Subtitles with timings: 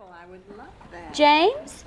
[0.00, 1.12] I would love that.
[1.14, 1.84] James?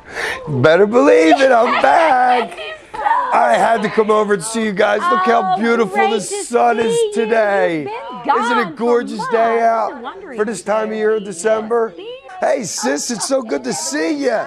[0.48, 2.58] Better believe it, I'm back.
[2.94, 5.00] I had to come over and see you guys.
[5.10, 7.82] Look how Oh, beautiful the sun is today.
[7.84, 10.04] Isn't it for gorgeous day out
[10.36, 11.94] for this time of year in December?
[12.40, 14.30] Hey, sis, it's so good to see you.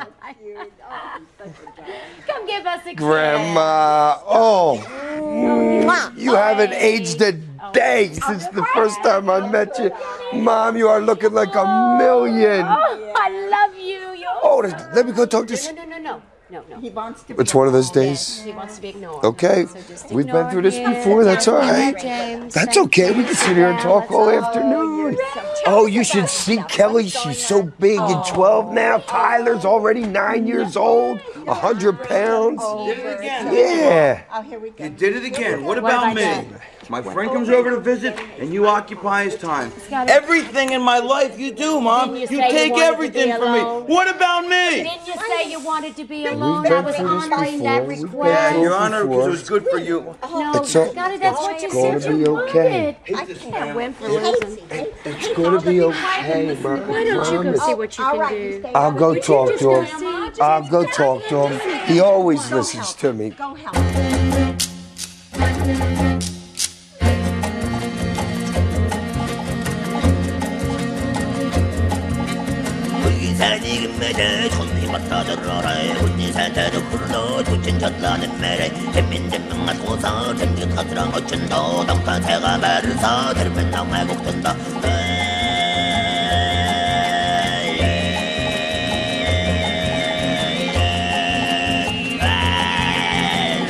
[2.27, 2.97] Come give us a kiss.
[2.97, 4.77] Grandma, oh,
[6.17, 7.33] you haven't aged a
[7.75, 9.91] day since the first time I met you.
[10.33, 12.65] Mom, you are looking like a million.
[12.67, 14.15] Oh, I love you.
[14.15, 14.61] You're Oh,
[14.95, 15.55] let me go talk to.
[15.75, 16.81] No, no, no, no, no, no.
[16.81, 17.41] He wants to.
[17.41, 18.43] It's one of those days.
[18.43, 19.25] He wants to be ignored.
[19.25, 20.95] Okay, So we've been through this him.
[20.95, 21.25] before.
[21.25, 21.99] That's all right.
[21.99, 23.11] James, That's okay.
[23.11, 25.17] We can sit here and talk all afternoon.
[25.67, 27.09] Oh, you should see Kelly.
[27.09, 28.99] She's so big and 12 now.
[28.99, 29.71] Tyler's oh.
[29.71, 32.63] already nine years old, 100 pounds.
[32.87, 33.55] Did it again.
[33.55, 34.23] Yeah.
[34.33, 34.85] Oh, here we go.
[34.85, 35.65] You did it again.
[35.65, 36.57] What What about I me?
[36.89, 37.05] Done?
[37.05, 39.73] My friend comes over to visit, and you occupy his time.
[39.91, 42.15] Everything in my life you do, Mom.
[42.15, 43.61] You you say you take everything from me.
[43.95, 44.83] What about me?
[44.85, 46.67] Didn't you say you wanted to be alone?
[46.67, 47.89] I was through honoring that before.
[47.89, 48.55] We've request.
[48.55, 50.17] Yeah, Your Honor, because it was good for you.
[50.23, 52.97] Oh, no, It's all- Scotty, that's what you gonna said you be okay.
[53.09, 53.17] wanted.
[53.17, 54.59] I can't win for losing.
[54.71, 56.89] It's going to be okay, Mom.
[56.89, 58.69] Why don't you go see what you can do?
[58.75, 60.33] I'll go talk to him.
[60.41, 61.87] I'll go talk to him.
[61.87, 63.31] He always listens to me.
[63.31, 63.75] Go help.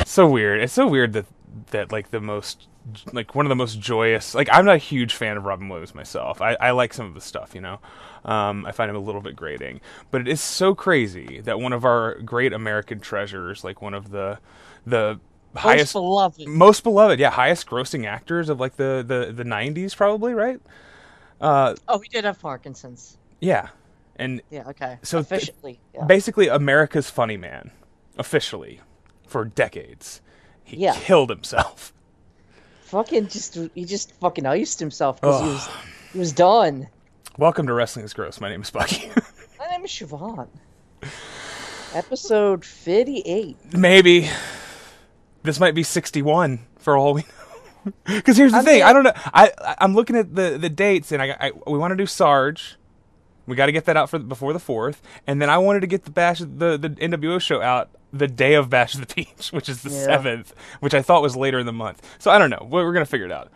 [0.05, 0.61] So weird.
[0.61, 1.25] It's so weird that
[1.71, 2.67] that like the most
[3.11, 5.95] like one of the most joyous like I'm not a huge fan of Robin Williams
[5.95, 6.41] myself.
[6.41, 7.79] I, I like some of his stuff, you know.
[8.25, 9.79] Um, I find him a little bit grating,
[10.11, 14.09] but it is so crazy that one of our great American treasures, like one of
[14.11, 14.39] the
[14.85, 15.19] the
[15.55, 16.47] highest beloved.
[16.47, 20.59] most beloved, yeah, highest grossing actors of like the the the 90s probably, right?
[21.39, 23.17] Uh, Oh, he did have Parkinson's.
[23.39, 23.69] yeah.
[24.17, 24.97] And Yeah, okay.
[25.03, 25.51] So th-
[25.93, 26.05] yeah.
[26.05, 27.71] basically America's funny man
[28.17, 28.79] officially
[29.27, 30.21] for decades.
[30.63, 30.95] He Yeah.
[30.95, 31.93] killed himself.
[32.85, 35.69] fucking just he just fucking iced himself because he was
[36.13, 36.87] he was done.
[37.37, 38.39] Welcome to Wrestling is Gross.
[38.39, 39.09] My name is Bucky.
[39.59, 40.47] My name is Siobhan.
[41.93, 43.73] Episode fifty-eight.
[43.73, 44.29] Maybe
[45.43, 47.27] this might be 61 for all we know.
[48.07, 49.13] Because here's the I thing, mean- I don't know.
[49.25, 52.77] I I'm looking at the the dates, and I, I we want to do Sarge.
[53.45, 55.87] We got to get that out for before the fourth, and then I wanted to
[55.87, 59.49] get the bash the the NWO show out the day of Bash of the Beach,
[59.51, 60.03] which is the Yeah.
[60.05, 62.01] seventh, which I thought was later in the month.
[62.17, 62.65] So I don't know.
[62.67, 63.51] We're, we're gonna figure it out.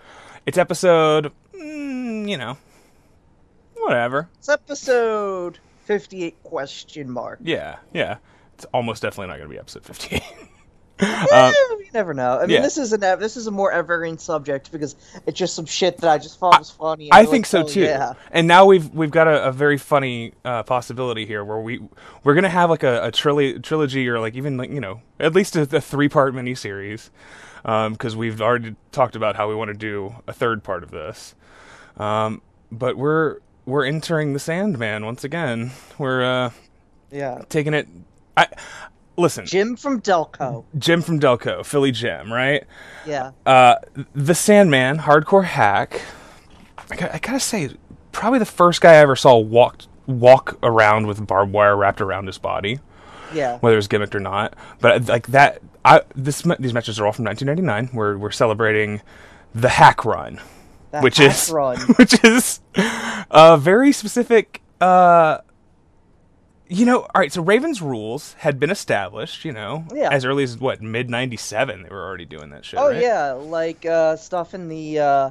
[0.46, 2.57] It's episode, mm, you know,
[3.79, 4.29] whatever.
[4.38, 7.40] It's episode fifty-eight question mark.
[7.41, 8.17] Yeah, yeah.
[8.56, 10.22] It's almost definitely not gonna be episode 58.
[11.01, 12.38] Eh, you never know.
[12.38, 12.62] I mean, yeah.
[12.62, 16.09] this is an this is a more evergreen subject because it's just some shit that
[16.09, 17.06] I just thought was funny.
[17.09, 17.81] and I think like, so oh, too.
[17.81, 18.13] Yeah.
[18.31, 21.79] And now we've we've got a, a very funny uh, possibility here where we
[22.23, 25.34] we're gonna have like a, a trilo- trilogy or like even like you know at
[25.34, 27.11] least a, a three part miniseries
[27.63, 31.34] because we've already talked about how we want to do a third part of this.
[31.96, 32.41] Um,
[32.72, 33.38] but we're
[33.69, 35.72] we're entering the Sandman once again.
[35.97, 36.50] We're uh,
[37.12, 37.41] Yeah.
[37.50, 37.88] taking it.
[38.35, 38.47] I
[39.18, 40.63] listen, Jim from Delco.
[40.78, 42.63] Jim from Delco, Philly Jim, right?
[43.06, 43.31] Yeah.
[43.46, 43.75] Uh,
[44.13, 46.02] the Sandman, hardcore Hak.
[46.91, 47.69] I, got- I gotta say,
[48.12, 52.25] probably the first guy I ever saw walk walk around with barbed wire wrapped around
[52.25, 52.79] his body,
[53.34, 53.59] Yeah.
[53.59, 54.56] whether it was gimmicked or not.
[54.79, 57.96] But like that, I this these matches are all from 1999.
[57.96, 59.02] We're we're celebrating
[59.53, 60.40] the Hak run,
[60.92, 61.78] The which is run.
[61.98, 64.62] which is a very specific.
[64.82, 65.40] Uh,
[66.68, 67.32] you know, all right.
[67.32, 69.44] So Raven's rules had been established.
[69.46, 70.10] You know, Yeah.
[70.12, 72.80] as early as what mid '97, they were already doing that shit.
[72.80, 73.02] Oh right?
[73.02, 75.00] yeah, like uh, stuff in the.
[75.00, 75.30] Uh,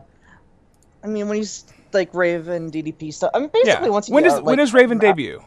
[1.03, 3.31] I mean, when he's like Raven DDP stuff.
[3.35, 3.93] I mean, basically Yeah.
[3.93, 5.43] once he when uh, does like, when does Raven uh, debut?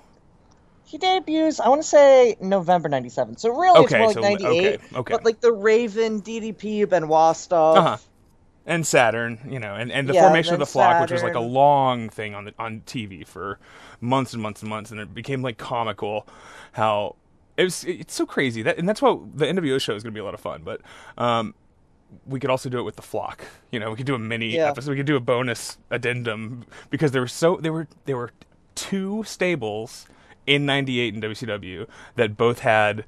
[0.86, 1.60] He debuts.
[1.62, 3.38] I want to say November '97.
[3.38, 4.74] So really, Okay, it's more like '98.
[4.76, 5.14] okay, okay.
[5.14, 7.78] But like the Raven DDP Benoit stuff.
[7.78, 7.98] Uh huh.
[8.66, 11.36] And Saturn, you know, and, and the Yeah, formation of the flock, which was like
[11.36, 13.58] a long thing on the on TV for
[14.00, 16.28] months and months and months, and it became like comical
[16.74, 17.16] how
[17.58, 17.84] it was.
[17.86, 20.24] It's so crazy that, and that's why the NWO show is going to be a
[20.24, 20.62] lot of fun.
[20.64, 20.82] But
[21.18, 21.56] um,
[22.28, 23.44] we could also do it with the flock.
[23.72, 24.68] You know, we could do a mini Yeah.
[24.70, 24.92] episode.
[24.92, 28.30] We could do a bonus addendum because there were so there were there were
[28.76, 30.06] two stables
[30.46, 33.06] in '98 in WCW that both had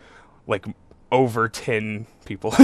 [0.47, 0.65] like
[1.11, 2.55] over ten people.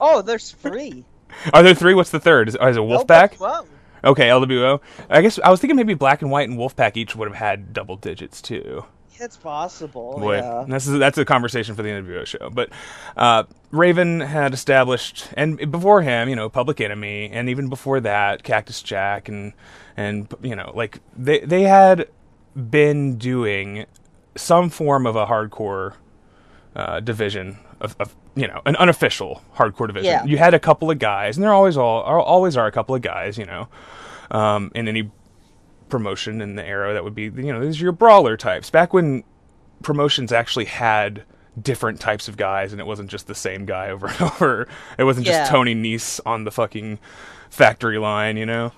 [0.00, 1.04] Oh, there's three.
[1.52, 1.94] Are there three?
[1.94, 2.48] What's the third?
[2.48, 3.66] Is, is it Wolfpack?
[4.04, 4.80] Okay, LWO.
[5.08, 7.72] I guess I was thinking maybe Black and White and Wolfpack each would have had
[7.72, 8.84] double digits too.
[9.18, 10.18] It's possible.
[10.18, 10.64] Boy, yeah.
[10.68, 12.50] that's that's a conversation for the NWO show.
[12.50, 12.70] But
[13.16, 18.42] uh, Raven had established, and before him, you know, Public Enemy, and even before that,
[18.42, 19.52] Cactus Jack, and
[19.96, 22.08] and you know, like they they had
[22.54, 23.86] been doing
[24.36, 25.94] some form of a hardcore
[26.74, 30.10] uh, division of, of you know an unofficial hardcore division.
[30.10, 30.24] Yeah.
[30.24, 32.94] You had a couple of guys, and there always all are, always are a couple
[32.94, 33.68] of guys, you know,
[34.30, 35.10] um, in any
[35.88, 38.92] promotion in the era that would be you know these are your brawler types back
[38.92, 39.22] when
[39.82, 41.22] promotions actually had
[41.60, 44.66] different types of guys and it wasn't just the same guy over and over
[44.98, 45.40] it wasn't Yeah.
[45.40, 46.98] just tony Nese on the fucking
[47.50, 48.72] factory line you know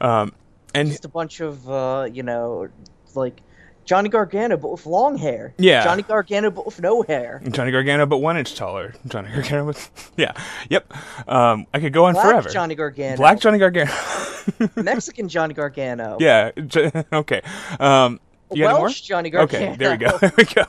[0.00, 0.32] um
[0.74, 2.68] and Just a bunch of uh, you know,
[3.14, 3.40] like
[3.86, 5.54] Johnny Gargano but with long hair.
[5.58, 5.82] Yeah.
[5.84, 7.40] Johnny Gargano but with no hair.
[7.50, 10.32] johnny gargano but one inch taller johnny gargano but yeah
[10.68, 10.92] yep
[11.28, 13.16] um i could go on Black forever Johnny Gargano.
[13.16, 13.90] black johnny gargano
[14.76, 16.16] Mexican Johnny Gargano.
[16.20, 16.50] yeah
[17.12, 17.40] okay
[17.80, 18.20] um
[18.52, 18.64] you?
[18.64, 20.18] Welsh Johnny Okay, there we go.
[20.18, 20.64] There we go.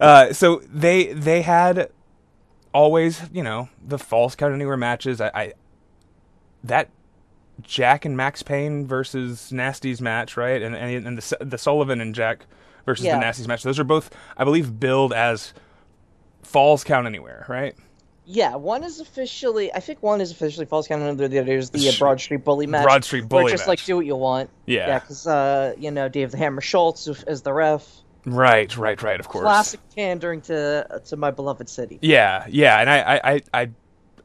[0.00, 1.90] Uh, so they they had
[2.72, 5.20] always, you know, the false count anywhere matches.
[5.20, 5.52] I, I
[6.64, 6.88] that
[7.62, 10.60] Jack and Max Payne versus Nasty's match, right?
[10.62, 12.46] And and, and the the Sullivan and Jack
[12.84, 13.14] versus Yeah.
[13.14, 13.62] the Nasty's match.
[13.62, 15.54] Those are both, I believe, billed as
[16.42, 17.74] falls count anywhere, right?
[18.26, 19.72] Yeah, one is officially.
[19.72, 21.28] I think one is officially Falls Count Anywhere.
[21.28, 22.84] The other is the uh, Broad Street Bully match.
[22.84, 23.68] Broad Street Bully it's just match.
[23.80, 24.48] like do what you want.
[24.64, 24.86] Yeah.
[24.86, 27.86] Yeah, because uh, you know Dave the Hammer Schultz is the ref.
[28.24, 29.20] Right, right, right.
[29.20, 29.42] Of course.
[29.42, 31.98] Classic pandering to to my beloved city.
[32.00, 33.70] Yeah, yeah, and I, I, I, I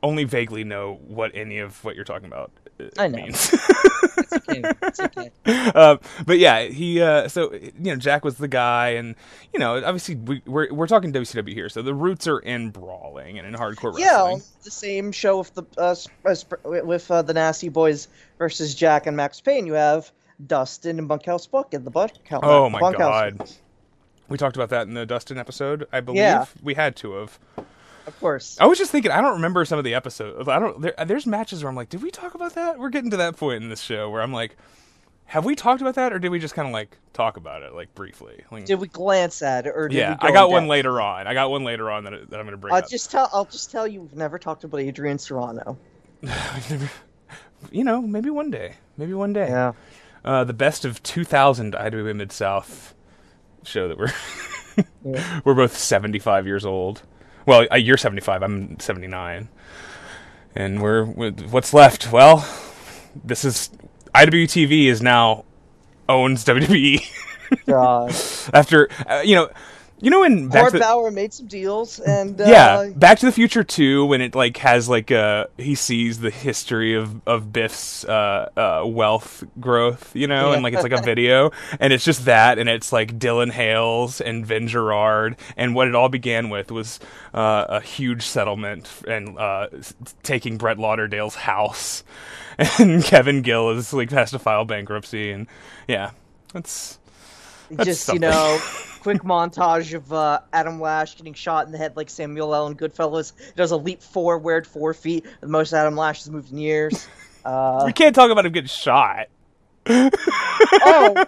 [0.02, 2.52] only vaguely know what any of what you're talking about
[2.98, 3.18] I know.
[3.18, 3.54] means.
[4.18, 4.62] It's okay.
[4.84, 5.32] It's okay.
[5.72, 7.02] um, but yeah, he.
[7.02, 9.16] Uh, so you know, Jack was the guy, and
[9.54, 13.40] you know, obviously we, we're we're talking WCW here, so the roots are in brawling
[13.40, 14.44] and in hardcore Yeah, wrestling.
[14.64, 15.96] the same show with the uh,
[16.26, 19.66] uh, with uh, the Nasty Boys versus Jack and Max Payne.
[19.66, 20.12] You have
[20.46, 22.42] Dustin and Bunkhouse Buck in the Bunkhouse.
[22.44, 23.32] Oh my Bunkhouse.
[23.40, 23.52] God.
[24.28, 26.18] We talked about that in the Dustin episode, I believe.
[26.18, 26.46] Yeah.
[26.62, 27.40] We had to have.
[28.10, 28.58] Of course.
[28.60, 30.48] I was just thinking, I don't remember some of the episodes.
[30.48, 30.82] I don't.
[30.82, 32.80] There, there's matches where I'm like, did we talk about that?
[32.80, 34.58] We're getting to that point in this show where I'm like,
[35.26, 37.76] have we talked about that, or did we just kind of like talk about it
[37.76, 38.44] like briefly?
[38.52, 40.70] Like, Did we glance at it, or did yeah, we go I got one depth?
[40.72, 41.28] later on.
[41.28, 42.90] I got one later on that, that I'm going to bring I'll up.
[42.90, 43.30] just tell.
[43.32, 44.02] I'll just tell you.
[44.02, 45.78] We've never talked about Adrian Serrano.
[47.72, 48.74] you know, maybe one day.
[48.98, 49.48] Maybe one day.
[49.50, 49.74] Yeah.
[50.26, 52.96] Uh, the best of 2000 IWA Mid South
[53.64, 54.14] show that we're
[55.44, 57.04] we're both 75 years old.
[57.50, 58.44] Well, uh, you're 75.
[58.44, 59.50] I'm 79,
[60.56, 62.12] and we're what's left.
[62.12, 62.48] Well,
[63.24, 63.72] this is
[64.14, 65.46] IWTV is now
[66.08, 67.04] owns WWE
[68.54, 69.50] after uh, you know.
[70.02, 73.64] You know when back Bauer made some deals, and uh, yeah, Back to the Future
[73.66, 78.50] 2 when it like has like uh he sees the history of of Biff's uh
[78.56, 81.52] uh wealth growth, you know, and like it's like a video
[81.82, 85.96] and it's just that and it's like Dylan Hales and Vin Gerard and what it
[85.96, 87.00] all began with was
[87.34, 89.68] uh a huge settlement and uh
[90.24, 92.04] taking Brett Lauderdale's house
[92.80, 95.48] and Kevin Gill is like has to file bankruptcy and
[95.90, 96.12] yeah,
[96.54, 97.00] that's
[97.70, 98.24] that's just something.
[98.24, 98.60] you know,
[99.00, 102.68] quick montage of uh, Adam Lash getting shot in the head like Samuel L.
[102.68, 103.34] in Goodfellas.
[103.56, 107.08] Does a leap forward four feet, the most Adam Lash has moved in years.
[107.46, 109.28] Uh, we can't talk about him getting shot.
[109.88, 110.10] oh,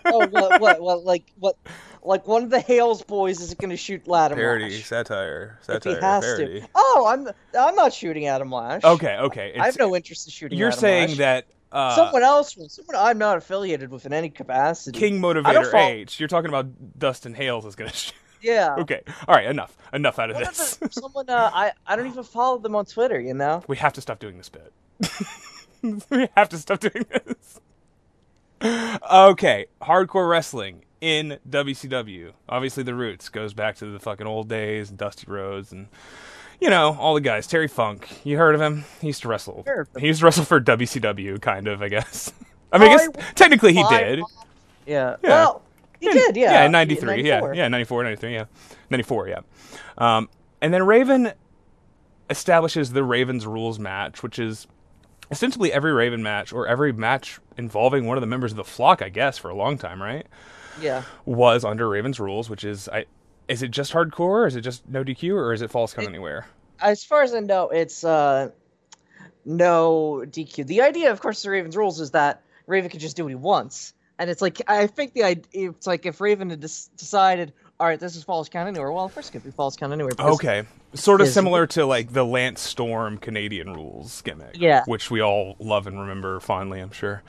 [0.05, 1.55] oh, what, what, what, like what,
[2.03, 5.93] like one of the Hales boys is going to shoot Adam Lash satire, if he
[5.93, 6.61] has to.
[6.75, 8.83] Oh, I'm I'm not shooting Adam Lash.
[8.83, 9.55] Okay, okay.
[9.59, 10.57] I have no interest in shooting.
[10.57, 11.17] You're Adam saying Lash.
[11.17, 12.57] that uh, someone else.
[12.69, 14.97] Someone I'm not affiliated with in any capacity.
[14.99, 16.19] King Motivator H.
[16.19, 17.91] You're talking about Dustin Hales is gonna.
[17.91, 18.13] Shoot.
[18.43, 18.77] Yeah.
[18.79, 19.45] Okay, all right.
[19.45, 19.77] Enough.
[19.93, 20.77] Enough out of of this.
[20.77, 23.19] the- someone uh, I I don't even follow them on Twitter.
[23.19, 23.63] You know.
[23.67, 24.73] we have to stop doing this bit.
[26.09, 27.59] we have to stop doing this.
[29.11, 32.31] Okay, hardcore wrestling in WCW.
[32.49, 35.87] Obviously, the roots goes back to the fucking old days and Dusty Rhodes and
[36.61, 37.47] you know all the guys.
[37.47, 38.85] Terry Funk, you heard of him?
[39.01, 39.63] He used to wrestle.
[39.65, 39.89] Heard.
[39.99, 42.31] He used to wrestle for WCW, kind of, I guess.
[42.71, 44.19] I mean, I guess I- technically he did.
[44.85, 45.17] Yeah.
[45.23, 45.29] Yeah.
[45.29, 45.61] Well,
[45.99, 46.35] he did.
[46.37, 46.51] Yeah.
[46.53, 47.23] Yeah, in 93.
[47.27, 48.45] Yeah, yeah, 94, 93, yeah.
[48.89, 49.39] 94, yeah.
[49.97, 50.29] Um,
[50.61, 51.33] and then Raven
[52.29, 54.67] establishes the Ravens rules match, which is
[55.29, 59.01] essentially every Raven match or every match involving one of the members of the flock,
[59.01, 60.25] I guess, for a long time, right?
[60.81, 61.03] Yeah.
[61.25, 63.05] Was under Ravens rules, which is I
[63.51, 66.07] is it just hardcore or is it just no DQ or is it false count
[66.07, 66.47] anywhere?
[66.79, 68.49] As far as I know, it's uh
[69.45, 70.67] no DQ.
[70.67, 73.35] The idea, of course, the Ravens rules is that Raven can just do what he
[73.35, 77.87] wants, and it's like I think the idea it's like if Raven had decided, all
[77.87, 78.91] right, this is false count anywhere.
[78.91, 80.13] Well, of course, it could be false count anywhere.
[80.19, 80.63] Okay.
[80.93, 84.57] Sort of his- similar to like the Lance Storm Canadian rules gimmick.
[84.57, 84.83] Yeah.
[84.85, 87.23] Which we all love and remember fondly, I'm sure.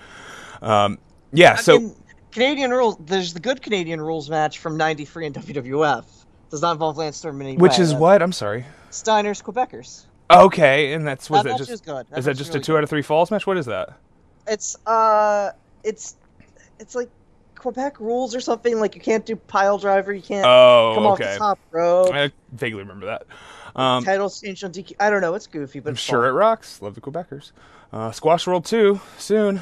[0.61, 0.99] Um,
[1.33, 1.97] yeah, I so mean,
[2.33, 2.97] Canadian rules.
[2.99, 6.05] There's the good Canadian rules match from '93 in WWF.
[6.51, 7.85] Does not involve Lance Storm in any Which way.
[7.85, 8.21] is what?
[8.23, 8.67] I'm sorry.
[8.91, 10.05] Steiner's Quebecers.
[10.31, 12.07] Okay, and that's was That just is good.
[12.11, 13.47] That is that just really a two out of three falls match?
[13.47, 13.91] What is that?
[14.47, 15.51] It's uh,
[15.85, 16.17] it's
[16.79, 17.11] it's like
[17.55, 18.81] Quebec rules or something.
[18.81, 20.12] Like you can't do pile driver.
[20.12, 21.33] You can't Oh, come off okay.
[21.35, 22.12] the top rope.
[22.12, 23.27] I vaguely remember that.
[23.75, 24.95] Um, Titles changed on DQ.
[25.01, 25.35] I don't know.
[25.35, 26.83] It's goofy, but I'm sure it rocks.
[26.83, 27.53] Love the Quebecers.
[27.93, 29.61] Uh, Squash World 2 soon.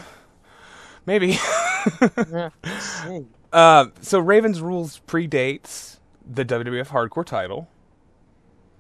[1.07, 1.39] Maybe.
[3.53, 7.69] Uh, so Ravens rules predates the WWF Hardcore title,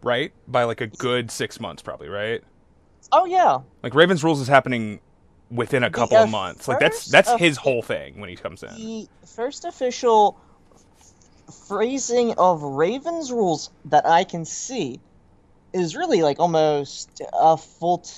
[0.02, 0.33] right?
[0.47, 2.42] By like a good six months, probably, right?
[3.11, 3.59] Oh yeah.
[3.83, 5.00] Like Ravens rules is happening
[5.50, 6.69] within a couple uh, of months.
[6.69, 8.75] Like that's that's his whole thing when he comes in.
[8.75, 10.38] The first official
[11.66, 15.00] phrasing of Ravens rules that I can see
[15.73, 18.12] is really like almost a full t-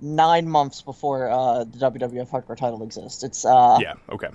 [0.00, 3.22] nine months before uh, the WWF Hardcore title exists.
[3.22, 3.94] It's uh, Yeah.
[4.10, 4.28] Okay.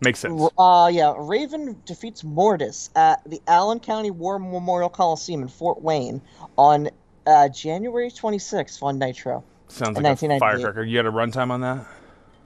[0.00, 0.50] Makes sense.
[0.58, 6.20] Uh, yeah, Raven defeats Mortis at the Allen County War Memorial Coliseum in Fort Wayne
[6.58, 6.90] on
[7.26, 9.42] uh, January 26th on Nitro.
[9.68, 10.38] Sounds like a 1998.
[10.38, 10.84] firecracker.
[10.84, 11.86] You had a runtime on that?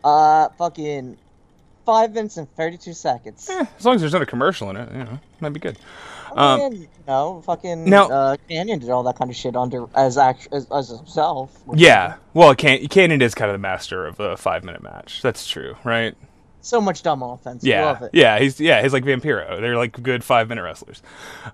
[0.04, 1.18] Uh, fucking
[1.84, 3.50] five minutes and 32 seconds.
[3.50, 5.76] Eh, as long as there's not a commercial in it, you know, might be good.
[6.36, 10.16] Um, you know, fucking now- uh, Kanyon did all that kind of shit under as
[10.18, 11.56] act as, as himself.
[11.74, 12.16] Yeah.
[12.34, 15.20] Well, Can- Kanyon is kind of the master of a five minute match.
[15.22, 16.14] That's true, right?
[16.62, 17.64] So much dumb offense.
[17.64, 17.86] Yeah.
[17.86, 18.10] Love it.
[18.12, 18.38] Yeah.
[18.38, 18.82] He's yeah.
[18.82, 19.60] He's like Vampiro.
[19.60, 21.02] They're like good five minute wrestlers.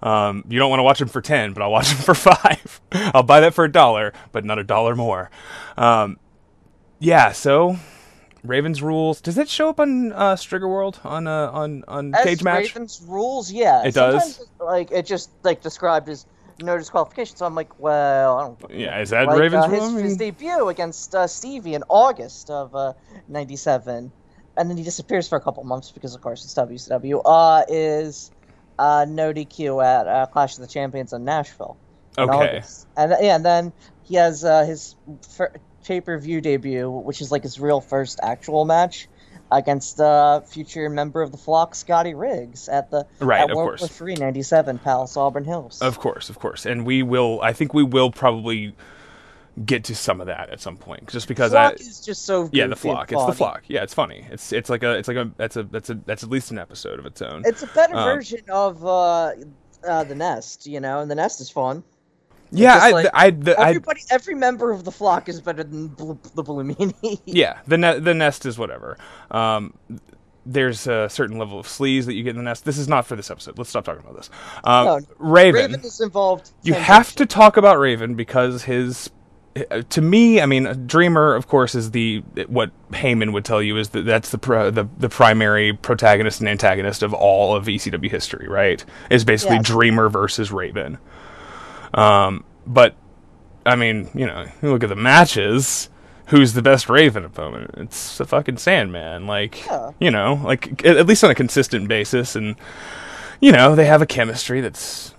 [0.03, 2.81] Um, you don't want to watch him for ten, but I'll watch him for five.
[2.93, 5.31] I'll buy that for a dollar, but not a dollar more.
[5.77, 6.19] Um,
[6.99, 7.31] yeah.
[7.33, 7.77] So.
[8.47, 9.21] Ravens rules.
[9.21, 12.75] Does that show up on uh, Strigger World on uh, on on As Cage Match?
[12.75, 13.85] Ravens rules, yeah.
[13.85, 14.13] It does?
[14.15, 16.27] Sometimes, it's, Like it just like described as
[16.63, 17.37] no disqualification.
[17.37, 18.79] So I'm like, well, I don't.
[18.79, 22.75] Yeah, is that like, Ravens uh, his, his debut against uh, Stevie in August of
[22.75, 22.95] uh,
[23.29, 24.11] '97,
[24.57, 27.21] and then he disappears for a couple months because, of course, it's WCW.
[27.25, 28.31] Uh, is
[28.79, 31.77] uh, no DQ at uh, Clash of the Champions in Nashville.
[32.19, 32.57] in Okay.
[32.57, 32.87] August.
[32.97, 33.73] And yeah, and then
[34.05, 34.97] he has uh, his
[35.87, 39.09] fir- pay-per-view debut, which is like his real first actual match
[39.53, 43.79] against uh, future member of the flock, Scotty Riggs, at the Right, at of World
[43.79, 43.89] course.
[43.97, 45.81] Three '97 Palace Auburn Hills.
[45.81, 47.41] Of course, of course, and we will.
[47.43, 48.75] I think we will probably
[49.65, 51.75] get to some of that at some point, just because flock I.
[51.77, 53.11] is just so Yeah, the flock.
[53.13, 53.63] It's the flock.
[53.69, 54.27] Yeah, it's funny.
[54.31, 56.59] It's it's like a it's like a that's a that's a that's at least an
[56.59, 57.43] episode of its own.
[57.47, 59.33] It's a better Um, version of uh,
[59.87, 61.85] uh, the Nest, you know, and the Nest is fun.
[62.51, 65.89] Yeah, I, like I, the, I Everybody, every member of the flock is better than
[65.89, 67.21] Bl- the Blue Meanie.
[67.27, 68.97] yeah the ne- the nest is whatever.
[69.31, 69.75] Um,
[70.45, 72.65] there's a certain level of sleaze that you get in the nest.
[72.65, 73.59] This is not for this episode.
[73.59, 74.31] Let's stop talking about this.
[74.63, 75.73] Um, No, Raven.
[75.73, 76.53] Raven is involved.
[76.63, 79.11] you have to talk about Raven because his
[79.71, 83.77] uh, to me, I mean, Dreamer, of course, is the what Heyman would tell you
[83.79, 88.11] is that that's the pro, the the primary protagonist and antagonist of all of ECW
[88.11, 88.85] history, right?
[89.11, 89.63] Is basically Yeah.
[89.65, 90.99] Dreamer versus Raven.
[91.95, 92.95] Um, but
[93.65, 95.89] I mean, you know, you look at the matches.
[96.31, 97.71] Who's the best Raven opponent?
[97.77, 99.27] It's the fucking Sandman.
[99.29, 99.93] Like, Yeah.
[100.01, 102.57] you know, like at, at least on a consistent basis, and
[103.41, 105.15] you know, they have a chemistry that's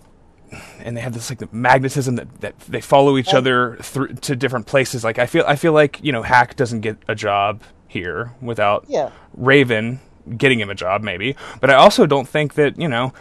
[0.80, 4.66] and they have this like magnetism that, that they follow each other through to different
[4.66, 5.04] places.
[5.04, 8.86] Like I feel I feel like you know Hak doesn't get a job here without
[8.90, 9.12] Yeah.
[9.34, 10.00] Raven
[10.38, 11.38] getting him a job, maybe.
[11.62, 13.14] But I also don't think that you know.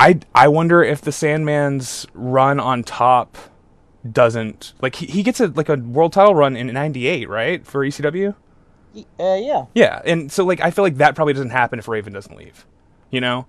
[0.00, 3.36] I I wonder if the Sandman's run on top
[4.10, 7.84] doesn't like he, he gets a like a world title run in '98, right, for
[7.84, 8.34] ECW.
[8.96, 9.04] Uh,
[9.38, 9.66] yeah.
[9.74, 12.64] Yeah, and so like I feel like that probably doesn't happen if Raven doesn't leave.
[13.10, 13.44] You know,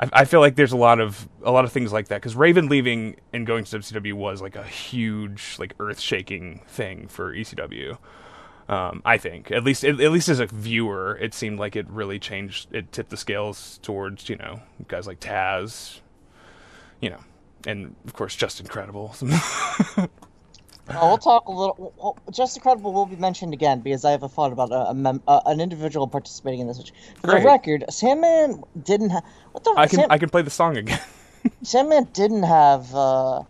[0.00, 2.34] I, I feel like there's a lot of a lot of things like that because
[2.34, 7.32] Raven leaving and going to WCW was like a huge like earth shaking thing for
[7.32, 7.96] ECW.
[8.70, 11.88] Um, I think at least at, at least as a viewer, it seemed like it
[11.90, 12.72] really changed.
[12.72, 15.98] It tipped the scales towards you know guys like Taz,
[17.00, 17.18] you know,
[17.66, 19.14] and of course just incredible.
[20.88, 21.94] Uh, we'll talk a little.
[21.96, 24.94] Well, Just Incredible will be mentioned again because I have a thought about a, a
[24.94, 26.78] mem- uh, an individual participating in this.
[26.78, 27.42] Which, for Great.
[27.42, 29.22] the record, Sandman didn't have.
[29.52, 29.74] What the?
[29.76, 30.98] I can Sam- I can play the song again.
[31.62, 32.92] Sandman didn't have.
[32.92, 33.42] Uh,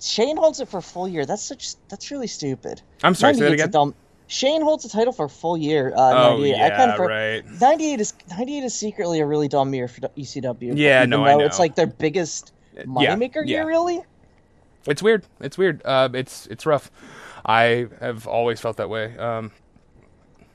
[0.00, 1.24] Shane holds it for a full year.
[1.24, 1.76] That's such.
[1.88, 2.82] That's really stupid.
[3.04, 3.70] I'm sorry, say that 98's a again?
[3.70, 3.94] Dumb,
[4.32, 5.92] Shane holds the title for a full year.
[5.94, 6.54] Uh, Oh 98.
[6.54, 7.60] I yeah, kind of right.
[7.60, 10.72] 98 is 98 is secretly a really dumb year for ECW.
[10.74, 13.58] Yeah, no, I though It's like their biggest moneymaker yeah.
[13.58, 14.00] year, really.
[14.86, 15.26] It's weird.
[15.40, 15.82] It's weird.
[15.84, 16.90] Uh, it's it's rough.
[17.44, 19.14] I have always felt that way.
[19.18, 19.52] Um,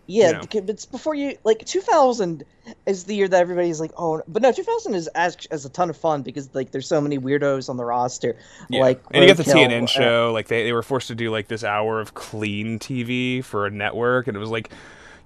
[0.07, 0.65] Yeah, You know.
[0.69, 2.43] it's before you like 2000
[2.85, 5.89] is the year that everybody's like, oh, but no, 2000 is as as a ton
[5.89, 8.37] of fun because like there's so many weirdos on the roster.
[8.69, 8.81] yeah.
[8.81, 10.31] Like, and you got the Roadkill, TNN uh, show.
[10.33, 13.69] Like they, they were forced to do like this hour of clean TV for a
[13.69, 14.71] network, and it was like,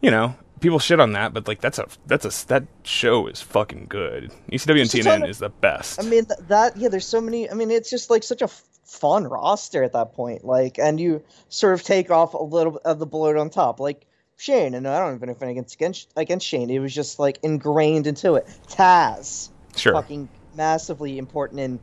[0.01, 3.39] you know, people shit on that, but like that's a that's a that show is
[3.41, 4.31] fucking good.
[4.51, 5.99] ECW and Just a ton TNN of- is the best.
[6.03, 7.49] I mean that yeah, there's so many.
[7.49, 8.47] I mean, it's just like such a
[8.85, 10.43] fun roster at that point.
[10.43, 14.05] Like, and you sort of take off a little of the bloat on top, like
[14.41, 14.73] Shane.
[14.73, 16.69] And I don't even if against against against Shane.
[16.69, 18.47] It was just like ingrained into it.
[18.67, 19.93] Taz, sure.
[19.93, 21.79] fucking massively important in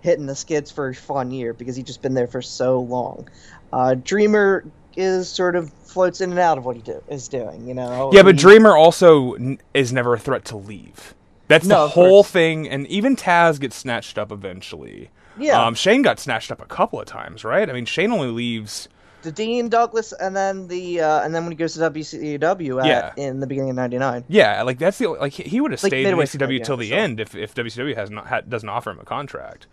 [0.00, 3.28] hitting the skids for a fun year because he's just been there for so long.
[3.72, 4.64] Uh, Dreamer
[4.96, 7.68] is sort of floats in and out of what he do, is doing.
[7.68, 8.10] You know.
[8.12, 11.14] Yeah, but He- Dreamer also n- is never a threat to leave.
[11.46, 15.10] That's No, the whole thing, and even Taz gets snatched up eventually.
[15.38, 15.64] Yeah.
[15.64, 17.68] Um, Shane got snatched up a couple of times, right?
[17.68, 18.88] I mean, Shane only leaves.
[19.22, 22.86] The Dean Douglas, and then the uh, and then when he goes to WCW at,
[22.86, 23.12] Yeah.
[23.16, 24.24] in the beginning of '99.
[24.28, 26.76] Yeah, like that's the like he- would have Like stayed in midway ECW through, till
[26.76, 26.98] the sure.
[26.98, 29.66] end if if WCW has not had, doesn't offer him a contract.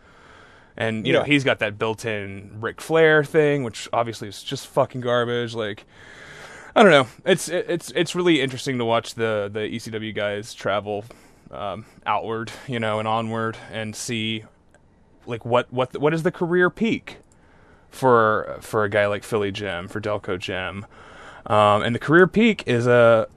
[0.76, 5.02] And you know he's got that built-in Ric Flair thing, which obviously is just fucking
[5.02, 5.56] garbage.
[5.56, 5.86] Like
[6.76, 10.54] I don't know, it's it- it's it's really interesting to watch the the ECW guys
[10.54, 11.04] travel
[11.50, 14.44] um, outward, you know, and onward, and see
[15.26, 17.18] like what what what is the career peak
[17.90, 20.86] for for a guy like Philly Jim for Delco Jim,
[21.46, 23.28] um, and the career peak is a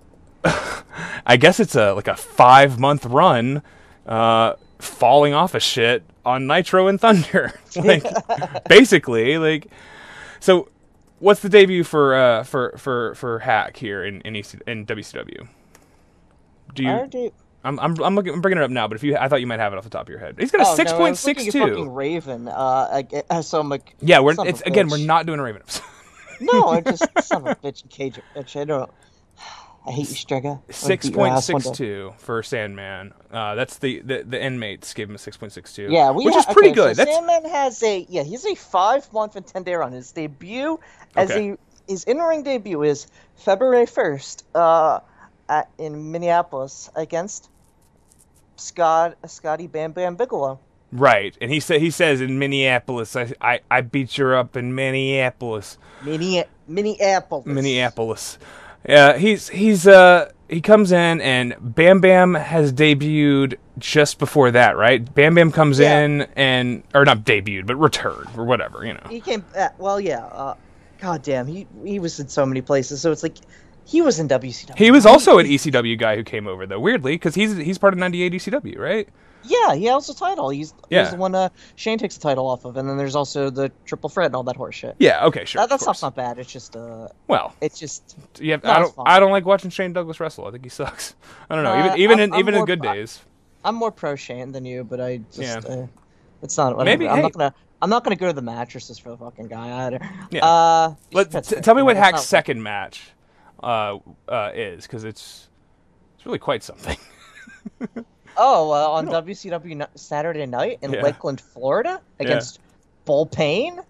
[1.26, 3.62] I guess it's a like a five month run,
[4.07, 8.04] uh, falling off of shit on Nitro and Thunder, like
[8.69, 9.66] basically like.
[10.42, 10.69] So,
[11.19, 15.47] what's the debut for uh for for for Hak here in in, EC, in WCW?
[16.75, 16.88] Do you?
[16.88, 19.29] Our de- I'm I'm I'm, looking, I'm bringing it up now, but if you, I
[19.29, 20.37] thought you might have it off the top of your head.
[20.38, 21.88] He's got a Oh, no, six point looking six two.
[21.90, 22.49] Raven.
[22.49, 25.62] Uh, I, uh, so I'm like, Yeah, we're it's again we're not doing a Raven
[25.62, 25.85] episode.
[26.40, 28.59] no, I just son of a bitch cage bitch.
[28.59, 28.90] I don't.
[29.87, 30.43] I hate you, Strega.
[30.49, 33.12] Gonna Six point six two for Sandman.
[33.31, 35.88] Uh, that's the, the the inmates gave him a six point six two.
[35.90, 36.97] Yeah, we which ha- is pretty okay, good.
[36.97, 39.93] So Sandman has a yeah, he's a five month and ten day run.
[39.93, 40.81] His debut
[41.17, 41.52] as Okay.
[41.52, 41.59] a
[41.90, 45.00] his in ring debut is February first, uh,
[45.49, 47.50] at, in Minneapolis against
[48.61, 50.59] Scott Scotty Bam Bam Bigelow.
[50.93, 51.37] right.
[51.40, 55.79] And he said he says in Minneapolis, I, I I beat you up in Minneapolis,
[56.05, 57.46] Minne- Minneapolis.
[57.46, 58.38] Minneapolis.
[58.88, 64.77] Yeah, he's he's uh he comes in and Bam Bam has debuted just before that,
[64.77, 65.14] right?
[65.14, 66.01] Bam Bam comes Yeah.
[66.01, 69.07] in and or not debuted, but returned or whatever, you know.
[69.09, 69.44] He came.
[69.57, 70.25] Uh, well, yeah.
[70.25, 70.55] Uh,
[70.99, 73.01] God damn, he he was in so many places.
[73.01, 73.37] So it's like
[73.90, 74.79] he was in WCW.
[74.79, 77.92] He was also an ECW guy who came over though, weirdly, because he's he's part
[77.92, 79.09] of '98 ECW, right?
[79.42, 80.50] Yeah, he has a title.
[80.50, 81.03] He's Yeah.
[81.03, 83.72] he's the one uh, Shane takes the title off of, and then there's also the
[83.87, 84.94] triple threat and all that horseshit.
[84.98, 85.24] Yeah.
[85.26, 85.44] Okay.
[85.44, 85.62] Sure.
[85.62, 86.38] that, that stuff's not bad.
[86.38, 88.94] It's just uh, Well, it's just yeah, No, I don't.
[89.07, 90.46] I don't like watching Shane Douglas wrestle.
[90.46, 91.14] I think he sucks.
[91.50, 91.72] I don't know.
[91.72, 93.20] Uh, even even I'm- in I'm even in good days.
[93.64, 95.74] I'm more pro Shane than you, but I just Yeah.
[95.74, 95.87] uh,
[96.42, 96.76] it's not.
[96.76, 96.85] Whatever.
[96.98, 97.22] Maybe, I'm hey.
[97.22, 97.55] not gonna.
[97.83, 100.00] I'm not gonna go to the mattresses for the fucking guy either.
[100.31, 100.44] Yeah.
[100.46, 103.11] Uh, t- tell me what Hak's second match
[103.62, 105.49] uh, uh, is, because it's
[106.16, 106.96] it's really quite something.
[108.37, 111.03] Oh, uh, on WCW Saturday night in Yeah.
[111.03, 112.61] Lakeland, Florida, against
[113.05, 113.81] Bull Payne.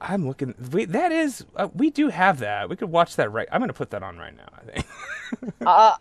[0.00, 0.54] I'm looking.
[0.58, 1.44] That is.
[1.54, 2.68] Uh, we do have that.
[2.68, 3.46] We could watch that right.
[3.52, 4.48] I'm gonna put that on right now.
[4.52, 4.86] I think.
[5.64, 5.94] Uh,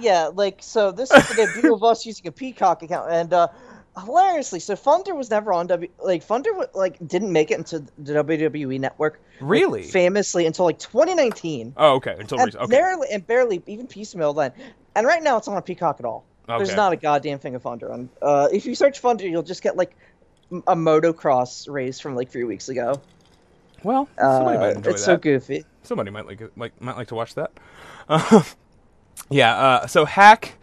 [0.00, 0.90] yeah, like so.
[0.90, 3.48] This is the debut of us using a Peacock account, and uh,
[4.04, 5.90] hilariously, so Thunder was never on W.
[6.02, 9.20] Like Thunder, wa- like didn't make it into the WWE network.
[9.40, 9.82] like, Really?
[9.82, 12.14] famously until like 2019, Oh, okay.
[12.18, 12.54] Until and.
[12.54, 12.66] Okay.
[12.66, 14.52] barely and barely even piecemeal then.
[14.94, 16.24] And right now, it's not on Peacock at all.
[16.46, 18.08] There's not a goddamn thing of Thunder on.
[18.22, 19.96] Uh, if you search Thunder, you'll just get like
[20.52, 23.00] a motocross race from like three weeks ago.
[23.82, 25.06] Well, somebody Uh, might enjoy it's that.
[25.06, 25.64] so goofy.
[25.82, 27.50] somebody might like like might like to watch that.
[28.08, 28.42] Uh,
[29.28, 29.56] yeah.
[29.56, 30.54] Uh, so Hak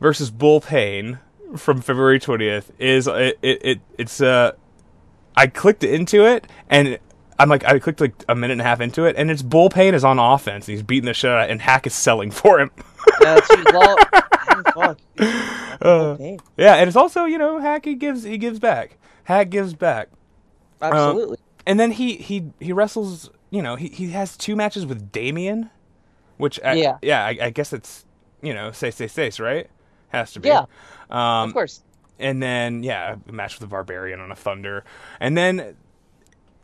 [0.00, 1.18] versus Bull Payne
[1.56, 4.52] from February twentieth is it, it, it it's uh
[5.36, 6.98] I clicked into it and
[7.38, 9.68] I'm like I clicked like a minute and a half into it and it's Bull
[9.70, 12.30] Payne is on offense and he's beating the shit out of, and Hak is selling
[12.30, 12.70] for him.
[13.20, 13.96] That's well.
[15.80, 16.16] Uh,
[16.56, 18.96] yeah, and it's also you know Hak he gives he gives back.
[19.24, 20.08] Hak gives back.
[20.80, 21.36] absolutely.
[21.66, 23.30] and then he he he wrestles.
[23.50, 25.70] You know, he he has two matches with Damien,
[26.38, 26.98] which I, Yeah.
[27.02, 28.06] yeah, I, I guess it's
[28.42, 29.68] you know say say say right
[30.16, 30.64] has to be Yeah.
[31.10, 31.82] um of course.
[32.18, 34.84] and then yeah a match with the Barbarian on a Thunder,
[35.20, 35.76] and then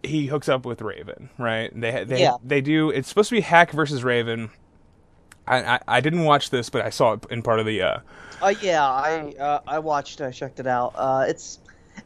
[0.02, 2.36] he hooks up with Raven right they they Yeah.
[2.42, 4.50] they do it's supposed to be Hak versus Raven.
[5.46, 7.98] I, I, I didn't watch this, but I saw it in part of the uh,
[8.40, 10.92] Uh, yeah, I uh, I watched, I checked it out.
[10.94, 11.58] Uh, it's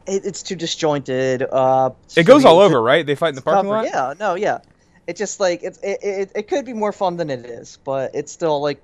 [0.07, 1.43] it, it's too disjointed.
[1.43, 3.05] Uh, it goes all over, right?
[3.05, 3.85] They fight in the parking lot.
[3.85, 4.59] Yeah, no, yeah.
[5.05, 8.15] It's just like it's it, it, it could be more fun than it is, but
[8.15, 8.81] it's still like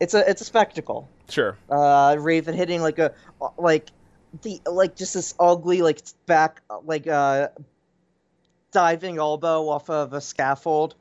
[0.00, 1.08] it's a it's a spectacle.
[1.28, 1.56] Sure.
[1.70, 3.12] Uh, Raven hitting like a
[3.58, 3.88] like
[4.42, 7.48] the like just this ugly like back like uh
[8.72, 10.94] diving elbow off of a scaffold.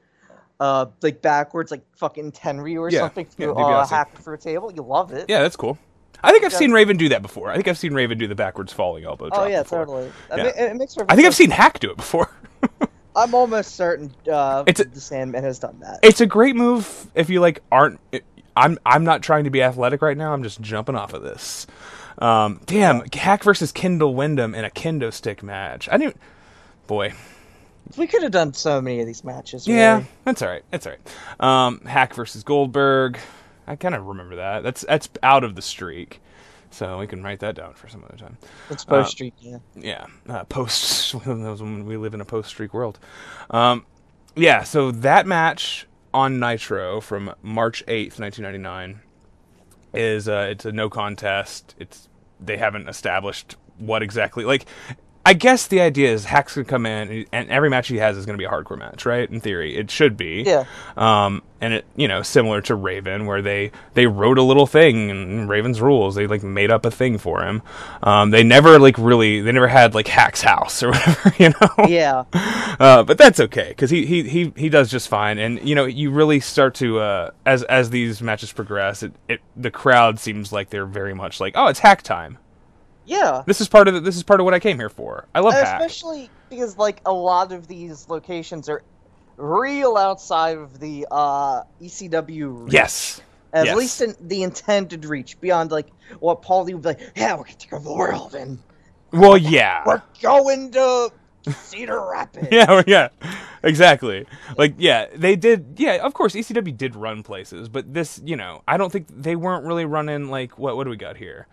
[0.59, 3.83] uh, like backwards, like fucking Tenryu or Yeah, something yeah, through DiBiase.
[3.83, 4.71] uh, Hak through a table.
[4.71, 5.25] You love it.
[5.27, 5.77] Yeah, that's cool.
[6.23, 6.57] I think I've Yeah.
[6.59, 7.49] seen Raven do that before.
[7.49, 9.41] I think I've seen Raven do the backwards falling elbow drop.
[9.41, 9.79] Oh yeah, before.
[9.79, 10.11] totally.
[10.31, 10.43] I Yeah.
[10.45, 12.29] it, it makes I think I've seen Hak do it before.
[13.15, 15.99] I'm almost certain uh, It's a- the Sandman has done that.
[16.01, 17.99] it's a great move if you like aren't.
[18.55, 20.33] I'm I'm not trying to be athletic right now.
[20.33, 21.67] I'm just jumping off of this.
[22.19, 25.89] Um, damn, Hak versus Kendall Windham in a kendo stick match.
[25.91, 26.17] I didn't.
[26.85, 27.13] Boy,
[27.97, 29.67] we could have done so many of these matches.
[29.67, 30.07] yeah, really.
[30.25, 30.63] that's all right.
[30.69, 31.65] That's all right.
[31.67, 33.17] Um, Hak versus Goldberg.
[33.65, 34.63] I kind of remember that.
[34.63, 36.21] That's that's out of the streak,
[36.69, 38.37] so we can write that down for some other time.
[38.69, 39.33] It's Uh, post streak.
[39.39, 39.57] Yeah.
[39.75, 41.15] yeah, uh, post.
[41.25, 42.99] when we live in a post streak world.
[43.49, 43.85] Um,
[44.35, 49.01] yeah, so that match on Nitro from March eighth, nineteen ninety nine,
[49.93, 51.75] is uh, it's a no contest.
[51.79, 52.07] It's
[52.39, 54.65] they haven't established what exactly like.
[55.25, 58.25] I guess the idea is Hak's gonna come in, and- every match he has is
[58.25, 59.29] gonna be a hardcore match, right?
[59.29, 60.43] In theory, it should be.
[60.45, 60.65] Yeah.
[60.97, 65.09] Um, and it, you know, similar to Raven, where they they wrote a little thing
[65.09, 66.15] in Raven's rules.
[66.15, 67.61] They like made up a thing for him.
[68.01, 71.87] Um, they never like really, they never had like Hak's house or whatever, you know.
[71.87, 72.23] Yeah.
[72.79, 75.37] Uh, but that's okay because he, he he he does just fine.
[75.37, 79.41] And you know, you really start to uh, as as these matches progress, it, it
[79.55, 82.39] the crowd seems like they're very much like, oh, it's Hak time.
[83.05, 83.43] Yeah.
[83.45, 85.27] This is part of the, this is part of what I came here for.
[85.35, 85.81] I love And Hak.
[85.81, 88.81] especially because like a lot of these locations are
[89.37, 92.63] real outside of the uh, ECW.
[92.65, 92.73] reach.
[92.73, 93.21] Yes.
[93.51, 93.75] At yes.
[93.77, 95.87] least in the intended reach, beyond like
[96.19, 98.57] what Paulie would be like, yeah, we're gonna take over the world and
[99.11, 99.83] Well, yeah.
[99.85, 101.11] we're going to
[101.51, 102.47] Cedar Rapids.
[102.51, 103.09] yeah, yeah,
[103.61, 104.25] exactly.
[104.57, 105.75] Like, yeah, they did.
[105.77, 109.35] Yeah, of course, ECW did run places, but this, you know, I don't think they
[109.35, 110.75] weren't really running like what?
[110.75, 111.45] What do we got here?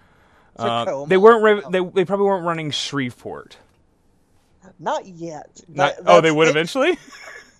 [0.61, 1.07] Uh, Tacoma?
[1.09, 1.73] they weren't.
[1.73, 3.57] They they probably weren't running Shreveport.
[4.79, 5.61] Not yet.
[5.69, 6.99] Not, That- oh, they would eventually.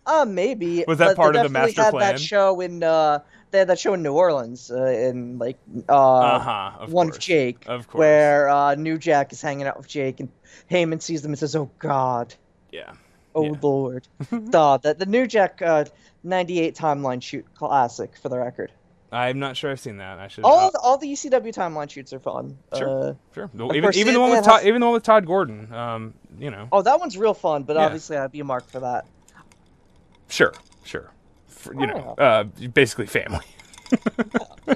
[0.07, 0.83] Uh, maybe.
[0.89, 2.15] Was that but part of the master had plan?
[2.15, 5.59] That show in uh, they had that show in New Orleans, uh, in like
[5.89, 7.17] uh, Uh-huh, of one course.
[7.19, 7.99] of Jake, Of course.
[8.01, 10.31] where uh, New Jack is hanging out with Jake, and
[10.71, 12.35] Heyman sees them and says, "Oh God,
[12.73, 12.95] Yeah.
[13.35, 13.53] oh Yeah.
[13.61, 14.09] Lord."
[14.51, 15.85] Duh, that the New Jack uh,
[16.25, 18.73] '98 timeline shoot classic for the record.
[19.13, 20.19] I'm not sure I've seen that.
[20.19, 20.45] I should.
[20.45, 22.57] All uh, the, all the ECW timeline shoots are fun.
[22.77, 23.11] Sure.
[23.11, 23.51] Uh, sure.
[23.75, 25.73] Even even the one with Todd, has- even the one with Todd Gordon.
[25.73, 26.69] Um, you know.
[26.71, 27.87] oh, that one's real fun, but Yeah.
[27.87, 29.07] obviously I'd be a mark for that.
[30.29, 30.55] Sure.
[30.85, 31.11] Sure.
[31.49, 32.23] For, you know, Oh.
[32.23, 33.45] uh, basically family.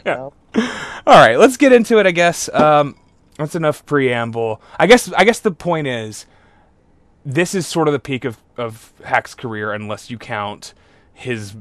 [0.04, 0.32] Know?
[0.56, 2.06] All right, let's get into it.
[2.06, 2.96] I guess um,
[3.38, 4.60] that's enough preamble.
[4.78, 6.26] I guess I guess the point is,
[7.24, 10.74] this is sort of the peak of of Hak's career, unless you count
[11.12, 11.54] his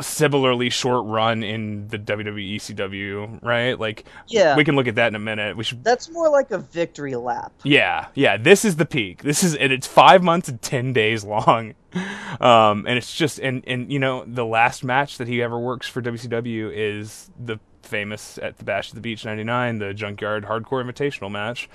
[0.00, 3.78] similarly short run in the WWE ECW, right?
[3.78, 4.56] Like, Yeah.
[4.56, 5.56] we can look at that in a minute.
[5.56, 5.82] We should.
[5.84, 7.52] That's more like a victory lap.
[7.64, 8.36] Yeah, yeah.
[8.36, 9.22] This is the peak.
[9.22, 11.74] This is and it's five months and ten days long,
[12.40, 15.86] um, and it's just and and you know the last match that he ever works
[15.88, 20.84] for WCW is the famous at the Bash at the Beach '99, the Junkyard Hardcore
[20.84, 21.68] Invitational match,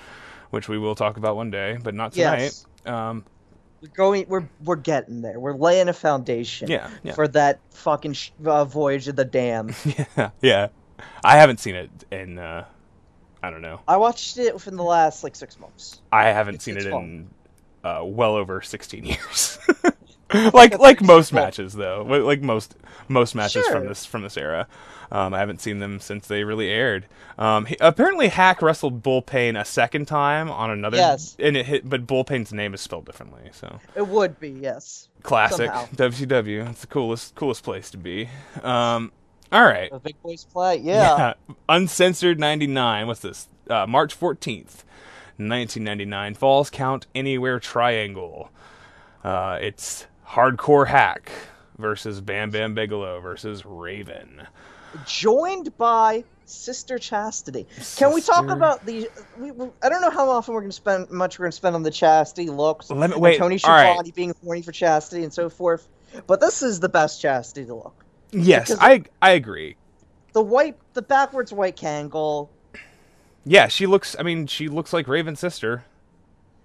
[0.50, 2.40] which we will talk about one day, but not tonight.
[2.42, 2.66] Yes.
[2.86, 3.24] Um,
[3.84, 4.24] We're going.
[4.28, 5.38] We're we're getting there.
[5.38, 6.70] We're laying a foundation.
[6.70, 7.12] Yeah, yeah.
[7.12, 9.74] For that fucking sh- uh, voyage of the dam.
[10.16, 10.68] yeah, yeah.
[11.22, 12.38] I haven't seen it in.
[12.38, 12.64] Uh,
[13.42, 13.80] I don't know.
[13.86, 16.00] I watched it within the last like six months.
[16.10, 17.02] I haven't It's- seen it's it fun.
[17.04, 17.30] in
[17.90, 19.58] uh, well over 16 years.
[20.54, 22.74] like like most matches though, Like- most
[23.08, 24.66] most matches from this from this era.
[25.12, 27.06] Um, I haven't seen them since they really aired.
[27.38, 30.96] Um, he, apparently, Hak wrestled Bull Payne a second time on another.
[30.96, 31.36] Yes.
[31.38, 33.50] and it hit, but Bull Payne's name is spelled differently.
[33.52, 35.08] So It would be yes.
[35.22, 35.86] classic Somehow.
[35.94, 36.68] WCW.
[36.70, 38.28] It's the coolest coolest place to be.
[38.62, 39.12] Um,
[39.52, 39.90] all right.
[39.92, 40.78] The big boys play.
[40.78, 41.34] Yeah.
[41.68, 43.06] Uncensored 99.
[43.06, 43.46] What's this?
[43.68, 44.82] Uh, March 14th,
[45.36, 46.34] 1999.
[46.34, 48.50] Falls Count Anywhere Triangle.
[49.22, 51.30] Uh, it's Hardcore Hak
[51.78, 54.46] versus Bam Bam Bigelow versus Raven.
[55.06, 57.66] Joined by Sister Chastity.
[57.96, 59.08] Can we talk about the?
[59.38, 61.56] We, we- I don't know how often we're going to spend much we're going to
[61.56, 62.90] spend on the Chastity looks.
[62.90, 63.86] Let me- wait, Tony all right.
[63.94, 65.88] Schiavone being horny for Chastity and so forth.
[66.28, 68.04] But this is the best Chastity look.
[68.30, 69.76] Yes, Because- I I agree.
[70.32, 72.48] The white, the backwards white Kangol.
[73.44, 74.16] Yeah, she looks.
[74.18, 75.84] I mean, she looks like Raven's sister.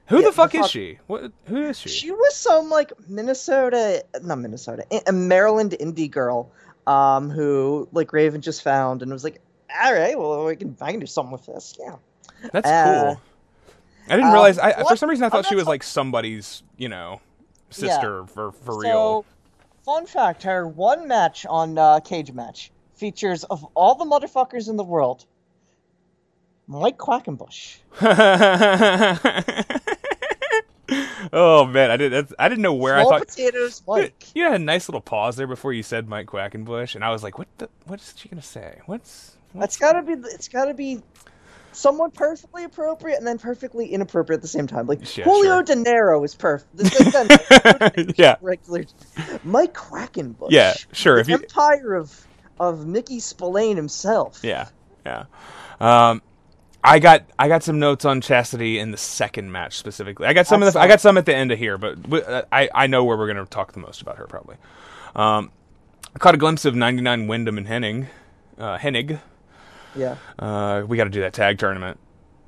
[0.09, 0.99] Who Yeah, the fuck the is fuck- she?
[1.07, 1.31] What?
[1.45, 1.89] Who is she?
[1.89, 6.51] She was some like Minnesota, not Minnesota, a Maryland indie girl,
[6.87, 9.39] um, who like Raven just found and was like,
[9.83, 11.77] all right, well, we can, I can do something with this.
[11.79, 11.95] Yeah.
[12.51, 12.83] That's Uh,
[13.15, 13.21] cool.
[14.07, 14.57] I didn't um, realize.
[14.57, 17.21] I, for some reason, I thought she was like somebody's, you know,
[17.77, 17.89] Yeah.
[17.89, 19.25] sister for for So, real.
[19.85, 24.75] fun fact: her one match on uh, Cage Match features of all the motherfuckers in
[24.77, 25.25] the world,
[26.71, 27.77] Mike Quackenbush.
[31.33, 32.11] oh man, I did.
[32.11, 33.27] That's, I didn't know where Small I thought.
[33.27, 34.25] potatoes, Mike.
[34.35, 37.23] You had a nice little pause there before you said Mike Quackenbush, and I was
[37.23, 37.69] like, "What the?
[37.85, 38.79] What is she gonna say?
[38.85, 40.13] What's?" That's gotta be.
[40.13, 41.01] It's gotta be
[41.71, 44.85] somewhat perfectly appropriate and then perfectly inappropriate at the same time.
[44.87, 45.63] Like Yeah, Julio sure.
[45.63, 46.69] De Niro is perfect.
[48.17, 48.85] Yeah, regular.
[49.43, 50.49] Mike Quackenbush.
[50.51, 52.27] Yeah, sure, The if you- empire of
[52.59, 54.39] of Mickey Spillane himself.
[54.43, 54.67] yeah,
[55.05, 55.25] yeah.
[55.79, 56.21] Um,
[56.83, 60.27] I got I got some notes on Chastity in the second match specifically.
[60.27, 62.43] I got some of the, I got some at the end of here, but uh,
[62.51, 64.55] I I know where we're gonna talk the most about her probably.
[65.15, 65.51] Um,
[66.15, 68.07] I caught a glimpse of 99 Windham and Henning,
[68.57, 69.19] uh, Hennig.
[69.95, 70.15] Yeah.
[70.37, 71.99] Uh, we got to do that tag tournament.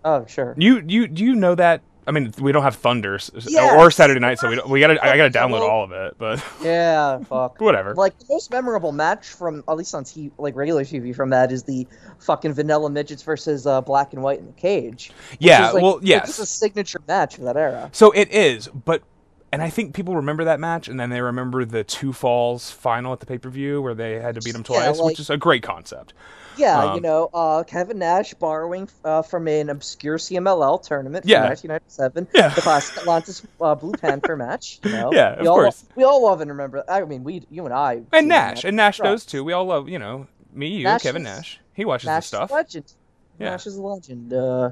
[0.04, 0.56] Oh sure.
[0.58, 1.82] You you do you know that?
[2.08, 3.74] I mean, we don't have Thunders Yes.
[3.80, 5.92] or Saturday night, so we don't, we got to I got to download all of
[5.92, 6.16] it.
[6.18, 7.20] But Yeah.
[7.20, 7.62] Fuck.
[7.62, 7.94] whatever.
[7.94, 11.52] Like the most memorable match from at least on TV, like regular TV from that
[11.52, 11.88] is the
[12.20, 15.12] fucking Vanilla Midgets versus uh, Black and White in the cage.
[15.40, 16.28] Yeah, is, like, well, it's yes.
[16.28, 17.90] just a signature match for that era.
[17.94, 19.04] So it is, but
[19.52, 23.12] and I think people remember that match, and then they remember the two falls final
[23.14, 25.30] at the pay per view where they had to beat Yeah, twice, like- which is
[25.30, 26.14] a great concept.
[26.58, 31.30] Yeah, Um, you know, uh, Kevin Nash borrowing uh, from an obscure CMLL tournament from
[31.30, 31.46] Yeah.
[31.46, 32.50] 1997, Yeah.
[32.50, 34.80] the classic Atlantis uh, Blue Panther match.
[34.84, 35.86] You know, Yeah, we of all, course.
[35.96, 36.84] We all love and remember.
[36.90, 39.46] I mean, we, you and I, And Nash, and Nash knows too.
[39.46, 41.60] We all love, you know, me, you, Nash Kevin is- Nash.
[41.74, 42.50] He watches Nash the stuff.
[42.50, 42.94] is a legend.
[43.40, 43.50] Yeah.
[43.52, 44.34] Nash is a legend.
[44.34, 44.72] Uh,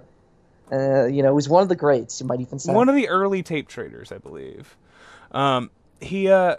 [0.71, 2.19] uh, you know, he's one of the greats.
[2.19, 2.73] You might even say.
[2.73, 4.75] One of the early tape traders, I believe.
[5.31, 6.57] Um, he uh,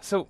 [0.00, 0.28] so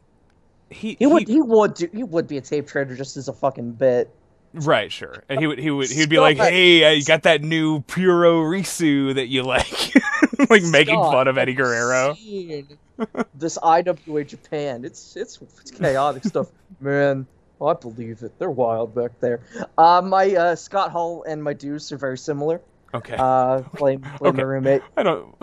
[0.70, 3.32] he he would he would do, he would be a tape trader just as a
[3.32, 4.10] fucking bit.
[4.52, 5.22] Right, sure.
[5.28, 9.26] And he would he would he'd be like, "Hey, I got that new Puroresu that
[9.26, 9.94] you like,"
[10.50, 12.14] like making fun of Eddie Guerrero.
[13.34, 14.84] this IWA Japan.
[14.84, 16.48] It's it's it's chaotic stuff,
[16.80, 17.26] man.
[17.60, 18.38] I believe it.
[18.38, 19.40] They're wild back there.
[19.78, 22.60] Uh, my uh, Scott Hall and my Deuce are very similar.
[22.94, 24.36] Okay, Uh, blame blame Okay.
[24.36, 24.82] my roommate.
[24.96, 25.34] I don't.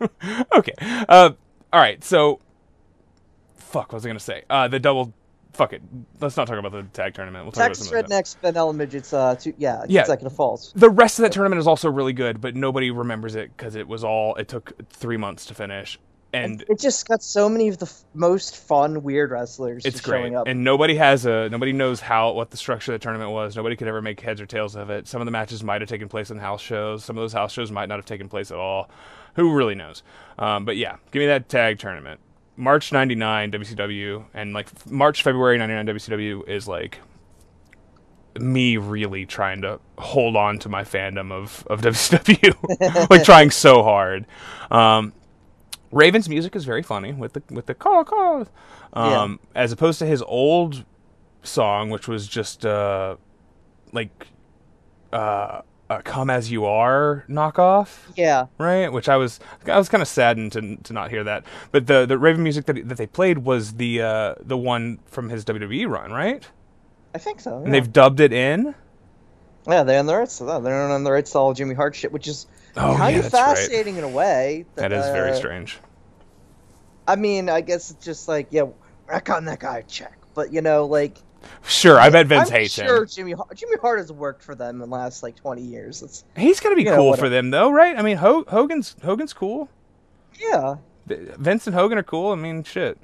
[0.56, 0.72] okay,
[1.08, 1.30] uh,
[1.72, 2.02] all right.
[2.04, 2.40] So,
[3.56, 3.88] fuck.
[3.92, 4.44] What was I gonna say?
[4.48, 5.12] Uh, the double.
[5.52, 5.82] Fuck it.
[6.20, 7.44] Let's not talk about the tag tournament.
[7.44, 9.12] We'll talk Texas about Rednecks, Vanilla Midgets.
[9.12, 10.02] Uh, two, yeah, Yeah.
[10.02, 10.72] consecutive falls.
[10.74, 13.86] The rest of that tournament is also really good, but nobody remembers it because it
[13.86, 14.34] was all.
[14.34, 15.98] It took three months to finish,
[16.34, 20.20] and It just got so many of the f- most fun weird wrestlers it's great.
[20.20, 20.46] showing up.
[20.46, 21.48] And nobody has a.
[21.48, 23.56] Nobody knows how what the structure of the tournament was.
[23.56, 25.06] Nobody could ever make heads or tails of it.
[25.08, 27.04] Some of the matches might have taken place in house shows.
[27.04, 28.90] Some of those house shows might not have taken place at all.
[29.36, 30.02] Who really knows?
[30.38, 32.20] Um, but yeah, give me that tag tournament.
[32.56, 37.00] March '99 WCW and like March February '99 WCW is like
[38.38, 43.82] me really trying to hold on to my fandom of of WCW, like trying so
[43.82, 44.26] hard.
[44.70, 45.12] Um,
[45.94, 48.48] Raven's music is very funny with the with the call call,
[48.92, 50.84] um, as opposed to his old
[51.44, 53.16] song, which was just uh,
[53.92, 54.26] like
[55.12, 58.88] uh, a "Come as You Are" knockoff yeah, right?
[58.88, 61.44] Which I was I was kind of saddened to to not hear that.
[61.70, 65.28] But the the Raven music that that they played was the uh, the one from
[65.28, 66.46] his WWE run, right?
[67.14, 67.62] I think so.
[67.62, 68.74] And they've dubbed it in.
[69.68, 70.64] Yeah, they're on the right side.
[70.64, 73.30] They're on the right side of Jimmy Hart shit, which is Oh, kind yeah, of
[73.30, 73.56] that's right.
[73.56, 74.64] fascinating in a way.
[74.76, 75.78] That is very uh, strange.
[77.06, 78.64] I mean, I guess it's just like, yeah,
[79.12, 81.18] I got that guy a check, but you know, like,
[81.66, 83.06] Sure, I bet Vince I'm hates sure him.
[83.06, 86.02] Jimmy Hart, Jimmy Hart has worked for them in the last like 20 years.
[86.02, 87.26] It's He's gonna be cool whatever.
[87.26, 87.98] for them though, right?
[87.98, 89.68] I mean, Ho- Hogan's Hogan's cool.
[90.40, 92.32] yeah, Vince and Hogan are cool.
[92.32, 92.98] I mean, shit.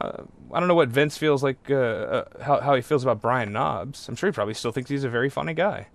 [0.00, 0.22] Uh,
[0.52, 1.58] I don't know what Vince feels like.
[1.68, 4.08] Uh, uh, how how he feels about Brian Knobbs.
[4.08, 5.88] I'm sure he probably still thinks he's a very funny guy.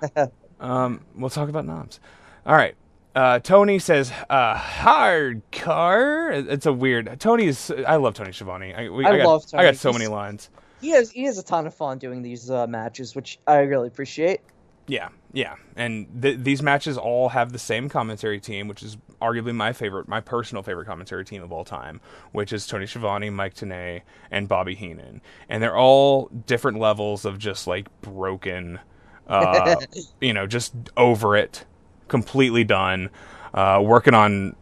[0.60, 2.00] um, we'll talk about Knobbs.
[2.46, 2.74] All right.
[3.14, 7.18] Uh, Tony says, uh, "Hard car." It's a weird.
[7.20, 7.70] Tony is.
[7.86, 8.74] I love Tony Schiavone.
[8.74, 10.50] I, we, I got, love I got so He's- many lines.
[10.80, 13.86] he has he has a ton of fun doing these uh, matches, which I really
[13.88, 14.40] appreciate.
[14.86, 19.54] Yeah, yeah, and th- these matches all have the same commentary team, which is arguably
[19.54, 23.54] my favorite, my personal favorite commentary team of all time, which is Tony Schiavone, Mike
[23.54, 28.78] Tenay, and Bobby Heenan, and they're all different levels of just like broken,
[29.26, 29.76] uh,
[30.20, 31.64] you know, just over it,
[32.08, 33.10] completely done,
[33.52, 34.56] uh, working on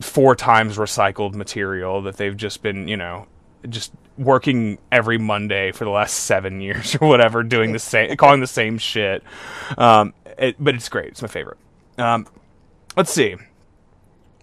[0.00, 3.26] four times recycled material that they've just been, you know,
[3.68, 8.40] just working every Monday for the last seven years or whatever, doing the same, calling
[8.40, 9.22] the same shit.
[9.76, 11.08] Um, it, but it's great.
[11.08, 11.58] It's my favorite.
[11.98, 12.26] Um,
[12.96, 13.36] let's see.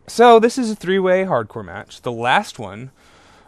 [0.07, 2.01] So this is a three-way hardcore match.
[2.01, 2.91] The last one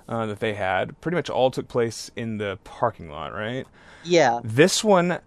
[0.09, 3.65] uh, that they had pretty much all took place in the parking lot, right?
[4.03, 4.41] Yeah.
[4.43, 5.19] This one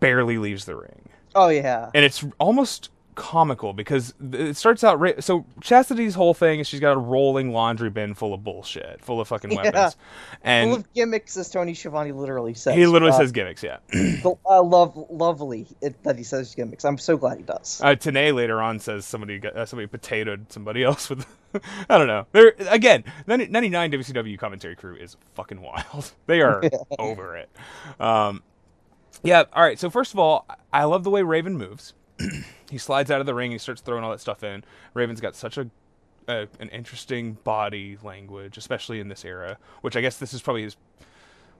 [0.00, 1.90] barely leaves the ring Oh yeah.
[1.94, 6.92] and it's almost comical because it starts out so Chastity's whole thing is she's got
[6.92, 9.62] a rolling laundry bin full of bullshit, full of fucking Yeah.
[9.62, 9.96] weapons,
[10.42, 12.74] and Full of gimmicks, as Tony Schiavone literally says.
[12.76, 13.62] he literally Uh, says gimmicks.
[13.62, 16.84] Yeah, the- uh, love, lovely it, that he says gimmicks.
[16.84, 17.80] I'm so glad he does.
[17.84, 21.26] uh, Tenay later on says somebody got, uh, somebody potatoed somebody else with.
[21.90, 22.26] I don't know.
[22.32, 26.10] They're again, 90 99 WCW commentary crew is fucking wild.
[26.26, 26.62] They are
[26.98, 27.50] over it.
[27.98, 28.42] Um,
[29.22, 29.44] yeah.
[29.52, 29.78] All right.
[29.78, 31.94] So first of all, I love the way Raven moves.
[32.70, 33.50] he slides out of the ring.
[33.52, 34.64] He starts throwing all that stuff in.
[34.94, 35.70] Raven's got such a,
[36.28, 39.58] a an interesting body language, especially in this era.
[39.82, 40.76] Which I guess this is probably his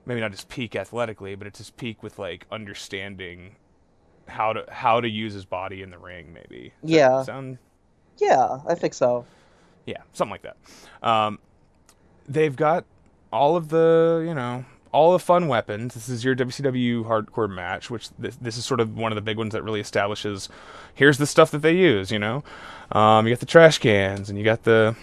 [0.07, 3.57] maybe not his peak athletically, but it's his peak with like understanding
[4.29, 6.33] how to how to use his body in the ring.
[6.33, 6.73] Maybe.
[6.87, 7.23] Does Yeah.
[7.23, 7.59] Sound
[8.19, 9.27] Yeah, I think so.
[9.87, 10.57] yeah, something like that.
[11.03, 11.39] Um,
[12.29, 12.85] they've got
[13.33, 15.95] all of the, you know, all the fun weapons.
[15.95, 19.23] This is your WCW hardcore match, which this, this is sort of one of the
[19.23, 20.49] big ones that really establishes
[20.95, 22.43] here's the stuff that they use, you know.
[22.93, 24.97] Um, you got the trash cans and you got the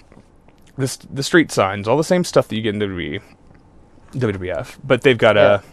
[0.77, 3.21] the, the street signs, all the same stuff that you get in WWE,
[4.11, 5.63] WWF, but they've got a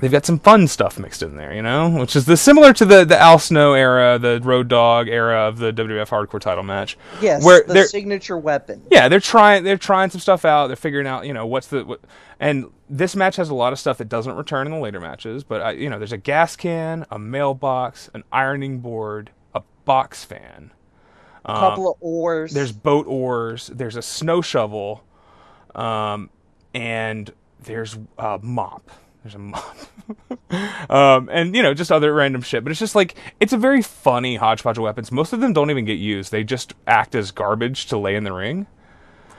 [0.00, 2.84] they've got some fun stuff mixed in there, you know, which is the similar to
[2.84, 6.96] the the Al Snow era, the Road Dog era of the WWF Hardcore Title match.
[7.20, 8.82] Yes, where the signature weapon.
[8.90, 10.68] yeah, they're trying they're trying some stuff out.
[10.68, 12.00] They're figuring out, you know, what's the what,
[12.40, 15.44] and this match has a lot of stuff that doesn't return in the later matches.
[15.44, 20.24] But I, you know, there's a gas can, a mailbox, an ironing board, a box
[20.24, 20.72] fan.
[21.44, 22.52] A couple of oars.
[22.52, 23.68] Um, There's boat oars.
[23.68, 25.02] There's a snow shovel,
[25.74, 26.28] um,
[26.74, 27.32] and
[27.64, 28.90] there's a mop.
[29.24, 29.76] There's a mop,
[30.90, 32.64] um, and you know just other random shit.
[32.64, 35.10] But it's just like it's a very funny hodgepodge of weapons.
[35.10, 36.32] Most of them don't even get used.
[36.32, 38.66] They just act as garbage to lay in the ring.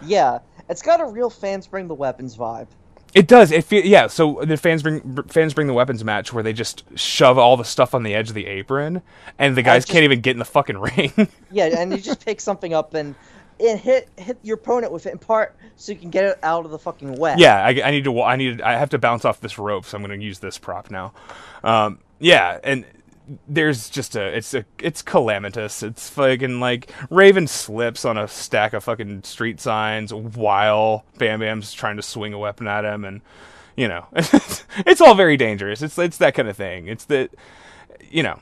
[0.01, 2.67] yeah, it's got a real fans bring the weapons vibe.
[3.13, 3.51] It does.
[3.51, 4.07] It feel, yeah.
[4.07, 7.57] So the fans bring br- fans bring the weapons match where they just shove all
[7.57, 9.01] the stuff on the edge of the apron,
[9.39, 11.11] and the guys just- can't even get in the fucking ring.
[11.51, 13.15] Yeah, and you just pick something up and
[13.59, 16.65] and hit hit your opponent with it in part so you can get it out
[16.65, 17.35] of the fucking way.
[17.37, 18.21] yeah, I, I need to.
[18.21, 18.61] I need.
[18.61, 21.13] I have to bounce off this rope, so I'm going to use this prop now.
[21.63, 22.85] Um, yeah, and
[23.47, 24.35] there's just a.
[24.37, 24.65] It's a.
[24.79, 25.83] It's calamitous.
[25.83, 31.73] It's fucking like Raven slips on a stack of fucking street signs while Bam Bam's
[31.73, 33.21] trying to swing a weapon at him, and
[33.75, 35.81] you know, it's all very dangerous.
[35.81, 36.87] It's it's that kind of thing.
[36.87, 37.29] It's the,
[38.09, 38.39] you know,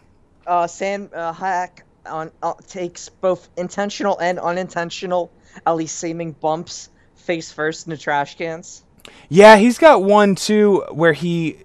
[0.47, 5.31] Uh, Sam uh, Hak on uh, takes both intentional and unintentional,
[5.65, 8.83] at least seeming bumps face first in the trash cans.
[9.29, 11.57] Yeah, he's got one too where he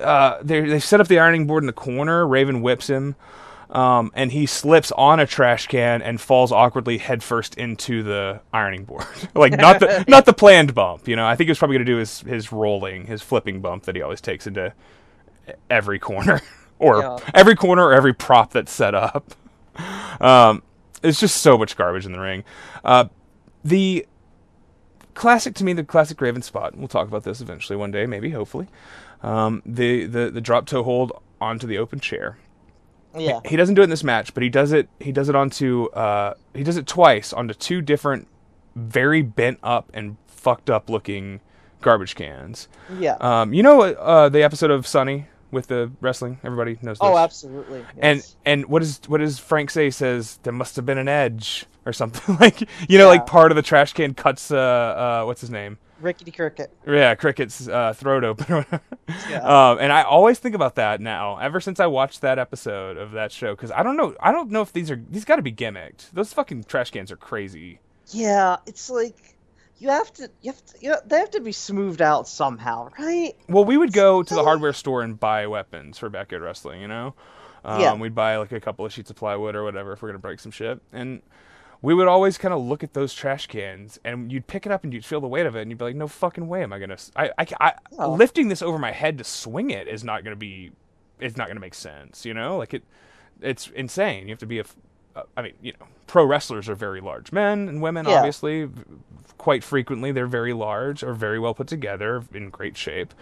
[0.00, 3.16] uh they they set up the ironing board in the corner, Raven whips him.
[3.70, 8.84] Um, and he slips on a trash can and falls awkwardly headfirst into the ironing
[8.84, 9.04] board.
[9.34, 11.26] like not the not the planned bump, you know.
[11.26, 13.94] I think he was probably going to do his his rolling, his flipping bump that
[13.94, 14.72] he always takes into
[15.68, 16.40] every corner
[16.78, 17.18] or Yeah.
[17.34, 19.34] every corner or every prop that's set up.
[20.20, 20.62] Um,
[21.02, 22.44] it's just so much garbage in the ring.
[22.84, 23.06] Uh,
[23.64, 24.06] the
[25.18, 26.76] classic to me, the classic Raven spot.
[26.76, 28.68] We'll talk about this eventually one day, maybe, hopefully.
[29.22, 32.38] Um, the the the drop toe hold onto the open chair.
[33.16, 34.88] Yeah, He doesn't do it in this match, but he does it.
[35.00, 35.86] He does it onto.
[35.86, 38.28] Uh, he does it twice onto two different,
[38.76, 41.40] very bent up and fucked up looking
[41.80, 42.68] garbage cans.
[42.98, 43.16] yeah.
[43.20, 46.38] Um, you know uh, the episode of Sunny with the wrestling.
[46.44, 46.98] Everybody knows.
[46.98, 47.00] This.
[47.00, 47.18] Oh, this.
[47.18, 47.84] absolutely.
[47.98, 48.36] And yes.
[48.44, 49.86] and what is what does Frank say?
[49.86, 53.50] He says there must have been an edge or something like you know like part
[53.50, 56.70] of the trash can cuts uh uh what's his name Rickety Cricket.
[56.86, 58.64] yeah cricket's uh, throat open.
[59.30, 59.38] Yeah.
[59.70, 63.12] um and I always think about that now ever since I watched that episode of
[63.12, 65.42] that show because I don't know I don't know if these are these got to
[65.42, 69.34] be gimmicked those fucking trash cans are crazy Yeah, it's like
[69.78, 72.90] you have to, you have to, you know, they have to be smoothed out somehow,
[72.98, 73.34] right?
[73.48, 76.88] Well, we would go to the hardware store and buy weapons for backyard wrestling, you
[76.88, 77.14] know?
[77.64, 77.94] Um, Yeah.
[77.94, 80.40] We'd buy like a couple of sheets of plywood or whatever if we're to break
[80.40, 80.80] some shit.
[80.92, 81.22] And
[81.80, 84.82] we would always kind of look at those trash cans and you'd pick it up
[84.84, 86.72] and you'd feel the weight of it and you'd be like, no fucking way am
[86.72, 86.98] I going to.
[87.16, 88.12] I, I, I, Oh.
[88.12, 90.72] Lifting this over my head to swing it is not going to be.
[91.20, 92.56] It's not going to make sense, you know?
[92.58, 92.82] Like it.
[93.40, 94.24] It's insane.
[94.28, 94.64] You have to be a.
[95.16, 98.16] uh, mean, you know, pro wrestlers are very large men and women, Yeah.
[98.18, 98.68] obviously.
[99.36, 103.14] Quite frequently, they're very large or very well put together, in great shape.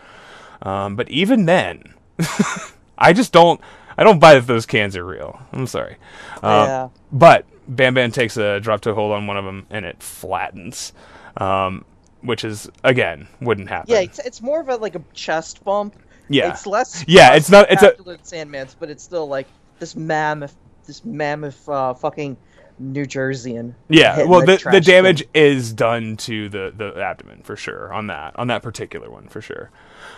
[0.63, 1.93] Um, but even then,
[2.99, 3.61] I just don't.
[3.99, 5.41] I don't buy that those cans are real.
[5.53, 5.97] I'm sorry.
[6.43, 6.89] Um, yeah.
[7.13, 10.93] But Bam Bam takes a drop toe hold on one of them and it flattens,
[11.37, 11.85] um,
[12.23, 13.93] which is again wouldn't happen.
[13.93, 15.97] Yeah, it's, it's more of a like a chest bump.
[16.29, 16.51] Yeah.
[16.51, 17.05] It's less.
[17.07, 17.95] Yeah, it's not- it's a-
[18.25, 19.47] Sandman's, but it's still like
[19.79, 20.57] this mammoth,
[20.87, 22.37] this mammoth uh, fucking
[22.79, 23.75] New Jerseyan.
[23.89, 25.29] Yeah, well, the, the trash damage can.
[25.35, 29.41] is done to the, the abdomen for sure on that on that particular one for
[29.41, 29.71] sure.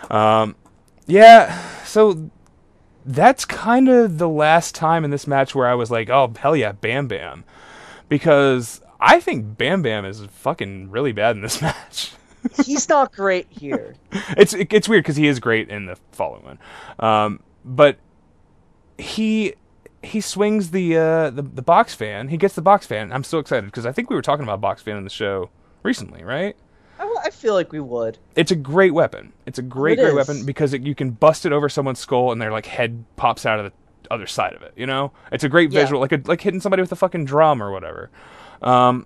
[0.09, 0.55] Um,
[1.07, 2.29] yeah, so
[3.05, 6.55] that's kind of the last time in this match where I was like, oh hell
[6.55, 7.43] yeah, Bam Bam,
[8.07, 12.13] because I think Bam Bam is fucking really bad in this match.
[12.65, 13.95] He's not great here.
[14.37, 16.59] it's it, it's weird because he is great in the following one,
[16.99, 17.97] um, but
[18.97, 19.55] he
[20.01, 22.29] he swings the, uh, the the box fan.
[22.29, 23.11] He gets the box fan.
[23.11, 25.49] I'm so excited because I think we were talking about box fan in the show
[25.83, 26.55] recently, right?
[26.99, 28.17] I, I feel like we would.
[28.35, 29.33] It's a great weapon.
[29.45, 30.15] It's a great It great is.
[30.15, 33.45] weapon because it, you can bust it over someone's skull and their like head pops
[33.45, 33.73] out of the
[34.13, 34.73] other side of it.
[34.75, 35.81] You know, it's a great Yeah.
[35.81, 38.09] visual, like a, like hitting somebody with a fucking drum or whatever.
[38.61, 39.05] Um,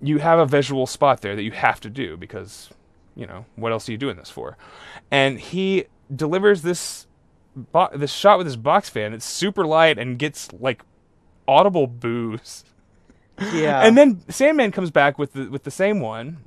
[0.00, 2.70] you have a visual spot there that you have to do because
[3.14, 4.56] you know what else are you doing this for?
[5.10, 5.84] And he
[6.14, 7.06] delivers this
[7.54, 9.12] bo- this shot with his box fan.
[9.14, 10.82] It's super light and gets like
[11.48, 12.64] audible boos.
[13.52, 13.80] Yeah.
[13.86, 16.38] And then Sandman comes back with the with the same one.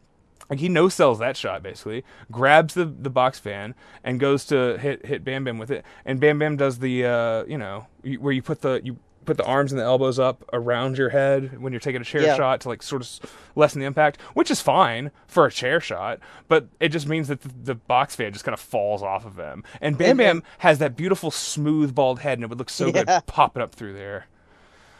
[0.49, 4.77] Like he no sells that shot basically, grabs the, the box fan and goes to
[4.79, 7.85] hit hit Bam Bam with it, and Bam Bam does the uh, you know
[8.19, 11.61] where you put the you put the arms and the elbows up around your head
[11.61, 12.35] when you're taking a chair Yeah.
[12.35, 16.19] shot to like sort of lessen the impact, which is fine for a chair shot,
[16.47, 19.37] but it just means that the, the box fan just kind of falls off of
[19.37, 22.91] him, and Bam Bam has that beautiful smooth bald head, and it would look so
[22.91, 24.25] good popping up through there.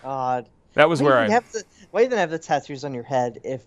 [0.03, 0.47] God.
[0.75, 1.29] That was Why where I.
[1.29, 3.63] have the, why even have the tattoos on your head if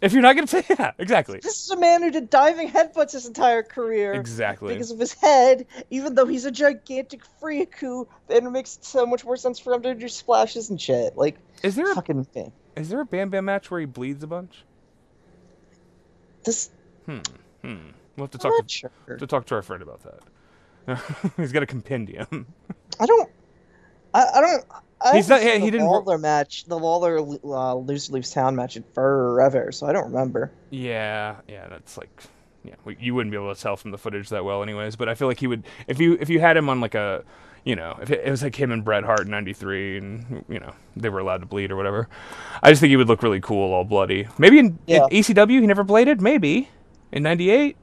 [0.00, 1.40] If you're not gonna say yeah, exactly.
[1.42, 4.74] this is a man who did diving headbutts his entire career Exactly.
[4.74, 9.24] because of his head, even though he's a gigantic freaku, then it makes so much
[9.24, 11.16] more sense for him to do splashes and shit.
[11.16, 12.52] Like Is there a fucking thing.
[12.76, 14.64] Is there a Bam Bam match where he bleeds a bunch?
[16.44, 16.70] This
[17.06, 17.18] Hmm.
[17.62, 17.76] Hmm.
[18.16, 18.72] We'll have to I'm talk to,
[19.06, 19.16] sure.
[19.16, 21.00] to talk to our friend about that.
[21.36, 22.46] He's got a compendium.
[23.00, 23.30] I don't.
[24.12, 24.64] I, I don't.
[25.04, 28.76] I He's haven't yeah, he didn't Lawler match, the Lawler uh, Loose Leaves Town match
[28.76, 30.50] in forever, so I don't remember.
[30.70, 32.22] yeah, yeah, that's like,
[32.64, 34.96] yeah, we, you wouldn't be able to tell from the footage that well, anyways.
[34.96, 37.22] But I feel like he would if you if you had him on like a,
[37.64, 40.58] you know, if it, it was like him and Bret Hart in '93, and you
[40.58, 42.08] know they were allowed to bleed or whatever.
[42.62, 44.26] I just think he would look really cool, all bloody.
[44.38, 45.06] Maybe in, Yeah.
[45.10, 46.22] in ECW he never bladed.
[46.22, 46.70] Maybe
[47.12, 47.76] in '98.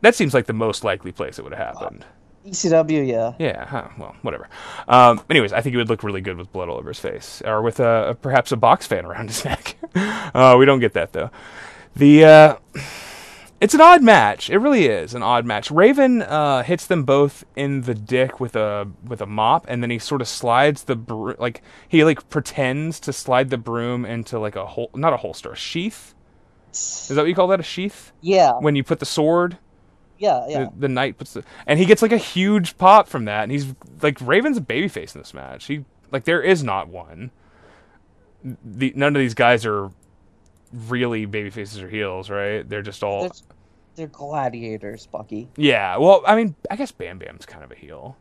[0.00, 2.04] That seems like the most likely place it would have happened.
[2.46, 3.32] ECW, yeah.
[3.38, 4.48] Yeah, huh, well, whatever.
[4.88, 7.42] Um, anyways, I think he would look really good with blood all over his face,
[7.44, 9.76] or with a, perhaps a box fan around his neck.
[9.94, 11.30] uh, we don't get that though.
[11.94, 12.56] The uh,
[13.60, 14.50] it's an odd match.
[14.50, 15.70] It really is an odd match.
[15.70, 19.90] Raven uh, hits them both in the dick with a with a mop, and then
[19.90, 24.38] he sort of slides the bro- like he like pretends to slide the broom into
[24.38, 26.14] like a hole, not a holster, a sheath.
[26.72, 27.60] Is that what you call that?
[27.60, 28.12] A sheath?
[28.22, 29.58] Yeah, When you put the sword
[30.22, 30.58] yeah, yeah.
[30.64, 33.52] the, the knight puts the and he gets like a huge pop from that and
[33.52, 35.66] he's like raven's a babyface in this match.
[35.66, 37.30] He like there is not one.
[38.64, 39.90] The none of these guys are
[40.72, 42.66] really babyfaces or heels right?
[42.68, 43.30] They're just all They're,
[43.96, 45.48] they're gladiators, Bucky.
[45.56, 48.16] yeah well i mean i guess bam bam's kind of a heel.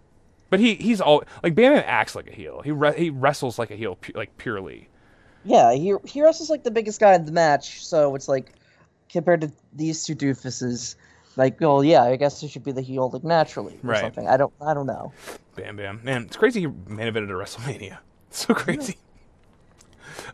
[0.49, 2.62] But he he's all like bam bam acts like a heel.
[2.62, 4.89] He re- he wrestles like a heel pu- like purely.
[5.45, 8.54] Yeah, he he wrestles like the biggest guy in the match, so it's like
[9.10, 10.95] compared to these two doofuses,
[11.38, 14.01] like, well, yeah, I guess he should be the heel like naturally or Right.
[14.01, 14.27] something.
[14.27, 15.11] I don't, I don't know.
[15.55, 16.01] Bam Bam.
[16.03, 17.99] Man, it's crazy he main evented a WrestleMania.
[18.27, 18.97] It's so crazy.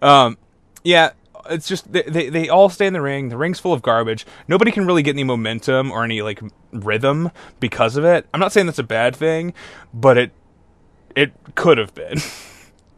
[0.02, 0.38] Um,
[0.84, 1.12] yeah,
[1.50, 3.30] it's just they, they they all stay in the ring.
[3.30, 4.26] The ring's full of garbage.
[4.48, 6.42] Nobody can really get any momentum or any like
[6.72, 8.26] rhythm because of it.
[8.34, 9.54] I'm not saying that's a bad thing,
[9.94, 10.32] but it
[11.16, 12.20] it could have been.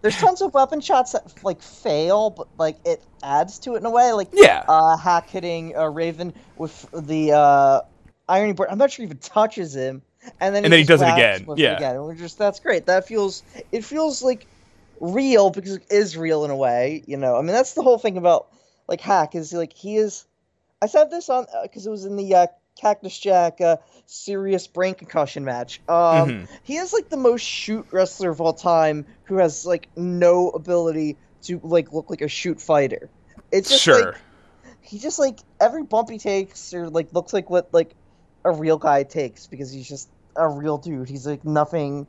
[0.01, 3.85] There's tons of weapon shots that like fail, but like it adds to it in
[3.85, 4.11] a way.
[4.13, 4.63] Like Yeah.
[4.67, 7.81] uh, Hak hitting uh, Raven with the uh,
[8.27, 8.69] irony board.
[8.71, 10.01] I'm not sure he even touches him,
[10.39, 11.45] and then And then he does it again.
[11.57, 11.75] Yeah.
[11.75, 11.95] again.
[11.95, 12.85] And we're just that's great.
[12.85, 14.47] That feels it feels like
[15.01, 17.03] real because it is real in a way.
[17.05, 18.47] You know, I mean that's the whole thing about
[18.87, 20.25] like Hak is like he is.
[20.81, 22.47] I said this on because it was in the uh,
[22.79, 25.81] Cactus Jack uh, serious brain concussion match.
[25.87, 25.95] Um,
[26.29, 26.53] Mm-hmm.
[26.63, 31.17] He is like the most shoot wrestler of all time who has like no ability
[31.43, 33.09] to like look like a shoot fighter.
[33.51, 34.05] It's just sure.
[34.05, 34.15] like
[34.81, 37.95] he just like every bump he takes or like looks like what like
[38.43, 41.09] a real guy takes because he's just a real dude.
[41.09, 42.07] He's like nothing.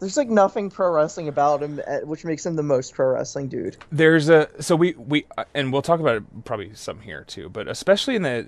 [0.00, 3.48] There's like nothing pro wrestling about him, uh, which makes him the most pro wrestling
[3.48, 3.76] dude.
[3.90, 7.68] there's a so we we and we'll talk about it probably some here too, but
[7.68, 8.46] especially in the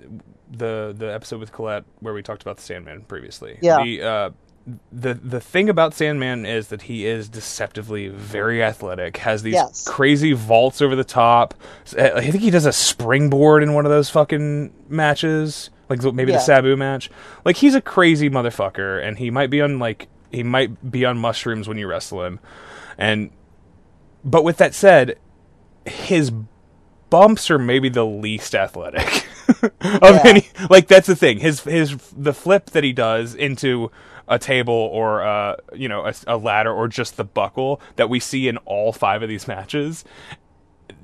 [0.51, 3.57] the the episode with Colette where we talked about the Sandman previously.
[3.61, 3.83] Yeah.
[3.83, 4.29] The uh
[4.91, 9.17] the the thing about Sandman is that he is deceptively very athletic.
[9.17, 9.87] Has these Yes.
[9.87, 11.55] crazy vaults over the top.
[11.97, 16.31] Uh, I think he does a springboard in one of those fucking matches, like maybe
[16.31, 16.37] Yeah.
[16.37, 17.09] the Sabu match.
[17.43, 21.17] Like he's a crazy motherfucker, and he might be on like he might be on
[21.17, 22.39] mushrooms when you wrestle him,
[22.97, 23.31] and
[24.23, 25.17] but with that said,
[25.85, 26.31] his
[27.09, 29.27] bumps are maybe the least athletic
[29.81, 30.21] of Yeah.
[30.25, 30.49] any.
[30.69, 31.39] Like that's the thing.
[31.39, 33.91] His his the flip that he does into
[34.27, 38.19] a table or uh, you know a, a ladder or just the buckle that we
[38.19, 40.05] see in all five of these matches.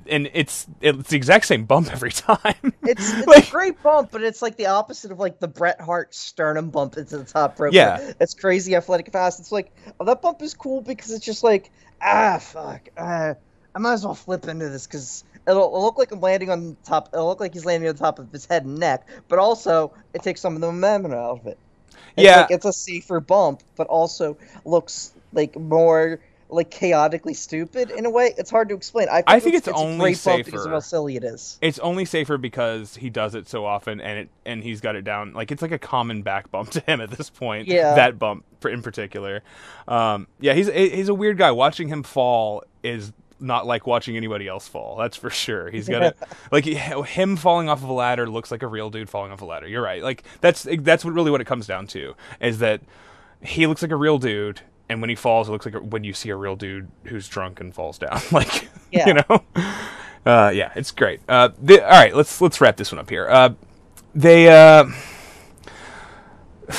[0.08, 2.72] And it's it's the exact same bump every time.
[2.82, 5.80] It's, it's Like- a great bump, but it's like the opposite of like the Bret
[5.80, 7.72] Hart sternum bump into the top rope.
[7.74, 8.12] Yeah.
[8.20, 9.40] It's crazy athletic fast.
[9.40, 11.70] It's like oh, that bump is cool because it's just like
[12.02, 12.88] ah fuck.
[12.96, 13.34] Uh,
[13.74, 16.76] I might as well flip into this because it'll, it'll look like I'm landing on
[16.84, 17.10] top.
[17.12, 20.22] It'll look like he's landing on top of his head and neck, but also it
[20.22, 21.58] takes some of the momentum out of it.
[22.16, 22.40] It's Yeah.
[22.40, 26.18] like, it's a safer bump, but also looks like more
[26.50, 28.34] like chaotically stupid in a way.
[28.38, 29.08] It's hard to explain.
[29.10, 30.70] I think, I think it's a only great bump because of safer.
[30.74, 31.58] how silly it is.
[31.60, 35.02] it's only safer because he does it so often and it and he's got it
[35.02, 37.94] down like it's like a common back bump to him at this point Yeah.
[37.94, 39.42] that bump in particular
[39.86, 44.48] um yeah he's he's a weird guy watching him fall is not like watching anybody
[44.48, 46.16] else fall that's for sure he's got it
[46.50, 49.44] like him falling off of a ladder looks like a real dude falling off a
[49.44, 52.80] ladder you're right like that's that's what really what it comes down to is that
[53.42, 56.12] he looks like a real dude and when he falls it looks like when you
[56.12, 59.06] see a real dude who's drunk and falls down like Yeah.
[59.08, 59.42] you know
[60.26, 61.20] uh, yeah, it's great.
[61.26, 63.26] Uh, the, all right, let's let's wrap this one up here.
[63.30, 63.50] Uh,
[64.14, 64.84] they uh,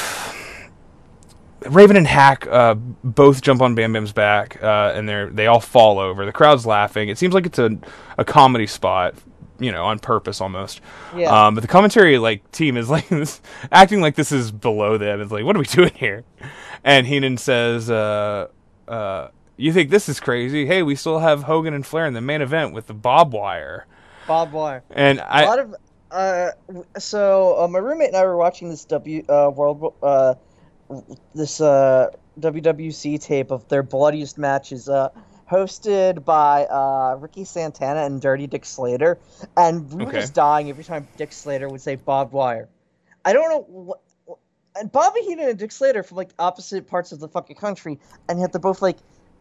[1.68, 5.60] Raven and Hak uh, both jump on Bam Bam's back, uh, and they they all
[5.60, 6.26] fall over.
[6.26, 7.10] The crowd's laughing.
[7.10, 7.78] It seems like it's a
[8.18, 9.16] a comedy spot,
[9.60, 10.82] you know, on purpose almost.
[11.16, 11.48] Yeah.
[11.48, 13.42] Um, but the commentary like team is like this,
[13.72, 15.22] acting like this is below them.
[15.22, 16.24] It's like, what are we doing here?
[16.84, 18.48] And Heenan says, uh,
[18.88, 20.66] uh, "You think this is crazy?
[20.66, 23.86] Hey, we still have Hogan and Flair in the main event with the Bob Wire."
[24.28, 24.84] Bob Wire.
[24.92, 25.76] And a I, lot of
[26.12, 26.52] uh,
[26.98, 30.36] so uh, my roommate and I were watching this W uh, World uh,
[31.36, 35.10] this uh, WWC tape of their bloodiest matches, uh,
[35.50, 39.20] hosted by uh, Ricky Santana and Dirty Dick Slater,
[39.58, 40.20] and we were Okay.
[40.22, 42.70] just dying every time Dick Slater would say Bob Wire.
[43.26, 44.02] I don't know what.
[44.76, 48.40] And Bobby Heenan and Dick Slater from like opposite parts of the fucking country, and
[48.40, 48.98] yet they're both like,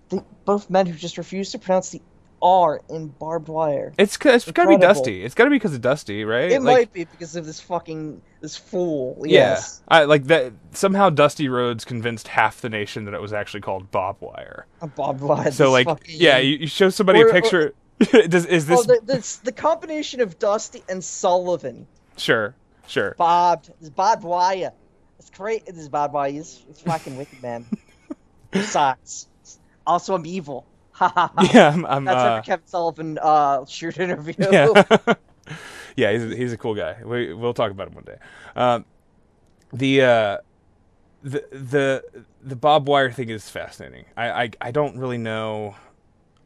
[0.09, 2.03] they, both men who just refuse to pronounce the
[2.41, 3.93] R in barbed wire.
[3.99, 5.24] it's it's got to be Dusty.
[5.24, 6.51] It's got to be because of Dusty, right?
[6.53, 9.16] It Like, might be because of this fucking this fool.
[9.26, 9.82] Yeah, Yes.
[9.89, 10.53] I like that.
[10.72, 14.66] Somehow Dusty Rhodes convinced half the nation that it was actually called Bob Wire.
[14.80, 15.51] A Bob Wire.
[15.51, 17.74] So like, fucking- yeah, you, you show somebody Or- a picture.
[18.28, 21.86] Does, is this Oh, the, this, the combination of Dusty and Sullivan.
[22.16, 22.55] sure?
[22.86, 23.14] Sure.
[23.18, 23.64] Bob.
[23.80, 24.72] This Bob Wire.
[25.18, 25.66] It's great.
[25.66, 26.30] This is Bob Wire.
[26.30, 27.66] He's, it's fucking wicked, man.
[28.51, 29.28] Besides,
[29.86, 30.64] also I'm evil.
[31.53, 31.87] Yeah, I'm.
[31.87, 34.35] I'm That's uh, every Kevin Sullivan uh, shoot interview.
[34.39, 34.69] yeah,
[35.97, 36.13] yeah.
[36.13, 36.97] He's a, he's a cool guy.
[37.05, 38.19] We we'll talk about him one day.
[38.57, 38.85] Um,
[39.73, 40.39] the uh,
[41.23, 44.07] the the the Bob Wire thing is fascinating.
[44.17, 45.77] I I, I don't really know.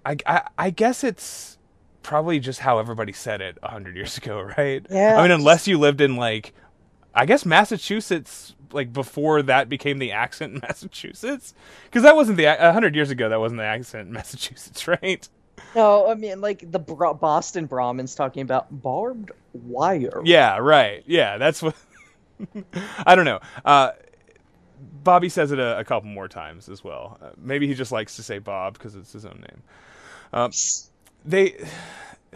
[0.05, 1.59] I, I I guess it's
[2.03, 4.85] probably just how everybody said it a hundred years ago, right?
[4.91, 5.19] Yeah.
[5.19, 6.53] I mean, unless you lived in like,
[7.15, 11.55] I guess Massachusetts, like before that became the accent in Massachusetts,
[11.85, 13.29] because that wasn't the a hundred years ago.
[13.29, 15.29] That wasn't the accent in Massachusetts, right?
[15.75, 20.23] No, I mean like the Bro- Boston Brahmins talking about barbed wire.
[20.25, 21.03] Yeah, right.
[21.07, 21.75] Yeah, that's what.
[23.07, 23.41] I don't know.
[23.65, 23.93] Uh,
[25.05, 27.19] Bobby says it a, a couple more times as well.
[27.23, 29.63] Uh, maybe he just likes to say Bob because it's his own name.
[30.33, 30.51] Um,
[31.25, 31.57] they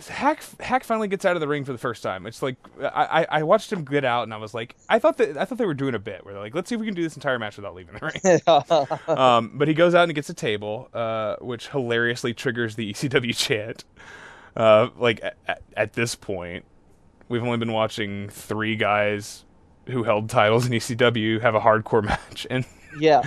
[0.08, 2.26] Hak Hak finally gets out of the ring for the first time.
[2.26, 5.38] It's like I, I watched him get out and I was like I thought that
[5.38, 6.94] I thought they were doing a bit where they're like let's see if we can
[6.94, 9.08] do this entire match without leaving the ring.
[9.18, 13.34] um, but he goes out and gets a table, uh, which hilariously triggers the ECW
[13.36, 13.84] chant.
[14.54, 16.66] Uh, like at, at this point,
[17.28, 19.44] we've only been watching three guys
[19.86, 22.66] who held titles in ECW have a hardcore match, and
[23.00, 23.22] yeah.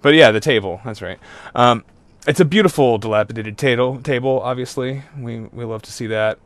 [0.00, 0.80] but yeah, the table.
[0.82, 1.18] That's right.
[1.54, 1.84] Um,
[2.26, 4.00] it's a beautiful, dilapidated table.
[4.00, 6.38] Table, obviously, we we love to see that.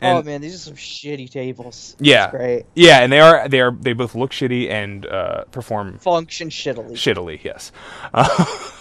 [0.00, 1.96] And oh man, these are some shitty tables.
[2.00, 2.30] Yeah.
[2.30, 2.66] Great.
[2.74, 6.92] yeah, and they are they are they both look shitty and uh, perform Function shittily.
[6.92, 7.42] shittily.
[7.42, 7.72] Yes.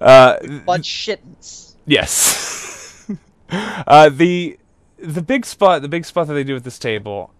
[0.00, 1.74] Uh, But shittens.
[1.86, 3.06] Yes.
[3.50, 4.58] uh, the
[4.98, 7.32] the big spot the big spot that they do with this table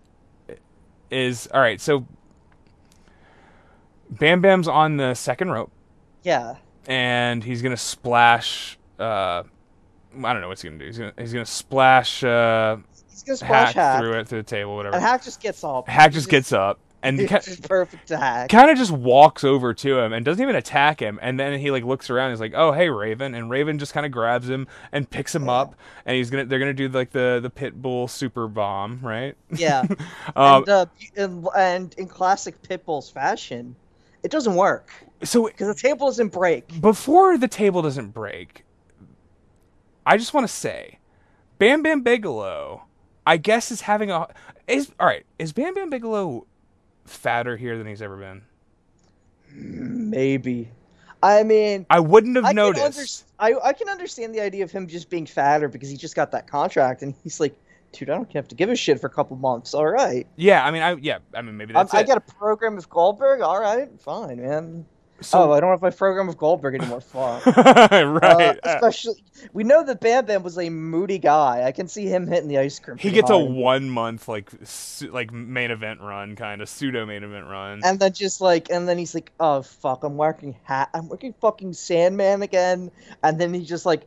[1.10, 1.80] is all right.
[1.80, 2.06] So
[4.10, 5.70] Bam Bam's on the second rope,
[6.22, 6.56] Yeah.
[6.86, 8.78] And he's gonna splash.
[8.98, 9.42] Uh,
[10.24, 10.86] I don't know what's he gonna do.
[10.86, 12.76] He's gonna he's gonna splash uh,
[13.10, 14.00] He's gonna splash Hak, Hak.
[14.00, 14.96] through it through the table, whatever.
[14.96, 15.88] And Hak just gets up.
[15.88, 18.50] Hak just gets up and It's ca- just perfect to Hak.
[18.50, 21.70] kind of just walks over to him and doesn't even attack him and then he
[21.70, 24.66] like looks around he's like oh hey raven and raven just kind of grabs him
[24.92, 25.74] and picks him up
[26.04, 29.80] and he's gonna they're gonna do like the the pit bull super bomb right Yeah.
[30.36, 33.76] um, and, uh, in, and in classic Pitbull's fashion,
[34.22, 34.92] it doesn't work
[35.22, 36.80] so because the table doesn't break.
[36.80, 38.64] before the table doesn't break
[40.06, 40.98] i just want to say
[41.58, 42.84] bam bam bigelow
[43.26, 44.26] i guess is having a
[44.66, 46.46] is all right is bam bam bigelow
[47.04, 48.42] fatter here than he's ever been
[49.52, 50.70] Maybe.
[51.22, 53.24] I mean, I wouldn't have I noticed.
[53.40, 56.14] under- I, I can understand the idea of him just being fatter because he just
[56.14, 57.54] got that contract and he's like,
[57.92, 59.74] dude, I don't have to give a shit for a couple months.
[59.74, 60.26] All right.
[60.36, 62.06] Yeah, I mean, I yeah, I mean, maybe that's I it.
[62.06, 63.40] got a program with Goldberg.
[63.42, 64.86] All right, fine, man.
[65.22, 67.00] So- oh, I don't have my program with Goldberg anymore.
[67.00, 67.44] Fuck.
[67.56, 68.32] right.
[68.32, 69.14] Uh, especially,
[69.52, 71.64] we know that Bam Bam was a moody guy.
[71.64, 72.96] I can see him hitting the ice cream.
[72.98, 77.22] he gets a one month like su- like main event run, kind of pseudo main
[77.22, 77.80] event run.
[77.84, 81.34] and then just like, and then he's like, "Oh fuck, I'm working hat, I'm working
[81.40, 82.90] fucking Sandman again,"
[83.22, 84.06] and then he just like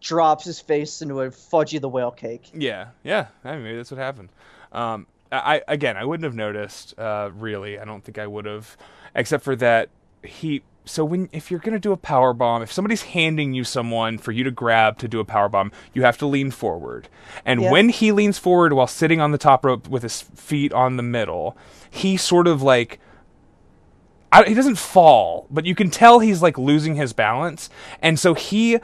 [0.00, 2.50] drops his face into a Fudgy the Whale cake.
[2.54, 3.26] Yeah, yeah.
[3.44, 4.28] I mean, maybe that's what happened.
[4.70, 6.96] Um, I- again, I wouldn't have noticed.
[6.98, 8.76] Uh, really, I don't think I would have,
[9.14, 9.88] except for that
[10.24, 10.62] he.
[10.84, 14.32] So when if you're gonna do a power bomb, if somebody's handing you someone for
[14.32, 17.08] you to grab to do a power bomb, you have to lean forward.
[17.44, 17.70] And Yeah.
[17.70, 21.02] when he leans forward while sitting on the top rope with his feet on the
[21.04, 21.56] middle,
[21.88, 22.98] he sort of like
[24.32, 27.68] I, he doesn't fall, but you can tell he's like losing his balance,
[28.00, 28.78] and so he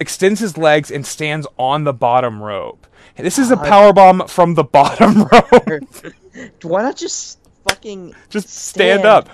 [0.00, 2.86] extends his legs and stands on the bottom rope.
[3.16, 6.14] This is a power bomb from the bottom rope.
[6.62, 9.28] Why not just fucking Just stand up.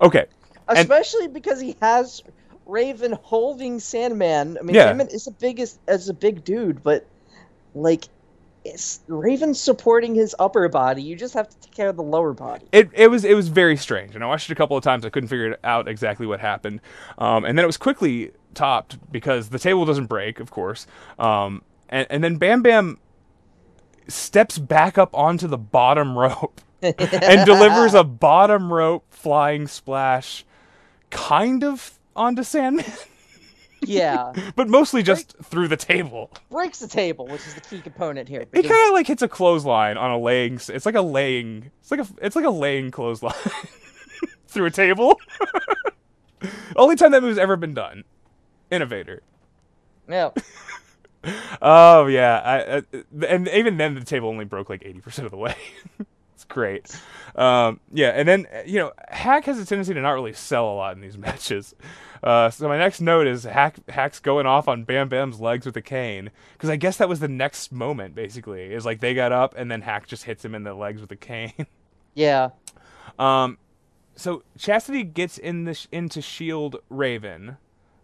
[0.00, 0.24] Okay.
[0.68, 2.22] And- Especially because he has
[2.66, 4.58] Raven holding Sandman.
[4.58, 4.84] I mean, Yeah.
[4.86, 7.06] Sandman is a big as, a big dude, but
[7.74, 8.04] like,
[8.64, 11.02] it's Raven supporting his upper body.
[11.02, 12.66] You just have to take care of the lower body.
[12.72, 15.06] It it was it was very strange, and I watched it a couple of times.
[15.06, 16.80] I couldn't figure it out exactly what happened,
[17.16, 20.86] um, and then it was quickly topped because the table doesn't break, of course,
[21.18, 22.98] um, and and then Bam Bam
[24.08, 30.44] steps back up onto the bottom rope and delivers a bottom rope flying splash,
[31.10, 32.84] kind of onto Sandman,
[33.80, 36.30] Yeah, but mostly just through the table.
[36.50, 38.40] breaks the table, which is the key component here.
[38.52, 40.54] It kind of like hits a clothesline on a laying.
[40.68, 41.70] It's like a laying.
[41.80, 42.06] It's like a.
[42.20, 43.34] It's like a laying clothesline
[44.48, 45.18] through a table.
[46.76, 48.04] Only time that move's ever been done.
[48.70, 49.22] Innovator.
[50.08, 50.30] yeah.
[51.60, 55.32] Oh yeah, I, I, and even then the table only broke like eighty percent of
[55.32, 55.56] the way.
[56.48, 56.98] Great.
[57.36, 60.70] Um, yeah, and then uh, you know Hak has a tendency to not really sell
[60.72, 61.74] a lot in these matches.
[62.22, 65.76] Uh, so my next note is Hak Hak's going off on Bam Bam's legs with
[65.76, 68.14] a cane because I guess that was the next moment.
[68.14, 71.00] Basically, is like they got up and then Hak just hits him in the legs
[71.00, 71.52] with a cane.
[72.14, 72.48] Yeah.
[73.16, 73.58] Um,
[74.16, 77.58] so Chastity gets in the into Shield Raven,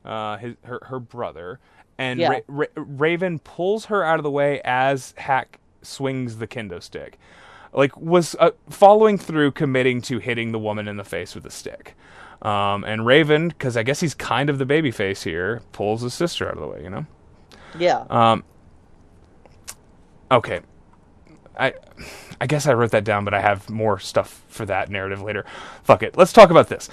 [0.05, 1.59] uh, his her her brother,
[1.99, 2.29] and Yeah.
[2.29, 7.19] Ra- Ra- Raven pulls her out of the way as Hak swings the kendo stick,
[7.75, 11.51] like was uh, following through, committing to hitting the woman in the face with a
[11.51, 11.97] stick.
[12.43, 16.15] Um, and Raven, because I guess he's kind of the baby face here, pulls his
[16.15, 16.83] sister out of the way.
[16.83, 17.07] You know.
[17.79, 18.05] Yeah.
[18.11, 18.45] Um,
[20.31, 20.61] okay.
[21.59, 21.75] I
[22.41, 25.45] I guess I wrote that down, but I have more stuff for that narrative later.
[25.85, 26.17] Fuck it.
[26.17, 26.89] Let's talk about this.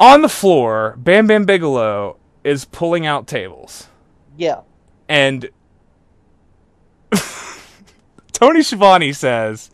[0.00, 3.88] On the floor, Bam Bam Bigelow is pulling out tables.
[4.36, 4.60] yeah.
[5.08, 5.50] And
[8.40, 9.70] Tony Schiavone says,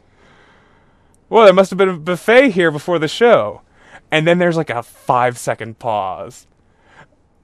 [1.28, 3.62] Well, there must have been a buffet here before the show.
[4.11, 6.46] And then there's like a five second pause.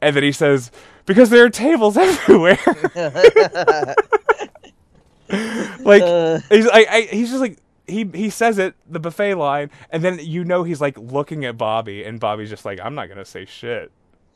[0.00, 0.70] And then he says,
[1.06, 2.58] Because there are tables everywhere.
[5.80, 6.38] like Uh.
[6.48, 10.18] he's like I, he's just like he he says it the buffet line and then
[10.20, 13.44] you know he's like looking at Bobby and Bobby's just like I'm not gonna say
[13.44, 13.90] shit.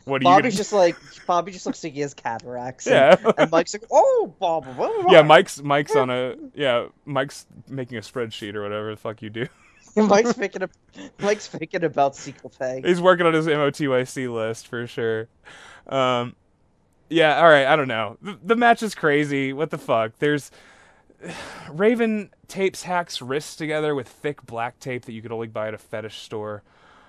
[0.05, 0.97] What are you Bobby's gonna just like
[1.27, 2.87] Bobby just looks like he has cataracts.
[2.87, 3.33] and- Yeah.
[3.39, 4.65] And, Mike's like, oh, Bob.
[4.65, 8.91] blah, blah, blah." Yeah, Mike's Mike's on a yeah, Mike's making a spreadsheet or whatever
[8.91, 9.47] the fuck you do.
[9.97, 10.63] Mike's thinking.
[10.63, 10.71] Of,
[11.19, 12.81] Mike's thinking about sequel pay.
[12.85, 15.29] He's working on his MOTYC list for sure.
[15.89, 16.37] Um,
[17.09, 17.67] yeah, all right.
[17.67, 18.17] I don't know.
[18.23, 19.53] The, the match is crazy.
[19.53, 20.13] What the fuck?
[20.21, 20.51] There's
[21.71, 25.75] Raven tapes Hak's wrists together with thick black tape that you could only buy at
[25.75, 26.63] a fetish store,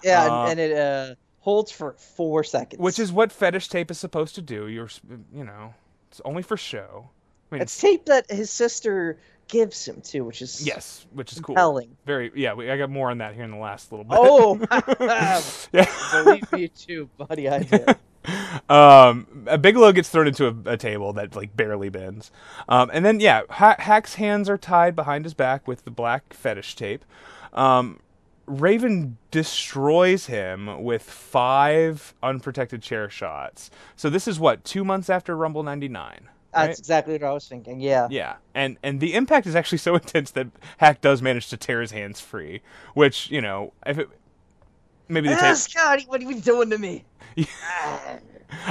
[0.03, 2.79] Yeah, Uh, and, and it uh, holds for four seconds.
[2.79, 4.67] which is what fetish tape is supposed to do.
[4.67, 4.89] You're,
[5.33, 5.73] you know,
[6.09, 7.09] it's only for show.
[7.51, 9.17] I mean, it's tape that his sister
[9.47, 11.55] gives him too, which is yes, which is cool.
[11.55, 11.97] compelling.
[12.05, 12.53] Very, yeah.
[12.53, 14.17] We, I got more on that here in the last little bit.
[14.19, 14.59] Oh,
[15.73, 15.85] yeah.
[16.23, 17.49] believe me too, buddy.
[17.49, 17.85] I do.
[18.73, 22.31] um, a Bigelow gets thrown into a, a table that like barely bends,
[22.69, 26.33] um, and then yeah, ha- Hak's hands are tied behind his back with the black
[26.33, 27.03] fetish tape.
[27.51, 27.99] Um,
[28.59, 33.71] Raven destroys him with five unprotected chair shots.
[33.95, 36.29] So this is what two months after Rumble '99.
[36.53, 37.79] That's exactly what I was thinking.
[37.79, 38.07] Yeah.
[38.11, 40.47] Yeah, and and the impact is actually so intense that
[40.77, 42.61] Hak does manage to tear his hands free,
[42.93, 44.09] which you know if it
[45.07, 45.43] maybe the tape.
[45.43, 47.05] Ah, Scotty, what are you doing to me?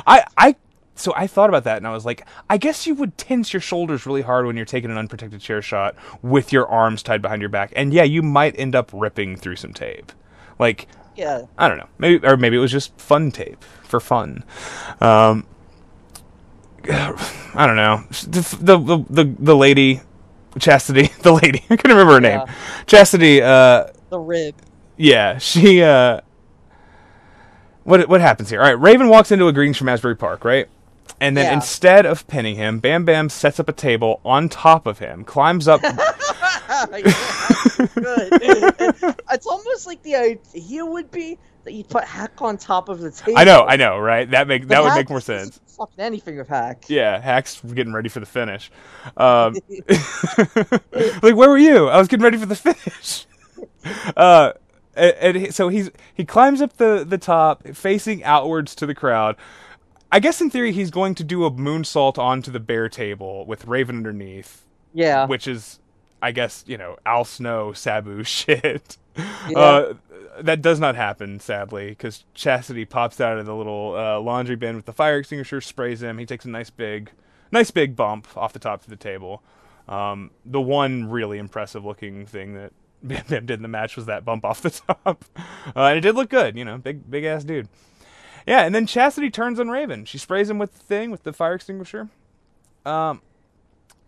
[0.07, 0.57] I I
[1.01, 3.61] so I thought about that and I was like, I guess you would tense your
[3.61, 7.43] shoulders really hard when you're taking an unprotected chair shot with your arms tied behind
[7.43, 10.13] your back, and yeah, you might end up ripping through some tape.
[10.59, 10.87] Like
[11.17, 11.43] Yeah.
[11.59, 11.89] I don't know.
[11.99, 14.45] Maybe or maybe it was just fun tape for fun.
[15.01, 15.47] Um,
[16.89, 18.05] I don't know.
[18.11, 20.01] The the the, the lady,
[20.59, 21.63] Chastity, the lady.
[21.71, 22.41] I can't remember her name.
[22.87, 23.43] Chastity.
[23.43, 24.55] Uh, The rib.
[24.97, 25.83] yeah, she.
[25.83, 26.21] Uh,
[27.85, 28.61] what what happens here?
[28.61, 30.69] All right, Raven walks into a Greetings from Asbury Park, right?
[31.21, 31.55] And then Yeah.
[31.55, 35.67] instead of pinning him, Bam Bam sets up a table on top of him, climbs
[35.69, 35.81] up.
[36.91, 38.33] Good.
[39.33, 43.11] it's almost like the idea would be that you put Hak on top of the
[43.11, 43.39] table.
[43.39, 44.31] I know, I know, right?
[44.31, 45.61] That make But that would make more sense.
[45.77, 46.85] Fucking anything with Hak.
[46.89, 48.71] Yeah, Hak's getting ready for the finish.
[49.17, 49.55] Um,
[51.23, 51.89] like, where were you?
[51.89, 53.27] I was getting ready for the finish.
[54.17, 54.53] Uh,
[54.95, 58.95] and, and he- so he's he climbs up the the top, facing outwards to the
[58.95, 59.37] crowd.
[60.13, 63.67] I guess in theory he's going to do a moonsault onto the bare table with
[63.67, 65.27] Raven underneath, Yeah.
[65.27, 65.79] which is,
[66.21, 68.97] I guess you know, Al Snow Sabu shit.
[69.49, 69.59] Yeah.
[69.59, 69.95] Uh,
[70.41, 74.77] that does not happen, sadly, because Chastity pops out of the little uh, laundry bin
[74.77, 76.19] with the fire extinguisher, sprays him.
[76.19, 77.11] He takes a nice big,
[77.53, 79.43] nice big bump off the top of the table.
[79.89, 84.07] Um, the one really impressive looking thing that Bam Bam did in the match was
[84.07, 84.71] that bump off the
[85.05, 86.57] top, uh, and it did look good.
[86.57, 87.69] You know, big big ass dude.
[88.47, 90.05] Yeah, and then Chastity turns on Raven.
[90.05, 92.09] She sprays him with the thing with the fire extinguisher.
[92.87, 93.21] Um,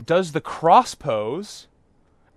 [0.05, 1.66] does the cross pose,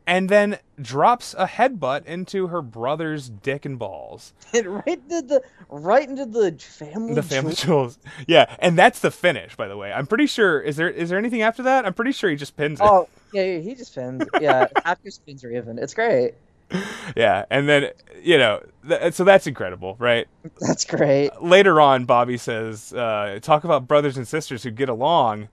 [0.05, 4.33] and then drops a headbutt into her brother's dick and balls.
[4.53, 7.13] It right into the right into the family.
[7.15, 7.99] The family jewel- jewels.
[8.27, 9.91] Yeah, and that's the finish, by the way.
[9.91, 10.61] I'm pretty sure.
[10.61, 11.85] Is there is there anything after that?
[11.85, 12.83] I'm pretty sure he just pins it.
[12.85, 14.23] Oh yeah, yeah, he just pins.
[14.39, 15.77] Yeah, after just pins Raven.
[15.79, 16.35] It's great.
[17.15, 17.91] Yeah, and then
[18.21, 20.27] you know, th- so that's incredible, right?
[20.59, 21.29] That's great.
[21.41, 25.49] Later on, Bobby says, uh, "Talk about brothers and sisters who get along."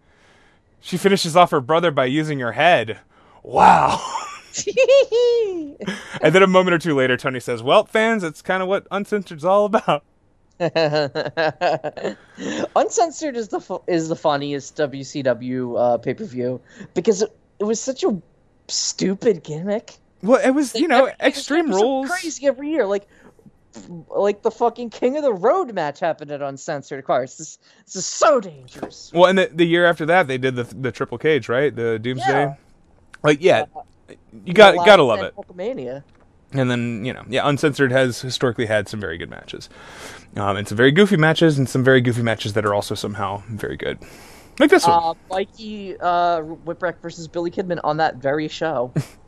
[0.80, 2.98] She finishes off her brother by using her head.
[3.44, 4.00] Wow.
[6.20, 8.86] and then a moment or two later, Tony says, "Well, fans, it's kind of what
[8.90, 10.04] Uncensored's all about."
[12.76, 16.60] Uncensored is the fu- is the funniest WCW uh, pay per view
[16.94, 18.20] because it, it was such a
[18.68, 19.96] stupid gimmick.
[20.23, 22.09] Well, it was you know Every- Extreme Rules.
[22.11, 22.87] crazy every year.
[22.87, 23.09] Like
[24.09, 27.05] like the fucking King of the Road match happened at Uncensored.
[27.05, 29.11] Course, this this is so dangerous.
[29.14, 31.75] Well, and the, the year after that, they did the the Triple Cage, right?
[31.75, 32.31] The Doomsday.
[32.31, 32.55] Yeah.
[33.23, 33.66] Like, yeah,
[34.45, 35.35] you got gotta love it.
[35.37, 36.03] Hulkamania.
[36.53, 39.70] And then you know, yeah, Uncensored has historically had some very good matches,
[40.37, 43.43] um, and some very goofy matches, and some very goofy matches that are also somehow
[43.49, 43.99] very good,
[44.59, 45.03] like this one.
[45.03, 48.93] Uh, Mikey uh, Whipwreck versus Billy Kidman on that very show.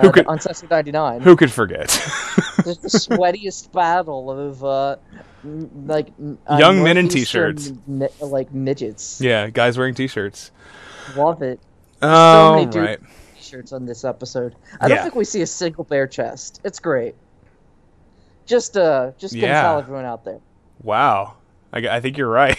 [0.00, 1.20] Who Uh, could- Uncensored 99.
[1.20, 1.88] Who could forget?
[2.64, 4.96] Just the sweatiest battle of uh,
[5.44, 6.08] m- like
[6.46, 7.72] uh, Young men in t-shirts.
[7.86, 9.20] mi- like midgets.
[9.20, 10.50] yeah, guys wearing t-shirts.
[11.16, 11.60] Love it.
[12.02, 13.00] Oh, many dudes- right.
[13.36, 14.54] T-shirts on this episode.
[14.80, 16.60] I don't think we see a single bare chest.
[16.64, 17.14] It's great.
[18.46, 19.62] Just uh, just gonna Yeah.
[19.62, 20.40] tell everyone out there.
[20.82, 21.34] Wow.
[21.72, 22.58] I, I think you're right.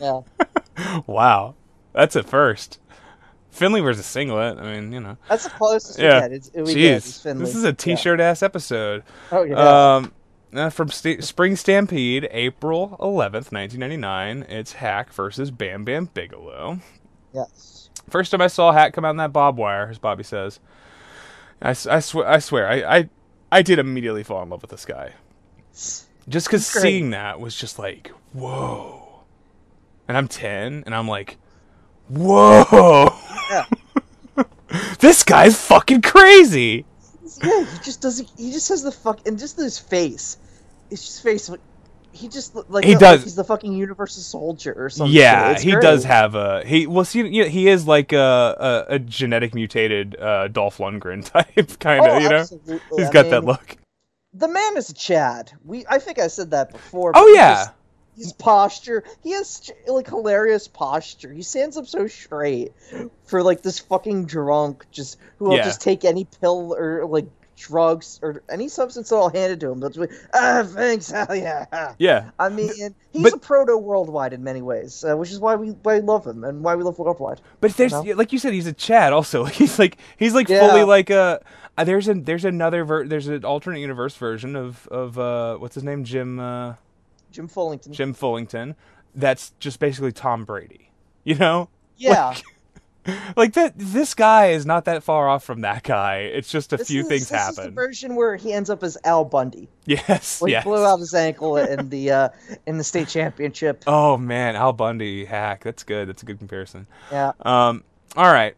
[0.00, 0.20] Yeah.
[1.06, 1.54] wow,
[1.92, 2.78] that's a first.
[3.52, 4.58] Finley wears a singlet.
[4.58, 5.16] I mean, you know.
[5.28, 6.14] That's the closest Yeah.
[6.14, 6.32] we get.
[6.32, 7.44] It's, we Jeez, Finley.
[7.44, 7.72] this is a Yeah.
[7.72, 9.04] t-shirt ass episode.
[9.30, 9.94] Oh yeah.
[9.96, 10.12] Um,
[10.54, 14.42] uh, from St- Spring Stampede, April 11th, 1999.
[14.48, 16.80] It's Hak versus Bam Bam Bigelow.
[17.32, 17.90] yes.
[18.10, 20.58] First time I saw Hak come out in that bob wire, as Bobby says,
[21.62, 23.08] I, I, sw- I swear, I, I,
[23.52, 25.12] I did immediately fall in love with this guy.
[25.72, 26.08] Just
[26.48, 29.22] because seeing that was just like, whoa.
[30.08, 31.38] And I'm 10, and I'm like,
[32.12, 33.14] whoa.
[33.50, 33.64] Yeah.
[35.00, 36.84] this guy's fucking crazy.
[37.42, 38.30] Yeah, he just doesn't.
[38.36, 40.36] He just has the fuck, and just his face.
[40.90, 41.50] It's just face.
[42.12, 43.24] He just like He like does.
[43.24, 45.14] he's the fucking Universal Soldier or something.
[45.14, 46.86] Yeah, he does have a he.
[46.86, 51.24] Well, see, you know, he is like a a, a genetic mutated uh, Dolph Lundgren
[51.32, 52.12] type kind of.
[52.12, 52.80] Oh, you know, absolutely.
[52.96, 53.76] he's I got that mean, look.
[54.34, 55.52] The man is a Chad.
[55.64, 57.12] We, I think I said that before.
[57.14, 57.68] Oh yeah,
[58.16, 59.04] his posture.
[59.22, 61.32] He has like hilarious posture.
[61.32, 62.72] He stands up so straight
[63.24, 65.64] for like this fucking drunk, just who will Yeah.
[65.64, 69.70] just take any pill or like drugs or any substance that I'll hand it to
[69.70, 69.78] him.
[69.78, 71.92] That's like, ah, thanks, hell yeah.
[71.98, 72.30] yeah.
[72.38, 72.70] I mean,
[73.12, 76.00] he's but- a proto worldwide in many ways, uh, which is why we why we
[76.02, 77.40] love him and why we love worldwide.
[77.60, 78.02] But there's know?
[78.14, 79.12] like you said, he's a Chad.
[79.12, 80.68] Also, he's like he's like Yeah.
[80.68, 81.40] fully like a.
[81.78, 85.74] Uh, there's a there's another ver- there's an alternate universe version of of uh what's
[85.74, 86.74] his name Jim uh,
[87.32, 87.90] Jim Fullington.
[87.90, 88.74] Jim Fullington.
[89.14, 90.90] That's just basically Tom Brady.
[91.24, 92.34] You know, yeah.
[93.36, 93.74] like that.
[93.76, 96.18] This guy is not that far off from that guy.
[96.18, 97.74] It's just a This few is- things this Is the happen.
[97.74, 99.68] version where he ends up as Al Bundy.
[99.86, 100.64] Yes, Like yes.
[100.64, 102.28] blew out his ankle in the uh,
[102.66, 103.82] in the state championship.
[103.86, 105.62] Oh man, Al Bundy Hak.
[105.64, 106.08] That's good.
[106.08, 106.86] That's a good comparison.
[107.10, 107.32] Yeah.
[107.40, 107.84] Um,
[108.16, 108.54] all right,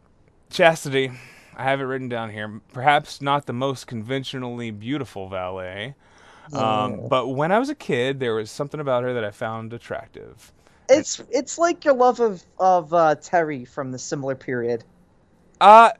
[0.51, 1.11] Chastity.
[1.57, 2.61] I have it written down here.
[2.73, 5.95] Perhaps not the most conventionally beautiful valet,
[6.53, 9.73] Um, but when I was a kid, there was something about her that I found
[9.73, 10.53] attractive.
[10.89, 14.85] It's it's like your love of of uh, Terry from the similar period.
[15.61, 15.93] Uh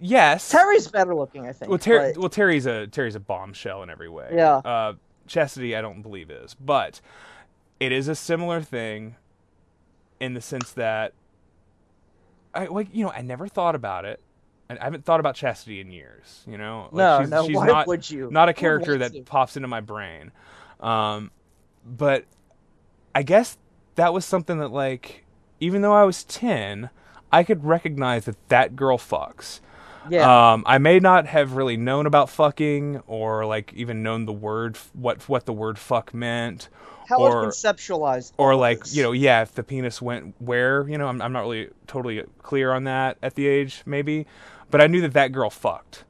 [0.00, 0.50] yes.
[0.50, 1.70] Terry's better looking, I think.
[1.70, 4.30] Well, Ter- but- well, Terry's a Terry's a bombshell in every way.
[4.34, 4.56] Yeah.
[4.56, 4.94] Uh,
[5.26, 7.00] Chastity, I don't believe is, but
[7.80, 9.16] it is a similar thing,
[10.20, 11.12] in the sense that,
[12.54, 14.20] I like you know I never thought about it.
[14.70, 16.42] I I haven't thought about Chastity in years.
[16.46, 18.30] You know, No, she's, no, she's why not, would you?
[18.30, 19.22] Not a character that to?
[19.22, 20.30] pops into my brain.
[20.80, 21.30] Um,
[21.84, 22.24] but
[23.14, 23.56] I guess
[23.96, 25.24] that was something that like,
[25.60, 26.90] even though I was ten,
[27.32, 29.60] I could recognize that that girl fucks.
[30.08, 30.52] yeah.
[30.52, 34.76] Um, I may not have really known about fucking or like even known the word
[34.92, 36.68] what what the word fuck meant,
[37.08, 38.32] How or it conceptualized.
[38.38, 38.94] or like this.
[38.94, 42.22] you know yeah if the penis went where you know I'm I'm not really totally
[42.42, 44.26] clear on that at the age maybe,
[44.70, 46.04] but I knew that that girl fucked,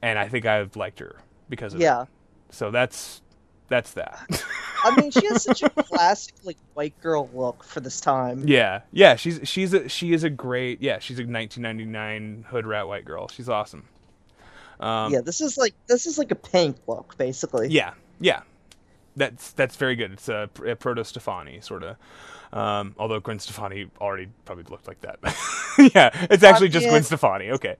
[0.00, 1.16] and I think I liked her
[1.48, 1.84] because of it.
[1.84, 2.06] Yeah.
[2.50, 3.22] So that's
[3.68, 4.44] that's that.
[4.84, 8.46] I mean, she has such a classic like white girl look for this time.
[8.46, 9.16] yeah, yeah.
[9.16, 10.98] She's she's a she is a great yeah.
[10.98, 13.28] She's a 1999 hood rat white girl.
[13.28, 13.84] She's awesome.
[14.80, 17.68] Um, yeah, this is like this is like a pink look, basically.
[17.68, 18.42] Yeah, yeah.
[19.16, 20.12] That's that's very good.
[20.12, 21.96] It's a, a proto Stefani sort of.
[22.52, 25.18] Um, although Gwen Stefani already probably looked like that.
[25.94, 26.88] yeah, it's actually just.
[26.88, 27.50] Gwen Stefani.
[27.50, 27.76] Okay.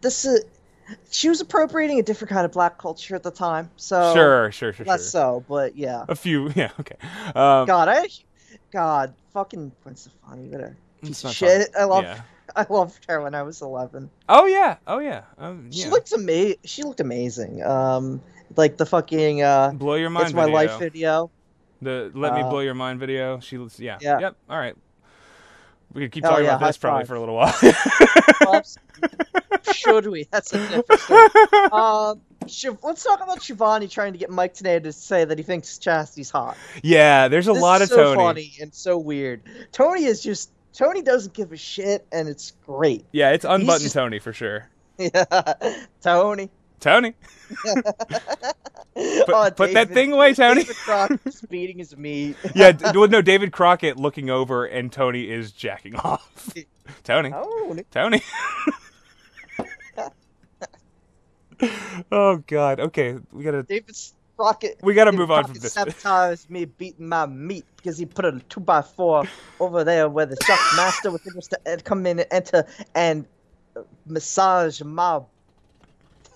[0.00, 0.44] This is.
[1.10, 4.72] She was appropriating a different kind of black culture at the time, so sure, sure,
[4.72, 5.40] sure, less sure.
[5.40, 6.04] so, but yeah.
[6.08, 6.94] A few, yeah, okay.
[7.34, 8.06] Um, God, I,
[8.70, 11.72] God, fucking Gwen Stefani, what a piece of shit.
[11.74, 11.82] fun.
[11.82, 12.20] I love, Yeah.
[12.54, 14.08] I loved her when I was eleven.
[14.28, 15.22] Oh yeah, oh yeah.
[15.38, 16.58] Um, She looked amazing.
[16.64, 17.64] She looked amazing.
[17.64, 18.22] Um,
[18.54, 20.26] like the fucking uh, blow your mind.
[20.26, 20.54] it's my video.
[20.54, 21.30] life video.
[21.82, 23.40] The let me Uh, blow your mind video.
[23.40, 24.20] She looks, yeah, Yeah.
[24.20, 24.36] yep.
[24.48, 24.76] All right.
[25.92, 27.08] We could keep Hell talking yeah, about this probably five.
[27.08, 27.52] for a little while.
[29.72, 30.26] Should we?
[30.30, 31.28] That's a different story.
[31.72, 35.42] Um, Shiv- let's talk about Schiavone trying to get Mike Tenay to say that he
[35.42, 36.56] thinks Chastity's hot.
[36.82, 38.24] yeah, there's a This lot is of so Tony.
[38.24, 39.42] funny and so weird.
[39.72, 43.04] Tony is just Tony doesn't give a shit, and it's great.
[43.12, 44.68] Yeah, it's unbuttoned just- Tony for sure.
[44.98, 45.24] Yeah,
[46.00, 46.48] Tony.
[46.80, 47.14] Tony,
[48.98, 50.62] Oh, put that thing away, Tony.
[50.62, 52.36] David Crockett's beating his meat.
[52.54, 56.54] yeah, well, no, David Crockett looking over and Tony is jacking off.
[57.04, 57.84] Tony, Tony.
[57.90, 58.22] Tony.
[62.10, 62.80] oh God.
[62.80, 63.64] Okay, we gotta.
[63.64, 63.96] David
[64.38, 64.78] Crockett.
[64.82, 65.74] We gotta David move on from this.
[65.74, 69.24] Sabotaged me beating my meat because he put a two by four
[69.60, 72.64] over there where the shock master was supposed to come in and enter
[72.94, 73.26] and
[73.76, 75.20] uh, massage my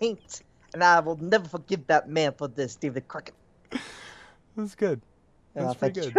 [0.00, 0.42] taint.
[0.72, 3.34] And I will never forgive that man for this, David Crockett.
[4.56, 5.00] That's good.
[5.54, 6.16] That's pretty good.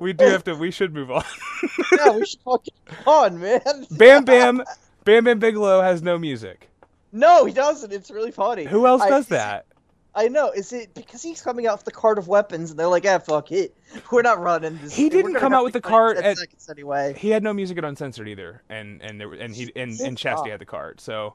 [0.00, 0.54] we do have to.
[0.54, 1.24] We should move on.
[1.98, 2.74] yeah, we should fucking
[3.06, 3.60] on, man.
[3.90, 4.62] Bam Bam,
[5.04, 6.68] Bam Bam Bigelow has no music.
[7.12, 7.92] No, he doesn't.
[7.92, 8.64] It's really funny.
[8.64, 9.66] Who else I- does that?
[10.14, 10.50] I know.
[10.50, 13.18] Is it because he's coming out with the cart of weapons and they're like, "Ah,
[13.18, 13.74] fuck it,
[14.12, 17.14] we're not running this." He didn't come out with the 10 at- seconds anyway.
[17.16, 20.50] He had no music at Uncensored either, and and there and he and and Chastity
[20.50, 20.52] Oh.
[20.52, 21.00] had the card.
[21.00, 21.32] So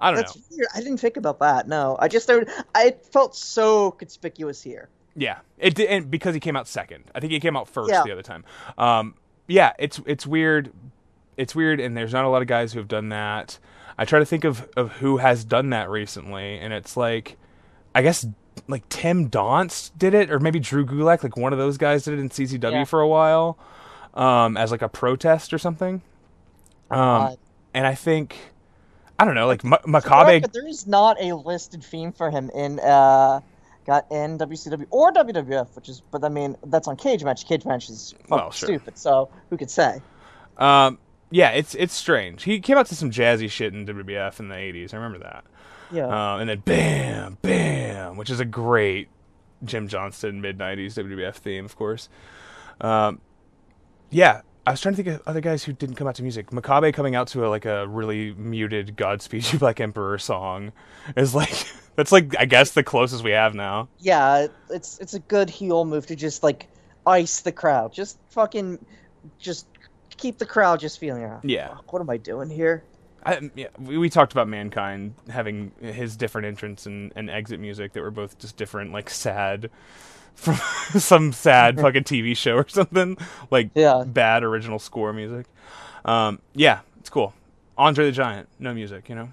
[0.00, 0.42] I don't That's know.
[0.50, 0.68] weird.
[0.74, 1.68] I didn't think about that.
[1.68, 4.88] No, I just I, I felt so conspicuous here.
[5.14, 7.04] Yeah, it did, and because he came out second.
[7.14, 8.02] I think he came out first Yeah.
[8.04, 8.44] the other time.
[8.78, 9.14] Um,
[9.46, 10.72] yeah, it's it's weird.
[11.36, 13.58] It's weird, and there's not a lot of guys who have done that.
[13.98, 17.36] I try to think of of who has done that recently, and it's like,
[17.94, 18.26] I guess
[18.68, 22.14] like Tim Donst did it, or maybe Drew Gulak, like one of those guys did
[22.14, 22.84] it in CZW Yeah.
[22.84, 23.58] for a while,
[24.14, 26.02] um, as like a protest or something.
[26.90, 27.34] Um, Uh,
[27.74, 28.36] and I think,
[29.22, 30.52] I don't know, like For Makabe.
[30.52, 33.40] there is not a listed theme for him in uh,
[33.86, 37.46] got in WCW or WWF, which is, but I mean, that's on Cage Match.
[37.46, 38.66] Cage Match is fucking Well, sure.
[38.66, 38.98] stupid.
[38.98, 40.02] So who could say?
[40.58, 40.98] Um,
[41.30, 42.42] yeah, it's it's strange.
[42.42, 44.92] He came out to some jazzy shit in WWF in the '80s.
[44.92, 45.44] I remember that.
[45.92, 46.06] Yeah.
[46.06, 49.08] Um, and then bam, bam, which is a great
[49.64, 52.08] Jim Johnston mid '90s WWF theme, of course.
[52.80, 53.20] Um,
[54.10, 56.50] yeah, I was trying to think of other guys who didn't come out to music.
[56.50, 60.72] Makabe coming out to a, like a really muted "Godspeed You Black Emperor" song
[61.16, 61.52] is like
[61.96, 63.88] that's like I guess the closest we have now.
[63.98, 66.68] yeah, it's it's a good heel move to just like
[67.06, 67.92] ice the crowd.
[67.92, 68.78] Just fucking,
[69.40, 69.66] just
[70.16, 71.24] keep the crowd just feeling.
[71.24, 71.68] "Ah, Yeah.
[71.68, 72.84] fuck, What am I doing here?
[73.24, 77.92] I, yeah, we, we talked about mankind having his different entrance and, and exit music
[77.92, 79.70] that were both just different, like sad
[80.34, 80.56] from
[81.00, 83.16] some sad fucking TV show or something,
[83.50, 84.04] like Yeah.
[84.06, 85.46] bad original score music.
[86.04, 87.34] Um, yeah, it's cool.
[87.78, 89.30] Andre the Giant, no music, you know,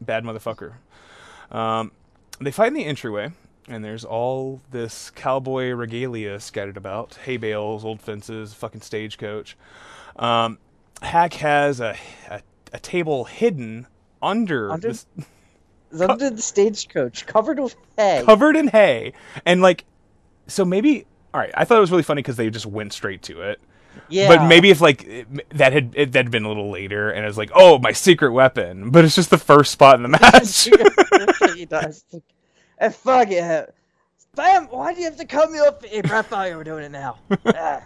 [0.00, 0.74] bad motherfucker.
[1.50, 1.92] Um,
[2.40, 3.32] they fight in the entryway,
[3.68, 9.56] and there's all this cowboy regalia scattered about: hay bales, old fences, fucking stagecoach.
[10.16, 10.58] Um,
[11.02, 11.96] Hack has a,
[12.30, 12.40] a
[12.72, 13.86] a table hidden
[14.22, 15.06] under, Under- this
[15.92, 18.22] It's under the stagecoach, covered with hay.
[18.24, 19.12] covered in hay,
[19.44, 19.84] and like,
[20.46, 21.06] so maybe.
[21.34, 23.60] All right, I thought it was really funny because they just went straight to it.
[24.08, 27.10] yeah, But maybe if like it- that had it, that had been a little later,
[27.10, 30.02] and it was like, oh, my secret weapon, but it's just the first spot in
[30.02, 30.08] the
[31.42, 31.54] match.
[31.56, 32.04] he does.
[32.78, 33.72] And fuck it.
[34.34, 34.66] Bam!
[34.66, 35.82] Why do you have to cut me off?
[35.84, 37.18] Hey, Brett thought you were doing it now.
[37.46, 37.82] Ah.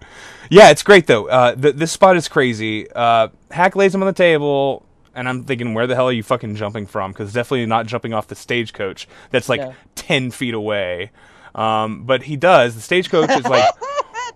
[0.49, 1.27] Yeah, it's great though.
[1.29, 2.91] Uh, th- this spot is crazy.
[2.91, 4.85] Uh, Hak lays him on the table,
[5.21, 7.13] and I'm thinking, where the hell are you fucking jumping from?
[7.13, 9.73] Because definitely not jumping off the stagecoach that's like Yeah.
[9.95, 11.11] ten feet away.
[11.55, 12.75] Um, but he does.
[12.75, 13.65] The stagecoach is like.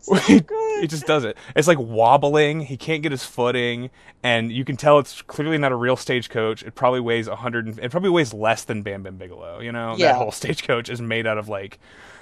[0.26, 1.35] he just does it.
[1.57, 2.61] It's like wobbling.
[2.61, 3.89] He can't get his footing,
[4.22, 6.62] and you can tell it's clearly not a real stagecoach.
[6.62, 7.66] It probably weighs a hundred.
[7.66, 9.61] and- It probably weighs less than Bam Bam Bigelow.
[9.61, 11.78] You know, that whole stagecoach is made out of like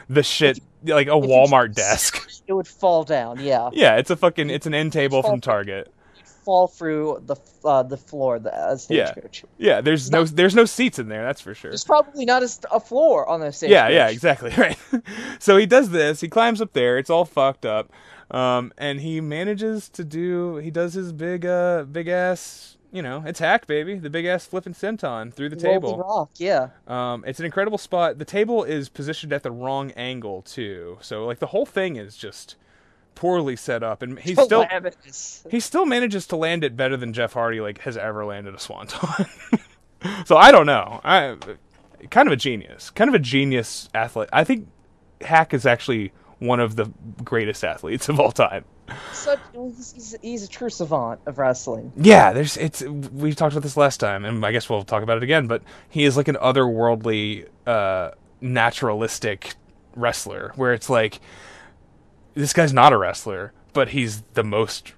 [0.08, 2.28] the shit, like a Walmart desk.
[2.46, 3.40] It would fall down.
[3.40, 5.92] Yeah, Yeah, it's a fucking it's an end table from Target.
[6.44, 9.06] Fall through the uh, the floor the uh, Yeah.
[9.12, 9.44] stagecoach.
[9.58, 11.70] Yeah, there's no there's no seats in there, that's for sure.
[11.70, 13.72] There's probably not a, a floor on the stagecoach.
[13.72, 14.52] Yeah, yeah, exactly.
[14.58, 14.76] Right.
[15.38, 17.92] so he does this, he climbs up there, it's all fucked up.
[18.30, 23.22] Um and he manages to do he does his big uh big ass you know,
[23.24, 25.98] it's Hak baby, the big ass flipping senton through the Roll the table.
[25.98, 26.30] rock.
[26.36, 26.68] Yeah.
[26.86, 28.18] Um, it's an incredible spot.
[28.18, 32.16] The table is positioned at the wrong angle too, so like the whole thing is
[32.18, 32.56] just
[33.14, 34.66] poorly set up, and he's still
[35.50, 38.58] he still manages to land it better than Jeff Hardy like has ever landed a
[38.58, 39.26] swanton.
[40.24, 41.00] so I don't know.
[41.04, 41.36] I
[42.10, 44.28] kind of a genius, kind of a genius athlete.
[44.32, 44.68] I think
[45.20, 46.90] Hak is actually one of the
[47.24, 48.64] greatest athletes of all time.
[49.12, 51.92] Such, he's, he's, he's a true savant of wrestling.
[51.96, 55.16] Yeah, there's it's we talked about this last time, and I guess we'll talk about
[55.16, 55.46] it again.
[55.46, 58.10] But he is like an otherworldly, uh,
[58.40, 59.54] naturalistic
[59.94, 61.20] wrestler, where it's like
[62.34, 64.92] this guy's not a wrestler, but he's the most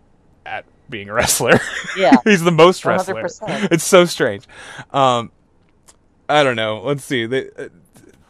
[0.46, 1.58] at being a wrestler.
[1.96, 2.16] Yeah.
[2.24, 3.22] he's the most wrestler.
[3.22, 3.68] 100%.
[3.70, 4.46] It's so strange.
[4.92, 5.30] Um,
[6.28, 6.80] I don't know.
[6.82, 7.24] Let's see.
[7.26, 7.68] They, uh,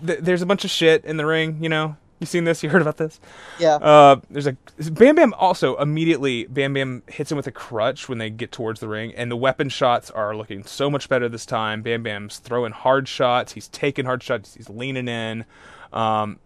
[0.07, 1.59] th- there's a bunch of shit in the ring.
[1.63, 2.63] You know, you seen this?
[2.63, 3.21] You heard about this?
[3.59, 3.77] Yeah.
[3.77, 4.57] Uh, there's a
[4.91, 5.33] Bam Bam.
[5.35, 9.15] Also, immediately Bam Bam hits him with a crutch when they get towards the ring,
[9.15, 11.81] and the weapon shots are looking so much better this time.
[11.81, 13.53] Bam Bam's throwing hard shots.
[13.53, 14.55] He's taking hard shots.
[14.55, 15.47] He's leaning in.
[15.93, 16.39] Um,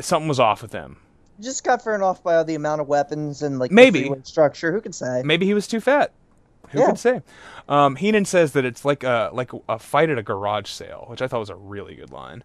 [0.00, 0.96] something was off with him.
[1.40, 4.10] Just got thrown off by the amount of weapons and like Maybe.
[4.22, 4.72] structure.
[4.72, 5.22] Who can say?
[5.24, 6.12] Maybe he was too fat.
[6.70, 6.86] Who Yeah.
[6.86, 7.22] could say?
[7.68, 11.20] Um, Heenan says that it's like a like a fight at a garage sale, which
[11.22, 12.42] I thought was a really good line.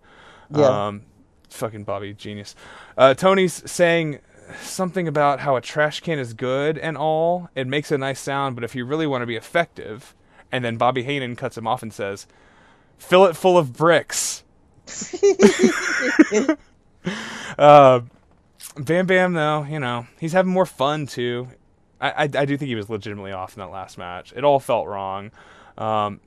[0.56, 0.88] Yeah.
[0.88, 1.04] Um,
[1.50, 2.56] fucking Bobby genius.
[2.98, 4.20] Uh, Tony's saying
[4.62, 7.50] something about how a trash can is good and all.
[7.56, 10.16] It makes a nice sound, but if you really want to be effective,
[10.52, 12.26] and then Bobby Heenan cuts him off and says,
[12.98, 14.44] "Fill it full of bricks."
[17.58, 18.02] uh,
[18.78, 21.48] Bam Bam, though, you know, he's having more fun too.
[22.00, 24.32] I, I, I do think he was legitimately off in that last match.
[24.36, 25.32] It all felt wrong,
[25.78, 26.22] um,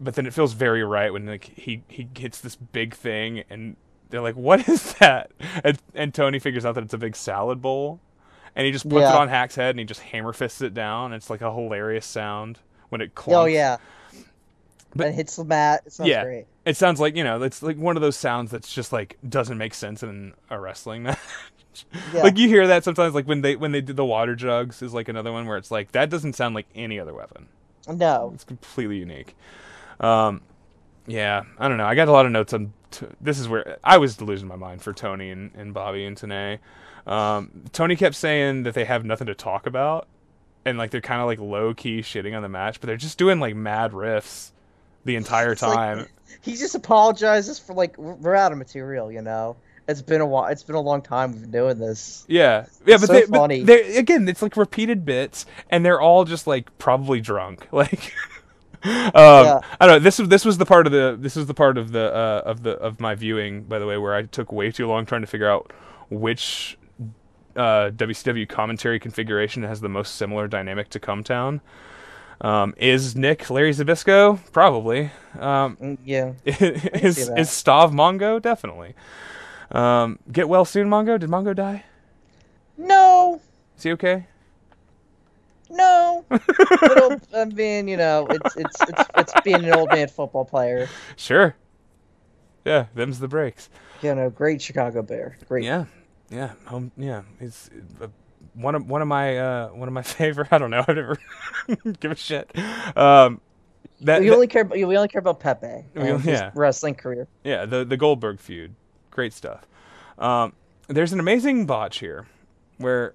[0.00, 3.76] but then it feels very right when like he he hits this big thing and
[4.10, 5.30] they're like, "What is that?"
[5.64, 7.98] And, and Tony figures out that it's a big salad bowl,
[8.54, 9.14] and he just puts Yeah.
[9.14, 11.12] it on Hak's head and he just hammer fists it down.
[11.12, 12.60] It's like a hilarious sound
[12.90, 13.34] when it clunks.
[13.34, 13.78] Oh yeah.
[14.94, 15.82] But- and hits the mat.
[15.86, 16.46] It sounds yeah, great.
[16.64, 19.58] it sounds like you know, it's like one of those sounds that's just like doesn't
[19.58, 21.18] make sense in a wrestling match.
[22.14, 22.22] Yeah.
[22.22, 24.94] Like you hear that sometimes, like when they when they did the water jugs is
[24.94, 27.48] like another one where it's like that doesn't sound like any other weapon.
[27.88, 28.30] No.
[28.34, 29.34] It's completely unique.
[30.00, 30.42] Um,
[31.06, 31.86] yeah, I don't know.
[31.86, 32.72] I got a lot of notes on.
[32.90, 36.16] T- this is where I was losing my mind for Tony and, and Bobby and
[36.16, 36.58] Tenay.
[37.06, 40.06] Um, Tony kept saying that they have nothing to talk about,
[40.64, 43.18] and like they're kind of like low key shitting on the match, but they're just
[43.18, 44.52] doing like mad riffs
[45.04, 46.06] the entire It's like- time.
[46.42, 49.56] He just apologizes for like we're out of material, you know.
[49.88, 50.46] It's been a while.
[50.52, 52.24] It's been a long time we've been doing this.
[52.28, 53.62] Yeah, yeah, but, So they, but funny.
[53.62, 57.66] they again, it's like repeated bits, and they're all just like probably drunk.
[57.72, 58.12] Like,
[58.84, 59.98] um, I don't know.
[59.98, 62.42] This was this was the part of the this was the part of the uh,
[62.44, 65.22] of the of my viewing, by the way, where I took way too long trying
[65.22, 65.72] to figure out
[66.10, 66.78] which
[67.56, 71.60] uh, WCW commentary configuration has the most similar dynamic to Cum Town.
[72.40, 74.38] Um, is Nick Larry Zbyszko?
[74.52, 75.10] Probably.
[75.40, 76.32] Um, Mm, Yeah.
[76.44, 78.40] is is Stav Mongo?
[78.40, 78.94] Definitely.
[79.70, 81.18] Um, get well soon, Mongo.
[81.18, 81.84] Did Mongo die?
[82.76, 83.40] No.
[83.76, 84.26] Is he okay?
[85.70, 86.24] No.
[86.30, 90.88] Little, I mean, you know, it's it's it's it's being an old man football player.
[91.16, 91.54] Sure.
[92.64, 93.68] Yeah, them's the breaks.
[94.02, 95.36] You know, great Chicago Bear.
[95.46, 95.64] Great.
[95.64, 95.84] Yeah,
[96.30, 96.90] yeah, home.
[96.96, 97.68] Yeah, it's
[98.00, 98.06] uh,
[98.54, 100.48] one of one of my uh, one of my favorite.
[100.52, 100.84] I don't know.
[100.88, 101.18] I never
[102.00, 102.50] give a shit.
[102.96, 103.40] Um,
[104.00, 104.62] that, We that- only care.
[104.62, 106.50] About, we only care about Pepe We- yeah.
[106.54, 107.28] wrestling career.
[107.44, 108.74] yeah, the the Goldberg feud,
[109.18, 109.66] great stuff.
[110.16, 110.52] Um,
[110.86, 112.28] there's an amazing botch here,
[112.76, 113.14] where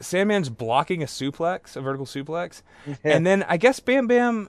[0.00, 2.62] Sandman's blocking a suplex, a vertical suplex,
[3.04, 4.48] and then I guess Bam Bam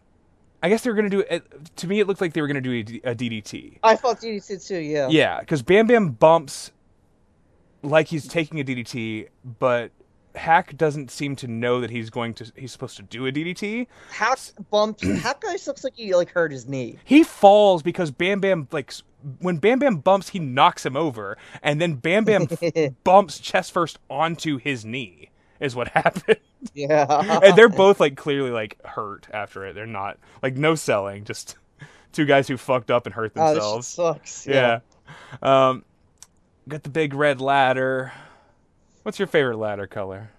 [0.63, 1.75] I guess they were gonna do it.
[1.77, 3.79] To me, it looked like they were gonna do a DDT.
[3.83, 4.79] I thought DDT too.
[4.79, 5.07] Yeah.
[5.09, 6.71] Yeah, because Bam Bam bumps
[7.83, 9.27] like he's taking a DDT,
[9.59, 9.91] but
[10.35, 12.51] Hak doesn't seem to know that he's going to.
[12.55, 13.88] He's supposed to do a DDT.
[14.11, 14.39] Hak
[14.71, 15.03] bumps.
[15.21, 16.97] Hak guy looks like he like hurt his knee.
[17.03, 18.91] He falls because Bam Bam like
[19.39, 22.47] when Bam Bam bumps, he knocks him over, and then Bam Bam
[23.03, 25.30] bumps chest first onto his knee.
[25.59, 26.38] Is what happened.
[26.76, 27.39] Yeah.
[27.43, 29.74] and they're both like clearly like hurt after it.
[29.74, 31.55] They're not like no selling, just
[32.13, 33.88] two guys who fucked up and hurt Oh, themselves.
[33.88, 34.45] sucks.
[34.45, 34.80] yeah.
[35.41, 35.84] Um,
[36.68, 38.13] got the big red ladder.
[39.03, 40.30] What's your favorite ladder color?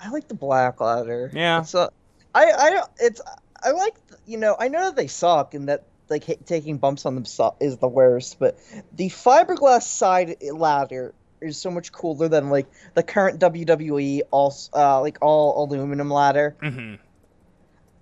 [0.00, 1.30] I like the black ladder.
[1.32, 1.60] Yeah.
[1.60, 1.88] It's uh,
[2.34, 2.90] I I don't.
[2.98, 3.20] It's
[3.62, 3.94] I like
[4.26, 7.24] you know I know that they suck and that like hit, taking bumps on them
[7.60, 8.58] is the worst, but
[8.92, 15.00] the fiberglass side ladder is so much cooler than like the current WWE all uh
[15.00, 16.56] like all aluminum ladder.
[16.62, 16.94] Mm-hmm.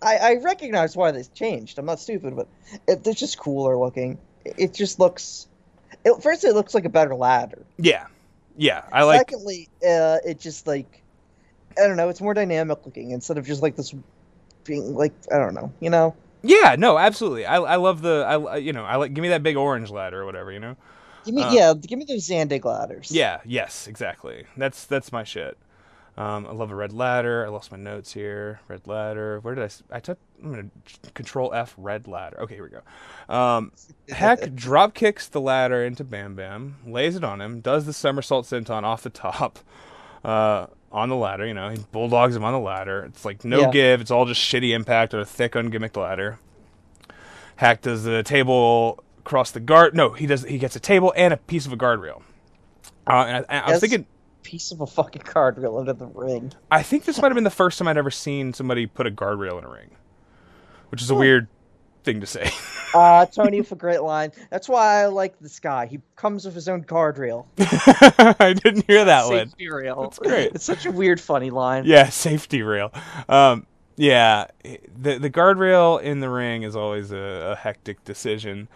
[0.01, 1.79] I I recognize why this changed.
[1.79, 2.49] I'm not stupid, but
[2.89, 4.19] it, it's just cooler looking.
[4.45, 5.49] It, it just looks.
[6.05, 7.65] It, first, it looks like a better ladder.
[7.79, 8.07] Yeah,
[8.57, 8.83] yeah.
[8.93, 9.19] I like.
[9.21, 11.03] Secondly, uh, it just like
[11.79, 12.09] I don't know.
[12.09, 13.95] It's more dynamic looking instead of just like this
[14.65, 15.73] being like I don't know.
[15.81, 16.17] You know.
[16.43, 17.47] Yeah, no, absolutely.
[17.47, 20.23] I I love the I you know I like give me that big orange ladder
[20.23, 20.77] or whatever you know.
[21.25, 21.75] Give me Uh, yeah.
[21.75, 23.11] Give me those Zandig ladders.
[23.13, 24.45] Yeah, yes, exactly.
[24.57, 25.57] That's that's my shit.
[26.15, 27.47] Um, I love a red ladder.
[27.47, 28.61] I lost my notes here.
[28.69, 29.39] Red ladder.
[29.41, 29.97] Where did I?
[29.97, 30.19] I took.
[30.43, 30.69] I'm gonna
[31.15, 31.75] control F.
[31.79, 32.39] Red ladder.
[32.43, 33.35] Okay, here we go.
[33.35, 33.73] Um,
[34.11, 38.45] Hak drop kicks the ladder into Bam Bam, lays it on him, does the somersault
[38.45, 39.61] senton off the top,
[40.25, 41.47] uh, on the ladder.
[41.47, 43.05] You know, he bulldogs him on the ladder.
[43.05, 43.71] It's like no Yeah.
[43.71, 44.01] give.
[44.01, 46.39] It's all just shitty impact on a thick, ungimmicked ladder.
[47.57, 49.95] Hak does the table across the guard.
[49.95, 50.45] No, he does.
[50.45, 52.23] He gets a table and a piece of a guardrail.
[53.07, 54.07] Uh, and I, I was thinking,
[54.43, 56.53] Piece of a fucking guardrail under the ring.
[56.69, 59.11] I think this might have been the first time I'd ever seen somebody put a
[59.11, 59.91] guardrail in a ring,
[60.89, 61.47] which is a weird
[62.03, 62.51] thing to say.
[62.95, 64.33] Uh, Tony for a great line.
[64.51, 65.87] That's why I like this guy.
[65.87, 67.47] He comes with his own guardrail.
[68.39, 69.49] I didn't hear that one.
[69.49, 70.03] Safety rail.
[70.03, 70.53] That's great.
[70.55, 71.85] It's such a weird, funny line.
[71.87, 72.93] Yeah, safety rail.
[73.31, 78.69] Um, yeah, the the guardrail in the ring is always a, a hectic decision.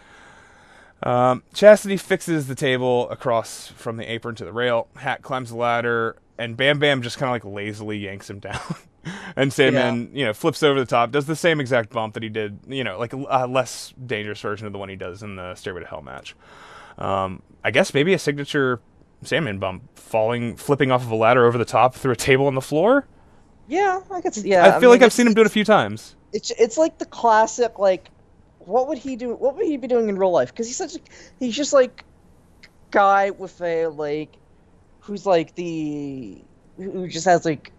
[1.03, 4.89] Um, Chastity fixes the table across from the apron to the rail.
[4.97, 8.61] Hak climbs the ladder, and Bam Bam just kind of like lazily yanks him down.
[9.37, 12.31] and Sandman, you know, flips over the top, does the same exact bump that he
[12.31, 15.55] did, you know, like a, less dangerous version of the one he does in the
[15.55, 16.35] Stairway to Hell match.
[16.99, 18.81] Um, I guess maybe a signature
[19.23, 22.55] Sandman bump, falling, flipping off of a ladder over the top through a table on
[22.55, 23.07] the floor.
[23.69, 24.43] Yeah, I guess.
[24.43, 26.15] Yeah, I feel like mean, I've seen him do it a few times.
[26.33, 28.11] It's it's like the classic like,
[28.61, 29.35] what would he do?
[29.35, 30.53] What would he be doing in real life?
[30.53, 31.01] Because he's such a
[31.41, 32.05] he's just like
[32.91, 34.37] guy with a like
[35.01, 36.41] who's like the
[36.77, 37.73] who just has like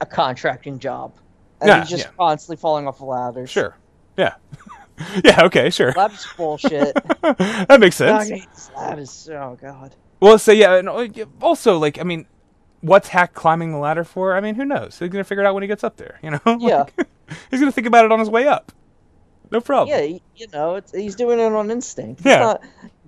[0.00, 1.14] a contracting job
[1.60, 2.10] and Yeah, he's just yeah.
[2.18, 3.50] constantly falling off the ladders.
[3.50, 3.76] Sure.
[4.16, 4.34] Yeah.
[5.24, 5.44] yeah.
[5.44, 5.70] Okay.
[5.70, 5.92] Sure.
[5.92, 6.94] That's bullshit.
[7.22, 8.28] that makes sense.
[8.28, 9.28] this ladders.
[9.32, 9.94] Oh god.
[10.20, 10.88] Well, so yeah, and
[11.42, 12.26] also like I mean,
[12.80, 14.36] what's Hak climbing the ladder for?
[14.36, 14.98] I mean, who knows?
[14.98, 16.18] He's gonna figure it out when he gets up there.
[16.22, 16.40] You know?
[16.60, 16.84] Yeah.
[17.50, 18.72] He's gonna think about it on his way up.
[19.50, 19.96] No problem.
[19.96, 22.20] Yeah, you know, it's, he's doing it on instinct.
[22.20, 22.38] It's Yeah.
[22.40, 22.62] Not,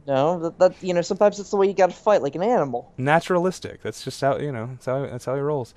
[0.09, 2.43] no, that, that you know, sometimes it's the way you got to fight like an
[2.43, 2.93] animal.
[2.97, 3.83] Naturalistic.
[3.83, 4.67] That's just how you know.
[4.67, 5.75] That's how that's how he rolls.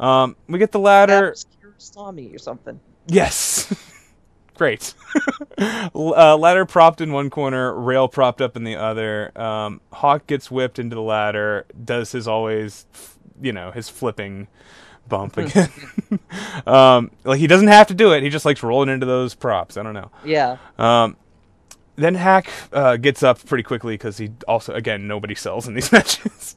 [0.00, 1.34] Um, we get the ladder.
[1.62, 2.80] Kiarostami or something.
[3.06, 3.72] Yes.
[4.56, 4.94] Great.
[5.96, 9.30] Uh, ladder propped in one corner, rail propped up in the other.
[9.40, 12.86] Um, Hak gets whipped into the ladder, does his always,
[13.40, 14.48] you know, his flipping
[15.08, 15.70] bump again.
[16.66, 18.22] um, like he doesn't have to do it.
[18.24, 19.76] He just likes rolling into those props.
[19.76, 20.10] I don't know.
[20.24, 20.56] Yeah.
[20.78, 21.16] Um,
[21.96, 25.92] then Hak uh, gets up pretty quickly because he also, again, nobody sells in these
[25.92, 26.56] matches.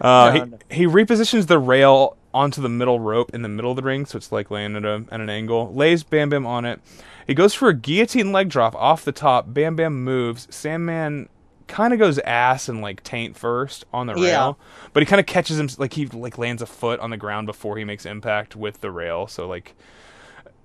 [0.00, 3.82] Uh, he, he repositions the rail onto the middle rope in the middle of the
[3.82, 5.72] ring, so it's like laying at, a, at an angle.
[5.72, 6.80] Lays Bam Bam on it.
[7.26, 9.46] He goes for a guillotine leg drop off the top.
[9.54, 10.46] Bam Bam moves.
[10.50, 11.28] Sandman
[11.66, 14.26] kind of goes ass and like taint first on the Yeah.
[14.32, 14.58] rail,
[14.92, 17.46] but he kind of catches him like he like lands a foot on the ground
[17.46, 19.26] before he makes impact with the rail.
[19.26, 19.74] So like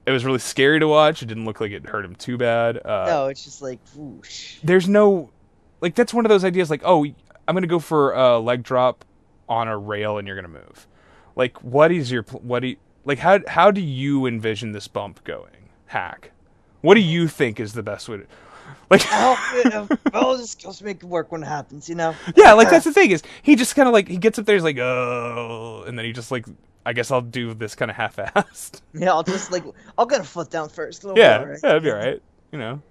[0.10, 1.22] it was really scary to watch.
[1.22, 2.78] It didn't look like it hurt him too bad.
[2.84, 4.58] Uh, No, it's just like whoosh.
[4.64, 5.30] there's no
[5.82, 7.06] like that's one of those ideas like oh
[7.48, 9.06] i'm gonna go for a leg drop
[9.48, 10.88] on a rail and you're gonna move
[11.36, 12.76] like what is your what do you,
[13.06, 16.32] like how how do you envision this bump going Hak
[16.82, 18.26] what do you think is the best way to
[18.90, 22.14] like Oh, well, just just make it work when it happens, you know.
[22.36, 24.56] yeah like that's the thing is he just kind of like he gets up there
[24.56, 26.46] he's like oh and then he just like
[26.86, 29.64] i guess i'll do this kind of half-assed Yeah, I'll just like
[29.98, 31.04] I'll get a foot down first.
[31.04, 31.60] It'll yeah, right.
[31.64, 32.22] yeah, that'd be all right.
[32.52, 32.82] You know,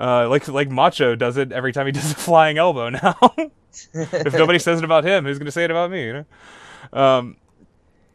[0.00, 2.88] uh, like like Macho does it every time he does a flying elbow.
[2.88, 3.16] Now,
[3.92, 6.06] if nobody says it about him, who's going to say it about me?
[6.06, 6.12] You
[6.92, 6.98] know.
[6.98, 7.36] Um,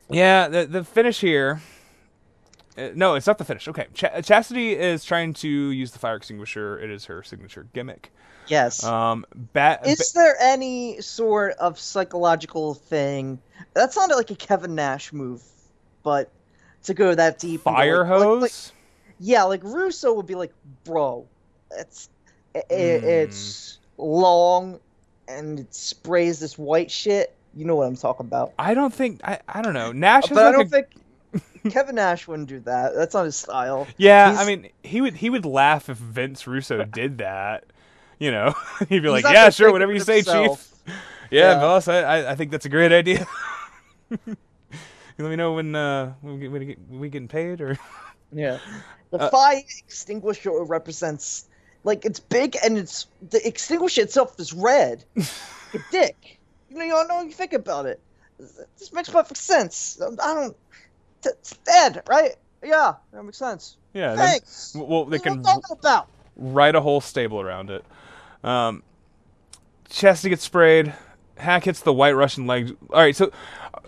[0.09, 1.61] yeah, the the finish here.
[2.77, 3.67] Uh, no, it's not the finish.
[3.67, 6.79] Okay, Ch- Chastity is trying to use the fire extinguisher.
[6.79, 8.11] It is her signature gimmick.
[8.47, 8.83] Yes.
[8.83, 9.85] Um, bat.
[9.87, 13.39] Is there any sort of psychological thing?
[13.73, 15.43] That sounded like a Kevin Nash move,
[16.03, 16.29] but
[16.83, 17.61] to go that deep.
[17.61, 18.41] fire like- like- hose.
[18.41, 18.51] like-
[19.19, 20.51] yeah, like Russo would be like,
[20.83, 21.25] bro,
[21.71, 22.09] it's
[22.55, 22.61] i- i-
[22.99, 23.05] Hmm.
[23.05, 24.79] it's long
[25.27, 27.33] and it sprays this white shit.
[27.55, 28.51] You know what I'm talking about.
[28.59, 29.21] I don't think.
[29.23, 29.39] I.
[29.47, 29.91] I don't know.
[29.91, 30.87] Nash is But I like don't a- think
[31.69, 32.93] Kevin Nash wouldn't do that.
[32.95, 33.87] That's not his style.
[33.97, 37.65] Yeah, He's- I mean, he would he would laugh if Vince Russo did that.
[38.19, 38.53] You know,
[38.89, 40.59] he'd be like, "Yeah, sure, whatever you say, himself.
[40.85, 40.93] Chief."
[41.31, 41.59] Yeah, Yeah.
[41.59, 43.25] boss, I, I I think that's a great idea.
[45.19, 47.77] Let me know when uh when we get, when we get, we getting paid or
[48.31, 48.57] Yeah.
[49.11, 51.45] The Uh, fire extinguisher represents
[51.83, 55.03] like it's big and it's the extinguisher itself is red.
[55.17, 56.39] a dick.
[56.69, 57.99] You know, you don't know what you think about it.
[58.39, 60.01] This makes perfect sense.
[60.01, 60.57] I don't.
[61.25, 62.35] It's dead, right?
[62.63, 63.77] Yeah, that makes sense.
[63.93, 64.15] yeah.
[64.15, 64.75] then- Thanks.
[64.77, 66.07] well, they can what I'm about.
[66.35, 67.83] write a whole stable around it.
[68.43, 68.83] Um,
[69.89, 70.93] Chastity gets sprayed.
[71.37, 72.75] Hak hits the White Russian leg.
[72.91, 73.31] All right, so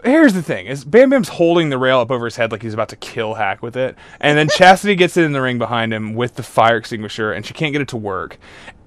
[0.03, 2.73] here's the thing: is Bam Bam's holding the rail up over his head like he's
[2.73, 5.93] about to kill Hak with it, and then Chastity gets it in the ring behind
[5.93, 8.37] him with the fire extinguisher, and she can't get it to work.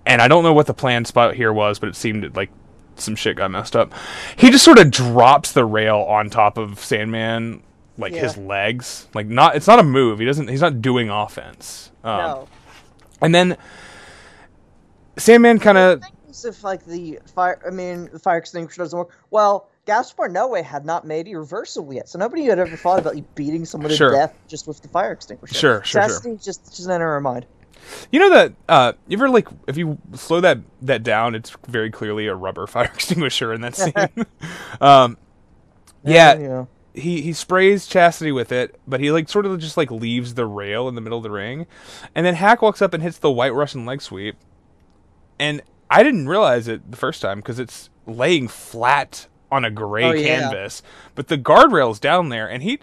[0.07, 2.51] And I don't know what the plan spot here was, but it seemed like
[2.97, 3.93] some shit got messed up.
[4.37, 7.62] He just sort of drops the rail on top of Sandman,
[7.99, 9.07] like his legs.
[9.15, 10.19] Like not, it's not a move.
[10.20, 10.49] He doesn't.
[10.49, 11.91] He's not doing offense.
[12.05, 12.49] Um, No.
[13.20, 13.57] and then
[15.16, 16.03] Sandman kind of
[16.45, 19.11] if like the fire, I mean, the fire extinguisher doesn't work.
[19.31, 23.35] Well, Gaspar Noé had not made Irréversible yet, so nobody had ever thought about like,
[23.35, 24.11] beating someone Sure.
[24.11, 25.55] to death just with the fire extinguisher.
[25.55, 26.37] Sure, sure, sure.
[26.37, 27.47] Just just enter her mind.
[28.12, 31.91] you know that uh you ever like if you slow that that down it's very
[31.91, 33.93] clearly a rubber fire extinguisher in that scene.
[34.81, 35.16] um
[36.05, 36.65] yeah, yeah.
[36.99, 40.47] He he sprays Chastity with it, but he like sort of just like leaves the
[40.47, 41.66] rail in the middle of the ring.
[42.15, 44.37] And then Hak walks up and hits the white Russian leg sweep.
[45.39, 50.05] And I didn't realize it the first time because it's laying flat on a gray
[50.05, 50.41] Oh, yeah.
[50.41, 50.83] canvas,
[51.15, 52.79] but the guardrail's down there, and he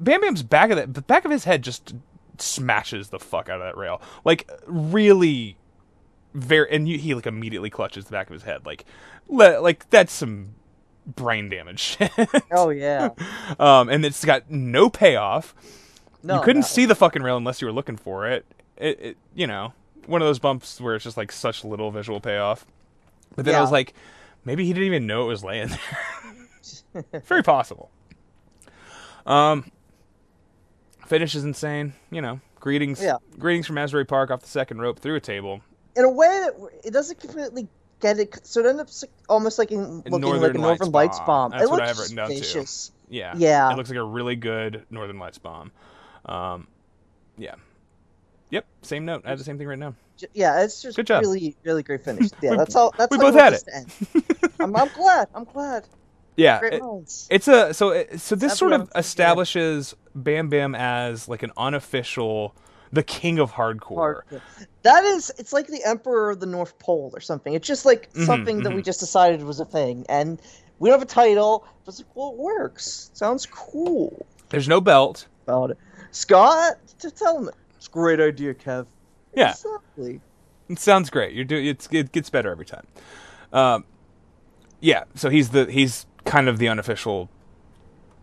[0.00, 1.94] Bam Bam's back of that the back of his head just
[2.38, 5.56] smashes the fuck out of that rail, like really
[6.32, 8.84] very, and you, he like immediately clutches the back of his head, like
[9.28, 10.54] le, like that's some
[11.06, 11.98] brain damage.
[12.52, 13.10] Oh yeah.
[13.58, 15.54] um, and it's got no payoff.
[16.22, 16.66] No, you couldn't no.
[16.66, 18.46] see the fucking rail unless you were looking for it.
[18.76, 19.72] It, it you know,
[20.06, 22.64] one of those bumps where it's just like such little visual payoff.
[23.36, 23.62] But then I Yeah.
[23.62, 23.94] was like,
[24.44, 27.04] maybe he didn't even know it was laying there.
[27.26, 27.90] Very possible.
[29.26, 29.70] Um,
[31.06, 31.94] finish is insane.
[32.10, 33.16] You know, greetings, Yeah.
[33.38, 35.60] greetings from Asbury Park off the second rope through a table.
[35.96, 36.54] In a way that
[36.84, 37.68] it doesn't completely
[38.04, 41.20] get it, so it ends up almost like in, looking like a Northern Lights Lights
[41.20, 41.50] bomb.
[41.52, 42.64] That's it what I've written down, too.
[43.08, 43.72] Yeah, Yeah.
[43.72, 45.72] It looks like a really good Northern Lights bomb.
[46.26, 46.68] Um,
[47.38, 47.54] yeah.
[48.50, 49.22] Yep, same note.
[49.24, 49.94] I had the same thing right now.
[50.32, 51.22] Yeah, it's just Good job.
[51.22, 52.30] really, really great finish.
[52.42, 52.94] Yeah, that's all.
[52.96, 53.92] That's we both had end.
[54.60, 55.28] I'm, I'm glad.
[55.34, 55.84] I'm glad.
[56.36, 56.82] Yeah, it-
[57.30, 59.00] It's a so it, so this sort of everyone thinks, yeah.
[59.00, 62.56] establishes Bam Bam as like an unofficial
[62.94, 64.22] the king of hardcore.
[64.30, 64.40] Hardcore.
[64.82, 67.52] That is, it's like the Emperor of the North Pole or something.
[67.54, 68.84] It's just like Mhm, something that we mhm.
[68.84, 70.40] just decided was a thing, and
[70.78, 71.66] we don't have a title.
[71.84, 73.10] But it's like, well, it works.
[73.14, 75.26] Sounds cool There's no belt.
[75.46, 75.78] about it.
[76.12, 78.86] Scott, to tell him it's a great idea, Kev.
[79.34, 79.50] Yeah.
[79.50, 80.20] Exactly.
[80.68, 81.34] It sounds great.
[81.34, 82.86] You're doing it's it gets better every time.
[83.52, 83.84] Um,
[84.80, 85.04] yeah.
[85.14, 87.28] So he's the he's kind of the unofficial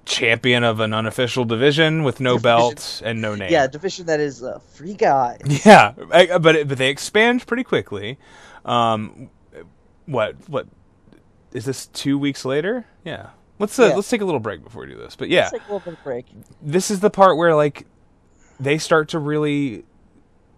[0.06, 2.44] champion of an unofficial division with no Division.
[2.44, 3.52] belt and no name.
[3.52, 5.38] Yeah, division that is a free guy.
[5.66, 5.94] Yeah,
[6.40, 8.18] but it, but they expand pretty quickly.
[8.66, 9.30] Um,
[10.06, 10.68] what what
[11.54, 11.86] is this?
[11.88, 12.86] Two weeks later?
[13.04, 13.30] Yeah.
[13.60, 13.96] Let's uh, Yeah.
[13.96, 15.16] let's take a little break before we do this.
[15.16, 16.26] But yeah, Let's take a little bit of break.
[16.62, 17.86] this is the part where like
[18.60, 19.84] they start to really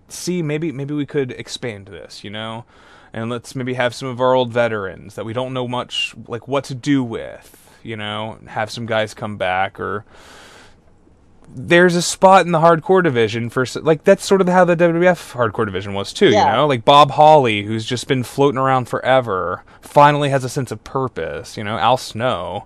[0.07, 2.65] see maybe maybe we could expand this, you know,
[3.11, 6.47] and let's maybe have some of our old veterans that we don't know much like
[6.47, 10.05] what to do with, you know, have some guys come back or
[11.55, 15.33] there's a spot in the hardcore division for like that's sort of how the WWF
[15.33, 16.45] hardcore division was too, Yeah.
[16.49, 20.71] you know, like Bob Holly who's just been floating around forever, finally has a sense
[20.71, 22.65] of purpose, you know, Al Snow,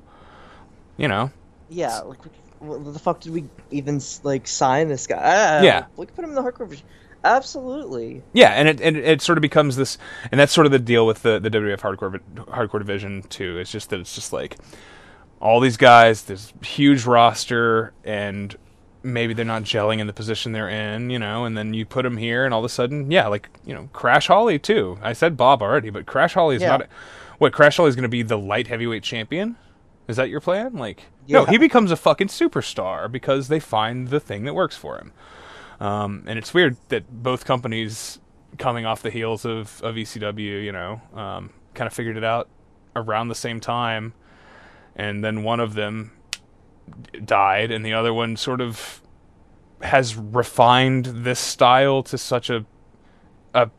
[0.96, 1.32] you know,
[1.70, 2.20] Yeah, like
[2.60, 5.20] what the fuck did we even like sign this guy?
[5.22, 5.86] Ah, Yeah.
[5.98, 6.86] we could put him in the hardcore division.
[7.24, 8.22] Absolutely.
[8.32, 9.98] Yeah, and it and it sort of becomes this,
[10.32, 13.58] and that's sort of the deal with the the WWF hardcore hardcore division too.
[13.58, 14.56] It's just that it's just like
[15.40, 18.56] all these guys, this huge roster, and
[19.04, 21.46] maybe they're not gelling in the position they're in, you know.
[21.46, 23.90] And then you put them here, and all of a sudden, yeah, like you know,
[23.94, 24.98] Crash Holly too.
[25.02, 26.78] I said Bob already, but Crash Holly is Yeah.
[26.78, 26.88] not.
[27.38, 29.58] What Crash Holly is going to be the light heavyweight champion?
[30.08, 30.74] Is that your plan?
[30.74, 34.98] Like, no, he becomes a fucking superstar because they find the thing that works for
[34.98, 35.12] him.
[35.80, 38.20] Um, and it's weird that both companies,
[38.58, 42.48] coming off the heels of, of ECW, you know, um, kind of figured it out
[42.96, 44.14] around the same time.
[44.98, 46.12] And then one of them
[47.24, 49.02] died, and the other one sort of
[49.82, 52.66] has refined this style to such a
[53.54, 53.70] a,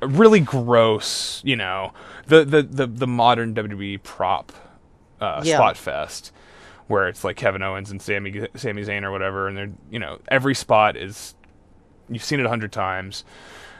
[0.00, 1.92] a really gross, you know,
[2.26, 4.52] the the the, the modern WWE prop
[5.20, 5.56] uh, Yeah.
[5.56, 6.32] spot fest,
[6.86, 10.18] where it's like Kevin Owens and Sammy Sami Zayn or whatever, and they're you know
[10.28, 11.34] every spot is
[12.08, 13.24] you've seen it a hundred times.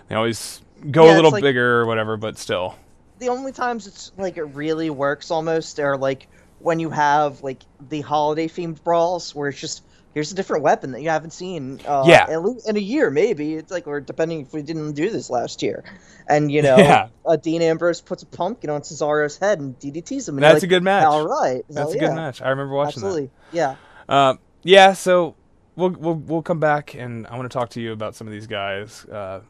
[0.09, 2.75] They always go Yeah, a little like- bigger or whatever, but still.
[3.21, 6.29] the only times it's like it really works almost are like
[6.61, 9.83] when you have like the holiday themed brawls where it's just
[10.15, 12.27] here's a different weapon that you haven't seen uh, Yeah.
[12.67, 15.85] in a year maybe it's like or depending if we didn't do this last year
[16.29, 17.09] and you know Yeah.
[17.25, 20.63] uh, Dean Ambrose puts a pumpkin on Cesaro's head and DDTs him and That's like,
[20.65, 21.05] a good match.
[21.05, 22.43] all right That's hell a good match.
[22.43, 23.77] I remember watching absolutely yeah.
[24.09, 25.37] Uh, yeah, so
[25.77, 28.33] we'll we'll we'll come back and I want to talk to you about some of
[28.33, 29.05] these guys.
[29.05, 29.41] Uh,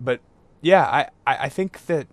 [0.00, 0.20] but
[0.60, 2.06] yeah, I, I, I think that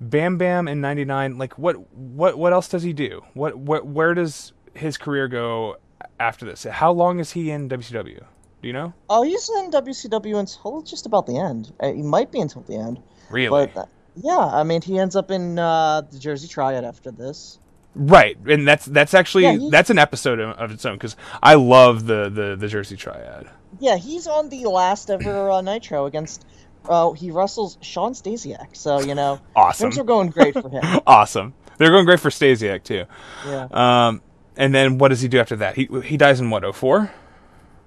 [0.00, 3.22] Bam Bam in '99, like what what what else does he do?
[3.34, 5.76] What what where does his career go
[6.18, 6.64] after this?
[6.64, 8.24] How long is he in WCW?
[8.62, 8.92] Do you know?
[9.08, 12.76] oh he's in WCW until just about the end Uh, he might be until the
[12.76, 13.00] end
[13.30, 13.66] Really?
[13.66, 13.86] but uh,
[14.16, 17.58] yeah I mean he ends up in uh, the Jersey Triad after this
[17.94, 21.54] Right, and that's that's actually Yeah, that's an episode of, of its own because I
[21.54, 23.48] love the, the the Jersey Triad.
[23.80, 26.44] Yeah, he's on the last ever uh, Nitro against.
[26.88, 29.84] Uh, he wrestles Shawn Stasiak, so you know Awesome.
[29.90, 30.82] things are going great for him.
[31.06, 31.54] Awesome.
[31.78, 33.04] They're going great for Stasiak too.
[33.46, 34.22] Yeah, Um,
[34.56, 35.76] and then what does he do after that?
[35.76, 37.10] He he dies in what 04?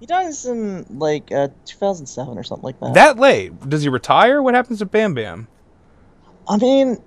[0.00, 2.94] he dies in like uh, 2007 or something like that.
[2.94, 3.58] That late?
[3.68, 4.42] Does he retire?
[4.42, 5.48] What happens to Bam Bam?
[6.48, 6.98] I mean,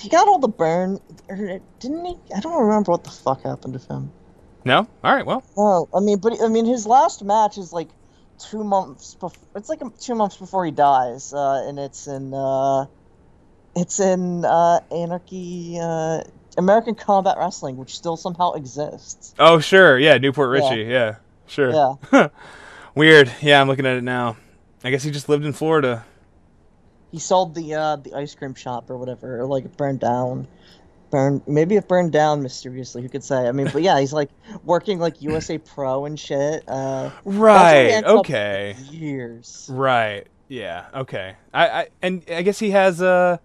[0.00, 2.16] he got all the burn, didn't he?
[2.34, 4.10] I don't remember what the fuck happened to him.
[4.64, 4.86] No.
[5.04, 5.26] All right.
[5.26, 7.88] Well, No, I mean, but I mean, his last match is like
[8.50, 9.16] two months.
[9.20, 12.86] Bef- it's like two months before he dies, uh, and it's in uh,
[13.76, 16.22] it's in uh, Anarchy, uh,
[16.58, 19.34] American Combat Wrestling, which still somehow exists.
[19.38, 21.16] oh sure, yeah, New Port Richey, yeah,
[21.46, 21.96] sure.
[22.12, 22.28] Yeah,
[22.94, 23.32] Weird.
[23.40, 24.36] Yeah, I'm looking at it now.
[24.84, 26.04] I guess he just lived in Florida.
[27.10, 30.46] he sold the uh, the ice cream shop or whatever, or like it burned down.
[31.12, 33.02] Burned, maybe it burned down mysteriously.
[33.02, 33.46] Who could say?
[33.46, 34.30] I mean, but yeah, he's like
[34.64, 36.64] working like USA Pro and shit.
[36.66, 38.04] Uh, that's where he Right.
[38.04, 38.76] Okay.
[38.90, 39.68] Years.
[39.70, 40.26] Right.
[40.48, 40.86] Yeah.
[40.94, 41.36] Okay.
[41.52, 43.36] I, I and I guess he has uh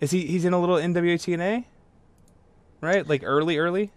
[0.00, 1.64] is he he's in a little NWA TNA?
[2.80, 3.04] Right?
[3.04, 3.90] Like early early?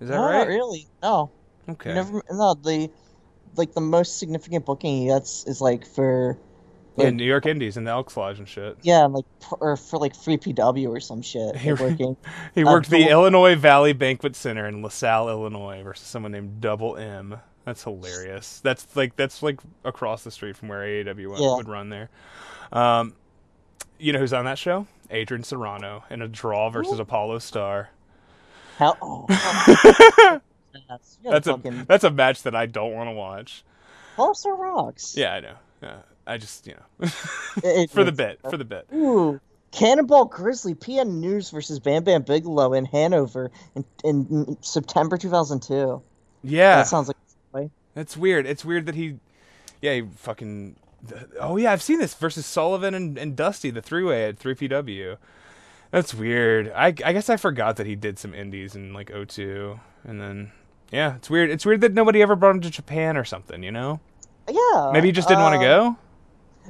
[0.00, 0.38] Is that no, right?
[0.38, 0.88] not really.
[1.00, 1.30] No.
[1.68, 1.94] Okay.
[1.94, 2.24] Never.
[2.28, 2.90] No, the
[3.54, 6.36] like the most significant booking he gets is like for
[7.04, 8.76] like, New York Indies and the Elks Lodge and shit.
[8.82, 9.24] yeah, like
[9.60, 11.56] or for like 3PW or some shit.
[11.56, 12.16] He- working.
[12.54, 16.96] He worked the the- Illinois Valley Banquet Center in LaSalle, Illinois versus someone named Double
[16.96, 17.36] M.
[17.64, 18.60] That's hilarious.
[18.62, 21.56] That's like that's like across the street from where AAW Yeah.
[21.56, 22.10] would run there.
[22.72, 23.14] Um
[23.98, 24.86] you know who's on that show?
[25.10, 27.90] Adrian Serrano in a draw versus Apollo Star.
[28.78, 28.96] How?
[29.00, 29.26] Oh,
[30.88, 33.64] that's That's a fucking that's a match that I don't want to watch.
[34.16, 35.16] Pulsar rocks.
[35.16, 35.54] Yeah, I know.
[35.82, 35.96] Yeah,
[36.26, 37.08] I just you know
[37.90, 38.86] for the bit for the bit.
[38.94, 39.40] Ooh.
[39.72, 46.00] Cannonball Grizzly PN News versus Bam Bam Bigelow in Hanover in, in September 2002.
[46.42, 47.16] Yeah, That sounds like?
[47.96, 48.46] It's weird.
[48.46, 49.16] It's weird that he,
[49.80, 50.76] yeah, he fucking.
[51.40, 54.54] Oh yeah, I've seen this versus Sullivan and, and Dusty, the three way at three
[54.54, 55.16] PW.
[55.90, 56.70] That's weird.
[56.74, 59.80] I I guess I forgot that he did some indies in like 02.
[60.04, 60.52] and then
[60.92, 61.50] yeah, it's weird.
[61.50, 63.62] It's weird that nobody ever brought him to Japan or something.
[63.62, 64.00] You know,
[64.48, 64.90] Yeah.
[64.92, 65.96] maybe he just didn't want uh, to go.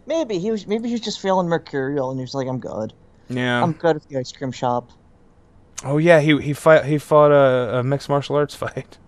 [0.06, 0.66] Maybe he was.
[0.66, 2.94] Maybe he was just feeling mercurial, and he was like, "I'm good.
[3.28, 3.62] Yeah.
[3.62, 4.90] I'm good at the ice cream shop."
[5.84, 8.98] oh yeah, he he fought he fought a, a mixed martial arts fight.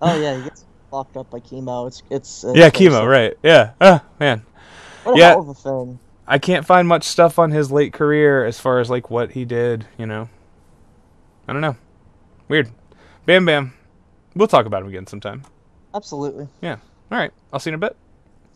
[0.00, 1.86] Oh yeah, he gets locked up by Kimo.
[1.86, 2.44] It's it's.
[2.44, 3.36] it's yeah, Kimo, right?
[3.42, 3.72] Yeah.
[3.80, 4.42] Oh man,
[5.02, 5.28] What a Yeah.
[5.30, 6.00] hell of a thing.
[6.26, 9.44] I can't find much stuff on his late career as far as like what he
[9.44, 10.28] did, you know.
[11.48, 11.76] I don't know.
[12.48, 12.70] Weird.
[13.26, 13.72] Bam Bam.
[14.34, 15.42] We'll talk about him again sometime.
[15.94, 16.76] Absolutely, Yeah.
[17.10, 17.32] All right.
[17.52, 17.96] I'll see you in a bit.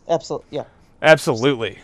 [0.07, 0.47] absolutely.
[0.51, 0.63] Yeah,
[1.05, 1.77] Absolutely.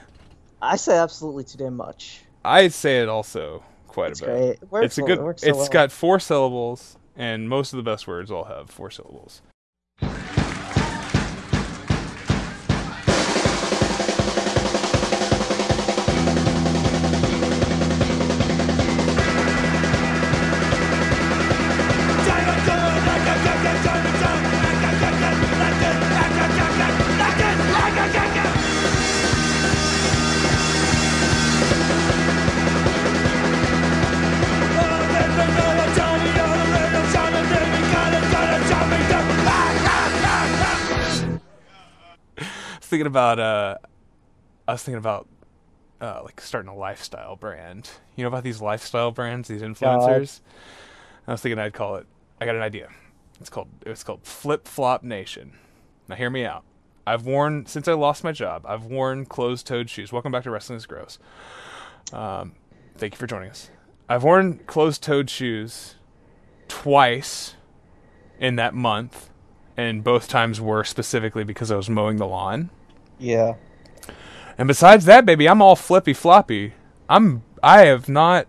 [0.61, 2.21] I say absolutely too damn much.
[2.43, 4.59] I say it also quite It's a bit.
[4.69, 4.81] great.
[4.81, 5.19] It it's a so- good.
[5.19, 5.69] it so It's well.
[5.69, 9.41] got four syllables, and most of the best words all have four syllables.
[43.11, 43.77] About uh,
[44.67, 45.27] I was thinking about
[45.99, 47.89] uh, like starting a lifestyle brand.
[48.15, 50.39] You know about these lifestyle brands, these influencers.
[51.27, 52.07] I was thinking I'd call it.
[52.39, 52.89] I got an idea.
[53.39, 55.53] It's called it's called Flip Flop Nation.
[56.07, 56.63] Now hear me out.
[57.05, 58.65] I've worn since I lost my job.
[58.65, 60.11] I've worn closed-toed shoes.
[60.11, 61.19] Welcome back to Wrestling is Gross.
[62.13, 62.53] Um,
[62.97, 63.69] thank you for joining us.
[64.07, 65.95] I've worn closed-toed shoes
[66.67, 67.55] twice
[68.39, 69.29] in that month,
[69.75, 72.69] and both times were specifically because I was mowing the lawn.
[73.21, 73.55] Yeah.
[74.57, 76.73] And besides that, baby, I'm all flippy floppy.
[77.07, 78.47] I'm I have not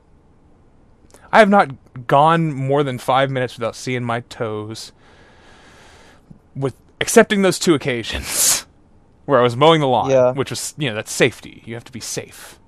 [1.33, 1.71] I have not
[2.07, 4.93] gone more than five minutes without seeing my toes.
[6.55, 8.67] With excepting those two occasions
[9.25, 10.33] where I was mowing the lawn, Yeah.
[10.33, 11.63] which was you know that's safety.
[11.65, 12.59] You have to be safe.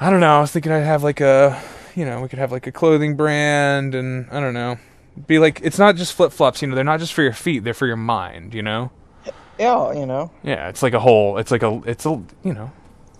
[0.00, 0.38] I don't know.
[0.38, 1.60] I was thinking I'd have like a
[1.94, 4.78] you know we could have like a clothing brand and I don't know
[5.26, 6.62] be like it's not just flip flops.
[6.62, 7.64] You know they're not just for your feet.
[7.64, 8.54] They're for your mind.
[8.54, 8.90] You know.
[9.62, 10.30] Yeah, you know.
[10.42, 11.38] Yeah, it's like a whole.
[11.38, 11.80] It's like a.
[11.86, 12.10] It's a.
[12.42, 12.70] You know,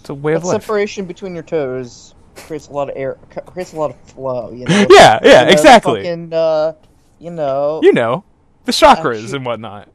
[0.01, 0.61] it's a way of life.
[0.63, 3.15] separation between your toes creates a lot of air,
[3.47, 4.51] creates a lot of flow.
[4.53, 4.87] You know.
[4.91, 6.01] Yeah, yeah, You know, exactly.
[6.03, 6.73] Fucking, uh,
[7.21, 8.25] you know, You know,
[8.65, 9.35] the chakras shoot.
[9.37, 9.89] and whatnot.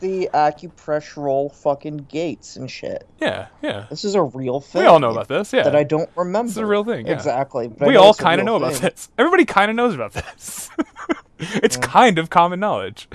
[0.00, 3.06] the acupressural fucking gates and shit.
[3.20, 3.86] Yeah, yeah.
[3.88, 4.82] This is a real thing.
[4.82, 5.52] We all know about this.
[5.52, 6.48] Yeah, that I don't remember.
[6.48, 7.06] It's a real thing.
[7.06, 7.12] Yeah.
[7.14, 7.68] Exactly.
[7.68, 9.08] but we all kind of know about this.
[9.16, 10.68] Everybody kind of knows about this.
[11.38, 13.08] it's kind of common knowledge.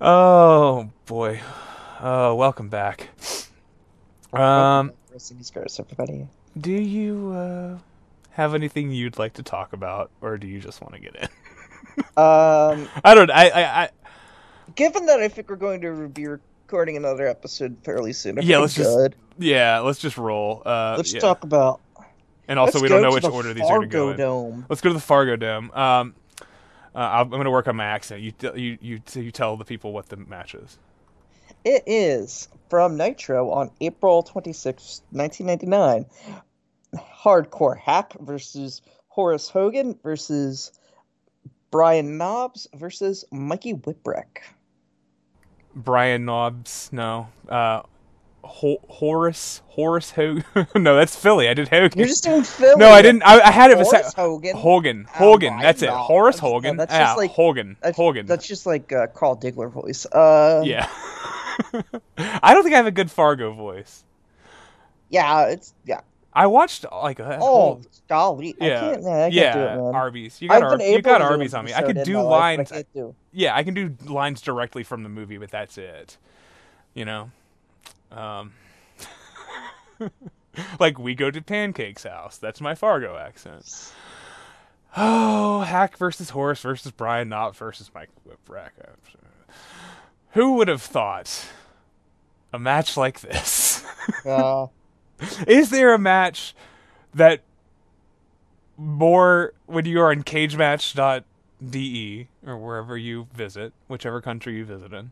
[0.00, 1.40] Oh boy.
[2.08, 3.08] Oh, welcome back.
[4.32, 6.28] Um, Wrestling is gross, everybody.
[6.56, 7.78] do you uh,
[8.30, 11.28] have anything you'd like to talk about, or do you just want to get in?
[12.16, 13.30] Um, I don't.
[13.30, 13.48] I.
[13.48, 13.62] I.
[13.82, 13.90] I
[14.76, 18.58] given that I think we're going to be recording another episode fairly soon, I Yeah,
[18.58, 19.80] let's just- yeah.
[19.80, 20.62] Let's just roll.
[20.64, 21.18] Uh, let's yeah.
[21.20, 21.80] talk about.
[22.46, 24.16] And also, let's we don't know which the order these are to go Fargo in.
[24.18, 24.66] Dome.
[24.68, 25.72] Let's go to the Fargo Dome.
[25.72, 26.14] Um,
[26.94, 28.20] uh, I'm going to work on my accent.
[28.20, 30.78] You, you, you, you tell the people what the match is.
[31.64, 36.06] It is from Nitro on April 26, 1999.
[36.96, 40.72] Hardcore Hak versus Horace Hogan versus
[41.70, 44.42] Brian Knobbs versus Mikey Whipwreck.
[45.74, 47.28] Brian Knobbs, no.
[47.48, 47.82] Uh,
[48.44, 50.44] Ho- Horace, Horace Hogan.
[50.76, 51.48] no, that's Philly.
[51.48, 51.98] I did Hogan.
[51.98, 52.76] You're just doing Philly.
[52.76, 53.22] no, I didn't.
[53.24, 53.78] I, I had it.
[53.78, 54.56] Horace Hogan.
[54.56, 55.04] Hogan.
[55.04, 55.06] Hogan.
[55.08, 55.58] Oh, Hogan.
[55.58, 55.86] That's it.
[55.86, 56.06] Knobbs.
[56.06, 56.76] Horace Hogan.
[56.76, 57.76] that's yeah, just like- Hogan.
[57.82, 58.26] That's, Hogan.
[58.26, 60.06] That's just like uh, Carl Diggler voice.
[60.06, 60.88] Uh, yeah.
[62.18, 64.04] I don't think I have a good Fargo voice.
[65.08, 66.00] Yeah, it's yeah.
[66.32, 68.54] I watched like a Oh, whole- golly.
[68.60, 69.94] yeah, I can't, man, I can't yeah, do it, man.
[69.94, 70.42] Arby's.
[70.42, 71.72] You got, Ar- you got Arby's on me.
[71.72, 72.72] I could do life, lines.
[72.72, 73.14] I do.
[73.32, 76.18] yeah, I can do lines directly from the movie, but that's it.
[76.92, 77.30] You know,
[78.12, 78.52] um,
[80.80, 82.36] like we go to Pancake's house.
[82.38, 83.92] That's my Fargo accent.
[84.98, 88.70] Oh, Hak versus Horace versus Brian Knobbs versus Mike Whipwreck.
[90.36, 91.46] Who would have thought
[92.52, 93.84] a match like this?
[94.24, 94.66] Uh,
[95.48, 96.54] Is there a match
[97.14, 97.40] that
[98.76, 105.10] more when you are on cagematch.de or wherever you visit, whichever country you visit in?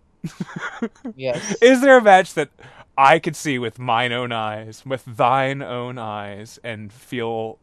[1.16, 1.56] yes.
[1.60, 2.50] Is there a match that
[2.96, 7.58] I could see with mine own eyes, with thine own eyes, and feel,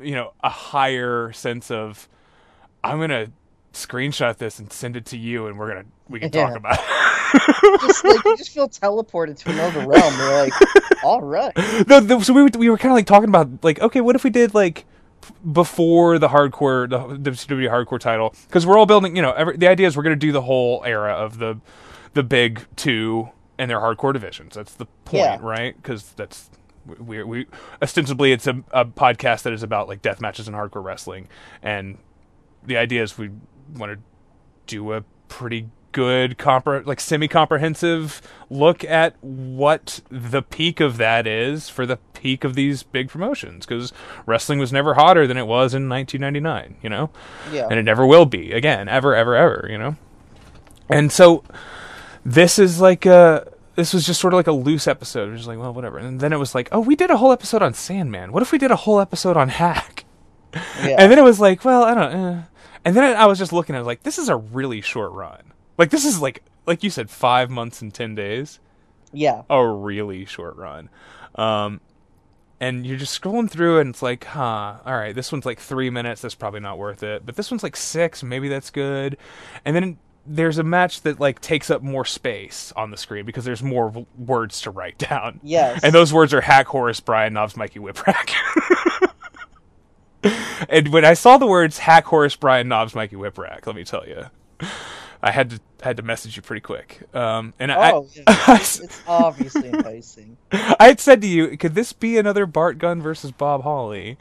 [0.00, 2.08] you know, a higher sense of,
[2.84, 3.28] I'm gonna
[3.76, 7.80] screenshot this and send it to you, and we're gonna we can talk about it.
[7.80, 10.14] just like you just feel teleported to another realm.
[10.18, 10.52] You're like,
[11.04, 11.52] all right.
[11.88, 14.16] no, the, so we were, we were kind of like talking about like okay, what
[14.16, 14.84] if we did like
[15.52, 19.66] before the hardcore the WCW hardcore title because we're all building you know every, the
[19.66, 21.58] idea is we're to do the whole era of the
[22.14, 23.28] the big two
[23.58, 24.54] and their hardcore divisions.
[24.54, 25.38] That's the point, Yeah.
[25.40, 25.76] right?
[25.76, 26.50] Because that's
[26.98, 27.46] we, we
[27.82, 31.28] ostensibly it's a, a podcast that is about like death matches and hardcore wrestling,
[31.62, 31.98] and
[32.64, 33.30] the idea is we
[33.74, 33.98] want to
[34.66, 38.20] do a pretty good compre- like semi-comprehensive
[38.50, 43.64] look at what the peak of that is for the peak of these big promotions
[43.64, 43.94] because
[44.26, 47.08] wrestling was never hotter than it was in 1999 you know
[47.50, 47.66] Yeah.
[47.70, 49.96] and it never will be again ever ever ever you know
[50.90, 51.42] and so
[52.24, 55.28] this is like a this was just sort of like a loose episode.
[55.28, 55.98] It was just like, well, whatever.
[55.98, 58.32] And then it was like, oh, we did a whole episode on Sandman.
[58.32, 60.06] What if we did a whole episode on Hak?
[60.54, 60.60] Yeah.
[60.98, 62.12] And then it was like, well, I don't.
[62.14, 62.42] Eh.
[62.86, 65.42] And then I was just looking at it like, this is a really short run.
[65.76, 68.60] Like this is like, like you said, five months and ten days.
[69.12, 69.42] yeah.
[69.50, 70.88] A really short run.
[71.34, 71.80] Um,
[72.60, 75.90] and you're just scrolling through and it's like, huh, all right, this one's like three
[75.90, 76.22] minutes.
[76.22, 77.26] That's probably not worth it.
[77.26, 78.22] But this one's like six.
[78.22, 79.18] Maybe that's good.
[79.66, 83.44] And then there's a match that like takes up more space on the screen because
[83.44, 85.40] there's more w- words to write down.
[85.42, 85.80] Yes.
[85.82, 88.30] And those words are Hak, Horace, Brian, Knobbs, Mikey, Whipwreck.
[90.68, 94.06] and when I saw the words Hak, horse Brian, Knobbs, Mikey, Whipwreck, let me tell
[94.06, 94.26] you,
[95.22, 97.02] I had to had to message you pretty quick.
[97.14, 98.22] Um, and I, Oh, yeah.
[98.26, 100.36] I, it's, it's obviously enticing.
[100.52, 104.18] I had said to you, could this be another Bart Gunn versus Bob Holly?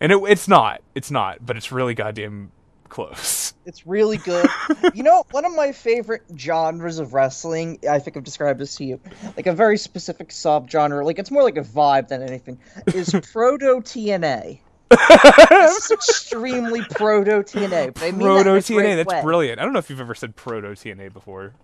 [0.00, 0.82] And it, it's not.
[0.94, 1.44] It's not.
[1.44, 2.50] But it's really goddamn
[2.88, 3.54] close.
[3.64, 4.46] It's really good.
[4.94, 8.84] you know, one of my favorite genres of wrestling, I think I've described this to
[8.84, 9.00] you,
[9.36, 12.58] like a very specific subgenre, like it's more like a vibe than anything,
[12.94, 14.60] is proto TNA.
[14.90, 17.94] It's extremely proto TNA.
[17.94, 18.96] But I mean Proto TNA.
[18.96, 19.22] That's way.
[19.22, 19.60] brilliant.
[19.60, 21.54] I don't know if you've ever said Proto TNA before.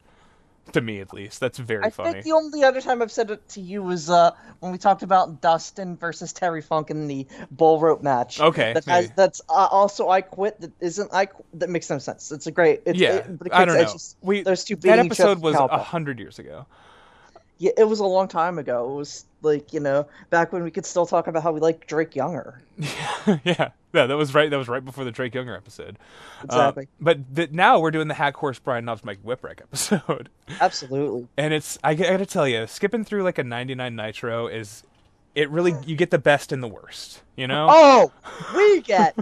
[0.74, 2.12] To me, at least, that's very I funny.
[2.12, 4.30] think the only other time I've said it to you was uh,
[4.60, 8.40] when we talked about Dustin versus Terry Funk in the bull rope match.
[8.40, 10.60] Okay, that has, that's uh, also I quit.
[10.60, 11.26] That isn't I.
[11.26, 12.30] Qu- That makes no sense.
[12.30, 12.82] It's a great.
[12.86, 13.82] It's, yeah, it, but it I don't know.
[13.82, 16.64] just we those two that beating each other episode was a hundred years ago.
[17.62, 18.90] Yeah, it was a long time ago.
[18.92, 21.86] It was like you know back when we could still talk about how we like
[21.86, 22.60] Drake Younger.
[22.78, 24.50] yeah, yeah, that was right.
[24.50, 25.96] That was right before the Drake Younger episode.
[26.40, 26.88] Uh, Exactly.
[27.00, 30.28] but th- now we're doing the Hak Horse Brian Knobbs Mike Whipwreck episode,
[30.60, 31.28] Absolutely.
[31.36, 34.82] and it's I gotta tell you, skipping through like a 99 Nitro is
[35.34, 37.22] it really you get the best and the worst.
[37.36, 37.66] You know?
[37.70, 38.12] Oh,
[38.56, 39.16] we get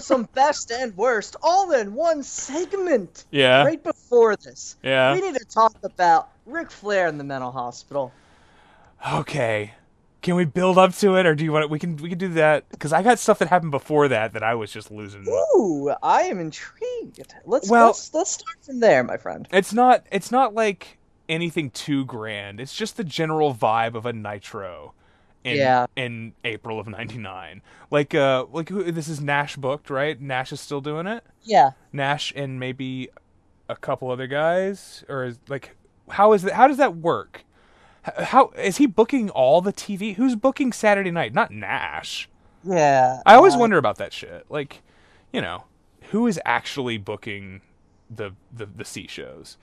[0.00, 3.24] some best and worst all in one segment.
[3.30, 3.62] Yeah.
[3.64, 4.76] Right before this.
[4.82, 5.14] Yeah.
[5.14, 8.12] We need to talk about Ric Flair in the mental hospital.
[9.12, 9.72] Okay.
[10.22, 11.68] Can we build up to it, or do you want?
[11.68, 14.44] We can we can do that because I got stuff that happened before that that
[14.44, 15.26] I was just losing.
[15.28, 17.34] Ooh, I am intrigued.
[17.44, 19.48] Let's Well- let's let's start from there, my friend.
[19.50, 20.06] It's not.
[20.12, 20.98] It's not like
[21.28, 22.60] anything too grand.
[22.60, 24.94] It's just the general vibe of a Nitro.
[25.44, 25.86] In, Yeah.
[25.96, 30.20] In April of '99, like uh, like this is Nash booked, right?
[30.20, 31.24] Nash is still doing it.
[31.42, 31.72] Yeah.
[31.92, 33.08] Nash and maybe
[33.68, 35.76] a couple other guys, or is like
[36.10, 36.54] how is that?
[36.54, 37.44] How does that work?
[38.02, 40.14] How is he booking all the TV?
[40.16, 41.34] Who's booking Saturday night?
[41.34, 42.28] Not Nash.
[42.64, 43.20] Yeah.
[43.26, 44.46] I always uh, wonder about that shit.
[44.48, 44.82] Like,
[45.32, 45.64] you know,
[46.10, 47.62] who is actually booking
[48.10, 49.56] the the, the C shows?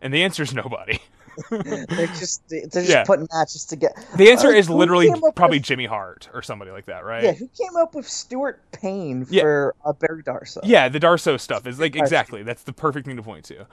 [0.00, 0.98] And the answer is nobody.
[1.50, 3.04] They're just they're just Yeah.
[3.04, 3.94] putting matches together.
[4.16, 7.24] The answer Uh, is literally probably with- Jimmy Hart or somebody like that, right?
[7.24, 9.42] Yeah, who came up with Stuart Payne Yeah.
[9.42, 10.60] for uh, Barry Darsow?
[10.64, 12.42] Yeah, the Darsow stuff is like exactly.
[12.42, 13.66] That's the perfect thing to point to.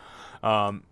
[0.47, 0.83] Um,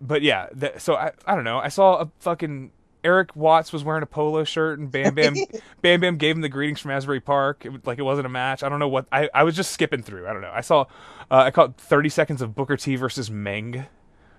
[0.00, 1.58] but yeah, that, so I I don't know.
[1.58, 2.70] I saw a fucking
[3.04, 5.34] Erik Watts was wearing a polo shirt and Bam Bam
[5.82, 7.66] Bam Bam gave him the greetings from Asbury Park.
[7.66, 8.62] It, like it wasn't a match.
[8.62, 10.28] I don't know what I I was just skipping through.
[10.28, 10.52] I don't know.
[10.54, 10.82] I saw
[11.30, 13.86] uh, I caught 30 seconds of Booker T versus Meng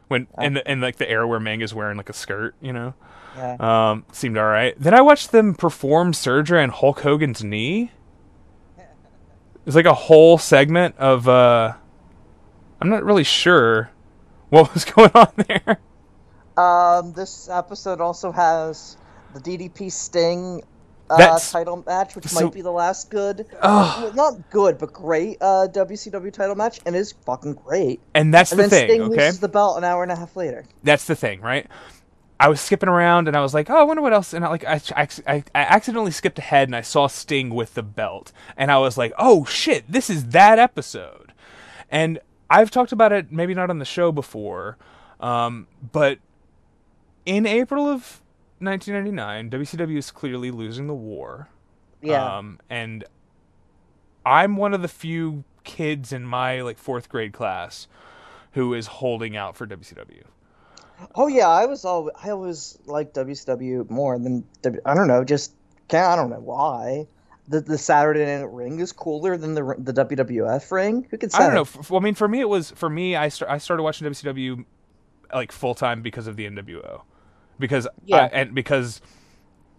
[0.07, 2.73] when in the in like the era where Meng is wearing like a skirt, you
[2.73, 2.93] know.
[3.35, 3.55] Yeah.
[3.59, 4.75] Um, seemed all right.
[4.79, 7.91] Then I watched them perform Surgery on Hulk Hogan's knee.
[9.65, 11.73] It's like a whole segment of uh
[12.81, 13.91] I'm not really sure
[14.49, 15.79] what was going on there.
[16.55, 18.97] Um, this episode also has
[19.33, 20.61] the DDP Sting
[21.21, 25.37] uh, title match, which so- might be the last good, well, not good, but great
[25.41, 27.99] uh, WCW title match, and is fucking great.
[28.13, 29.25] And that's And the thing, Sting okay?
[29.27, 30.65] loses the belt an hour and a half later.
[30.83, 31.67] That's the thing, right?
[32.39, 34.49] I was skipping around and I was like, "Oh, I wonder what else." And I
[34.49, 38.33] like I, I, I I accidentally skipped ahead and I saw Sting with the belt,
[38.57, 41.31] and I was like, "Oh shit, this is that episode."
[41.89, 42.19] And
[42.49, 44.77] I've talked about it, maybe not on the show before,
[45.19, 46.17] um, but
[47.25, 48.21] in April of
[48.63, 51.49] 1999, WCW is clearly losing the war.
[52.01, 52.37] Yeah.
[52.37, 53.05] Um, and
[54.25, 57.87] I'm one of the few kids in my like fourth grade class
[58.51, 60.23] who is holding out for WCW.
[61.15, 64.81] Oh yeah, I was all I always liked WCW more than W.
[64.85, 65.53] I don't know, just
[65.87, 67.07] can't, I don't know why.
[67.47, 71.05] The the Saturday Night Ring is cooler than the the WWF ring.
[71.09, 71.39] Who can say?
[71.39, 71.97] I don't know.
[71.97, 73.15] i mean, for me, it was for me.
[73.15, 74.63] I start, I started watching WCW
[75.33, 77.01] like full time because of the NWO,
[77.59, 78.17] because Yeah.
[78.17, 79.01] I, and because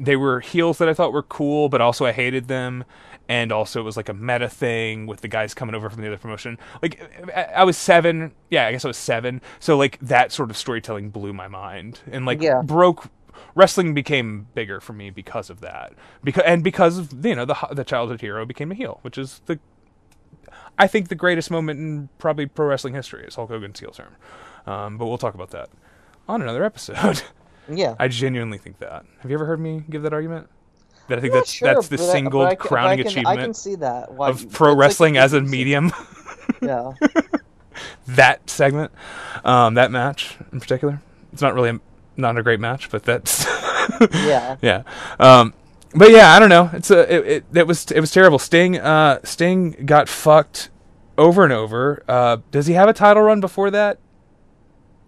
[0.00, 2.84] they were heels that I thought were cool, but also I hated them,
[3.28, 6.08] and also it was like a meta thing with the guys coming over from the
[6.08, 6.58] other promotion.
[6.82, 7.00] Like
[7.34, 9.40] I, was seven, yeah, I guess I was seven.
[9.60, 12.60] So like that sort of storytelling blew my mind, and like Yeah.
[12.62, 13.06] broke.
[13.56, 15.92] Wrestling became bigger for me because of that,
[16.24, 19.42] because and because of you know the the childhood hero became a heel, which is
[19.46, 19.60] the
[20.76, 24.16] I think the greatest moment in probably pro wrestling history is Hulk Hogan's heel turn.
[24.66, 25.68] Um, but we'll talk about that
[26.28, 27.22] on another episode.
[27.68, 27.94] Yeah.
[27.98, 29.04] I genuinely think that.
[29.20, 30.48] Have you ever heard me give that argument?
[31.08, 33.42] That I think that's sure, that's the single I can- crowning I can, achievement I
[33.42, 34.12] can see that.
[34.12, 35.92] Why, of pro it's like- wrestling as a medium.
[36.62, 36.92] Yeah.
[38.06, 38.92] that segment,
[39.44, 41.00] um, that match in particular.
[41.32, 41.80] It's not really a,
[42.16, 43.44] not a great match, but that's
[44.14, 44.56] Yeah.
[44.62, 44.82] yeah.
[45.18, 45.52] Um,
[45.94, 46.70] but yeah, I don't know.
[46.72, 48.38] It's a it, it, it was it was terrible.
[48.38, 50.70] Sting uh, Sting got fucked
[51.18, 52.02] over and over.
[52.08, 53.98] Uh, does he have a title run before that?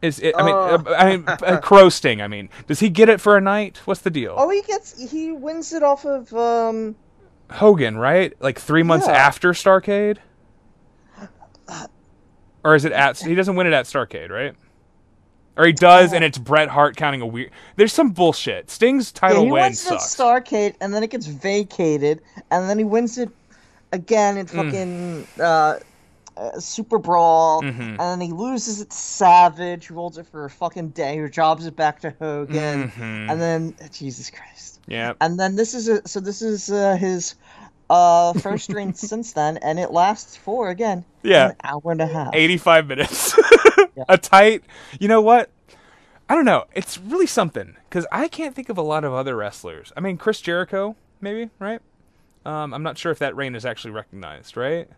[0.07, 0.83] Is it, I mean Uh.
[0.87, 2.23] uh, I mean uh, Crow Sting.
[2.23, 3.79] I mean, does he get it for a night?
[3.85, 4.35] What's the deal?
[4.37, 6.97] Oh, he gets he wins it off of um.
[7.51, 8.33] Hogan, right?
[8.41, 9.15] Like three months Yeah.
[9.15, 10.19] after Starcade,
[12.65, 13.19] or is it at?
[13.19, 14.55] He doesn't win it at Starcade, right?
[15.59, 17.51] or he does, and it's Bret Hart counting a weird.
[17.77, 18.69] There's some bullshit.
[18.71, 20.01] Sting's title Yeah, he win wins it at.
[20.01, 22.21] Starcade, and then it gets vacated,
[22.51, 23.31] and then he wins it
[23.93, 25.79] again in fucking uh,
[26.37, 30.51] uh, Super Brawl, and then he loses it to Savage, who holds it for a
[30.51, 35.57] fucking day, who jobs it back to Hogan, and then Jesus Christ, yeah, and then
[35.57, 37.35] this is a, so this is uh, his
[37.91, 41.51] uh, first reign since then, and it lasts for again Yeah.
[41.51, 42.31] an hour and a half.
[42.35, 43.35] 85 minutes.
[44.09, 44.63] A tight.
[45.01, 45.49] You know what?
[46.29, 46.65] I don't know.
[46.75, 49.91] It's really something because I can't think of a lot of other wrestlers.
[49.97, 51.81] I mean, Chris Jericho, maybe, right?
[52.45, 54.89] Um, I'm not sure if that reign is actually recognized, right?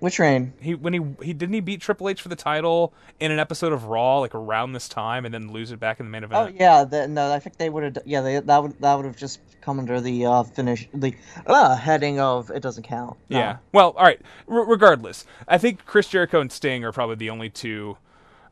[0.00, 0.52] Which reign?
[0.60, 3.72] He when he he didn't he beat Triple H for the title in an episode
[3.72, 6.50] of Raw like around this time and then lose it back in the main event.
[6.50, 7.98] Oh yeah, the, no, I think they would have.
[8.04, 11.14] Yeah, they, that would that would have just come under the uh, finish the
[11.46, 13.16] uh, heading of it doesn't count.
[13.30, 13.38] No.
[13.38, 13.56] Yeah.
[13.72, 14.20] Well, all right.
[14.48, 17.96] R- regardless, I think Chris Jericho and Sting are probably the only two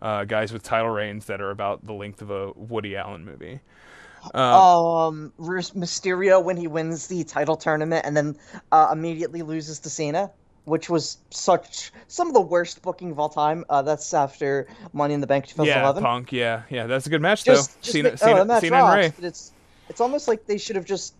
[0.01, 3.60] uh, guys with title reigns that are about the length of a Woody Allen movie.
[4.35, 8.36] um, Mysterio when he wins the title tournament and then
[8.70, 10.31] uh, immediately loses to Cena,
[10.64, 13.64] which was such some of the worst booking of all time.
[13.68, 16.32] Uh, that's after Money in the Bank Yeah, Punk.
[16.32, 17.80] Yeah, yeah, that's a good match just, though.
[17.82, 19.12] just Cena, ma- Cena, oh, that match Cena and rocks, Rey.
[19.16, 19.52] but it's
[19.89, 21.14] it's almost like they should have just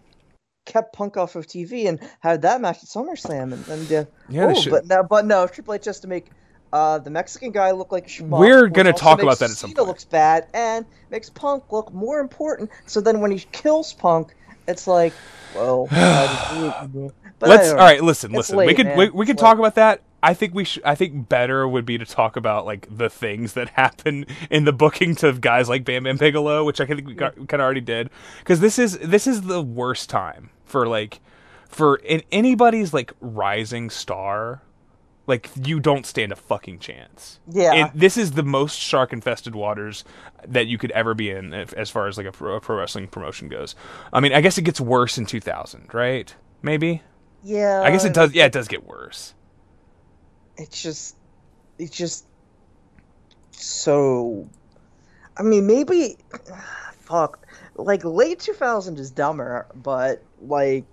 [0.64, 4.55] kept Punk off of TV and had that match at SummerSlam and, and uh, Yeah,
[4.56, 6.31] oh, but no, but no, Triple H has to make
[6.73, 8.39] uh, the Mexican guy look like a schmuck.
[8.39, 9.89] We're gonna talk about that at some Cena point.
[9.89, 12.70] looks bad and makes Punk look more important.
[12.86, 14.35] So then when he kills Punk,
[14.66, 15.12] it's like,
[15.55, 17.70] well, I did it, but Let's.
[17.70, 18.56] All right, listen, listen.
[18.56, 18.98] we late, could man.
[18.98, 20.02] we, we could talk about that.
[20.22, 20.84] I think we should.
[20.84, 24.72] I think better would be to talk about like the things that happen in the
[24.72, 28.10] booking to guys like Bam Bam Bigelow, which I think we, kind of already did.
[28.39, 31.20] Because this is this is the worst time for like
[31.68, 34.62] for in anybody's like rising star.
[35.32, 37.40] Like you don't stand a fucking chance.
[37.50, 37.90] Yeah.
[37.94, 40.04] This is the most shark infested waters
[40.46, 42.76] that you could ever be in, if, as far as like a pro, a pro
[42.76, 43.74] wrestling promotion goes.
[44.12, 46.34] I mean, I guess it gets worse in 2000, right?
[46.62, 47.02] Maybe.
[47.42, 48.34] Yeah, I guess it does.
[48.34, 49.34] Yeah, it does get worse.
[50.56, 51.16] it's just
[51.78, 52.26] it's just
[53.50, 54.48] so
[55.36, 56.16] i mean maybe
[57.00, 57.46] fuck
[57.76, 60.84] like late 2000 is dumber but like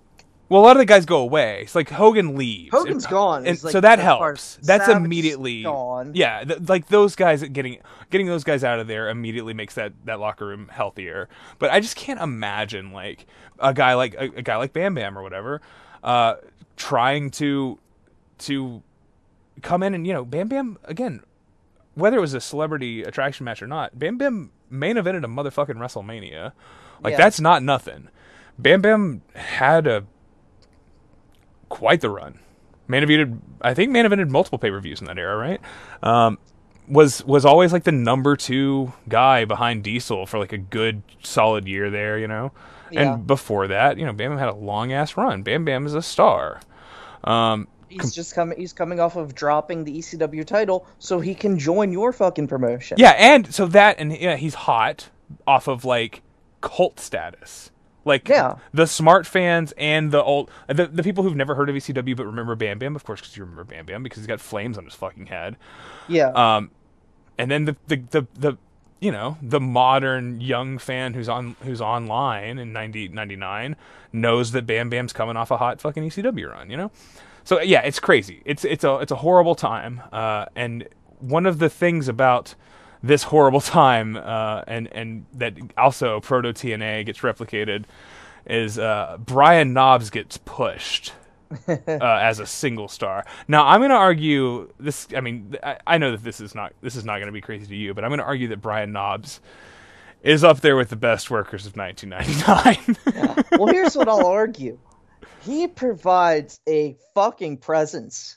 [0.50, 1.60] Well, a lot of the guys go away.
[1.62, 2.72] It's like Hogan leaves.
[2.72, 4.56] Hogan's And- gone and like, so that helps.
[4.56, 6.10] That's Savage immediately gone.
[6.14, 7.78] Yeah, th- like those guys getting
[8.10, 11.28] getting those guys out of there immediately makes that that locker room healthier.
[11.60, 13.26] But I just can't imagine like
[13.60, 15.60] a guy like a, a guy like Bam Bam or whatever,
[16.02, 16.34] uh,
[16.76, 17.78] trying to
[18.38, 18.82] to
[19.62, 21.20] come in and you know Bam Bam again.
[21.94, 25.76] Whether it was a celebrity attraction match or not, Bam Bam main evented a motherfucking
[25.76, 26.52] WrestleMania.
[27.02, 27.18] Like Yeah.
[27.18, 28.08] that's not nothing.
[28.58, 30.04] Bam Bam had a
[31.70, 32.38] quite the run.
[32.86, 35.60] Man evented, I think Man evented multiple pay per views in that era, right?
[36.02, 36.38] Um,
[36.86, 41.66] was was always like the number two guy behind Diesel for like a good solid
[41.66, 42.52] year there, you know.
[42.90, 43.14] Yeah.
[43.14, 45.42] And before that, you know, Bam Bam had a long ass run.
[45.42, 46.60] Bam Bam is a star.
[47.22, 51.58] Um, he's just coming he's coming off of dropping the ecw title so he can
[51.58, 55.08] join your fucking promotion yeah, and so that and yeah, he's hot
[55.46, 56.22] off of like
[56.60, 57.70] cult status.
[58.04, 58.56] Like Yeah.
[58.72, 62.26] the smart fans and the old the, the people who've never heard of ECW but
[62.26, 64.84] remember Bam Bam, of course, because you remember Bam Bam because he's got flames on
[64.84, 65.56] his fucking head.
[66.08, 66.70] yeah Um,
[67.38, 68.56] and then the, the the the
[69.00, 73.76] you know the modern young fan who's on who's online in 90, 99
[74.12, 76.68] knows that Bam Bam's coming off a hot fucking ECW run.
[76.70, 76.90] You know,
[77.44, 78.42] so yeah, it's crazy.
[78.44, 80.02] It's it's a it's a horrible time.
[80.12, 80.86] Uh, and
[81.18, 82.54] one of the things about
[83.02, 87.84] this horrible time, uh, and and that also Proto TNA gets replicated,
[88.46, 91.12] is uh, Brian Knobbs gets pushed
[91.68, 93.24] uh, as a single star.
[93.48, 95.08] Now, I'm going to argue this.
[95.16, 97.40] I mean, I, I know that this is not this is not going to be
[97.40, 99.40] crazy to you, but I'm going to argue that Brian Knobbs
[100.22, 103.44] is up there with the best workers of 1999.
[103.58, 104.78] well here's what i'll argue
[105.40, 108.36] he provides a fucking presence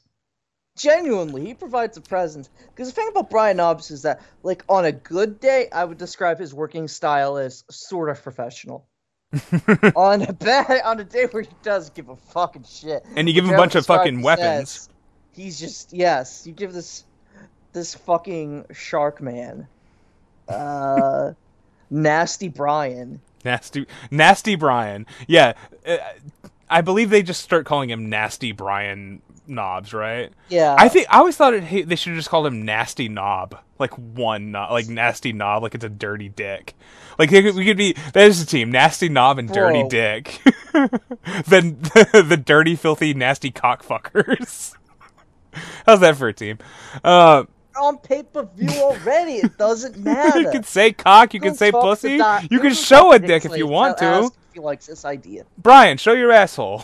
[0.75, 4.85] genuinely he provides a presence because the thing about brian knobbs is that like on
[4.85, 8.87] a good day i would describe his working style as sort of professional
[9.95, 13.33] on a bad on a day where he does give a fucking shit And you
[13.33, 14.69] give him a bunch of fucking weapons.
[14.71, 14.89] says,
[15.33, 17.03] he's just yes you give this
[17.71, 19.67] this fucking shark man
[20.47, 21.33] uh
[21.89, 25.05] nasty brian nasty, nasty Brian.
[25.27, 25.53] Yeah,
[25.85, 25.97] uh,
[26.69, 30.31] I believe they just start calling him Nasty Brian Knobbs, right?
[30.49, 33.09] yeah I think I always thought it, he- they should have just called him Nasty
[33.09, 36.73] Knob, like one knob, like Nasty Knob, like it's a dirty dick.
[37.19, 39.89] Like could, we could be there's a team, Nasty Knob and Dirty Bro.
[39.89, 40.41] Dick.
[41.45, 41.77] then
[42.13, 44.75] the dirty, filthy, nasty cockfuckers.
[45.85, 46.57] How's that for a team?
[47.03, 47.43] Uh,
[47.79, 49.33] on pay per view already.
[49.33, 50.39] It doesn't matter.
[50.39, 53.55] you can say cock, you can say pussy, Doc- you can show a dick if
[53.57, 54.35] you want I'll to.
[54.53, 55.45] he likes this idea.
[55.57, 56.83] Brian, show your asshole.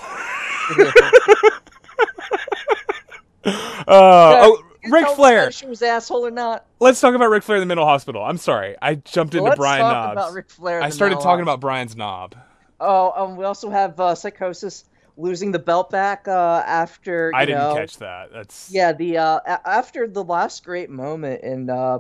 [3.46, 3.52] Uh,
[3.88, 5.52] oh, Ric Flair.
[5.52, 6.66] She was asshole or not.
[6.80, 8.24] Let's talk about Ric Flair in the mental hospital.
[8.24, 10.12] I'm sorry, I jumped into Let's Brian talk Knobbs.
[10.14, 10.82] about Ric Flair.
[10.82, 11.44] I started talking hospital.
[11.44, 12.36] about Brian's knob.
[12.80, 14.86] Oh, um, we also have uh, Psychosis
[15.18, 17.32] losing the belt back uh, after.
[17.34, 18.32] I didn't know, catch that.
[18.32, 22.00] That's Yeah, the uh, a- after the last great moment in uh,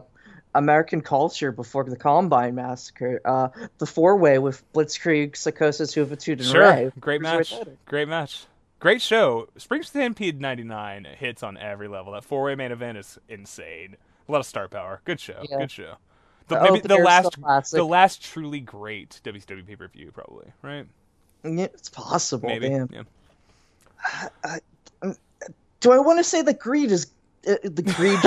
[0.55, 6.45] American culture before the Columbine massacre, uh, the four way with Blitzkrieg, Psychosis, Juventud, and
[6.45, 6.61] sure.
[6.61, 6.91] Rey.
[6.99, 7.53] Great right match.
[7.85, 8.45] Great match.
[8.79, 9.49] Great show.
[9.57, 12.13] Spring Stampede '99 hits on every level.
[12.13, 13.97] That four-way main event is insane.
[14.27, 15.01] A lot of star power.
[15.03, 15.43] Good show.
[15.49, 15.57] Yeah.
[15.57, 15.95] Good show.
[16.47, 17.31] The, oh, The maybe the last,
[17.71, 20.85] the the last truly great WCW pay per view, probably right?
[21.43, 22.49] Mm, yeah, it's possible.
[22.49, 22.69] Maybe.
[22.69, 22.89] man.
[24.43, 24.59] Yeah.
[25.01, 25.15] Um,
[25.79, 27.07] do I want to say that Greed is
[27.47, 28.19] uh, uh the Greed?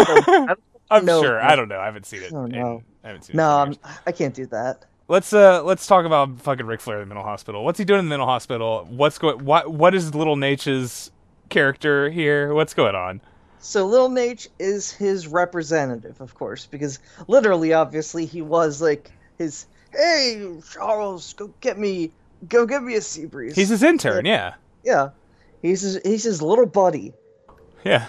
[0.91, 1.23] I'm know.
[1.23, 1.41] sure.
[1.41, 1.81] I don't know.
[1.81, 2.33] I haven't seen it.
[2.33, 2.83] Oh, in- no.
[3.03, 3.39] I haven't seen it.
[3.39, 4.85] No, in I can't do that.
[5.13, 7.67] Let's uh let's talk about fucking Ric Flair in the mental hospital.
[7.67, 8.87] What's he doing in the mental hospital?
[8.89, 11.11] What's going what what is Little Nate's
[11.51, 12.55] character here?
[12.55, 13.21] What's going on?
[13.59, 16.99] So Little Nate is his representative, of course, because
[17.29, 19.67] literally, obviously, he was like his.
[19.93, 22.11] Hey, Charles, go get me,
[22.49, 23.55] go get me a sea breeze.
[23.55, 24.55] He's his intern, yeah.
[24.83, 25.11] yeah.
[25.61, 27.13] He's his, he's his little buddy,
[27.85, 28.07] Yeah.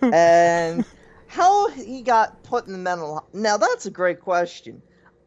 [0.00, 0.84] and
[1.26, 3.26] how he got put in the mental.
[3.32, 4.80] Now that's a great question.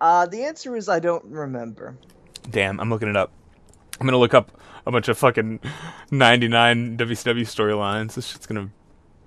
[0.03, 1.97] Uh, the answer is I don't remember.
[2.49, 3.31] Damn, I'm looking it up.
[4.01, 4.51] I'm gonna look up
[4.85, 5.61] a bunch of fucking
[6.11, 8.13] 99 WCW storylines.
[8.15, 8.69] This shit's gonna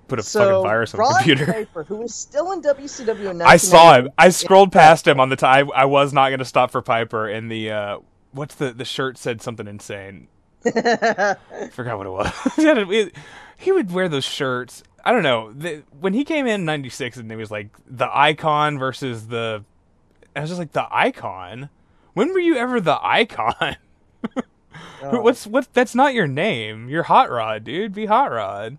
[0.07, 1.45] put a So fucking virus on the Ron computer.
[1.51, 4.09] Piper, who was still in WCW in I saw him.
[4.19, 5.71] I scrolled past him on the time.
[5.73, 7.97] I was not gonna stop for Piper, and the uh,
[8.33, 10.27] what's the the shirt said something insane.
[10.63, 12.31] Forgot what it was.
[12.55, 13.15] He had a- it-
[13.57, 14.83] he would wear those shirts.
[15.03, 15.51] I don't know.
[15.53, 19.63] The, when he came in '96, and it was like the icon versus the.
[20.37, 21.69] I was just like the icon.
[22.13, 23.77] When were you ever the icon?
[25.01, 25.21] Oh.
[25.21, 25.71] What's what?
[25.73, 26.89] That's not your name.
[26.89, 27.93] You're Hot Rod, dude.
[27.93, 28.77] Be Hot Rod.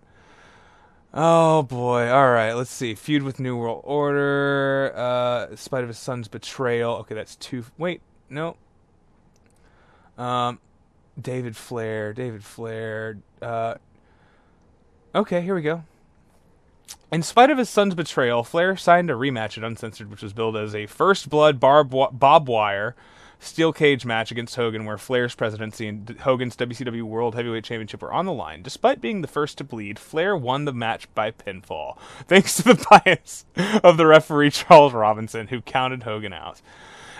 [1.13, 2.09] Oh boy.
[2.09, 2.53] All right.
[2.53, 2.93] Let's see.
[2.93, 4.93] Feud with New World Order.
[4.95, 6.95] Uh, in spite of his son's betrayal.
[6.97, 7.65] Okay, that's two.
[7.77, 8.57] Wait, no.
[10.17, 10.59] Um,
[11.19, 12.13] David Flair.
[12.13, 13.17] David Flair.
[13.41, 13.75] Uh.
[15.15, 15.83] Okay, here we go.
[17.11, 20.55] In spite of his son's betrayal, Flair signed a rematch at Uncensored, which was billed
[20.55, 21.91] as a first blood barb
[22.49, 22.95] wire
[23.39, 28.13] steel cage match against Hogan, where Flair's presidency and Hogan's WCW World Heavyweight Championship were
[28.13, 28.61] on the line.
[28.61, 31.97] Despite being the first to bleed, Flair won the match by pinfall,
[32.27, 33.45] thanks to the bias
[33.83, 36.61] of the referee Charles Robinson, who counted Hogan out.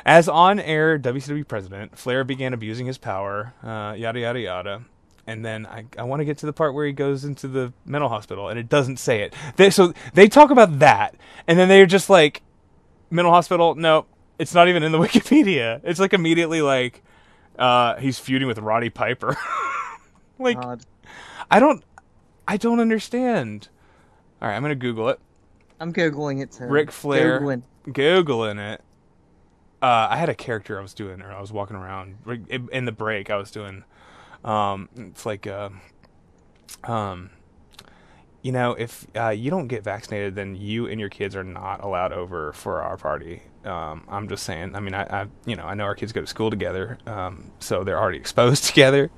[0.06, 4.82] As on-air WCW president, Flair began abusing his power, uh, yada yada yada.
[5.30, 7.72] And then I, I want to get to the part where he goes into the
[7.86, 9.36] mental hospital, and it doesn't say it.
[9.58, 11.14] They, so they talk about that,
[11.48, 12.42] and then they're just like,
[13.12, 13.76] mental hospital.
[13.76, 14.08] No,
[14.40, 15.82] it's not even in the Wikipedia.
[15.84, 17.04] It's like immediately like,
[17.60, 19.38] uh, he's feuding with Roddy Piper.
[20.40, 20.82] like, God.
[21.52, 21.84] I don't,
[22.48, 23.70] I don't understand.
[24.42, 25.20] All right, I'm gonna Google it.
[25.80, 26.66] I'm googling it too.
[26.66, 27.40] Ric Flair.
[27.40, 27.62] Googling.
[27.86, 28.82] Googling it.
[29.80, 32.18] Uh, I had a character I was doing, or I was walking around
[32.50, 33.30] in in the break.
[33.30, 33.84] I was doing,
[34.44, 35.70] um, it's like, uh,
[36.84, 37.30] um,
[38.42, 41.84] you know, if uh, you don't get vaccinated, then you and your kids are not
[41.84, 43.44] allowed over for our party.
[43.66, 44.76] Um, I'm just saying.
[44.76, 47.52] I mean, I, I, you know, I know our kids go to school together, um,
[47.60, 49.12] so they're already exposed together.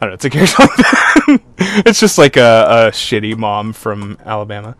[0.00, 0.14] I don't know.
[0.14, 1.40] It's a
[1.88, 4.76] it's just like a, a shitty mom from Alabama.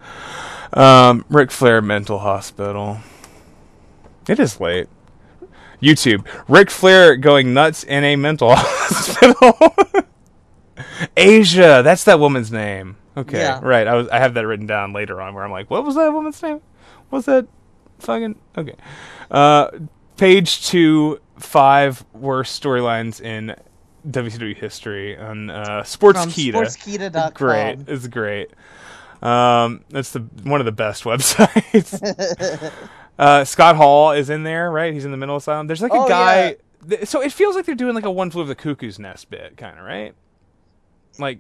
[0.73, 3.01] Um, Ric Flair Mental Hospital.
[4.27, 4.89] It is late.
[5.83, 6.27] YouTube.
[6.49, 9.75] Ric Flair going nuts in a mental hospital.
[11.17, 11.83] Asia.
[11.85, 12.97] That's that woman's name.
[13.17, 13.61] Okay, Yeah.
[13.63, 13.87] right.
[13.87, 14.09] I was.
[14.09, 16.61] I have that written down later on where I'm like, what was that woman's name?
[17.11, 17.47] What's that?
[17.99, 18.75] Fucking okay.
[19.31, 19.69] Uh,
[20.17, 23.55] page two, five worst storylines in
[24.09, 25.83] WCW history on uh.
[25.83, 27.33] Sportskeeda.com.
[27.35, 27.79] Great.
[27.87, 28.51] It's great.
[29.21, 32.73] Um, that's the one of the best websites.
[33.23, 34.93] uh, Scott Hall is in there, right?
[34.93, 35.67] He's in the mental asylum.
[35.67, 36.57] There's like a Oh, guy.
[36.89, 39.31] th- so it feels like they're doing like a one flew of the cuckoo's nest
[39.31, 40.15] bit, kind of, right?
[41.19, 41.39] Like,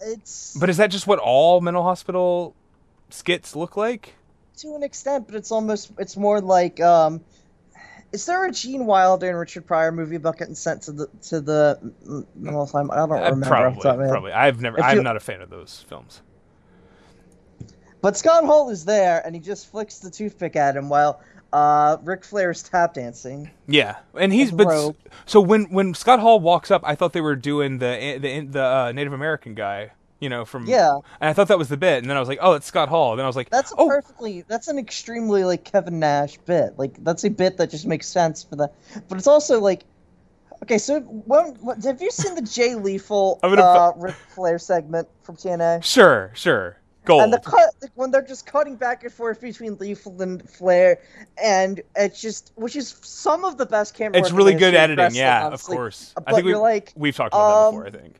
[0.00, 2.54] It's but is that just what all mental hospital
[3.10, 4.14] skits look like?
[4.58, 7.20] to an extent, but it's almost it's more like um
[8.12, 11.40] is there a Gene Wilder and Richard Pryor movie about getting sent to the to
[11.42, 11.78] the
[12.34, 12.90] mental asylum?
[12.90, 13.46] I don't Uh, remember.
[13.46, 14.10] probably, top of my head.
[14.12, 14.32] probably.
[14.32, 14.78] I've never.
[14.78, 16.22] If I'm you- not a fan of those films.
[18.06, 21.18] But Scott Hall is there, and he just flicks the toothpick at him while
[21.52, 23.50] uh, Ric Flair's tap dancing.
[23.66, 27.34] Yeah, and he's but so when when Scott Hall walks up, I thought they were
[27.34, 31.00] doing the the the uh, Native American guy You know, from Yeah.
[31.20, 32.88] and I thought that was the bit, and then I was like, oh, it's Scott
[32.88, 33.10] Hall.
[33.10, 34.44] And then I was like, That's a oh, perfectly.
[34.46, 36.78] That's an extremely like Kevin Nash bit.
[36.78, 38.70] Like that's a bit that just makes sense for the.
[39.08, 39.82] But it's also like,
[40.62, 45.34] okay, so when, what, have you seen the Jay Lethal uh, Ric Flair segment from
[45.34, 45.82] TNA?
[45.82, 47.22] sure, sure, gold.
[47.22, 51.00] And the cut like, when they're just cutting back and forth between Lethal and Flair,
[51.42, 54.18] and it's just which is some of the best camera.
[54.18, 56.14] it's really good editing, yeah, of course.
[56.26, 57.86] I think we you're like, we've talked about that um, before.
[57.86, 58.16] I think.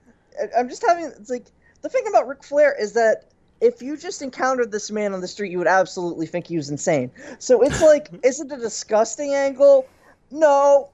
[0.57, 1.47] I'm just having it's like
[1.83, 3.25] the thing about Ric Flair is that
[3.61, 6.71] if you just encountered this man on the street, you would absolutely think he was
[6.71, 7.11] insane.
[7.39, 9.87] So it's like, is it a disgusting angle?
[10.31, 10.91] No.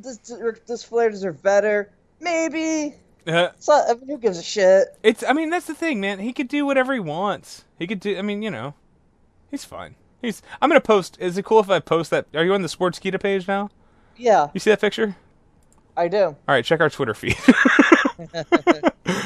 [0.00, 1.90] Does, does Flair deserve better?
[2.20, 2.94] Maybe.
[3.26, 4.88] Uh, It's I mean, who gives a shit?
[5.02, 5.22] It's.
[5.22, 6.18] I mean, that's the thing, man.
[6.18, 7.64] He could do whatever he wants.
[7.78, 8.16] He could do.
[8.18, 8.74] I mean, you know,
[9.50, 9.94] he's fine.
[10.20, 10.42] He's.
[10.60, 11.16] I'm gonna post.
[11.20, 12.26] Is it cool if I post that?
[12.34, 13.70] Are you on the Sportskeeda page now?
[14.16, 15.16] Yeah, You see that picture?
[15.96, 16.22] I do.
[16.24, 17.36] All right, check our Twitter feed.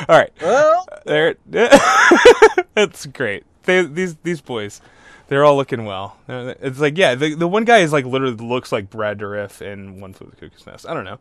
[0.08, 1.34] All right, Well, there.
[2.74, 3.44] That's great.
[3.64, 4.80] They, these these boys,
[5.28, 6.16] they're all looking well.
[6.28, 10.00] It's like yeah, the the one guy is like literally looks like Brad Dourif in
[10.00, 10.86] One Flew of the Cuckoo's Nest.
[10.88, 11.18] I don't know.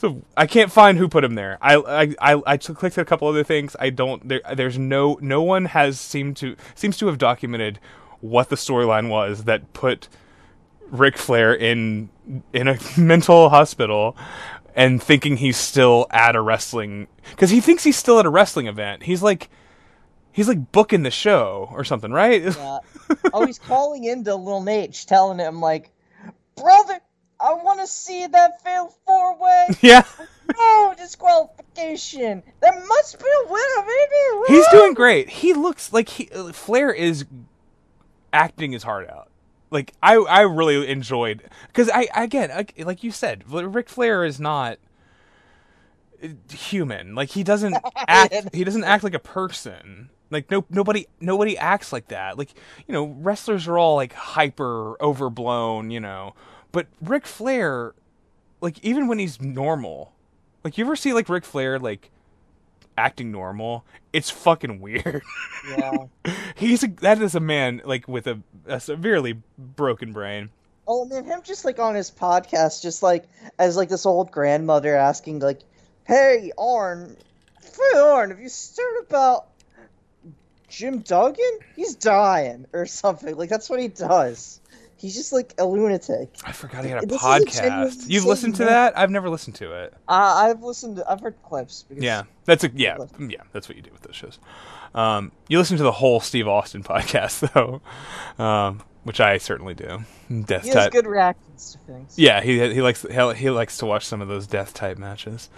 [0.00, 1.58] So I can't find who put him there.
[1.60, 3.76] I I I, I clicked a couple other things.
[3.78, 4.26] I don't.
[4.26, 7.78] There, there's no no one has seemed to seems to have documented
[8.20, 10.08] what the storyline was that put
[10.88, 12.08] Ric Flair in
[12.54, 14.16] in a mental hospital
[14.74, 18.68] and thinking he's still at a wrestling because he thinks he's still at a wrestling
[18.68, 19.02] event.
[19.02, 19.50] He's like
[20.32, 22.56] he's like booking the show or something, right?
[22.56, 22.80] uh,
[23.34, 25.90] oh, he's calling into Lil Nate, telling him, like,
[26.56, 27.00] brother,
[27.42, 29.68] I want to see that failed four way.
[29.80, 30.04] yeah.
[30.58, 32.42] No disqualification.
[32.60, 34.54] There must be a winner, baby.
[34.54, 35.28] He's doing great.
[35.28, 37.24] He looks like he uh, Flair is
[38.32, 39.30] acting his heart out.
[39.70, 44.40] Like I, I really enjoyed because I again, I, like you said, Ric Flair is
[44.40, 44.78] not
[46.22, 47.14] uh, human.
[47.14, 48.54] Like he doesn't act.
[48.54, 50.10] he doesn't act like a person.
[50.30, 52.36] Like no, nobody, nobody acts like that.
[52.36, 52.50] Like
[52.86, 55.90] you know, wrestlers are all like hyper, overblown.
[55.90, 56.34] You know,
[56.72, 57.94] but Ric Flair,
[58.60, 60.12] like even when he's normal,
[60.64, 62.10] like you ever see like Ric Flair like
[62.96, 65.22] acting normal, it's fucking weird.
[65.68, 66.06] Yeah.
[66.56, 70.50] He's a, that is a man like with a, a severely broken brain.
[70.86, 73.24] Oh man, him just like on his podcast, just like
[73.58, 75.60] as like this old grandmother asking, like,
[76.04, 77.16] "Hey, Arn,
[77.60, 79.46] Fred Arn, have you heard about
[80.68, 81.58] Jim Duggan?
[81.76, 84.60] He's dying or something." Like that's what he does.
[85.00, 86.28] He's just like a lunatic.
[86.44, 88.04] I forgot he had a This is a podcast.
[88.06, 88.98] You've listened to that?
[88.98, 89.94] I've never listened to it.
[90.06, 90.96] Uh, I've listened.
[90.96, 91.84] To, I've heard clips.
[91.88, 93.40] Because Yeah, that's a yeah, yeah.
[93.52, 94.38] That's what you do with those shows.
[94.94, 97.80] Um, you listen to the whole Steve Austin podcast though,
[98.44, 100.04] um, which I certainly do.
[100.44, 100.92] Death he has type.
[100.92, 102.18] good reactions to things.
[102.18, 105.48] Yeah, he he likes he, he likes to watch some of those death type matches.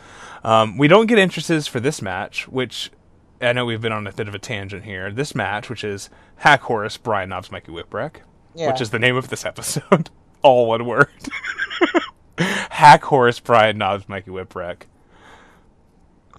[0.45, 2.93] Um, we don't get entrances for this match, which
[3.41, 5.11] I know we've been on a bit of a tangent here.
[5.11, 8.21] This match, which is Hak Horace, Brian Knobbs, Mikey Whipwreck,
[8.55, 8.69] Yeah.
[8.71, 10.11] which is the name of this episode,
[10.43, 11.09] all one word.
[12.39, 14.83] Hak Horace, Brian Knobbs, Mikey Whipwreck.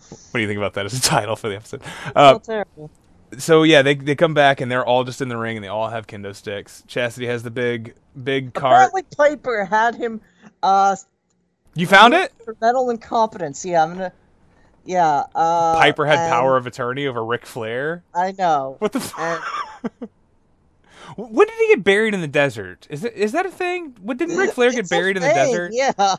[0.10, 1.82] What do you think about that as a title for the episode?
[2.16, 2.92] Uh, So terrible.
[3.38, 5.68] so yeah, they they come back and they're all just in the ring and they
[5.70, 6.84] all have kendo sticks.
[6.88, 8.74] Chastity has the big big cart.
[8.90, 10.22] Apparently, Piper had him
[10.62, 10.96] uh
[11.76, 12.32] You found it?
[12.62, 13.66] mental incompetence.
[13.66, 14.14] Yeah, I'm gonna.
[14.86, 15.24] Yeah.
[15.34, 18.04] Uh, Piper had power of attorney over Ric Flair.
[18.14, 18.76] I know.
[18.80, 19.00] What the?
[19.00, 20.10] F- And
[21.16, 22.88] when did he get buried in the desert?
[22.90, 23.96] Is it is that a thing?
[24.02, 25.72] What didn't Ric Flair get buried in the desert?
[25.74, 26.16] Yeah.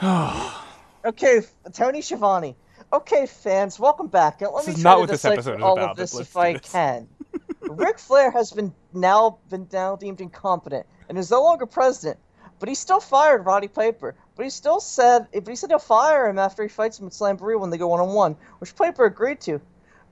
[1.04, 1.42] okay,
[1.72, 2.56] Tony Schiavone.
[2.92, 4.40] Okay, fans, welcome back.
[4.40, 6.18] Let This me is try not to what this episode is all about, of this
[6.18, 6.72] if I this.
[6.72, 7.06] can.
[7.60, 12.18] Ric Flair has been now been now deemed incompetent and is no longer president,
[12.58, 14.14] but he still fired Roddy Piper.
[14.36, 17.12] But he still said, but he said he'll fire him after he fights him at
[17.12, 19.60] Slamboree when they go one on one, which Piper agreed to.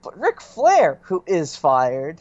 [0.02, 2.20] But Ric Flair, who is fired,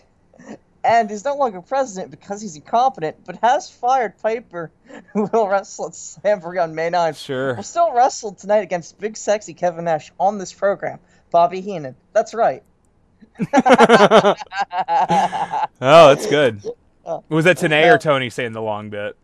[0.85, 4.71] and is no longer president because he's incompetent, but has fired Piper,
[5.13, 7.17] who will wrestle at Slamboree on May 9th.
[7.17, 7.55] Sure.
[7.55, 10.99] Will still wrestle tonight against big sexy Kevin Nash on this program.
[11.31, 11.95] Bobby Heenan.
[12.13, 12.63] That's right.
[15.81, 16.63] Oh, that's good.
[17.29, 19.15] Was that Tenay or Tony saying the long bit?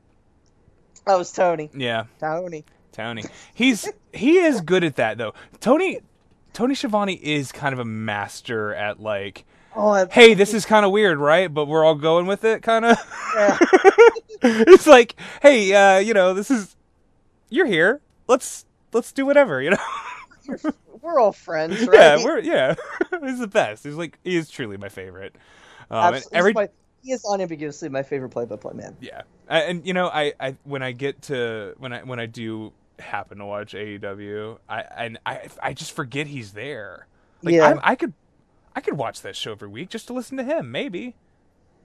[1.07, 1.71] That was Tony.
[1.73, 2.63] Yeah, Tony.
[2.91, 3.23] Tony.
[3.55, 5.33] He's he is good at that though.
[5.59, 5.99] Tony
[6.53, 10.91] Tony Schiavone is kind of a master at like, Oh, hey, this is kind of
[10.91, 11.53] weird, right?
[11.53, 12.97] But we're all going with it, kind of.
[13.35, 13.57] yeah.
[14.41, 16.75] it's like, hey, uh, you know, this is
[17.49, 18.01] you're here.
[18.27, 19.77] Let's let's do whatever, you know.
[21.01, 21.93] we're all friends, right?
[21.93, 22.75] yeah, we're yeah.
[23.21, 23.83] He's the best.
[23.83, 25.35] He's like he is truly my favorite.
[25.89, 26.37] Um, Absolutely.
[26.37, 26.69] every my-
[27.03, 28.95] he is unambiguously my favorite play-by-play man.
[29.01, 32.27] yeah, I, and you know, I, I when I get to when I when I
[32.27, 37.07] do happen to watch AEW, I and I I just forget he's there.
[37.41, 37.79] Like Yeah.
[37.81, 38.13] I, I could
[38.75, 40.71] I could watch that show every week just to listen to him.
[40.71, 41.15] Maybe.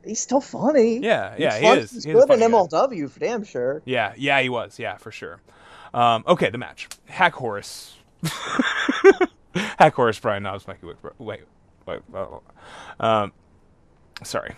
[0.04, 0.98] He's still funny.
[0.98, 1.90] Yeah, He's yeah, he fun- is.
[1.90, 2.46] He's He good in funny guy.
[2.48, 3.82] MLW for damn sure.
[3.84, 4.78] Yeah, yeah, he was.
[4.78, 5.40] Yeah, for sure.
[5.92, 6.88] Um, okay, the match.
[7.06, 7.96] Hak Horse.
[9.54, 10.96] Hak Horse, Brian Knobbs, Mikey Wick.
[11.18, 11.40] Wait,
[11.86, 12.00] wait.
[13.00, 13.32] Um,
[14.22, 14.54] sorry.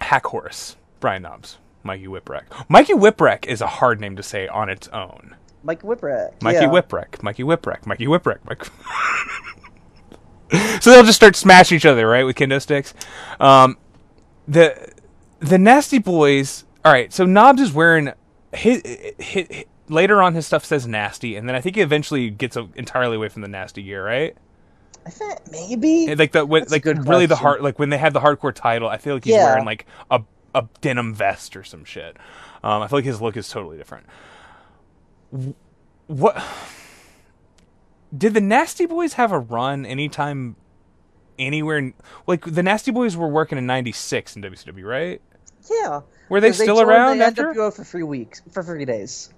[0.00, 2.44] Hak Horse, Brian Knobbs, Mikey Whipwreck.
[2.68, 5.36] Mikey Whipwreck is a hard name to say on its own.
[5.62, 6.42] Mike Whipwreck.
[6.42, 6.68] Mikey yeah.
[6.68, 8.38] Whipwreck, Mikey Whipwreck, Mikey Whipwreck.
[8.44, 8.66] Mike...
[10.80, 12.94] so they'll just start smashing each other, right, with kendo sticks.
[13.40, 13.76] Um,
[14.46, 14.92] the
[15.40, 16.64] the Nasty Boys.
[16.84, 18.12] All right, so Knobbs is wearing
[18.52, 18.82] his,
[19.18, 20.34] his, later on.
[20.34, 23.42] His stuff says nasty, and then I think he eventually gets a, entirely away from
[23.42, 24.36] the nasty gear, right?
[25.06, 26.14] I think maybe.
[26.14, 28.88] Like the when, like really the hard like when they had the hardcore title.
[28.88, 29.44] I feel like he's Yeah.
[29.44, 30.22] wearing like a
[30.54, 32.16] a denim vest or some shit.
[32.62, 34.06] Um, I feel like his look is totally different.
[36.06, 36.42] What
[38.16, 40.56] did the Nasty Boys have a run anytime
[41.38, 41.78] anywhere?
[41.78, 41.94] in-
[42.26, 45.20] Like the Nasty Boys were working in '96 in WCW, right?
[45.70, 46.00] yeah.
[46.30, 47.52] Were they still joined around the after?
[47.52, 49.30] NWO for three weeks, for three days.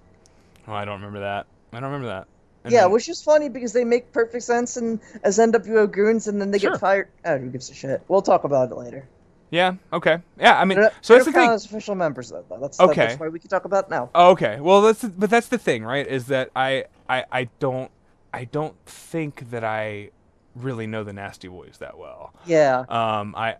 [0.69, 1.47] Oh, I don't remember that.
[1.73, 2.27] I don't remember that.
[2.65, 6.27] And yeah, then- which is funny because they make perfect sense and as NWO goons,
[6.29, 6.73] and then they Sure.
[6.73, 7.09] get fired.
[7.25, 8.03] Oh, who gives a shit?
[8.09, 9.05] We'll talk about it later.
[9.51, 10.61] yeah, okay, yeah.
[10.61, 11.51] I mean, They're- so that's the thing.
[11.51, 12.45] as official members though.
[12.61, 13.07] That's Okay.
[13.09, 14.11] That's why we can talk about it now.
[14.15, 14.61] Oh, okay.
[14.61, 16.07] Well, that's but that's the thing, right?
[16.07, 17.91] Is that I I I don't
[18.33, 20.11] I don't think that I
[20.55, 22.35] really know the Nasty Boys that well.
[22.47, 22.85] Yeah.
[22.89, 23.57] Um, I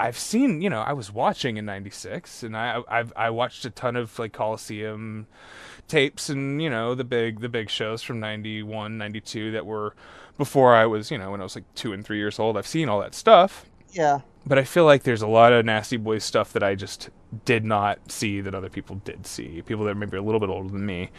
[0.00, 3.70] I've seen you know I was watching in '96, and I I've I watched a
[3.70, 5.26] ton of like Coliseum
[5.88, 9.94] tapes and you know the big the big shows from 91 92 that were
[10.36, 12.66] before i was you know when i was like two and three years old i've
[12.66, 14.20] seen all that stuff Yeah.
[14.48, 17.10] But I feel like there's a lot of Nasty Boys stuff that I just
[17.44, 19.60] did not see that other people did see.
[19.62, 21.10] People that are maybe a little bit older than me,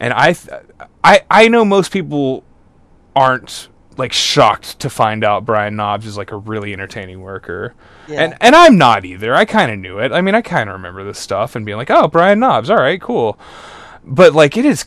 [0.00, 0.62] and I, th-
[1.04, 2.42] I, I know most people
[3.14, 3.68] aren't
[3.98, 7.74] like shocked to find out Brian Knobbs is like a really entertaining worker,
[8.08, 8.22] Yeah.
[8.24, 9.34] and and I'm not either.
[9.34, 10.10] I kind of knew it.
[10.12, 12.78] I mean, I kind of remember this stuff and being like, oh, Brian Knobbs, all
[12.78, 13.38] right, cool.
[14.02, 14.86] But like, it is,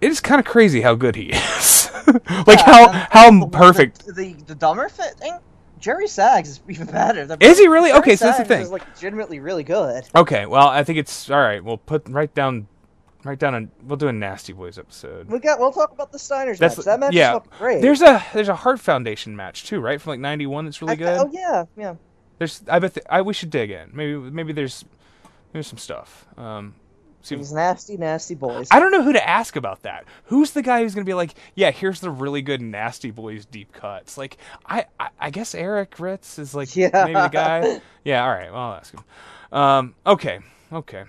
[0.00, 1.90] it is kind of crazy how good he is.
[2.46, 5.38] like how how the- perfect The, the, the dumber fit thing.
[5.78, 7.26] Jerry Sags is even better.
[7.26, 7.90] The- Is he really?
[7.90, 8.62] Jerry Okay, so that's the Sags thing.
[8.62, 10.04] Is like legitimately really good.
[10.14, 11.62] Okay, well, I think it's all right.
[11.62, 12.66] We'll put right down,
[13.24, 15.28] right down, a we'll do a Nasty Boys episode.
[15.28, 15.58] We got.
[15.58, 16.84] We'll talk about the Steiners That's match.
[16.86, 17.36] That match yeah.
[17.36, 17.82] is great.
[17.82, 20.00] There's a there's a Heart Foundation match too, right?
[20.00, 21.18] From like '91, that's really I- good.
[21.20, 21.94] Oh yeah, yeah.
[22.38, 23.90] There's I bet th- I we should dig in.
[23.92, 24.84] Maybe maybe there's
[25.52, 26.26] maybe some stuff.
[26.36, 26.74] Um,
[27.22, 28.68] see, These nasty, nasty boys.
[28.70, 30.04] I don't know who to ask about that.
[30.24, 33.72] Who's the guy who's gonna be like, yeah, here's the really good Nasty Boys deep
[33.72, 34.16] cuts.
[34.18, 36.90] Like I I, I guess Eric Ritz is like Yeah.
[36.94, 37.80] maybe the guy.
[38.04, 38.50] Yeah, all right.
[38.52, 39.04] Well, I'll ask him.
[39.50, 40.40] Um, okay,
[40.72, 41.04] okay.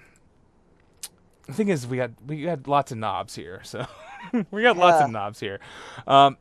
[1.47, 3.85] The thing is, we got we got lots of knobs here, so
[4.51, 5.59] we got lots of knobs here.
[6.07, 6.37] Um,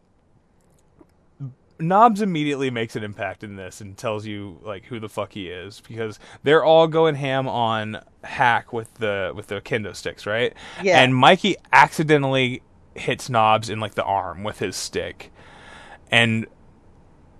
[1.78, 5.48] Knobbs immediately makes an impact in this and tells you like who the fuck he
[5.48, 10.55] is because they're all going ham on hak with the with the kendo sticks, right?
[10.82, 11.00] Yeah.
[11.00, 12.62] And Mikey accidentally
[12.94, 15.32] hits Knobbs in like the arm with his stick.
[16.10, 16.46] And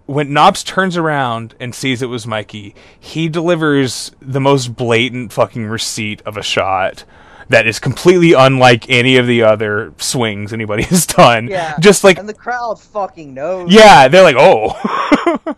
[0.07, 5.67] when Knobbs turns around and sees it was Mikey, he delivers the most blatant fucking
[5.67, 7.05] receipt of a shot
[7.49, 11.49] that is completely unlike any of the other swings anybody has done.
[11.49, 11.77] Yeah.
[11.81, 13.73] Just like and the crowd fucking knows.
[13.73, 14.75] yeah, they're like, "Oh."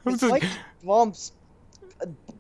[0.07, 0.43] It's like
[0.85, 1.33] bumps.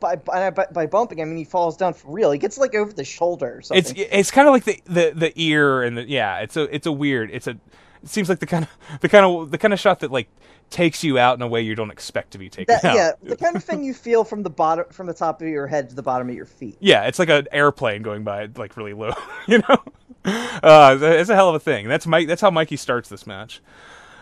[0.00, 2.30] By, by by by bumping, I mean he falls down for real.
[2.32, 3.96] He gets like over the shoulder or something.
[3.96, 6.86] it's it's kind of like the, the the ear and the yeah it's a it's
[6.86, 7.56] a weird it's a
[8.02, 10.28] it seems like the kind of the kind of the kind of shot that like
[10.70, 13.10] takes you out in a way you don't expect to be taken that, out yeah,
[13.22, 15.88] the kind of thing you feel from the bottom, from the top of your head
[15.88, 16.76] to the bottom of your feet.
[16.80, 19.12] yeah it's like an airplane going by like really low
[19.48, 19.76] you know
[20.24, 23.60] uh it's a hell of a thing that's mike that's how mikey starts this match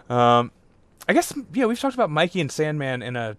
[0.09, 0.51] um
[1.09, 3.37] i guess yeah we've talked about mikey and sandman in a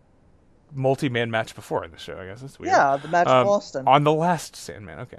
[0.73, 3.47] multi-man match before in the show i guess that's weird Yeah, the match um, of
[3.47, 3.87] Austin.
[3.87, 4.99] on the last Sandman.
[4.99, 5.17] Okay,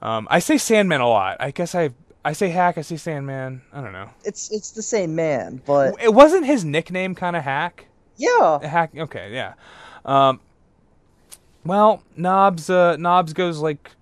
[0.00, 1.36] um, I say Sandman a lot.
[1.38, 1.90] I guess I
[2.26, 2.76] I say Hak.
[2.76, 3.62] I see Sandman.
[3.72, 4.10] I don't know.
[4.24, 7.86] It's it's the same man, but It wasn't his nickname kind of Hak.
[8.16, 8.96] yeah, Hak.
[8.96, 9.54] Okay, yeah.
[10.04, 10.40] Um,
[11.64, 12.68] well, Knobbs.
[12.68, 13.92] Uh, Knobbs goes like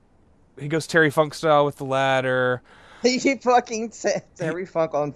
[0.59, 2.63] he goes Terry Funk style with the ladder.
[3.03, 3.93] he fucking
[4.37, 5.15] Terry Funk on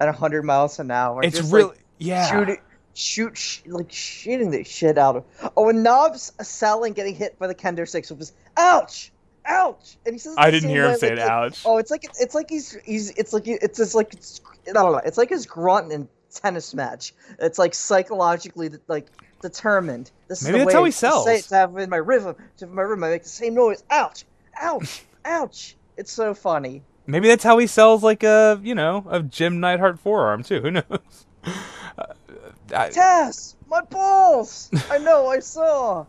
[0.00, 1.22] at hundred miles an hour.
[1.22, 2.26] It's just, really like, yeah.
[2.26, 2.58] shoot
[2.94, 5.24] shoot sh- like shooting the shit out of.
[5.56, 9.12] Oh, and Knobbs selling getting hit by the kendo sticks with his ouch,
[9.48, 10.34] ouch, and he says.
[10.38, 11.62] I didn't hear him way, say like, it, ouch.
[11.64, 14.92] Oh, it's like it's like he's he's it's like it's just like it's, I don't
[14.92, 15.00] know.
[15.04, 17.14] It's like his grunt in tennis match.
[17.38, 19.08] It's like psychologically like
[19.40, 20.10] determined.
[20.28, 21.46] This Maybe is the that's way how he to say it, sells.
[21.48, 22.36] to have in my rhythm.
[22.58, 23.82] To have my rhythm, I make the same noise.
[23.90, 24.24] Ouch,
[24.60, 25.76] ouch, ouch.
[25.96, 26.82] It's so funny.
[27.06, 30.60] Maybe that's how he sells like a you know a Jim Neidhart forearm too.
[30.60, 30.84] Who knows?
[31.98, 32.14] Uh,
[32.76, 34.70] I, Tess, my balls.
[34.90, 35.26] I know.
[35.26, 36.06] I saw.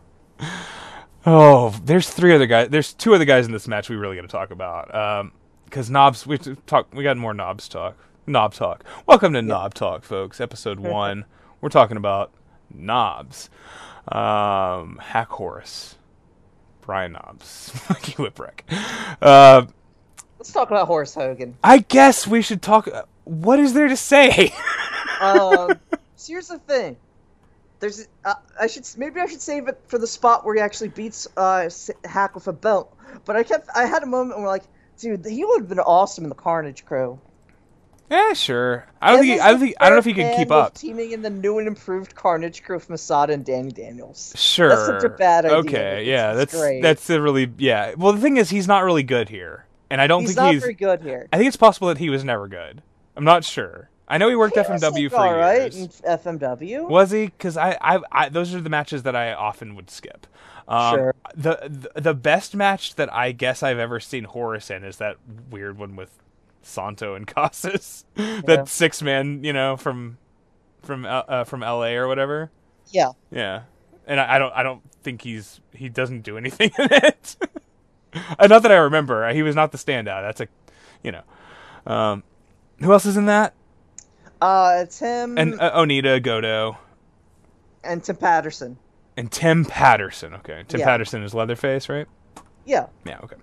[1.26, 2.68] Oh, there's three other guys.
[2.70, 4.94] There's two other guys in this match we really got to talk about.
[4.94, 5.32] Um,
[5.66, 6.92] because knobs, we talk.
[6.92, 7.96] We got more knobs talk.
[8.26, 8.84] Knob talk.
[9.06, 10.40] Welcome to Knob Talk, folks.
[10.40, 11.24] Episode one.
[11.60, 12.32] We're talking about
[12.72, 13.50] knobs.
[14.08, 15.96] Um, Hak Horse,
[16.80, 18.60] Brian Knobbs, Mikey Whipwreck.
[19.20, 19.66] Uh,
[20.38, 21.56] Let's talk about Horace Hogan.
[21.62, 22.88] I guess we should talk.
[23.24, 24.52] What is there to say?
[25.20, 25.78] Um,
[26.16, 26.96] so here's the thing.
[27.80, 30.88] There's, uh, I should maybe I should save it for the spot where he actually
[30.88, 31.68] beats uh,
[32.04, 32.94] Hak with a belt.
[33.24, 34.64] But I kept, I had a moment where like,
[34.98, 37.18] dude, he would have been awesome in the Carnage Crew.
[38.10, 38.86] yeah, sure.
[39.00, 39.40] I don't Him think.
[39.42, 39.74] I don't think.
[39.80, 40.74] I don't know if he can keep up.
[40.74, 44.34] Teaming in the new and improved Carnage Crew with Masada and Danny Daniels.
[44.36, 44.68] Sure.
[44.68, 45.56] That's such a bad idea.
[45.58, 46.82] Okay, yeah, that's great.
[46.82, 47.94] that's a really yeah.
[47.96, 50.52] Well, the thing is, he's not really good here, and I don't He's think not
[50.52, 50.60] he's.
[50.62, 51.28] very good here.
[51.32, 52.82] I think it's possible that he was never good.
[53.16, 53.88] I'm not sure.
[54.10, 56.00] I know he worked He FMW for all right years.
[56.00, 56.88] in FMW.
[56.88, 57.26] Was he?
[57.26, 60.26] Because I, I, I, those are the matches that I often would skip.
[60.68, 61.14] Um, Sure.
[61.34, 65.16] The, the the best match that I guess I've ever seen Horace in is that
[65.50, 66.10] weird one with
[66.62, 68.04] Santo and Casas.
[68.16, 68.40] Yeah.
[68.46, 70.18] that six man, you know, from
[70.82, 71.96] from uh, uh, from L.A.
[71.96, 72.50] or whatever.
[72.92, 73.12] Yeah.
[73.30, 73.62] Yeah,
[74.06, 77.36] and I, I don't I don't think he's he doesn't do anything in it.
[78.38, 79.32] Uh, not that I remember.
[79.32, 80.22] He was not the standout.
[80.22, 80.48] That's a,
[81.04, 81.22] you know,
[81.92, 82.22] um,
[82.80, 83.54] who else is in that?
[84.40, 86.78] Uh, it's him And uh, Onita, Goto,
[87.84, 88.78] and Tim Patterson.
[89.16, 90.34] and Tim Patterson.
[90.34, 90.86] Okay, Tim Yeah.
[90.86, 92.06] Patterson is Leatherface, right?
[92.64, 92.86] Yeah.
[93.04, 93.18] Yeah.
[93.24, 93.36] Okay.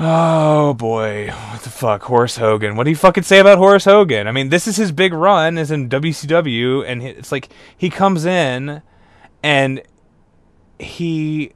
[0.00, 2.76] Oh boy, what the fuck, Horace Hogan?
[2.76, 4.28] What do you fucking say about Horace Hogan?
[4.28, 8.24] I mean, this is his big run, is in WCW, and it's like he comes
[8.24, 8.80] in,
[9.42, 9.82] and
[10.78, 11.52] he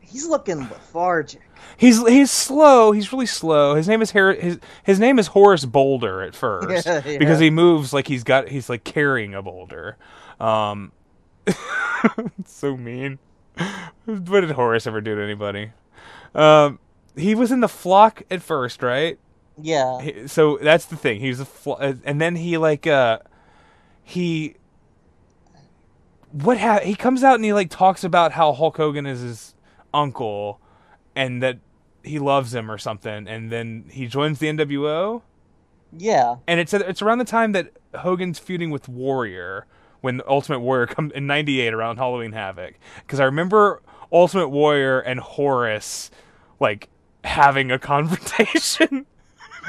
[0.00, 1.40] He's looking lethargic.
[1.80, 2.92] He's he's slow.
[2.92, 3.74] He's really slow.
[3.74, 7.16] His name is Har- his his name is Horace Boulder at first Yeah, yeah.
[7.18, 9.96] because he moves like he's got he's like carrying a boulder.
[10.38, 10.92] Um,
[12.44, 13.18] so mean.
[14.06, 15.70] What did Horace ever do to anybody?
[16.34, 16.78] Um,
[17.16, 19.18] he was in the flock at first, right?
[19.56, 20.00] Yeah.
[20.00, 21.20] He- So that's the thing.
[21.20, 23.20] He was a fl- uh, and then he like uh
[24.02, 24.56] he
[26.32, 29.54] what ha- he comes out and he like talks about how Hulk Hogan is his
[29.94, 30.60] uncle
[31.16, 31.58] and that
[32.02, 35.22] he loves him or something and then he joins the NWO
[35.96, 36.36] Yeah.
[36.46, 39.66] and it's it's around the time that Hogan's feuding with Warrior
[40.00, 42.74] when Ultimate Warrior come in 98 around Halloween Havoc
[43.06, 43.82] cuz I remember
[44.12, 46.10] Ultimate Warrior and Horace
[46.58, 46.88] like
[47.24, 49.06] having a confrontation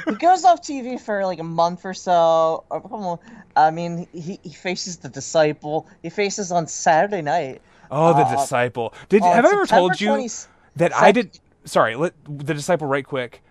[0.08, 2.64] he goes off TV for like a month or so.
[2.70, 3.20] or
[3.58, 5.86] I mean, he, he faces the disciple.
[6.02, 7.62] He faces on Saturday night.
[7.91, 8.94] Oh, the Uh, disciple.
[9.10, 10.30] Did have I ever told you 20
[10.78, 11.38] that I did?
[11.66, 13.42] Sorry, let the disciple right quick.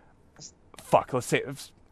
[0.82, 1.12] Fuck.
[1.12, 1.42] Let's say.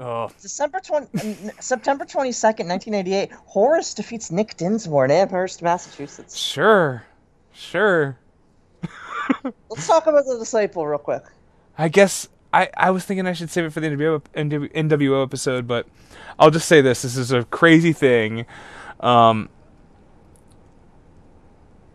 [0.01, 6.37] Oh, December 20, um, September 22nd, 1988, Horace defeats Nick Dinsmore in Amherst, Massachusetts.
[6.37, 7.05] sure,
[7.53, 8.17] sure.
[9.69, 11.25] Let's talk about the disciple real quick.
[11.77, 15.67] I guess I I was thinking I should save it for the NWO, NWO episode,
[15.67, 15.87] but
[16.39, 18.47] I'll just say this: this is a crazy thing.
[19.01, 19.49] Um,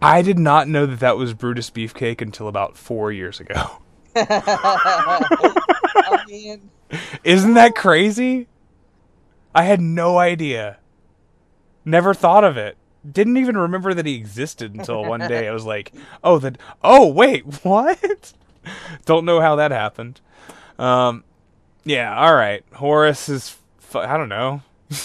[0.02, 3.78] I did not know that that was Brutus Beefcake until about four years ago.
[4.16, 5.20] I
[6.28, 6.70] mean,
[7.24, 8.48] Isn't that crazy?
[9.56, 10.78] I had no idea.
[11.86, 12.78] Never thought of it.
[13.10, 15.48] Didn't even remember that he existed until one day.
[15.48, 15.92] I was like,
[16.24, 16.58] "Oh, that.
[16.84, 18.34] Oh, wait, what?"
[19.06, 20.22] Don't know how that happened.
[20.80, 21.26] Um,
[21.84, 22.18] yeah.
[22.18, 22.64] All right.
[22.74, 23.58] Horace is.
[23.80, 24.62] Fu- I don't know.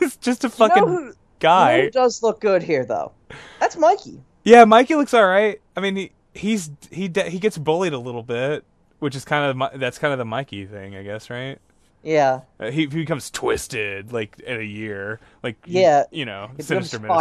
[0.00, 1.82] It's just a fucking who- you know guy.
[1.82, 3.12] who does look good here, though?
[3.60, 4.20] That's Mikey.
[4.42, 5.60] Yeah, Mikey looks all right.
[5.76, 8.64] I mean, he he's he de- he gets bullied a little bit,
[8.98, 11.58] which is kind of Mi- that's kind of the Mikey thing, I guess, right?
[12.04, 12.42] Yeah.
[12.60, 16.04] Uh, he, he becomes twisted like in a year, like Yeah.
[16.12, 17.12] you know, He sinister minister.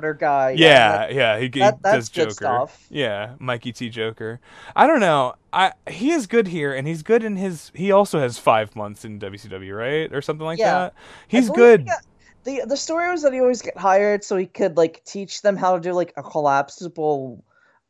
[0.00, 0.50] Firestarter guy.
[0.50, 2.34] Yeah, yeah, he, he That- does that's good Joker.
[2.34, 2.86] stuff.
[2.90, 4.40] Yeah, Mikey T Joker.
[4.74, 5.34] I don't know.
[5.52, 7.70] I he is good here, and he's good in his.
[7.74, 10.72] He also has five months in WCW, right, or something like Yeah.
[10.72, 10.94] that.
[11.28, 11.80] He's good.
[11.82, 12.02] he got-
[12.42, 15.56] the the story was that he always get hired so he could like teach them
[15.56, 17.42] how to do like a collapsible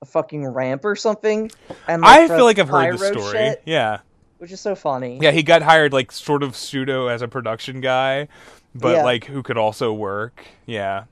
[0.07, 1.51] fucking ramp or something.
[1.89, 3.33] And I like, the feel like I've heard the story.
[3.33, 4.01] shit, Yeah,
[4.39, 5.19] which is so funny.
[5.21, 5.31] yeah.
[5.31, 8.29] He got hired like sort of pseudo as a production guy,
[8.75, 9.05] but Yeah.
[9.05, 10.45] like who could also work.
[10.67, 11.05] Yeah.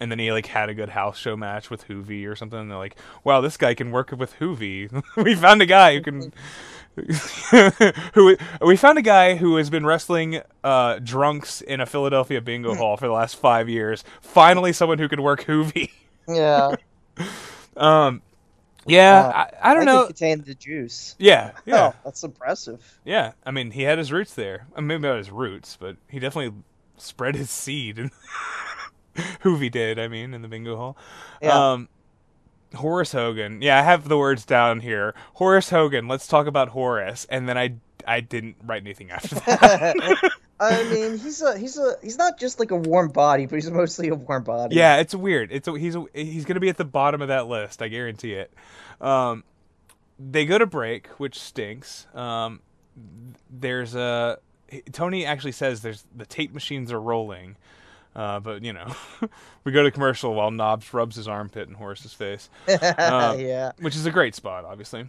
[0.00, 2.58] And then he like had a good house show match with Juvi or something.
[2.58, 4.90] And they're like, "Wow, this guy can work with Juvi.
[5.16, 6.32] we found a guy who can."
[8.14, 12.74] who we found a guy who has been wrestling uh, drunks in a Philadelphia bingo
[12.74, 14.04] hall for the last five years.
[14.20, 15.90] Finally, someone who can work Juvi.
[16.28, 16.74] Yeah.
[17.74, 18.20] Um,
[18.86, 20.06] yeah, Uh, I, I don't That know.
[20.06, 21.14] could contain the juice.
[21.18, 22.98] Yeah, yeah, Oh, that's impressive.
[23.04, 23.32] yeah.
[23.44, 24.66] I mean, he had his roots there.
[24.76, 26.56] I mean, maybe not his roots, but he definitely
[26.96, 27.98] spread his seed.
[27.98, 28.10] And
[29.42, 30.96] Juvi did, I mean, in the bingo hall.
[31.40, 31.72] Yeah.
[31.72, 31.88] Um,
[32.74, 33.60] Horace Hogan.
[33.62, 35.14] Yeah, I have the words down here.
[35.34, 36.08] Horace Hogan.
[36.08, 37.26] Let's talk about Horace.
[37.28, 37.74] And then I
[38.06, 40.32] I didn't write anything after that.
[40.62, 43.70] I mean, he's a he's a he's not just like a warm body, but he's
[43.70, 44.76] mostly a warm body.
[44.76, 45.50] yeah, it's weird.
[45.52, 47.82] It's a, he's a, he's gonna be at the bottom of that list.
[47.82, 48.52] I guarantee it.
[49.00, 49.44] Um,
[50.18, 52.06] they go to break, which stinks.
[52.14, 52.60] Um,
[53.50, 54.38] there's a
[54.92, 57.56] Tony actually says there's the tape machines are rolling.
[58.14, 58.94] Uh, but you know,
[59.64, 63.72] we go to commercial while Knobbs rubs his armpit in Horace's face, uh, yeah.
[63.80, 65.06] which is a great spot, obviously.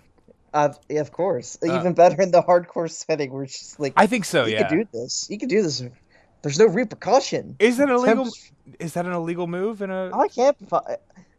[0.53, 1.57] Uh, yeah, of course.
[1.63, 4.45] Even better in the hardcore setting where it's just like I think so.
[4.45, 4.67] you yeah.
[4.67, 5.27] can do this.
[5.29, 5.83] You can do this.
[6.43, 7.55] There's no repercussion.
[7.59, 8.25] Is that illegal?
[8.25, 9.81] Tempest- Is that an illegal move?
[9.81, 10.57] In a I can't.
[10.69, 10.97] fi-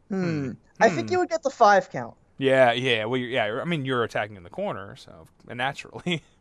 [0.08, 0.52] Hmm.
[0.80, 2.14] I think you would get the five count.
[2.38, 3.04] yeah, yeah.
[3.04, 3.60] Well, you're, yeah.
[3.60, 6.22] I mean, you're attacking in the corner, so naturally.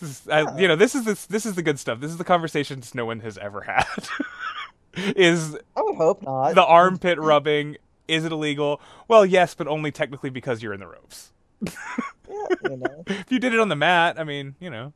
[0.00, 2.00] This is- I- you know, this is this this is the good stuff.
[2.00, 3.84] This is the conversations no one has ever had.
[4.94, 6.54] is I would hope not.
[6.54, 7.76] the armpit rubbing?
[8.08, 8.80] Is it illegal?
[9.08, 11.31] Well, yes, but only technically because you're in the ropes.
[11.62, 13.04] Yeah, you know.
[13.06, 14.92] if you did it on the mat, I mean, you know.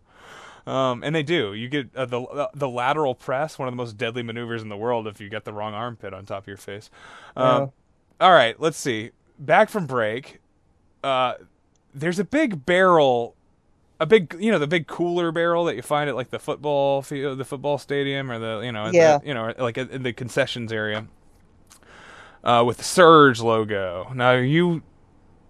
[0.66, 1.54] Um, and they do.
[1.54, 4.68] You get uh, the uh, the lateral press, one of the most deadly maneuvers in
[4.68, 5.06] the world.
[5.06, 6.90] If you get the wrong armpit on top of your face.
[7.36, 7.70] Um,
[8.20, 9.10] All right, let's see.
[9.38, 10.40] Back from break.
[11.04, 11.34] Uh,
[11.94, 13.36] there's a big barrel,
[14.00, 17.00] a big you know the big cooler barrel that you find at like the football
[17.00, 19.18] field, the football stadium, or the you know at the- Yeah.
[19.24, 21.06] you know like in the concessions area.
[22.42, 24.10] Uh, with the Surge logo.
[24.14, 24.82] Now, you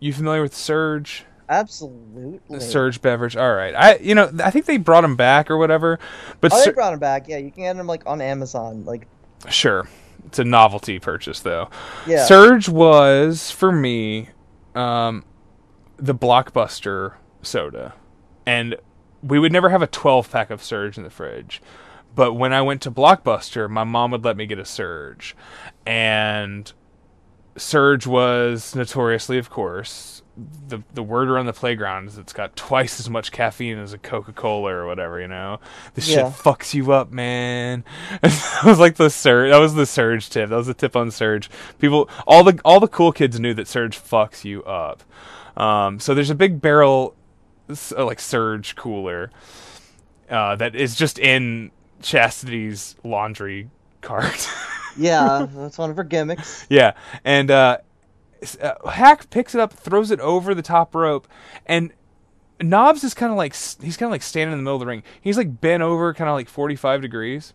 [0.00, 1.24] you familiar with Surge?
[1.48, 2.60] Absolutely.
[2.60, 3.36] Surge beverage.
[3.36, 3.74] All right.
[3.74, 5.98] I you know I think they brought him back or whatever.
[6.40, 7.28] But Oh, they Sur- brought him back.
[7.28, 8.84] Yeah, you can get him like on Amazon.
[8.84, 9.06] Like,
[9.48, 9.88] sure,
[10.26, 11.68] it's a novelty purchase though.
[12.06, 12.24] yeah.
[12.24, 14.30] Surge was for me
[14.74, 15.24] um,
[15.96, 17.94] the blockbuster soda,
[18.44, 18.76] and
[19.22, 21.62] we would never have a 12 pack of Surge in the fridge.
[22.14, 25.36] But when I went to Blockbuster, my mom would let me get a Surge,
[25.86, 26.72] and
[27.56, 30.22] Surge was notoriously, of course,
[30.68, 33.98] the the word around the playground is it's got twice as much caffeine as a
[33.98, 35.18] Coca Cola or whatever.
[35.20, 35.60] You know,
[35.94, 36.30] this Yeah.
[36.30, 37.84] shit fucks you up, man.
[38.20, 39.50] that was like the surge.
[39.50, 40.50] That was the surge tip.
[40.50, 41.48] That was the tip on surge.
[41.78, 45.02] People, all the all the cool kids knew that surge fucks you up.
[45.56, 47.14] Um, so there's a big barrel,
[47.70, 49.30] uh, like surge cooler,
[50.28, 51.70] uh, that is just in
[52.02, 53.70] Chastity's laundry
[54.02, 54.46] cart.
[54.96, 56.66] Yeah, that's one of her gimmicks.
[56.68, 56.92] Yeah,
[57.24, 57.78] and uh,
[58.60, 61.26] uh, Hak picks it up, throws it over the top rope,
[61.66, 61.92] and
[62.60, 64.86] Knobbs is kind of like he's kind of like standing in the middle of the
[64.86, 65.02] ring.
[65.20, 67.52] He's like bent over, kind of like forty five degrees,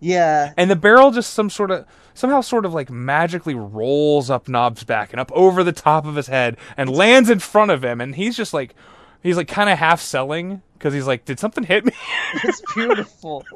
[0.00, 0.52] Yeah.
[0.56, 1.84] and the barrel just some sort of
[2.14, 6.16] somehow sort of like magically rolls up Knobbs' back and up over the top of
[6.16, 8.74] his head and lands in front of him, and he's just like
[9.22, 11.92] he's like kind of half selling because he's like, did something hit me?
[12.44, 13.44] It's beautiful.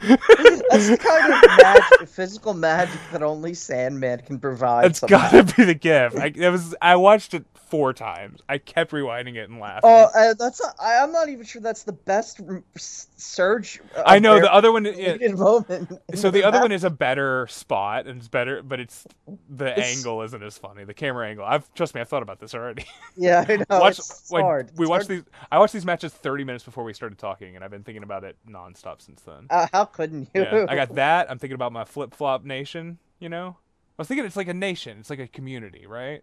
[0.08, 4.86] That's the kind of magic, physical magic that only Sandman can provide.
[4.86, 5.30] It's somehow.
[5.30, 6.16] gotta be the gift.
[6.16, 6.74] I, was.
[6.80, 8.40] I watched it four times.
[8.48, 9.80] I kept rewinding it and laughing.
[9.84, 12.40] Oh, uh, that's not, I, I'm not even sure that's the best
[12.76, 13.80] surge.
[13.96, 14.82] uh, I know the other one.
[15.36, 15.92] moment.
[16.14, 19.06] so the other one is a better spot and it's better, but it's
[19.48, 20.84] the It's- angle isn't as funny.
[20.84, 21.44] The camera angle.
[21.44, 22.00] I've trust me.
[22.00, 22.84] I've thought about this already.
[23.16, 23.64] Yeah, I know.
[23.70, 24.70] Watch it's hard.
[24.76, 25.24] we It's watched hard.
[25.24, 25.32] these.
[25.50, 28.24] I watched these matches thirty minutes before we started talking, and I've been thinking about
[28.24, 29.46] it nonstop since then.
[29.50, 30.42] Uh, how couldn't you?
[30.42, 31.30] Yeah, I got that.
[31.30, 32.98] I'm thinking about my flip flop nation.
[33.18, 34.98] You know, I was thinking it's like a nation.
[35.00, 36.22] It's like a community, right?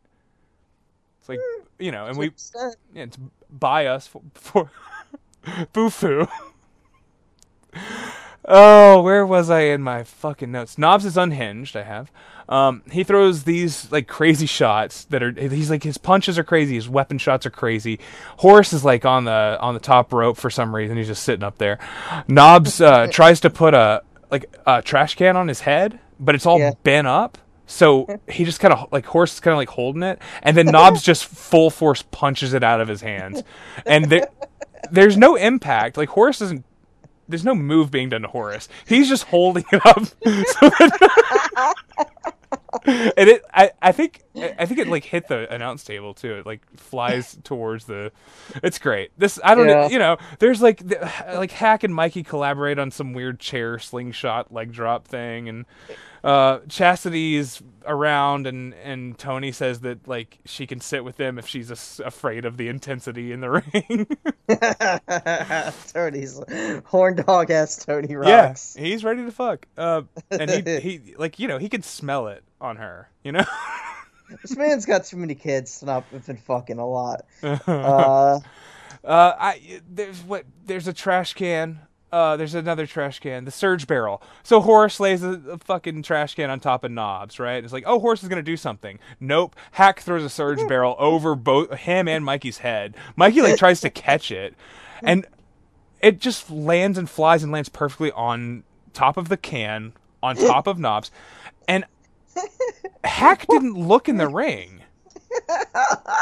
[1.28, 1.40] It's like
[1.80, 2.32] you know, and we
[2.94, 3.18] yeah, it's
[3.50, 4.72] by us for, for
[5.74, 6.28] Boo-foo.
[8.46, 10.78] oh, where was I in my fucking notes?
[10.78, 11.76] Knobbs is unhinged.
[11.76, 12.12] I have.
[12.50, 15.32] Um, he throws these like crazy shots that are.
[15.32, 16.76] He's like his punches are crazy.
[16.76, 18.00] His weapon shots are crazy.
[18.38, 20.98] Horace is like on the on the top rope for some reason.
[20.98, 21.78] He's just sitting up there.
[22.28, 24.02] Knobbs uh, tries to put a
[24.32, 26.72] like a trash can on his head, but it's all Yeah.
[26.84, 27.38] bent up.
[27.70, 30.68] So he just kind of like Horace is kind of like holding it, and then
[30.68, 33.44] Knobbs just full force punches it out of his hands,
[33.86, 34.28] and there,
[34.90, 35.98] there's no impact.
[35.98, 36.64] Like Horace doesn't.
[37.30, 38.70] There's no move being done to Horace.
[38.88, 40.00] He's just holding it up.
[40.06, 41.74] So that-
[42.86, 46.36] and it, I, I think, I think it like hit the announce table too.
[46.36, 48.12] It like flies towards the.
[48.64, 49.12] It's great.
[49.18, 49.90] This I don't, Yeah.
[49.90, 50.18] you know.
[50.40, 50.82] There's like,
[51.34, 55.66] like Hak and Mikey collaborate on some weird chair slingshot leg drop thing, and
[56.28, 61.38] uh, Chastity is around, and and Tony says that like she can sit with them
[61.40, 64.08] if she's as- afraid of the intensity in the ring.
[65.94, 66.40] Tony's
[66.86, 68.76] horn dog ass Tony rocks.
[68.78, 69.66] yeah, he's ready to fuck.
[69.78, 70.02] Uh,
[70.32, 73.10] and he he like you know he can smell it on her.
[73.24, 73.46] You know.
[74.42, 77.22] This man's got too many kids to not have been fucking a lot.
[77.42, 78.40] Uh,
[79.04, 81.80] Uh, I there's what there's a trash can.
[82.18, 84.24] Uh, there's another trash can, the surge barrel.
[84.42, 87.64] So Horace lays a, a fucking trash can on top of knobbs, right?
[87.64, 88.98] It's like, oh, Horace is gonna do something.
[89.20, 89.56] Nope.
[89.74, 92.96] Hak throws a surge barrel over both him and Mikey's head.
[93.16, 94.56] Mikey like tries to catch it,
[95.04, 95.28] and
[96.02, 98.64] it just lands and flies and lands perfectly on
[98.94, 101.12] top of the can, on top of knobbs,
[101.68, 101.86] and
[103.04, 104.82] Hak didn't look in the ring.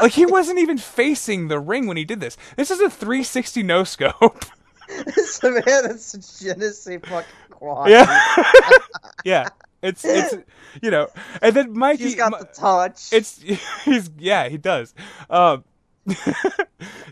[0.02, 2.36] Like he wasn't even facing the ring when he did this.
[2.58, 4.44] This is a 360 no scope.
[5.16, 7.88] so man, that's a je fucking quoi.
[7.88, 8.44] Yeah,
[9.26, 9.50] yeah.
[9.82, 10.36] It's it's
[10.82, 11.10] you know,
[11.42, 12.04] and then Mikey.
[12.04, 13.14] He's got the touch.
[13.14, 13.40] It's
[13.86, 14.96] he's yeah he does.
[15.30, 15.64] Um,
[16.08, 16.18] and,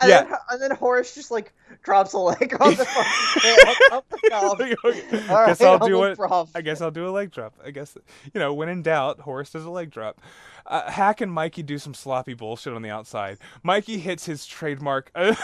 [0.03, 0.23] yeah.
[0.23, 4.77] then, and then Horace just like drops a leg on the fucking up the.
[4.83, 6.49] Okay, All guess right, I'll do I'll it.
[6.55, 7.55] I guess I'll do a leg drop.
[7.63, 7.95] I guess
[8.33, 10.19] you know when in doubt, Horace does a leg drop.
[10.65, 13.37] Uh, Hak and Mikey do some sloppy bullshit on the outside.
[13.61, 15.11] Mikey hits his trademark.
[15.15, 15.35] All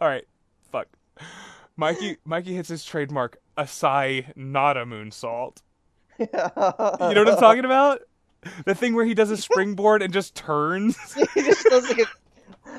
[0.00, 0.26] right.
[1.76, 5.58] Mikey Mikey hits his trademark Asai, not a moonsault.
[6.18, 8.00] You know what I'm talking about?
[8.64, 10.96] The thing where he does a springboard and just turns.
[11.34, 12.06] he just does like a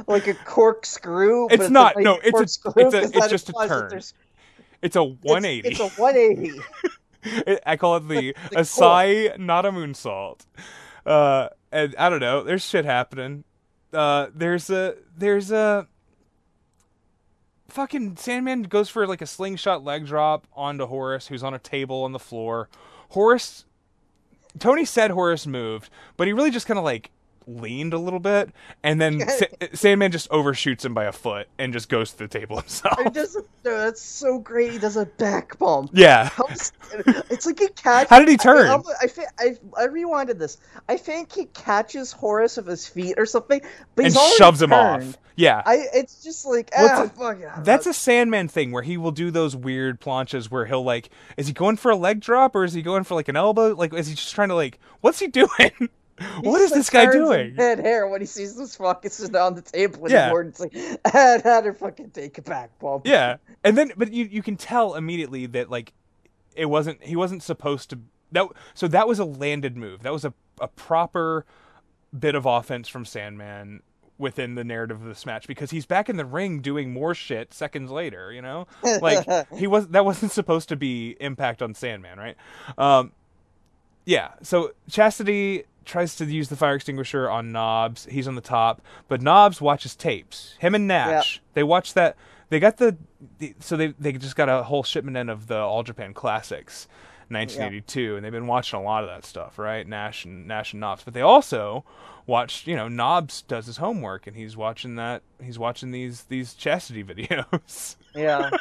[0.07, 1.47] like a corkscrew.
[1.49, 4.01] but It's not- no, it's a- it's a- it's just a turn.
[4.81, 5.67] It's a 180.
[5.69, 7.59] It's, a 180.
[7.65, 10.45] I call it the the Asai, not a moonsault.
[11.05, 12.43] Uh, and I don't know.
[12.43, 13.43] There's shit happening.
[13.91, 15.87] Uh, there's a there's a
[17.67, 22.03] fucking Sandman goes for like a slingshot leg drop onto Horace, who's on a table
[22.03, 22.69] on the floor.
[23.09, 23.65] Horace,
[24.59, 27.11] Tony said Horace moved, but he really just kind of like
[27.47, 28.49] leaned a little bit,
[28.83, 32.27] and then Sa- Sandman just overshoots him by a foot and just goes to the
[32.27, 32.99] table himself.
[33.03, 34.71] He does a, no, that's so great.
[34.71, 35.91] He does a back bump.
[35.93, 36.29] Yeah.
[37.29, 38.09] It's like he catches.
[38.09, 38.67] How did he turn?
[38.67, 39.09] I, I,
[39.39, 40.57] I, I rewinded this.
[40.87, 43.61] I think he catches Horace of his feet or something,
[43.95, 45.09] but and shoves him turned.
[45.09, 45.17] off.
[45.35, 45.61] Yeah.
[45.65, 45.85] I.
[45.93, 47.61] It's just like ah, a-.
[47.63, 51.47] That's a Sandman thing where he will do those weird planches where he'll like, is
[51.47, 53.73] he going for a leg drop or is he going for like an elbow?
[53.73, 55.89] Like, is he just trying to like, what's he doing?
[56.41, 57.55] What is this guy doing?
[57.55, 60.23] Head hair when he sees this fucking sitting on the table Yeah.
[60.25, 60.41] anymore.
[60.43, 63.05] It's like, and had her fucking take a back bump.
[63.05, 65.93] Yeah, and then but you you can tell immediately that like
[66.55, 67.99] it wasn't he wasn't supposed to
[68.31, 70.03] that so that was a landed move.
[70.03, 71.45] That was a a proper
[72.17, 73.81] bit of offense from Sandman
[74.17, 77.53] within the narrative of this match because he's back in the ring doing more shit
[77.53, 78.65] seconds later, you know?
[79.01, 82.37] Like he was that wasn't supposed to be impact on Sandman, right?
[82.77, 83.11] Um
[84.05, 88.05] yeah, so Chastity tries to use the fire extinguisher on Knobbs.
[88.09, 90.55] He's on the top, but Knobbs watches tapes.
[90.59, 92.15] Him and Nash, they watch that.
[92.49, 92.97] They got the,
[93.39, 96.87] the so they they just got a whole shipment in of the All Japan Classics,
[97.29, 99.87] 1982, and they've been watching a lot of that stuff, right?
[99.87, 101.83] Nash and Nash and Knobbs, but they also
[102.27, 102.67] watched.
[102.67, 105.23] You know, Knobbs does his homework, and he's watching that.
[105.41, 107.95] He's watching these these Chastity videos.
[108.13, 108.51] Yeah.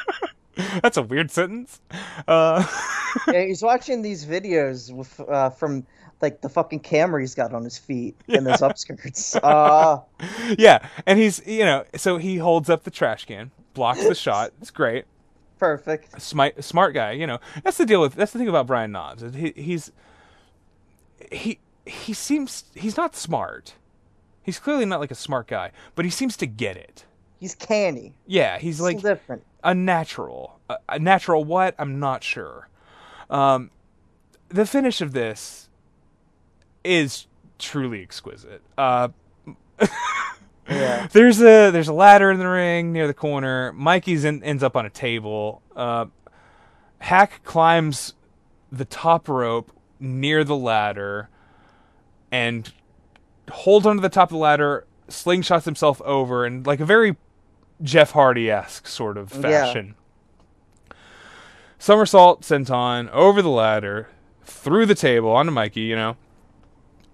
[0.81, 1.81] That's a weird sentence.
[2.27, 2.65] Uh,
[3.27, 5.85] yeah, he's watching these videos with uh, from
[6.21, 9.37] like the fucking camera he's got on his feet and those upskirts.
[9.43, 10.01] Uh,
[10.57, 14.51] yeah, and he's you know so he holds up the trash can, blocks the shot.
[14.61, 15.05] It's great.
[15.59, 16.21] perfect.
[16.21, 17.11] Smart, smart guy.
[17.11, 19.23] You know that's the deal with that's the thing about Brian Knobbs.
[19.35, 19.91] He, he's
[21.31, 23.75] he he seems he's not smart.
[24.41, 27.05] He's clearly not like a smart guy, but he seems to get it.
[27.39, 28.13] He's canny.
[28.27, 29.43] Yeah, he's like different.
[29.63, 30.59] a natural.
[30.69, 31.75] A, a natural what?
[31.77, 32.69] I'm not sure.
[33.29, 33.71] Um,
[34.49, 35.69] the finish of this
[36.83, 37.27] is
[37.59, 38.61] truly exquisite.
[38.77, 39.09] Uh,
[40.67, 41.05] Yeah.
[41.11, 43.71] there's a there's a ladder in the ring near the corner.
[43.73, 45.61] Mikey's in, ends up on a table.
[45.75, 46.05] Uh,
[46.97, 48.15] Hak climbs
[48.71, 51.29] the top rope near the ladder
[52.31, 52.73] and
[53.51, 57.15] holds onto the top of the ladder, slingshots himself over and like a very
[57.85, 59.41] Jeff Hardy esque sort of Yeah.
[59.41, 59.95] fashion.
[61.79, 64.09] Somersault senton over the ladder,
[64.43, 65.81] through the table onto Mikey.
[65.81, 66.17] You know,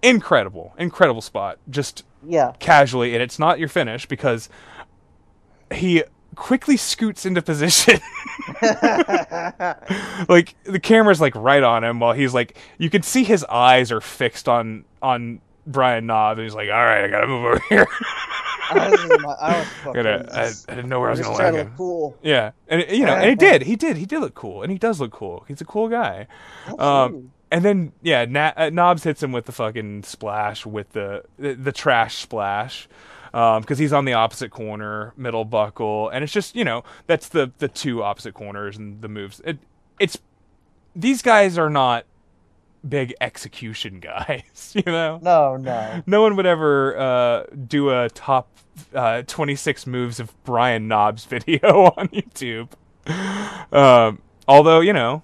[0.01, 1.57] incredible, incredible spot.
[1.69, 2.53] Just Yeah.
[2.59, 4.49] casually, and it's not your finish because
[5.73, 6.03] he
[6.35, 7.99] quickly scoots into position.
[10.29, 13.91] like the camera's like right on him while he's like you can see his eyes
[13.91, 17.61] are fixed on on Brian Knob and he's like, All right, I gotta move over
[17.69, 17.85] here.
[18.71, 18.99] I was,
[19.39, 19.93] I was fucking.
[20.03, 22.17] Gotta- I, I didn't know where I was land to look cool.
[22.21, 23.63] Yeah, and you know, and he did.
[23.63, 23.97] He did.
[23.97, 25.45] He did look cool, and he does look cool.
[25.47, 26.27] He's a cool guy.
[26.79, 31.23] Um, and then yeah, Na- uh, Knobbs hits him with the fucking splash with the
[31.37, 32.87] the, the trash splash.
[33.31, 37.51] Because he's on the opposite corner, middle buckle, and it's just you know that's the
[37.59, 39.41] the two opposite corners and the moves.
[39.45, 39.57] It
[39.99, 40.17] it's
[40.95, 42.05] these guys are not
[42.87, 45.19] big execution guys, you know.
[45.21, 46.03] No, no.
[46.05, 48.49] No one would ever uh, do a top
[48.95, 52.69] uh, 26 moves of Brian Knobbs video on YouTube.
[53.73, 55.23] um, although you know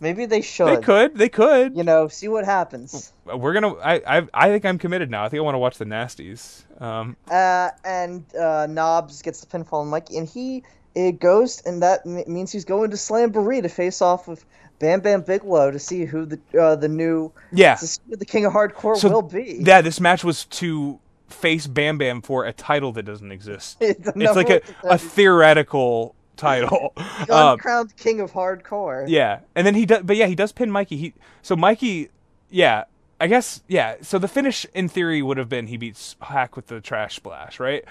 [0.00, 0.66] Maybe they should.
[0.68, 1.76] they could, they could.
[1.76, 3.12] You know, see what happens.
[3.24, 3.74] We're gonna.
[3.76, 5.24] I, I I think I'm committed now.
[5.24, 6.62] I think I want to watch the Nasties.
[6.82, 10.62] Um, Uh, and uh, Knobbs gets the pinfall on Mike, and he
[10.94, 14.44] it goes, and that means he's going to Slamboree to face off with
[14.84, 17.76] Bam Bam Bigelow to see who the uh, the new yeah.
[17.76, 19.62] to see who the King of Hardcore So will be.
[19.64, 23.78] Yeah, this match was to face Bam Bam for a title that doesn't exist.
[23.80, 26.92] It's It's like a, a theoretical title.
[27.30, 29.06] Um, uncrowned King of Hardcore.
[29.08, 30.98] yeah, and then he does, but yeah, he does pin Mikey.
[30.98, 32.10] He so Mikey,
[32.50, 32.84] yeah,
[33.18, 33.96] I guess yeah.
[34.02, 37.58] So the finish in theory would have been he beats Hak with the trash splash,
[37.58, 37.84] right?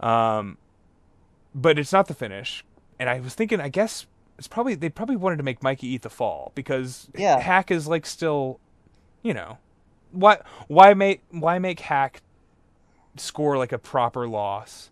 [0.00, 0.56] Um,
[1.54, 2.64] but it's not the finish.
[2.98, 4.06] And I was thinking, I guess
[4.40, 7.38] it's probably they probably wanted to make Mikey eat the fall because Yeah.
[7.38, 8.58] Hak is like still,
[9.22, 9.58] you know,
[10.12, 12.22] why why make why make Hak
[13.18, 14.88] score like a proper loss,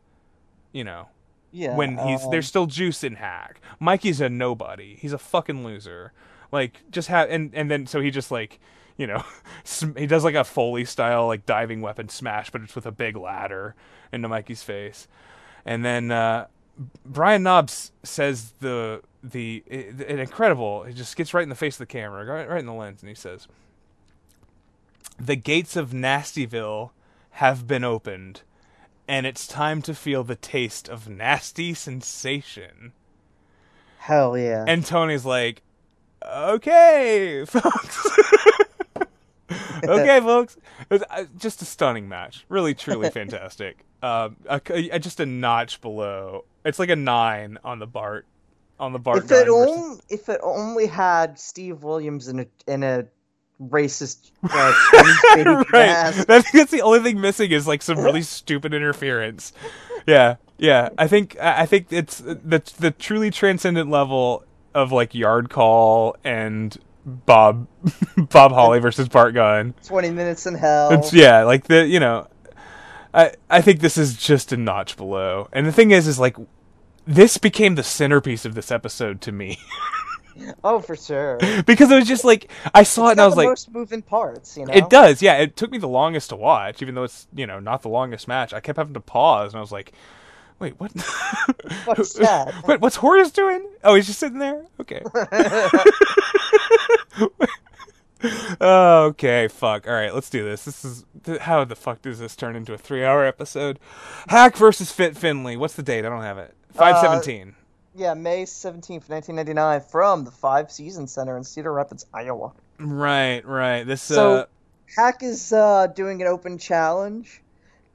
[0.70, 1.08] you know?
[1.50, 3.62] Yeah, when he's um, there's still juice in Hak.
[3.80, 4.96] Mikey's a nobody.
[5.00, 6.12] He's a fucking loser.
[6.52, 8.60] Like just have and and then so he just like
[8.98, 9.24] you know
[9.96, 13.16] he does like a Foley style like diving weapon smash, but it's with a big
[13.16, 13.74] ladder
[14.12, 15.08] into Mikey's face,
[15.64, 16.48] and then uh,
[17.06, 20.84] Brian Knobbs says the the an incredible.
[20.84, 23.02] He just gets right in the face of the camera, right, right in the lens,
[23.02, 23.48] and he says,
[25.18, 26.90] "The gates of Nastyville
[27.32, 28.42] have been opened."
[29.10, 32.92] and it's time to feel the taste of nasty sensation.
[34.00, 34.66] Hell yeah.
[34.68, 35.62] And Tony's like,
[36.22, 38.06] okay, folks.
[39.82, 40.56] okay, folks.
[40.80, 42.44] It was uh, just a stunning match.
[42.50, 43.84] Really, truly fantastic.
[44.02, 46.44] Um, a, a- just a notch below.
[46.64, 48.26] It's like a nine on the Bart,
[48.80, 49.24] on the Bart.
[49.24, 53.06] if it only if it only had Steve Williams in a in a
[53.60, 55.72] racist uh, right.
[55.72, 56.30] mask.
[56.30, 59.52] I think that's the only thing missing is like some really stupid interference.
[60.06, 60.90] Yeah, yeah.
[60.96, 64.44] I think I I think it's the the truly transcendent level
[64.74, 67.66] of like yard call and Bob
[68.16, 69.74] Bob Holly versus Bart Gunn.
[69.84, 70.92] Twenty minutes in hell.
[70.92, 72.28] It's yeah, like the you know,
[73.12, 75.48] I I think this is just a notch below.
[75.52, 76.36] And the thing is, is like
[77.08, 79.58] this became the centerpiece of this episode to me
[80.62, 81.38] Oh, for sure.
[81.66, 84.02] because it was just like I saw it and I was the like, most moving
[84.02, 84.72] parts, you know.
[84.72, 85.38] It does, yeah.
[85.38, 88.28] It took me the longest to watch, even though it's you know not the longest
[88.28, 88.52] match.
[88.52, 89.90] I kept having to pause, and I was like,
[90.60, 90.92] "Wait, what?
[91.86, 92.54] What's that?
[92.66, 93.66] what what's Horace doing?
[93.82, 94.64] Oh, he's just sitting there.
[94.80, 95.02] Okay.
[98.60, 99.88] okay, fuck.
[99.88, 100.64] All right, let's do this.
[100.64, 101.04] This is
[101.40, 103.80] how the fuck does this turn into a three-hour episode?
[104.28, 105.56] Hak versus Fit Finley.
[105.56, 106.04] What's the date?
[106.04, 106.54] I don't have it.
[106.74, 107.54] Five seventeen.
[107.94, 112.52] Yeah, May seventeenth, nineteen ninety nine, from the Five Seasons Center in Cedar Rapids, Iowa.
[112.78, 113.84] right, right.
[113.84, 114.02] This.
[114.02, 114.46] So uh,
[114.96, 117.42] Hak is uh, doing an open challenge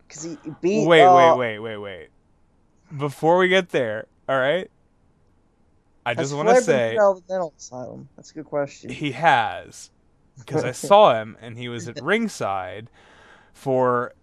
[0.08, 0.88] because he beat.
[0.88, 2.10] wait, uh, wait, wait, wait, wait.
[2.96, 4.70] Before we get there, all right.
[6.06, 8.10] I just want to say put out of the mental asylum.
[8.18, 8.90] That's a good question.
[8.90, 9.90] he has
[10.38, 12.90] because I saw him and he was at ringside
[13.54, 14.14] for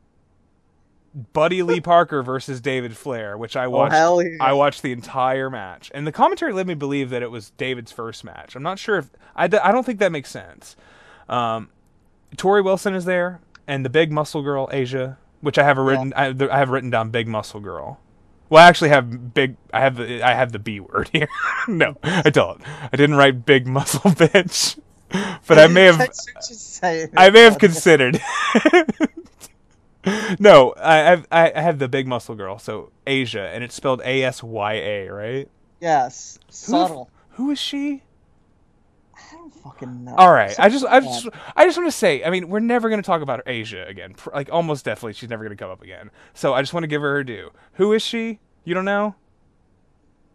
[1.14, 3.94] Buddy Lee Parker versus David Flair, which I watched.
[3.94, 4.36] Oh, yeah.
[4.40, 7.92] I watched the entire match, and the commentary led me believe that it was David's
[7.92, 8.54] first match.
[8.54, 10.76] I'm not sure if I, I don't think that makes sense.
[11.28, 11.70] Um,
[12.36, 16.12] Torrie Wilson is there, and the big muscle girl Asya, which I have a written
[16.14, 18.00] I, I have written down big muscle girl.
[18.48, 19.56] Well, I actually have big.
[19.72, 21.28] I have the I have the B word here.
[21.68, 22.60] no, I don't.
[22.66, 24.78] I didn't write big muscle bitch,
[25.46, 25.98] but I may have.
[25.98, 27.08] That's what you say.
[27.16, 28.20] I may have considered.
[30.38, 34.00] no, I have I I have the big muscle girl, so Asya, and it's spelled
[34.04, 35.48] A S Y A, right?
[35.80, 37.10] Yes, Who- subtle.
[37.32, 38.02] Who is she?
[39.14, 40.14] I don't fucking know.
[40.16, 42.88] All right, I just I just I just want to say, I mean, we're never
[42.88, 44.14] going to talk about Asya again.
[44.32, 46.10] Like almost definitely, she's never going to come up again.
[46.34, 47.50] So I just want to give her her due.
[47.74, 48.40] Who is she?
[48.64, 49.14] You don't know?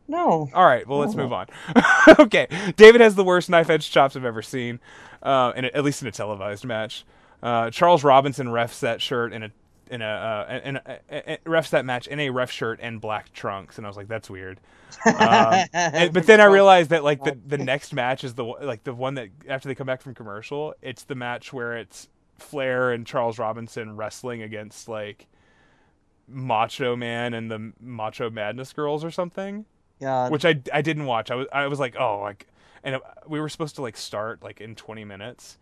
[0.07, 0.49] No.
[0.53, 1.47] All right, well, let's move on.
[2.19, 4.79] okay, David has the worst knife edge chops I've ever seen,
[5.23, 7.05] uh, in a, at least in a televised match.
[7.45, 9.51] Uh, Charles Robinson refs that shirt in a
[9.91, 10.81] in a, uh, in a,
[11.11, 13.95] a, a refs that match in a ref shirt and black trunks, and I was
[13.95, 14.59] like, that's weird.
[15.05, 15.13] Um,
[15.73, 18.83] and- but then I realized that like the the next match is the one- like
[18.83, 22.09] the one that after they come back from commercial, it's the match where it's
[22.39, 25.27] Flair and Charles Robinson wrestling against like
[26.27, 29.65] Macho Man and the Macho Madness Girls or something
[30.01, 30.31] God.
[30.31, 31.29] which I, I didn't watch.
[31.31, 32.47] I was I was like, oh, like,
[32.83, 35.57] and it, we were supposed to like start like in 20 minutes,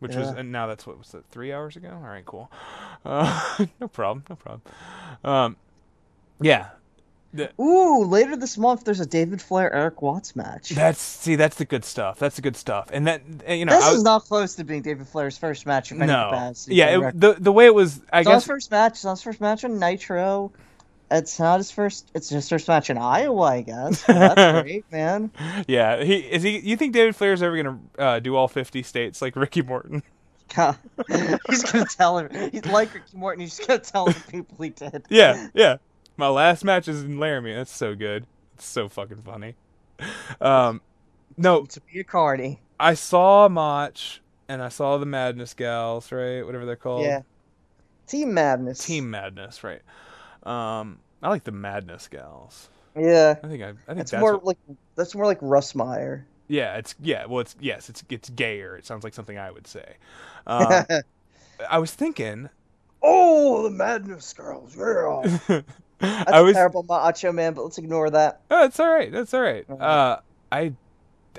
[0.00, 1.90] which was and now that's what was it three hours ago.
[1.90, 2.50] All right, cool.
[3.04, 4.62] Uh, no problem, no problem.
[5.24, 5.56] Um,
[6.40, 6.70] yeah,
[7.32, 10.70] The, Ooh, later this month there's a David Flair Erik Watts match.
[10.70, 12.18] that's see that's the good stuff.
[12.18, 12.90] That's the good stuff.
[12.92, 15.38] And that and, you know, this I was, is not close to being David Flair's
[15.38, 18.46] first match no, yeah, it, the the way it was, I It's not his guess.
[18.46, 19.02] first match.
[19.02, 20.52] His first match on Nitro,
[21.18, 22.10] It's not his first.
[22.14, 24.02] It's his first match in Iowa, I guess.
[24.06, 25.30] That's great, man.
[25.66, 26.58] Yeah, he is he.
[26.58, 30.02] You think David Flair's ever gonna uh, do all fifty states like Ricky Morton?
[30.54, 30.76] God.
[31.48, 32.50] he's gonna tell him.
[32.50, 33.40] He's like Ricky Morton.
[33.40, 35.04] He's just gonna tell the people he did.
[35.08, 35.76] Yeah, yeah.
[36.16, 37.54] My last match is in Laramie.
[37.54, 38.26] That's so good.
[38.54, 39.54] It's so fucking funny.
[40.40, 40.80] Um,
[41.36, 42.60] no, To be a carny.
[42.78, 43.96] I saw Mach
[44.48, 46.42] and I saw the Madness Gals, right?
[46.42, 47.04] Whatever they're called.
[47.04, 47.22] Yeah.
[48.06, 48.84] Team Madness.
[48.84, 49.82] Team Madness, right?
[50.44, 52.68] Um, I like the Madness Gals.
[52.96, 53.34] Yeah.
[53.42, 54.58] I think I, I think That's that's, more what- like
[54.94, 56.24] that's more like Russ Meyer.
[56.46, 57.26] yeah, it's yeah.
[57.26, 58.76] Well, it's yes, it's it's gayer.
[58.76, 59.94] It sounds like something I would say.
[60.46, 60.84] Um,
[61.70, 62.50] I was thinking.
[63.02, 64.76] oh, the Madness girls.
[64.76, 65.62] Yeah.
[65.98, 66.50] That's I was.
[66.50, 68.40] a terrible macho man, but let's ignore that.
[68.50, 69.10] Oh, that's all right.
[69.10, 69.64] That's all right.
[69.70, 70.18] Uh,
[70.52, 70.72] I,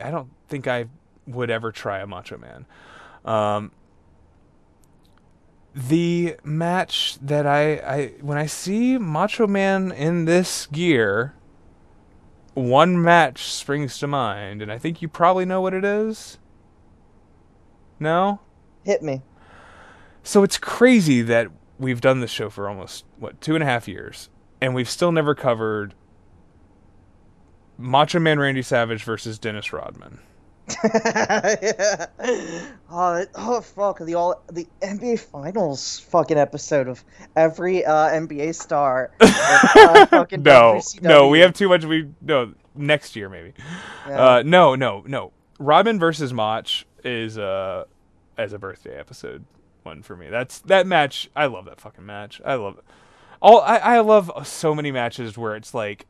[0.01, 0.85] I don't think I
[1.27, 2.65] would ever try a Macho Man.
[3.25, 3.71] Um,
[5.75, 11.35] the match that I, I when I see Macho Man in this gear,
[12.53, 16.37] one match springs to mind, and I think you probably know what it is.
[17.99, 18.39] No.
[18.85, 19.21] Hit me.
[20.23, 23.85] So it's crazy that we've done this show for almost what two and a half
[23.85, 24.29] years,
[24.61, 25.93] and we've still never covered
[27.77, 30.19] Macho Man Randy Savage versus Dennis Rodman.
[30.83, 32.05] Yeah.
[32.97, 37.03] Oh, oh fuck the all the NBA Finals fucking episode of
[37.35, 39.11] every uh, NBA star.
[39.19, 41.83] uh, fucking No, no, we have too much.
[41.83, 43.53] We no next year maybe.
[44.07, 44.25] Yeah.
[44.25, 45.33] Uh, no, no, no.
[45.59, 46.67] Robin versus Mach
[47.03, 47.85] is uh
[48.37, 49.43] as a birthday episode
[49.83, 50.29] one for me.
[50.29, 51.29] That's that match.
[51.35, 52.39] I love that fucking match.
[52.45, 52.83] I love it.
[53.41, 56.07] All I, I love so many matches where it's like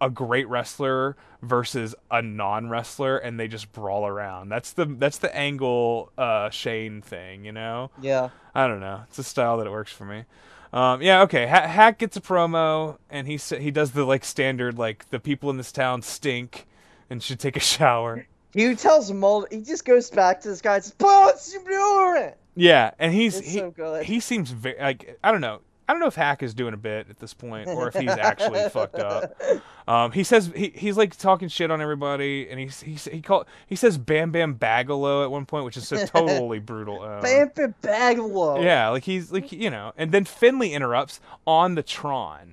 [0.00, 4.48] a great wrestler versus a non wrestler and they just brawl around.
[4.48, 7.90] That's the that's the angle uh Shane thing, you know?
[8.00, 8.30] yeah.
[8.54, 9.02] I don't know.
[9.08, 10.24] It's a style that it works for me.
[10.72, 11.46] Um, yeah, okay.
[11.46, 15.18] Ha- Hak gets a promo, and he sa- he does the like standard like the
[15.20, 16.66] people in this town stink
[17.08, 18.26] and should take a shower.
[18.52, 19.46] He tells Mulder.
[19.50, 23.38] He just goes back to this guy and says, "What's you doing?" Yeah, and he's
[23.38, 24.04] It's he, so good.
[24.04, 25.60] he seems very like I don't know.
[25.88, 28.10] I don't know if Hak is doing a bit at this point or if he's
[28.10, 29.40] actually fucked up.
[29.88, 33.46] Um, he says he, he's like talking shit on everybody, and he's he he call
[33.66, 37.02] he says Bam Bam Bagalo at one point, which is so totally brutal.
[37.02, 37.48] Um, Bam
[37.82, 38.62] Baglow.
[38.62, 42.52] Yeah, like he's like you know, and then Finley interrupts on the Tron,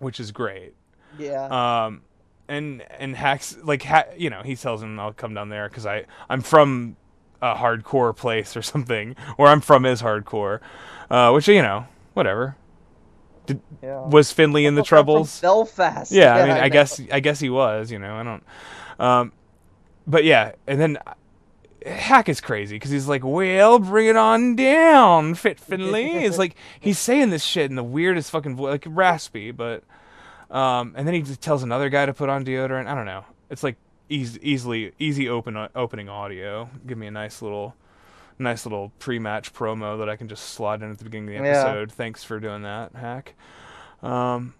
[0.00, 0.74] which is great.
[1.20, 1.84] Yeah.
[1.84, 2.02] Um,
[2.48, 5.86] and and hacks like ha- you know he tells him I'll come down there because
[5.86, 6.96] I I'm from
[7.40, 10.58] a hardcore place or something, where I'm from is hardcore,
[11.10, 12.56] uh, which you know whatever.
[13.82, 14.06] yeah.
[14.06, 15.40] Was Finley in the troubles?
[15.40, 16.12] Belfast.
[16.12, 16.68] Yeah, I mean, I, know.
[16.70, 17.90] guess I guess he was.
[17.90, 18.44] You know, I don't.
[18.98, 19.32] Um,
[20.06, 20.98] but yeah, and then
[21.86, 26.56] Hak is crazy because he's like, "Well, bring it on down, Fit Finley." it's like
[26.78, 29.84] he's saying this shit in the weirdest fucking voice, like raspy, but.
[30.50, 32.88] Um, and then he just tells another guy to put on deodorant.
[32.88, 33.24] I don't know.
[33.50, 33.76] It's like
[34.08, 36.68] easy, easily easy open opening audio.
[36.86, 37.74] Give me a nice little,
[38.40, 41.48] nice little pre-match promo that I can just slot in at the beginning of the
[41.50, 41.60] Yeah.
[41.60, 41.92] episode.
[41.92, 43.34] Thanks for doing that, Hak.
[44.02, 44.54] Um,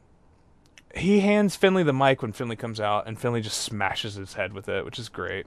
[0.94, 4.52] he hands Finley the mic when Finley comes out, and Finley just smashes his head
[4.52, 5.46] with it, which is great.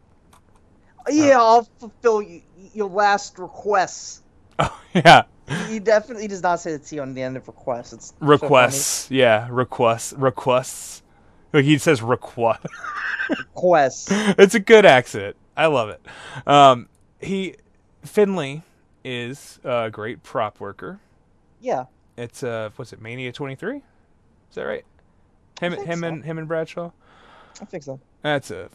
[1.09, 2.43] Yeah, I'll fulfill y-
[2.73, 4.21] your last requests.
[4.59, 5.23] Oh yeah,
[5.67, 7.91] He definitely does not say the T on the end of requests.
[7.91, 9.09] It's so requests.
[9.09, 10.13] yeah, requests.
[10.13, 11.01] Requests.
[11.51, 12.65] Like he says request.
[13.29, 14.07] Requests.
[14.11, 15.35] it's a good accent.
[15.57, 16.01] I love it.
[16.45, 16.87] Um,
[17.19, 17.55] he
[18.03, 18.63] Finley
[19.03, 20.99] is a great prop worker.
[21.61, 21.85] Yeah.
[22.17, 23.01] It's uh, what's it?
[23.01, 23.77] Mania 23.
[23.77, 23.83] Is
[24.55, 24.85] that right?
[25.59, 26.07] Him, him, so.
[26.07, 26.91] and him and Bradshaw.
[27.61, 27.99] I think so.
[28.21, 28.69] That's a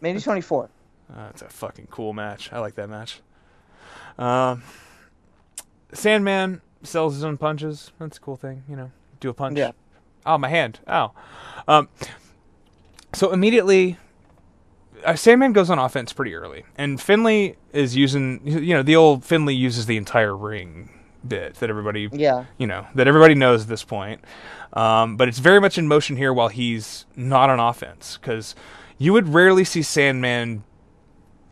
[0.00, 0.68] Mania 24.
[1.10, 2.52] That's a fucking cool match.
[2.52, 3.20] I like that match.
[4.18, 4.62] Um,
[5.92, 7.92] Sandman sells his own punches.
[7.98, 8.90] That's a cool thing, you know.
[9.20, 9.56] Do a punch.
[9.56, 9.72] Yeah.
[10.26, 10.80] Oh, my hand.
[10.88, 11.12] Ow.
[11.66, 11.88] Um,
[13.14, 13.96] so immediately,
[15.04, 19.24] uh, Sandman goes on offense pretty early, and Finley is using, you know, the old
[19.24, 20.90] Finley uses the entire ring
[21.26, 22.44] bit that everybody Yeah.
[22.58, 24.20] you know that everybody knows at this point.
[24.72, 28.54] Um, but it's very much in motion here while he's not on offense because
[28.98, 30.62] you would rarely see Sandman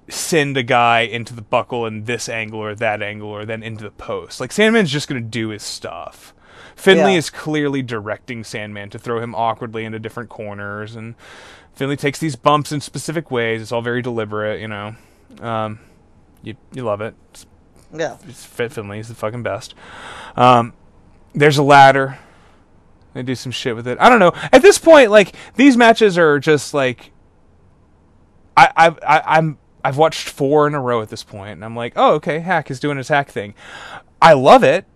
[0.09, 3.83] send a guy into the buckle in this angle or that angle or then into
[3.85, 4.41] the post.
[4.41, 6.33] Like Sandman's just going to do his stuff.
[6.77, 7.19] Finley Yeah.
[7.19, 11.15] is clearly directing Sandman to throw him awkwardly into different corners, and
[11.77, 13.63] Finley takes these bumps in specific ways.
[13.63, 14.97] It's all very deliberate, you know.
[15.41, 15.79] Um,
[16.43, 17.15] you you love it.
[17.31, 17.47] It's
[17.95, 18.17] Yeah.
[18.27, 18.97] it's Fit Finley.
[18.97, 19.75] He's the fucking best.
[20.37, 20.73] Um,
[21.35, 22.19] there's a ladder.
[23.13, 23.99] They do some shit with it.
[24.01, 24.33] I don't know.
[24.53, 27.13] At this point, like these matches are just like
[28.57, 31.77] I I, I I'm I've watched four in a row at this point, and I'm
[31.77, 33.55] like, oh okay, Hak is doing his hak thing.
[34.21, 34.87] I love it,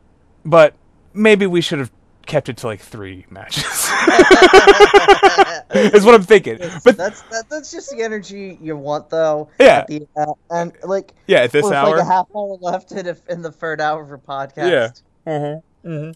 [0.45, 0.75] but
[1.13, 1.93] maybe we should have
[2.27, 3.65] kept it to like three matches.
[5.75, 6.59] is what I'm thinking.
[6.85, 9.49] But that's that, that's just the energy you want, though.
[9.59, 9.79] Yeah.
[9.79, 11.97] At the, uh, and like yeah, at this with hour.
[11.97, 14.57] like a half hour left in, the- in the third hour of a podcast.
[14.71, 14.91] Yeah.
[15.27, 15.89] Mm-hmm.
[15.89, 16.13] Mm-hmm.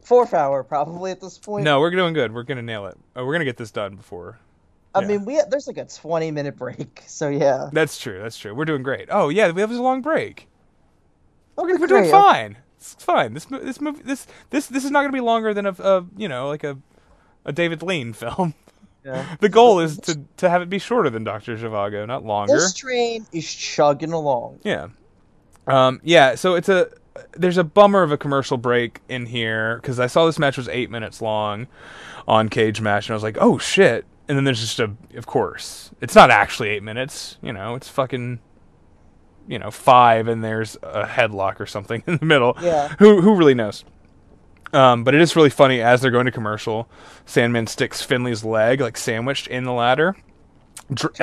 [0.00, 1.64] Fourth hour probably at this point.
[1.64, 2.32] No, we're doing good.
[2.32, 2.96] We're gonna nail it.
[3.16, 4.38] Uh, we're gonna get this done before.
[4.94, 5.08] I yeah.
[5.08, 7.68] mean we there's like a twenty minute break, so yeah.
[7.72, 8.20] That's true.
[8.22, 8.54] That's true.
[8.54, 9.08] We're doing great.
[9.10, 10.48] Oh yeah, we have this long break.
[11.58, 12.56] Okay, We're doing fine.
[12.78, 13.34] It's fine.
[13.34, 16.28] This this movie this this this is not gonna be longer than a, a you
[16.28, 16.78] know like a
[17.44, 18.54] a David Lean film.
[19.06, 19.36] Yeah.
[19.38, 22.54] The goal is to to have it be shorter than Doctor Zhivago, not longer.
[22.54, 24.58] This train is chugging along.
[24.64, 24.88] Yeah.
[25.68, 26.90] Um, yeah, so it's a
[27.32, 30.68] there's a bummer of a commercial break in here because I saw this match was
[30.68, 31.68] eight minutes long
[32.26, 34.04] on Cagematch, and I was like, oh shit.
[34.28, 37.38] And then there's just a, of course, it's not actually eight minutes.
[37.42, 38.40] You know, it's fucking,
[39.46, 42.56] you know, five, and there's a headlock or something in the middle.
[42.60, 42.88] Yeah.
[42.98, 43.84] Who who really knows?
[44.76, 46.86] Um, but it is really funny as they're going to commercial.
[47.24, 50.14] Sandman sticks Finley's leg like sandwiched in the ladder.
[50.92, 51.14] Dr-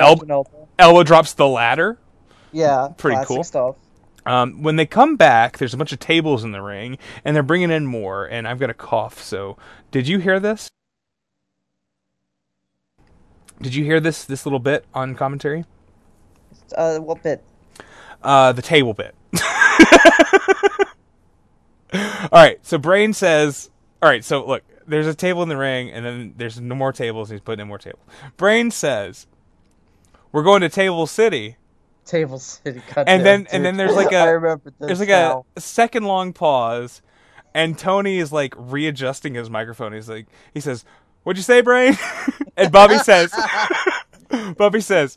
[0.76, 1.96] elbow drops the ladder.
[2.50, 2.88] Yeah.
[2.96, 3.44] Pretty cool.
[3.44, 3.76] stuff.
[4.26, 7.44] Um, when they come back, there's a bunch of tables in the ring, and they're
[7.44, 8.24] bringing in more.
[8.26, 9.22] And I've got a cough.
[9.22, 9.56] So,
[9.92, 10.68] did you hear this?
[13.60, 15.64] Did you hear this this little bit on commentary?
[16.76, 17.44] Uh, what bit?
[18.20, 19.14] Uh, the table bit.
[21.94, 22.58] all right.
[22.66, 23.70] So Brain says,
[24.02, 24.24] all right.
[24.24, 27.30] So look, there's a table in the ring, and then there's no more tables.
[27.30, 28.02] And he's putting in more tables.
[28.36, 29.26] Brain says,
[30.32, 31.56] "We're going to Table City."
[32.04, 32.82] Table City.
[32.94, 35.46] God And damn, then- and then there's like a- I remember this there's like now.
[35.56, 37.00] a second long pause
[37.54, 40.84] and tony is like readjusting his microphone he's like he says
[41.22, 41.96] what'd you say brain
[42.58, 43.32] and bobby says
[44.58, 45.16] bobby says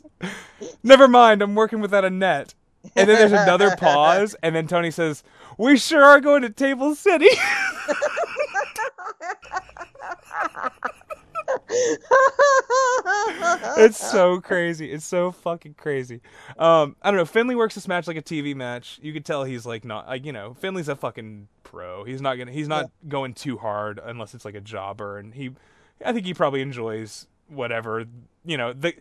[0.82, 2.54] never mind i'm working without a net
[2.96, 5.22] and then there's another pause and then tony says
[5.58, 7.28] we sure are going to table city
[13.78, 14.90] it's so crazy.
[14.90, 16.20] It's so fucking crazy.
[16.58, 17.24] Um, I don't know.
[17.24, 18.98] Finley works this match like a TV match.
[19.02, 22.04] You could tell he's like not like you know Finley's a fucking pro.
[22.04, 25.18] He's not gonna he's not going too hard unless it's like a jobber.
[25.18, 25.50] And he,
[26.04, 28.04] I think he probably enjoys whatever
[28.44, 28.94] you know the,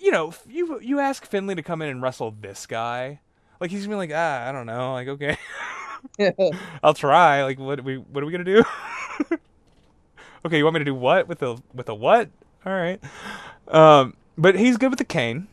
[0.00, 3.20] you know you you ask Finley to come in and wrestle this guy,
[3.60, 5.36] like he's gonna be like ah I don't know like okay
[6.82, 8.62] I'll try like what are we what are we gonna do?
[10.44, 12.28] okay, you want me to do what with a with a what?
[12.64, 13.00] All right.
[13.68, 15.48] Um, but he's good with the cane.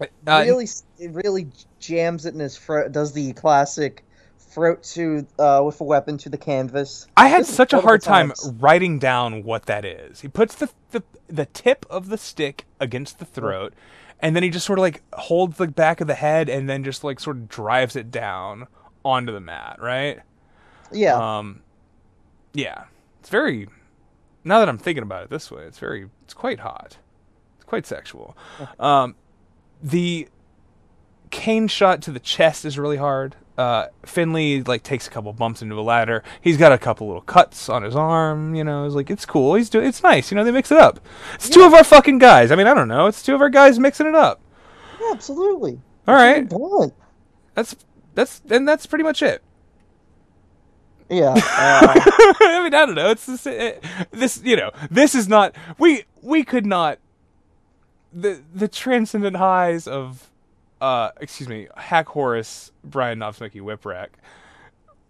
[0.00, 0.66] Uh, really,
[0.98, 1.46] it really
[1.78, 2.92] jams it in his throat.
[2.92, 4.04] Does the classic
[4.54, 7.08] throat to uh, with a weapon to the canvas.
[7.16, 10.20] I had This such a hard time writing down what that is.
[10.20, 13.74] He puts the, the the tip of the stick against the throat,
[14.20, 16.84] and then he just sort of like holds the back of the head, and then
[16.84, 18.68] just like sort of drives it down
[19.04, 19.78] onto the mat.
[19.80, 20.20] Right?
[20.92, 21.62] Yeah, Um,
[22.52, 22.84] yeah.
[23.20, 23.68] It's very.
[24.44, 26.08] Now that I'm thinking about it this way, it's very.
[26.24, 26.98] It's quite hot.
[27.56, 28.36] It's quite sexual.
[28.78, 29.14] Um,
[29.82, 30.28] the
[31.30, 33.34] cane shot to the chest is really hard.
[33.56, 36.22] Uh, Finley like takes a couple bumps into a ladder.
[36.40, 38.54] He's got a couple little cuts on his arm.
[38.54, 39.54] You know, it's like it's cool.
[39.54, 39.86] He's doing.
[39.86, 40.30] It's nice.
[40.30, 41.00] You know, they mix it up.
[41.34, 42.50] It's two of our fucking guys.
[42.52, 43.06] I mean, I don't know.
[43.06, 44.40] It's two of our guys mixing it up.
[45.00, 45.80] yeah, absolutely.
[46.06, 46.50] All right.
[47.54, 47.76] That's
[48.14, 49.42] that's and that's pretty much it.
[51.10, 53.10] Yeah, uh, I mean, I don't know.
[53.10, 55.54] It's this, it, this, you know, this is not.
[55.78, 56.98] We we could not.
[58.12, 60.30] The the transcendent highs of,
[60.80, 64.08] uh, excuse me, Hak Horace, Brian Knobbs, Mikey Whipwreck.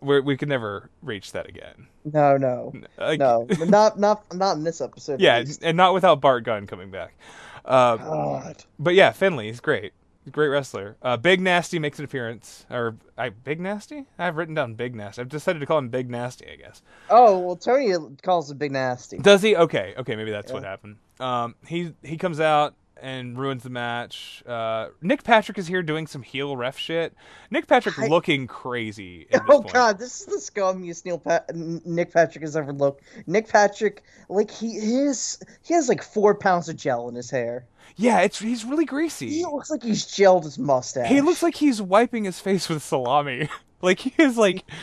[0.00, 1.86] We we could never reach that again.
[2.04, 5.20] no, no, Like, no, not not not in this episode.
[5.20, 7.16] Yeah, and not without Bart Gunn coming back.
[7.64, 8.64] Uh, God.
[8.78, 9.92] but yeah, Finley, he's great.
[10.30, 10.96] Great wrestler.
[11.02, 12.64] Uh, Big Nasty makes an appearance.
[12.70, 14.06] Or I Big Nasty?
[14.18, 15.20] I've written down Big Nasty.
[15.20, 16.82] I've decided to call him Big Nasty, I guess.
[17.10, 19.18] Oh well, Tony calls him big nasty.
[19.18, 19.56] Does he?
[19.56, 20.96] Okay, okay, maybe that's what happened.
[21.20, 24.42] Um, he he comes out and ruins the match.
[24.46, 27.14] Uh, Nick Patrick is here doing some heel ref shit.
[27.50, 29.26] Nick Patrick I- looking crazy.
[29.34, 29.72] Oh point.
[29.72, 33.02] god, this is the scummiest Neil pa- Nick Patrick has ever looked.
[33.26, 37.66] Nick Patrick, like he is, he has like four pounds of gel in his hair.
[37.96, 39.28] Yeah, it's he's really greasy.
[39.28, 41.08] He looks like he's gelled his mustache.
[41.08, 43.48] He looks like he's wiping his face with salami.
[43.82, 44.64] like he is like.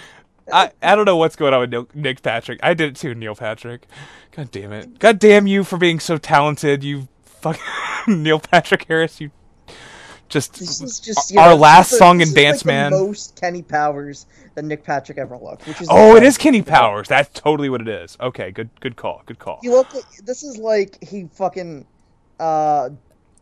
[0.51, 2.59] I, I don't know what's going on with Nick Patrick.
[2.61, 3.87] I did it too, Neil Patrick.
[4.31, 4.99] God damn it.
[4.99, 7.57] God damn you for being so talented, you fuck
[8.07, 9.31] Neil Patrick Harris, you
[10.31, 12.91] just This is just our know, last song and dance like man.
[12.91, 16.61] The most Kenny Powers that Nick Patrick ever looked, which is Oh, it is Kenny
[16.61, 17.07] Powers.
[17.07, 18.17] That's totally what it is.
[18.19, 19.21] Okay, good good call.
[19.25, 19.59] Good call.
[19.61, 19.93] He looked.
[19.93, 21.85] Like, this is like he fucking
[22.39, 22.89] uh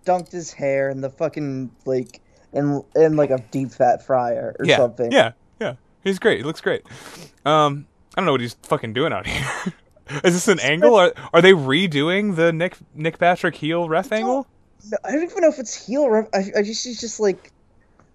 [0.06, 2.22] dunked his hair in the fucking like
[2.54, 5.12] in in like a deep fat fryer or yeah, something.
[5.12, 5.76] Yeah, yeah.
[6.04, 6.40] He's great.
[6.40, 6.84] He looks great.
[7.46, 9.74] Um I don't know what he's fucking doing out here.
[10.24, 10.96] Is this an angle?
[10.96, 14.48] Are, are they redoing the Nick Nick Patrick heel ref angle?
[14.90, 16.10] No, I don't even know if it's heel.
[16.10, 17.52] Ref- I, I just he's just like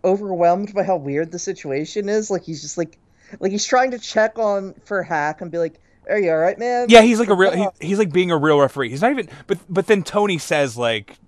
[0.03, 2.31] overwhelmed by how weird the situation is.
[2.31, 2.99] Like he's just like
[3.41, 5.75] like he's trying to check on for Hak and be like,
[6.09, 7.53] "Are you all right, man?" Yeah, he's like a real.
[7.53, 8.91] He, he's like being a real referee.
[8.91, 9.29] He's not even.
[9.47, 11.19] But but then Tony says like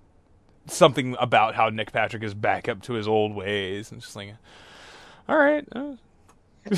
[0.67, 4.33] something about how Nick Patrick is back up to his old ways, and just like,
[5.29, 5.65] all right.
[5.73, 5.95] uh,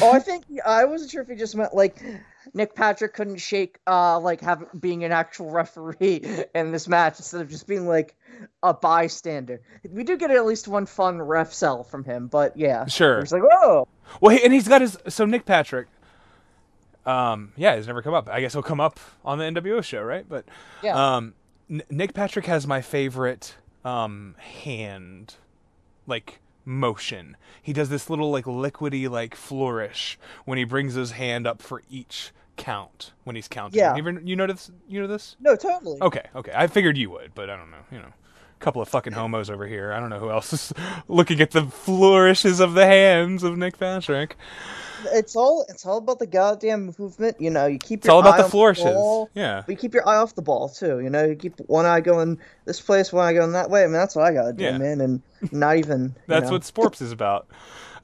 [0.01, 2.03] oh, I think I wasn't sure if he just meant like
[2.53, 6.21] Nick Patrick couldn't shake uh like having being an actual referee
[6.55, 8.15] in this match instead of just being like
[8.63, 9.61] a bystander.
[9.89, 13.19] We do get at least one fun ref cell from him, but yeah, Sure.
[13.19, 13.87] He's like, "Whoa."
[14.21, 14.97] Well, he, and he's got his.
[15.07, 15.87] So Nick Patrick.
[17.05, 17.53] Um.
[17.55, 18.29] Yeah, he's never come up.
[18.29, 20.27] I guess he'll come up on the NWO show, right?
[20.27, 20.45] But
[20.83, 21.15] Yeah.
[21.15, 21.33] Um.
[21.69, 25.35] N- Nick Patrick has my favorite um hand,
[26.07, 27.35] like motion.
[27.61, 31.81] He does this little like liquidy like flourish when he brings his hand up for
[31.89, 33.79] each count when he's counting.
[33.79, 33.95] Yeah.
[33.95, 34.71] You, ever, you notice?
[34.87, 35.35] You know this?
[35.39, 35.97] No, totally.
[36.01, 36.51] Okay, okay.
[36.55, 37.83] I figured you would, but I don't know.
[37.91, 38.13] You know,
[38.59, 39.91] couple of fucking homos over here.
[39.93, 40.73] I don't know who else is
[41.07, 44.35] looking at the flourishes of the hands of Nick Patrick.
[45.13, 47.37] It's all it's all about the goddamn movement.
[47.39, 48.83] You know, you keep It's all about the flourishes.
[48.83, 49.63] ball, Yeah.
[49.65, 50.99] but you keep your eye off the ball too.
[50.99, 53.83] You know, you keep one eye going this place, one eye going that way.
[53.83, 54.77] I mean, that's what I gotta do, Yeah.
[54.77, 54.99] man.
[54.99, 55.21] And
[55.53, 56.51] not even That's know.
[56.51, 57.47] what sports is about.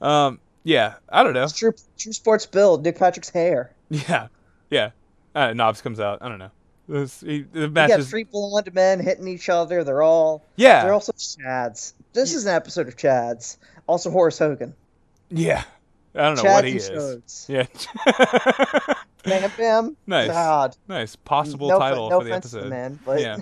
[0.00, 1.46] Um, yeah, I don't know.
[1.48, 2.82] true true sports build.
[2.84, 3.72] Nick Patrick's hair.
[3.90, 4.28] Yeah,
[4.70, 4.90] yeah.
[5.34, 6.18] Uh, Knobbs comes out.
[6.22, 6.50] I don't know.
[6.88, 9.82] This, he, the You match got is three blonde men hitting each other.
[9.84, 10.84] They're all Yeah.
[10.84, 11.94] They're also Chads.
[12.12, 13.56] This is an episode of Chads.
[13.86, 14.74] Also Horace Hogan.
[15.30, 15.64] yeah.
[16.14, 16.90] I don't know Chads what he is.
[16.90, 17.48] Chodes.
[17.48, 17.66] Yeah.
[19.24, 19.96] Bam Bam.
[20.06, 20.28] nice.
[20.28, 20.76] God.
[20.88, 22.70] Nice possible no, title no for the episode.
[22.70, 23.38] man, but yeah.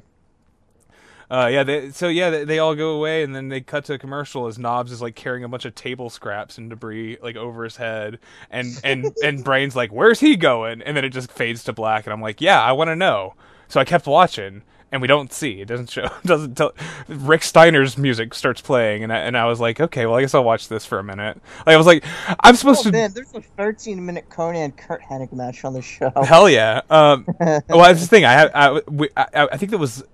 [1.30, 3.94] Uh, yeah, they, so yeah, they, they all go away, and then they cut to
[3.94, 7.36] a commercial as Knobbs is like carrying a bunch of table scraps and debris like
[7.36, 8.18] over his head,
[8.50, 12.06] and and and Brain's like, "Where's he going?" And then it just fades to black,
[12.06, 13.34] and I'm like, "Yeah, I want to know."
[13.68, 14.62] So I kept watching,
[14.92, 15.60] and we don't see.
[15.60, 16.04] It doesn't show.
[16.04, 16.72] It doesn't tell.
[17.08, 20.34] Rick Steiner's music starts playing, and I, and I was like, "Okay, well, I guess
[20.34, 22.04] I'll watch this for a minute." Like I was like,
[22.40, 25.82] "I'm supposed Oh to." man, there's a 13 minute Konnan Curt Hennig match on the
[25.82, 26.12] show.
[26.20, 26.82] Hell yeah.
[26.90, 28.24] Um, well, that's the thing.
[28.24, 28.80] I had, I,
[29.16, 30.04] I, I think that was,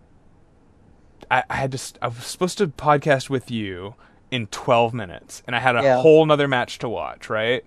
[1.31, 3.95] I, I had to, st- I was supposed to podcast with you
[4.31, 6.01] in 12 minutes, and I had a Yeah.
[6.01, 7.65] whole nother match to watch, right?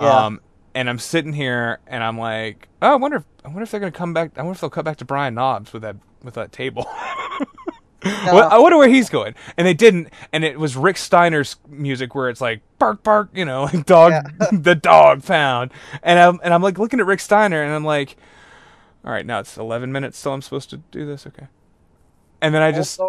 [0.00, 0.26] Yeah.
[0.26, 0.40] Um,
[0.74, 3.80] and I'm sitting here, and I'm like, oh, I wonder, if, I wonder if they're
[3.80, 4.32] gonna come back.
[4.36, 6.86] I wonder if they'll cut back to Brian Knobbs with that, with that table.
[8.04, 9.34] Well, I wonder where he's going.
[9.56, 10.08] And they didn't.
[10.32, 14.12] And it was Rick Steiner's music where it's like bark bark, you know, like dog
[14.52, 15.72] the dog found.
[16.04, 18.16] And I'm and I'm like looking at Rick Steiner and I'm like,
[19.04, 21.26] all right, now it's 11 minutes till I'm supposed to do this.
[21.26, 21.46] Okay.
[22.40, 23.00] And then I just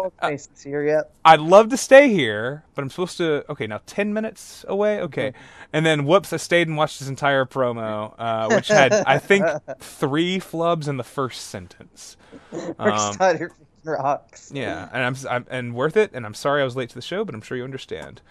[0.64, 1.10] here yet.
[1.24, 3.44] I'd love to stay here, but I'm supposed to.
[3.50, 5.00] Okay, now ten minutes away.
[5.00, 5.34] Okay,
[5.72, 9.44] and then whoops, I stayed and watched this entire promo, uh, which had I think
[9.80, 12.16] three flubs in the first sentence.
[12.78, 13.16] Um,
[13.84, 14.50] rocks.
[14.54, 16.10] yeah, and I'm, I'm and worth it.
[16.14, 18.22] And I'm sorry I was late to the show, but I'm sure you understand.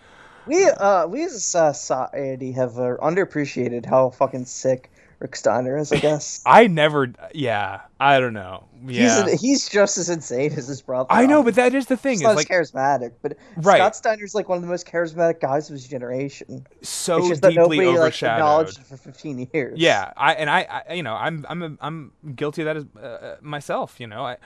[0.47, 4.89] We uh we as a society have uh, underappreciated how fucking sick
[5.19, 5.91] Rick Steiner is.
[5.91, 7.11] I guess I never.
[7.33, 8.65] Yeah, I don't know.
[8.85, 11.07] Yeah, he's he's just as insane as his brother.
[11.09, 12.19] I know, but that is the thing.
[12.19, 13.77] He's like charismatic, but Right.
[13.77, 16.67] Scott Steiner's like one of the most charismatic guys of his generation.
[16.83, 18.35] so it's just that deeply nobody like overshadowed.
[18.35, 19.79] acknowledged for 15 years.
[19.79, 23.03] Yeah, I and I, I you know, I'm I'm a, I'm guilty of that as
[23.03, 23.99] uh, myself.
[23.99, 24.37] You know, I,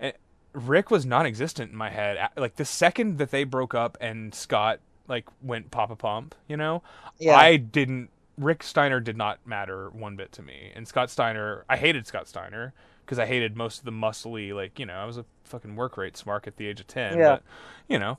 [0.00, 0.12] I
[0.52, 2.28] Rick was non-existent in my head.
[2.36, 6.82] Like the second that they broke up and Scott like went Papa Pump, you know,
[7.18, 7.36] Yeah.
[7.36, 8.10] I didn't.
[8.38, 12.28] Rick Steiner did not matter one bit to me, and Scott Steiner, I hated Scott
[12.28, 12.72] Steiner
[13.04, 15.96] because I hated most of the muscly, like you know, I was a fucking work
[15.96, 17.18] rate smart at the age of ten.
[17.18, 17.28] Yeah.
[17.30, 17.42] But
[17.88, 18.18] you know,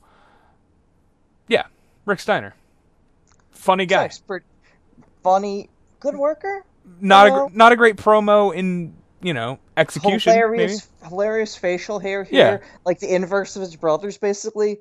[1.47, 1.65] yeah,
[2.05, 2.53] Rick Steiner,
[3.51, 4.03] funny guy.
[4.03, 4.43] expert,
[5.23, 6.63] funny, good worker.
[6.99, 10.33] not a not a great promo in you know execution.
[10.33, 11.09] hilarious, maybe?
[11.09, 12.67] hilarious facial hair here, Yeah.
[12.85, 14.79] like the inverse of his brothers, basically,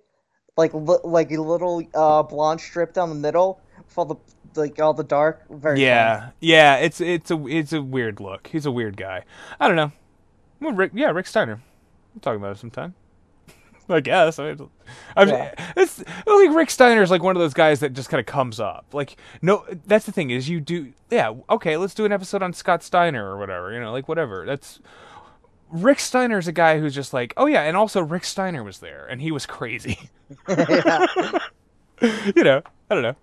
[0.57, 4.17] like li- like a little uh, blonde strip down the middle with all the
[4.59, 5.45] like all the dark.
[5.49, 6.77] Very Yeah, yeah.
[6.77, 8.49] It's it's a it's a weird look.
[8.49, 9.25] He's a weird guy.
[9.59, 9.93] I don't know.
[10.61, 11.63] Well, Rick, yeah, Rick Steiner.
[12.15, 12.95] We'll talk about it sometime.
[13.89, 14.39] I guess.
[14.39, 14.69] I mean,
[15.17, 15.55] I'm, Yeah.
[15.77, 18.61] it's like Rick Steiner is like one of those guys that just kind of comes
[18.61, 18.87] up.
[18.93, 20.93] Like, no, that's the thing is you do.
[21.11, 23.73] Yeah, okay, let's do an episode on Scott Steiner or whatever.
[23.73, 24.45] You know, like whatever.
[24.45, 24.81] That's
[25.71, 28.79] Rick Steiner is a guy who's just like, oh yeah, and also Rick Steiner was
[28.81, 30.11] there and he was crazy.
[30.49, 33.17] you know, I don't know.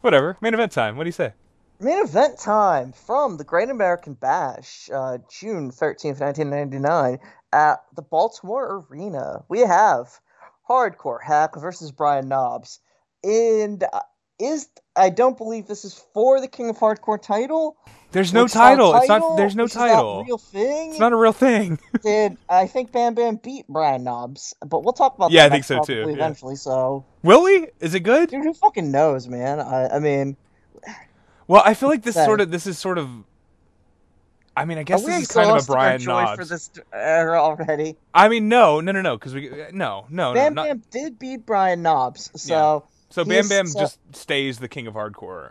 [0.00, 0.36] Whatever.
[0.40, 0.96] Main event time.
[0.96, 1.32] What do you say?
[1.78, 7.18] Main event time from the Great American Bash, uh, June 13th, 1999,
[7.52, 9.44] at the Baltimore Arena.
[9.48, 10.20] We have
[10.68, 12.80] Hardcore Hak versus Brian Knobbs.
[13.24, 14.00] And uh,
[14.38, 17.76] is I don't believe this is for the King of Hardcore title.
[18.12, 18.94] There's no not title.
[18.96, 19.36] It's not.
[19.36, 20.20] There's no this is not title.
[20.20, 20.90] a real thing.
[20.90, 21.78] It's not a real thing.
[22.02, 24.54] Did I think Bam Bam beat Brian Knobbs?
[24.66, 26.14] But we'll talk about Yeah, that I think so, too, yeah.
[26.14, 27.68] Eventually, so Will we?
[27.78, 28.30] Is it good?
[28.30, 29.60] dude, who fucking knows, man?
[29.60, 30.36] I, I mean,
[31.46, 32.50] Well, I feel like this sort of.
[32.50, 33.08] This is sort of.
[34.56, 36.36] I mean, I guess this is kind of a Brian Knobbs.
[36.36, 37.96] for this era already?
[38.12, 40.82] I mean, no, no, no, no, because we uh, no, no, Bam no, not, Bam
[40.90, 45.50] did beat Brian Knobbs, so so Bam Bam so- just stays the king of hardcore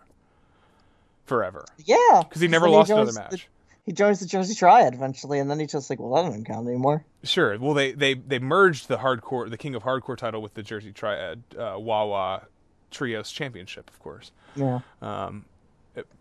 [1.26, 3.48] forever yeah, because he never lost joins another the- match.
[3.86, 6.68] he joins the Jersey Triad eventually, and then he's just like, well, that doesn't count
[6.68, 7.04] anymore.
[7.24, 7.58] Sure.
[7.60, 10.92] Well, they they they merged the hardcore, the king of hardcore title with the Jersey
[10.92, 12.44] Triad uh, Wawa
[12.92, 14.32] Trios Championship, of course.
[14.56, 14.80] Yeah.
[15.02, 15.46] um,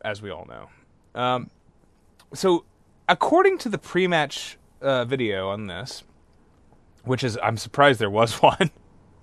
[0.04, 0.68] as we all know.
[1.20, 1.50] Um,
[2.34, 2.64] so,
[3.08, 6.02] according to the pre-match uh, video on this,
[7.04, 8.70] which is I'm surprised there was one.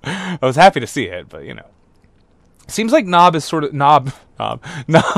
[0.04, 1.68] I was happy to see it, but you know,
[2.68, 5.10] seems like Knob is sort of Knob Knob Knob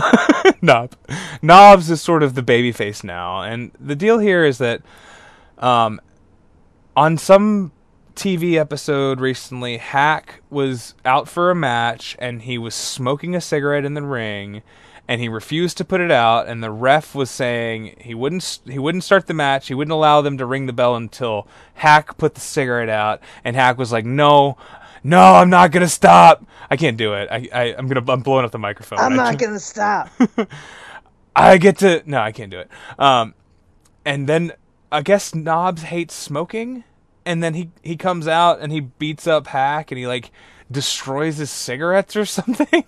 [0.62, 0.96] Knob
[1.42, 4.82] Knobbs is sort of the babyface now, and the deal here is that
[5.58, 6.00] um,
[6.96, 7.72] on some
[8.16, 13.86] TV episode recently, Hak was out for a match and he was smoking a cigarette
[13.86, 14.64] in the ring
[15.08, 18.80] and he refused to put it out and the ref was saying he wouldn't he
[18.80, 22.34] wouldn't start the match, he wouldn't allow them to ring the bell until Hak put
[22.34, 24.58] the cigarette out and Hak was like, "No,
[25.08, 26.46] no, I'm not going to stop.
[26.70, 27.30] I can't do it.
[27.32, 29.00] I, I I'm going to I'm blowing up the microphone.
[29.00, 30.10] I'm not gonna stop.
[31.36, 32.70] I get to no, I can't do it.
[33.00, 33.34] Um,
[34.06, 34.54] and then
[34.92, 36.84] I guess Knobbs hates smoking,
[37.26, 40.32] and then he he comes out and he beats up Hak and he like
[40.70, 42.84] destroys his cigarettes or something.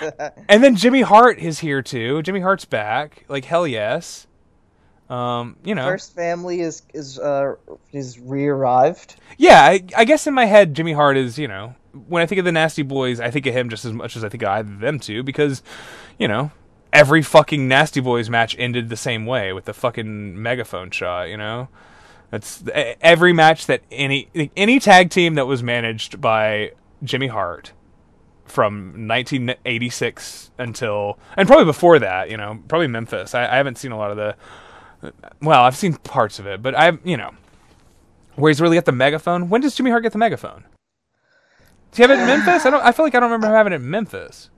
[0.48, 2.22] and then Jimmy Hart is here too.
[2.22, 3.24] Jimmy Hart's back.
[3.28, 4.28] Like hell yes.
[5.12, 5.84] Um, you know.
[5.84, 7.56] First family is is uh
[7.92, 9.16] is re-arrived.
[9.36, 11.74] Yeah, I, I guess in my head, Jimmy Hart is, you know,
[12.08, 14.24] when I think of the Nasty Boys, I think of him just as much as
[14.24, 15.62] I think of either of them two because,
[16.18, 16.50] you know,
[16.94, 21.36] every fucking Nasty Boys match ended the same way with the fucking megaphone shot, you
[21.36, 21.68] know?
[22.30, 22.64] That's
[23.02, 26.72] every match that any any tag team that was managed by
[27.04, 27.72] Jimmy Hart
[28.46, 33.34] from 1986 until and probably before that, you know, probably Memphis.
[33.34, 34.36] I, I haven't seen a lot of the
[35.40, 37.32] well, I've seen parts of it, but I've you know
[38.36, 39.48] where he's really got the megaphone.
[39.48, 40.64] When does Jimmy Hart get the megaphone?
[41.92, 42.64] Do you have it in Memphis?
[42.64, 42.82] I don't.
[42.82, 44.50] I feel like I don't remember him having it in Memphis.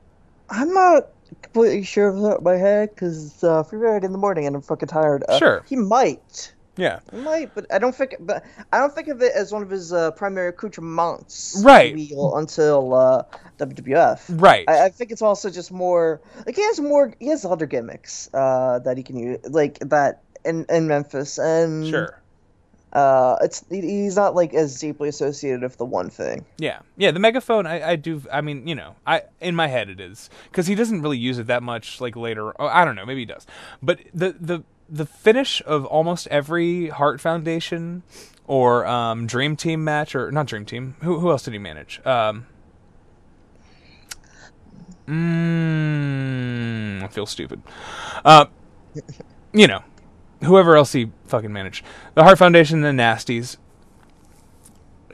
[0.50, 1.08] I'm not
[1.42, 4.55] completely sure of that in my head because it's uh, three in the morning and
[4.55, 5.24] I'm fucking tired.
[5.28, 5.64] Uh, Sure.
[5.68, 6.52] he might.
[6.76, 8.16] Yeah, He might, but I don't think.
[8.20, 11.62] But I don't think of it as one of his uh, primary accoutrements.
[11.64, 11.94] Right.
[11.94, 13.23] Wheel until uh,
[13.58, 14.40] WWF.
[14.40, 14.64] right.
[14.68, 17.14] I, I think it's also just more like he has more.
[17.20, 21.86] He has other gimmicks uh, that he can use, like that in in Memphis, and
[21.86, 22.20] sure.
[22.94, 26.44] Uh, it's he's not like as deeply associated with the one thing.
[26.58, 27.10] Yeah, yeah.
[27.10, 27.66] The megaphone.
[27.66, 28.23] I, I do.
[28.32, 31.39] I mean, you know, I in my head it is because he doesn't really use
[31.39, 32.00] it that much.
[32.00, 33.05] Like later, oh, I don't know.
[33.05, 33.47] Maybe he does.
[33.82, 38.05] But the the the finish of almost every Hart Foundation
[38.47, 40.94] or um, Dream Team match, or not Dream Team.
[41.00, 42.00] Who who else did he manage?
[42.06, 42.47] Um,
[45.08, 47.60] mm, I feel stupid.
[48.24, 48.47] Uh,
[49.52, 49.82] you know,
[50.44, 51.84] whoever else he fucking managed.
[52.14, 53.56] The Hart Foundation, and the Nasties.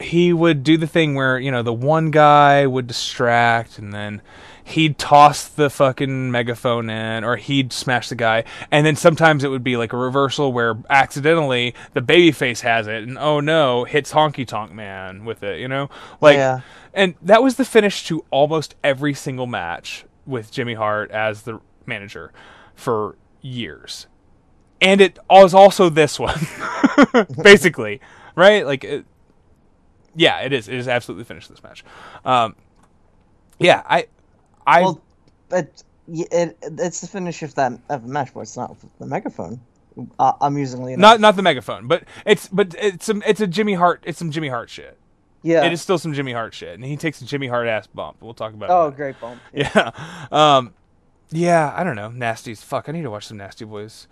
[0.01, 4.23] He would do the thing where, you know, the one guy would distract and then
[4.65, 8.45] he'd toss the fucking megaphone in or he'd smash the guy.
[8.71, 13.03] And then sometimes it would be like a reversal where accidentally the babyface has it
[13.03, 15.91] and oh no, hits Honky Tonk Man with it, you know?
[16.23, 16.61] Like Yeah.
[16.95, 21.61] and that was the finish to almost every single match with Jimmy Hart as the
[21.85, 22.33] manager
[22.75, 24.07] for years.
[24.83, 26.39] And it was also this one,
[27.43, 28.01] basically,
[28.35, 28.65] right?
[28.65, 29.05] Like, it,
[30.15, 30.69] yeah, it is.
[30.69, 31.85] It is absolutely finished this match.
[32.25, 32.57] Um,
[33.59, 34.07] yeah, I,
[34.67, 35.01] I, Well,
[35.49, 39.07] but y- it, it's the finish of that of the match, but it's not the
[39.07, 39.61] megaphone.
[40.19, 41.01] Uh, amusingly enough.
[41.03, 44.03] not not the megaphone, but it's but it's some it's a Jimmy Hart.
[44.07, 44.97] It's some Jimmy Hart shit.
[45.43, 45.65] yeah.
[45.65, 48.19] It is still some Jimmy Hart shit, and he takes a Jimmy Hart ass bump.
[48.23, 48.71] We'll talk about.
[48.71, 49.41] Oh, great bump.
[49.53, 49.91] Yeah.
[50.33, 50.73] Um,
[51.33, 52.09] yeah, I don't know.
[52.09, 52.63] Nasties.
[52.65, 54.07] Fuck, I need to watch some Nasty Boys.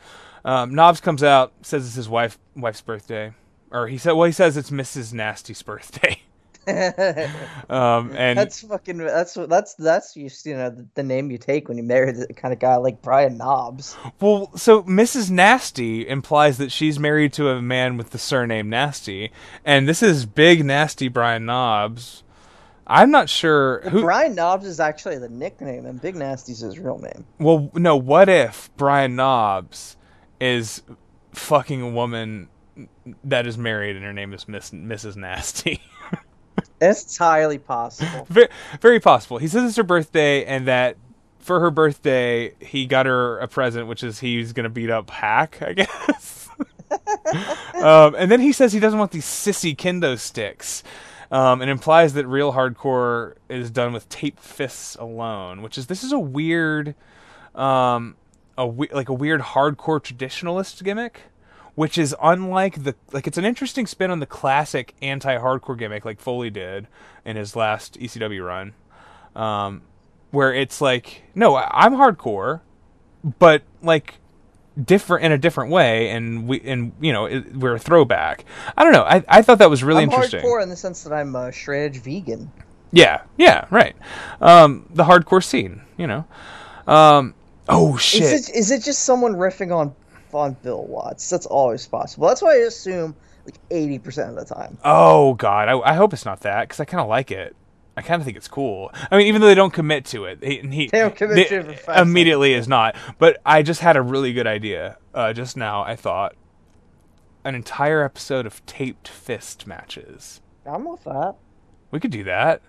[0.44, 3.32] Um, Knobbs comes out, says it's his wife wife's birthday.
[3.70, 5.12] Or he said well he says it's Mrs.
[5.12, 6.22] Nasty's birthday.
[7.70, 8.98] um, and That's fucking.
[8.98, 9.34] That's.
[9.34, 12.52] That's that's just you know the, the name you take when you marry the kind
[12.52, 13.96] of guy like Brian Knobbs.
[14.20, 15.30] well, so Mrs.
[15.30, 19.32] Nasty implies that she's married to a man with the surname Nasty,
[19.64, 22.22] and this is Big Nasty Brian Knobbs.
[22.86, 24.02] I'm not sure who.
[24.02, 27.24] Brian Knobbs is actually the nickname, and Big Nasty's his real name.
[27.38, 27.96] Well, no.
[27.96, 29.96] What if Brian Knobbs
[30.40, 30.82] is
[31.32, 32.48] fucking a woman
[33.24, 35.16] that is married and her name is Miss Mrs.
[35.16, 35.80] Nasty?
[36.80, 38.26] It's entirely possible.
[38.28, 38.48] very,
[38.80, 39.38] very possible.
[39.38, 40.96] He says it's her birthday, and that
[41.38, 45.60] for her birthday he got her a present, which is he's gonna beat up Hak,
[45.62, 46.48] I guess.
[47.74, 50.82] um, and then he says he doesn't want these sissy kendo sticks,
[51.30, 56.04] um, and implies that real hardcore is done with taped fists alone, which is this
[56.04, 56.94] is a weird,
[57.54, 58.16] um,
[58.58, 61.22] a we- like a weird hardcore traditionalist gimmick.
[61.74, 66.20] Which is unlike the like it's an interesting spin on the classic anti-hardcore gimmick like
[66.20, 66.88] Foley did
[67.24, 68.74] in his last ECW run,
[69.40, 69.82] um,
[70.32, 72.62] where it's like no I'm hardcore,
[73.38, 74.14] but like
[74.82, 78.44] different in a different way, and we and you know it, we're a throwback.
[78.76, 79.04] I don't know.
[79.04, 80.40] I I thought that was really I'm interesting.
[80.40, 82.50] hardcore in the sense that I'm a shred vegan.
[82.90, 83.94] Yeah, yeah, right.
[84.40, 86.24] Um, the hardcore scene, you know.
[86.88, 87.34] Um,
[87.68, 88.22] oh shit.
[88.22, 89.94] Is it is it just someone riffing on
[90.32, 91.28] on Bill Watts?
[91.30, 92.28] That's always possible.
[92.28, 93.14] That's why I assume
[93.44, 94.78] like eighty percent of the time.
[94.84, 97.54] Oh God, I, I hope it's not that because I kind of like it.
[97.96, 98.92] I kind of think it's cool.
[99.10, 101.62] I mean, even though they don't commit to it, he, he They don't commit they-
[101.62, 102.94] to it immediately is not.
[103.18, 105.82] But I just had a really good idea uh, just now.
[105.82, 106.36] I thought
[107.44, 110.40] an entire episode of taped fist matches.
[110.64, 111.34] I'm with that.
[111.90, 112.60] We could do that.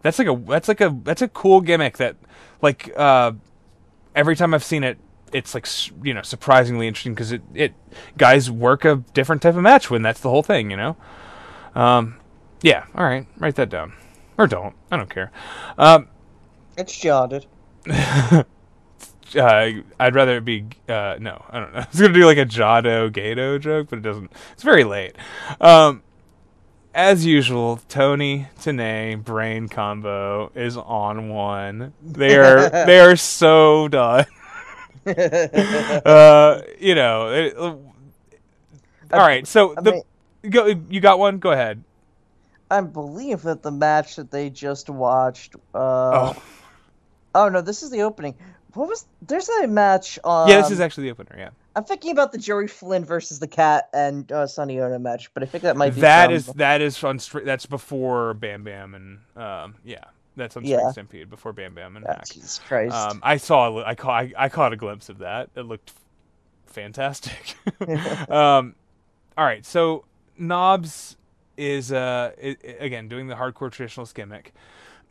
[0.00, 2.16] That's like a that's like a that's a cool gimmick that
[2.62, 3.32] like uh
[4.14, 4.98] every time I've seen it
[5.32, 5.66] it's like
[6.04, 7.74] you know surprisingly interesting because it it
[8.18, 10.96] guys work a different type of match when that's the whole thing, you know.
[11.74, 12.16] Um
[12.62, 13.94] yeah, all right, write that down.
[14.38, 14.74] Or don't.
[14.90, 15.32] I don't care.
[15.78, 16.08] Um
[16.76, 17.46] It's jotted.
[19.36, 21.80] uh, I'd rather it be uh, no, I don't know.
[21.80, 24.32] I was gonna do like a Jado Gedo joke, but it doesn't.
[24.52, 25.16] It's very late.
[25.60, 26.02] Um,
[26.94, 31.92] as usual, Tony Tenay brain combo is on one.
[32.02, 34.26] They are they are so done.
[35.06, 37.28] uh, you know.
[37.32, 40.02] It, all right, so I the mean-
[40.50, 40.66] go.
[40.88, 41.38] You got one.
[41.38, 41.82] Go ahead.
[42.70, 45.56] I believe that the match that they just watched.
[45.74, 46.42] Uh, Oh,
[47.34, 48.34] oh no, this is the opening.
[48.74, 49.06] What was?
[49.20, 50.48] There's a match on.
[50.48, 50.62] yeah.
[50.62, 51.34] This is actually the opener.
[51.36, 51.50] Yeah.
[51.74, 55.42] I'm thinking about the Jerry Flynn versus the Cat and uh, Sonny Onoo match, but
[55.42, 58.62] I think that might be That from- is that is on Str- that's before Bam
[58.64, 60.04] Bam and um yeah
[60.36, 60.90] that's on Yeah.
[60.92, 62.26] Stampede before Bam Bam and Hak.
[62.28, 62.94] Jesus Christ.
[62.94, 65.50] Um, I saw I caught I, I caught a glimpse of that.
[65.54, 65.92] It looked
[66.66, 67.54] fantastic.
[68.30, 68.74] um,
[69.36, 70.04] all right, so
[70.38, 71.16] Knobbs
[71.56, 72.32] is uh
[72.80, 74.52] again doing the hardcore traditionalist gimmick,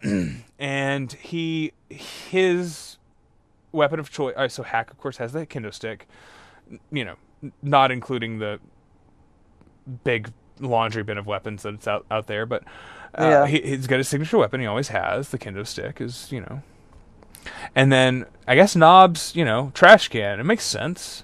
[0.59, 2.98] and he his
[3.72, 4.35] weapon of choice.
[4.35, 6.07] Right, so Hak of course has the kendo stick.
[6.91, 7.16] You know,
[7.61, 8.59] not including the
[10.03, 12.64] big laundry bin of weapons that's out out there, but
[13.17, 13.48] uh, Yeah.
[13.48, 14.61] he, he's got his signature weapon.
[14.61, 16.00] He always has the kendo stick.
[16.01, 16.61] Is you know,
[17.75, 20.40] and then I guess Knobbs, you know, trash can.
[20.40, 21.24] It makes sense.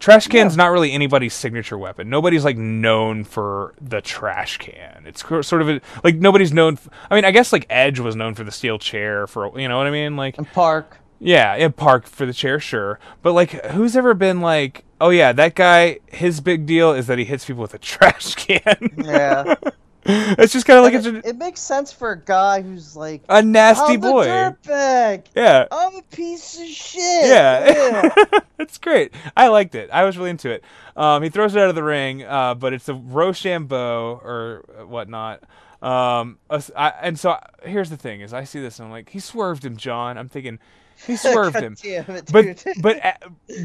[0.00, 2.08] Trash can's not really anybody's signature weapon.
[2.08, 5.02] Nobody's like known for the trash can.
[5.04, 6.74] It's sort of a, like nobody's known.
[6.74, 9.66] F- I mean, I guess like Edge was known for the steel chair for you
[9.68, 10.14] know what I mean.
[10.16, 10.98] Like and Park.
[11.20, 12.98] Yeah, in Park for the chair, sure.
[13.22, 15.98] But like, who's ever been like, oh yeah, that guy?
[16.06, 18.90] His big deal is that he hits people with a trash can.
[18.96, 19.54] Yeah.
[20.10, 22.96] it's just kind of like And it's it, it makes sense for a guy who's
[22.96, 24.24] like a, a nasty I'm boy.
[24.24, 25.24] a dirtbag.
[25.34, 25.66] Yeah.
[25.70, 27.26] I'm a piece of shit.
[27.26, 28.08] Yeah.
[28.58, 29.12] it's great.
[29.36, 29.90] I liked it.
[29.92, 30.64] I was really into it.
[30.96, 35.42] Um, he throws it out of the ring, uh, but it's a Rochambeau or whatnot.
[35.82, 39.20] Um, I- and so here's the thing: is I see this and I'm like, he
[39.20, 40.16] swerved him, John.
[40.18, 40.58] I'm thinking,
[41.06, 41.76] he swerved him.
[41.82, 43.18] it, but but a-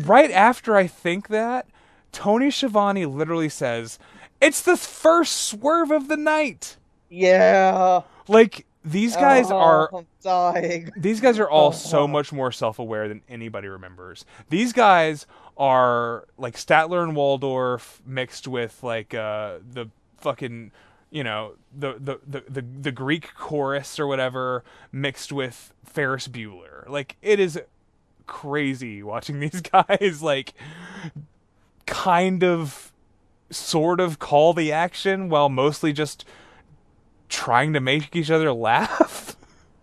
[0.04, 1.68] right after I think that,
[2.12, 4.00] Tony Schiavone literally says,
[4.42, 6.78] "It's the first swerve of the night."
[7.10, 8.02] yeah.
[8.28, 10.92] Like these guys Oh, are I'm dying.
[10.98, 14.26] these guys are all Oh, so much more self-aware than anybody remembers.
[14.50, 15.26] These guys
[15.58, 19.88] are like Statler and Waldorf mixed with like uh, the
[20.18, 20.72] fucking
[21.14, 26.90] you know the, the the the the Greek chorus or whatever mixed with Ferris Bueller.
[26.90, 27.62] Like it is
[28.26, 30.54] crazy watching these guys like
[31.86, 32.92] kind of
[33.52, 36.26] sort of call the action while mostly just
[37.30, 39.36] trying to make each other laugh.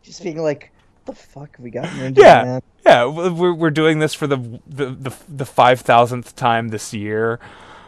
[0.02, 0.72] Just being like,
[1.04, 2.62] what the fuck have we gotten into, Yeah, man?
[2.84, 3.04] yeah.
[3.06, 4.36] We're we're doing this for the
[4.66, 7.38] the the, the five thousandth time this year.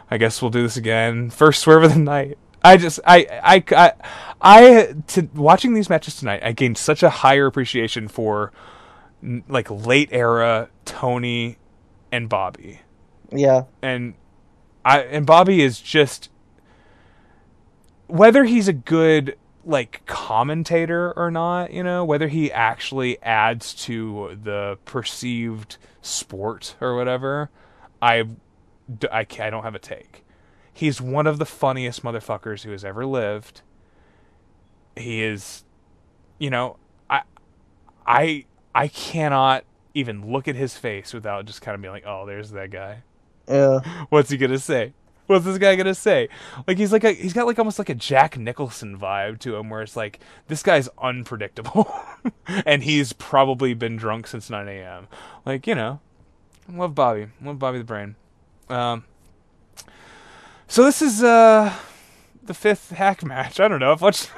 [0.09, 1.29] I guess we'll do this again.
[1.29, 2.37] First swerve of the night.
[2.63, 3.93] I just I I I,
[4.41, 6.41] I to watching these matches tonight.
[6.43, 8.51] I gained such a higher appreciation for
[9.47, 11.57] like late era Tony
[12.11, 12.81] and Bobby
[13.31, 13.63] Yeah.
[13.81, 14.15] and
[14.85, 16.29] I and Bobby is just
[18.07, 24.37] whether he's a good like commentator or not, you know, whether he actually adds to
[24.43, 27.49] the perceived sport or whatever,
[28.01, 28.25] I
[28.99, 30.22] ca- I don't have a take.
[30.73, 33.61] He's one of the funniest motherfuckers who has ever lived.
[34.95, 35.63] he is,
[36.39, 36.77] you know,
[37.09, 37.21] I,
[38.05, 42.25] I, I cannot even look at his face without just kind of being like, oh,
[42.25, 43.03] there's that guy.
[43.47, 43.79] Yeah.
[44.09, 44.93] What's he gonna say?
[45.27, 46.27] What's this guy gonna say?
[46.67, 49.69] Like he's like a he's got like almost like a Jack Nicholson vibe to him,
[49.69, 51.93] where it's like this guy's unpredictable,
[52.65, 55.07] and he's probably been drunk since 9 a.m.
[55.45, 55.99] Like you know,
[56.69, 58.15] love Bobby, love Bobby the Brain.
[58.69, 59.05] Um,
[60.67, 61.73] so this is uh
[62.43, 63.59] the fifth Hak match.
[63.59, 64.31] I don't know if watched.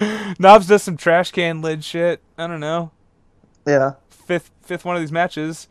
[0.38, 2.22] Knobbs does some trash can lid shit.
[2.36, 2.92] I don't know.
[3.66, 3.94] Yeah.
[4.10, 5.68] Fifth fifth one of these matches.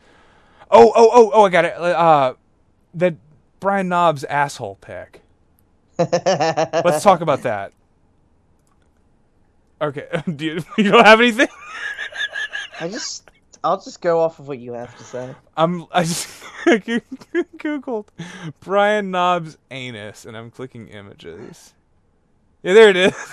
[0.69, 1.43] Oh oh oh oh!
[1.45, 1.73] I got it.
[1.73, 2.33] Uh,
[2.95, 3.15] that
[3.59, 5.21] Brian Knobbs asshole pick.
[5.99, 7.71] Let's talk about that.
[9.81, 11.47] Okay, do you, you don't have anything?
[12.79, 13.29] I just,
[13.67, 15.35] I'll just go off of what you have to say.
[15.57, 16.29] I'm I just
[16.65, 18.07] googled
[18.61, 21.73] Brian Knobbs anus and I'm clicking images.
[22.63, 23.13] Yeah, there it is.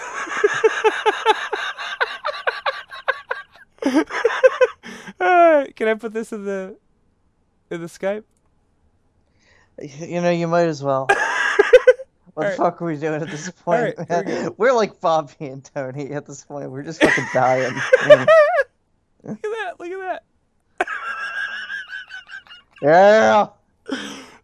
[5.20, 6.76] Uh, can I put this in the
[7.70, 8.24] in the Skype?
[9.80, 11.08] You know, you might as well.
[12.34, 12.58] What the Alright.
[12.58, 13.94] fuck are we doing at this point?
[13.96, 14.54] Alright, here we man?
[14.56, 16.68] We're like Bobby and Tony at this point.
[16.68, 17.72] We're just fucking dying.
[19.24, 19.74] Look at that!
[19.80, 20.22] Look at
[20.78, 20.86] that!
[22.82, 23.46] yeah.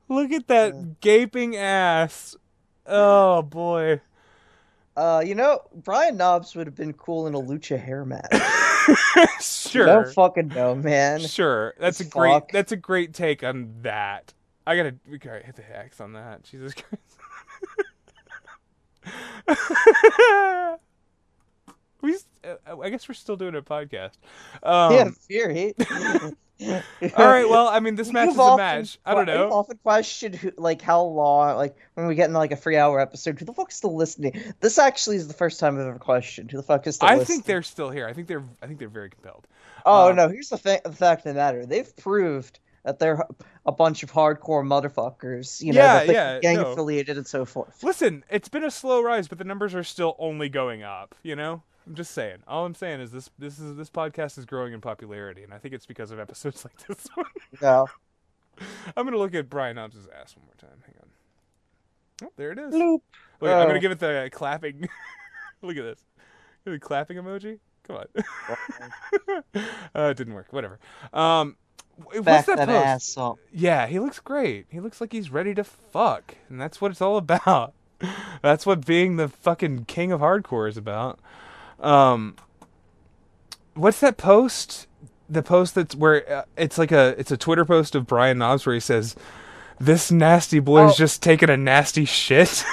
[0.08, 2.36] Look at that gaping ass.
[2.86, 4.00] Oh boy.
[4.96, 8.34] Uh, you know, Brian Knobbs would have been cool in a lucha hair match.
[9.40, 9.86] sure.
[9.86, 11.20] No fucking no, man.
[11.20, 11.74] Sure.
[11.78, 14.34] That's a great that's a great take on that.
[14.66, 16.42] I gotta we gotta hit the X on that.
[16.42, 17.18] Jesus Christ.
[22.02, 24.16] we uh, I guess we're still doing a podcast.
[24.62, 25.74] Um, yeah, Fury.
[27.16, 28.98] all right, well, I mean this match You've is a match.
[29.06, 29.50] I don't know.
[29.50, 33.38] often questioned who, like how long, like when we get in like a three-hour episode,
[33.38, 34.54] who the fuck's still listening?
[34.60, 37.16] This actually is the first time I've ever questioned who the fuck is still I
[37.16, 37.38] listening.
[37.38, 38.06] think they're still here.
[38.06, 39.46] I think they're I think they're very compelled.
[39.86, 43.26] Oh um, no, here's the, fa- the fact of the matter: they've proved that they're
[43.66, 45.62] a bunch of hardcore motherfuckers.
[45.62, 46.72] You know, Yeah, yeah, gang no.
[46.72, 47.82] affiliated and so forth.
[47.82, 51.14] Listen, it's been a slow rise, but the numbers are still only going up.
[51.22, 52.38] You know, I'm just saying.
[52.46, 55.58] All I'm saying is this: this is this podcast is growing in popularity, and I
[55.58, 57.26] think it's because of episodes like this one.
[57.60, 57.84] Yeah.
[58.96, 60.78] I'm gonna look at Brian Knobbs' ass one more time.
[60.86, 61.08] Hang on.
[62.28, 62.74] Oh, there it is.
[62.74, 63.00] Bloop.
[63.40, 63.66] Look, I'm Oh.
[63.66, 64.88] gonna give it the clapping.
[65.62, 66.04] look at this.
[66.64, 67.58] The clapping emoji.
[67.88, 68.06] Come on.
[69.94, 70.52] uh, it didn't work.
[70.52, 70.78] Whatever.
[71.12, 71.56] Um,
[71.98, 72.86] Back what's that, that post?
[72.86, 73.38] ass up.
[73.52, 74.66] Yeah, he looks great.
[74.70, 77.72] He looks like he's ready to fuck, and that's what it's all about.
[78.42, 81.18] That's what being the fucking king of hardcore is about.
[81.80, 82.36] Um,
[83.74, 84.86] what's that post?
[85.28, 88.66] The post that's where uh, it's like a it's a Twitter post of Brian Knobbs
[88.66, 89.14] where he says,
[89.78, 90.96] "This nasty boy's Oh.
[90.96, 92.64] just taking a nasty shit."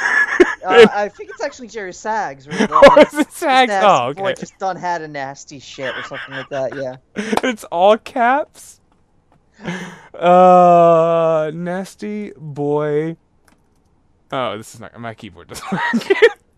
[0.66, 2.48] Uh, I think it's actually Jerry Sags.
[2.48, 3.72] Where the, Oh, is it Sags?
[3.76, 6.76] Oh, boy just done had a nasty shit or something like that.
[6.76, 6.96] Yeah.
[7.44, 8.82] it's all caps.
[10.14, 13.18] Uh, nasty boy.
[14.32, 15.82] Oh, this is not my keyboard doesn't work.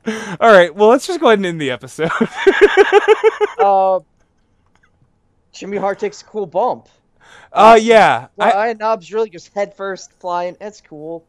[0.40, 2.12] all right, well, let's just go ahead and end the episode.
[3.60, 4.00] Uh,
[5.52, 6.88] Jimmy Hart takes a cool bump.
[7.52, 10.56] uh, yeah, I, Brian Knobbs really just head first flying.
[10.62, 11.26] That's cool.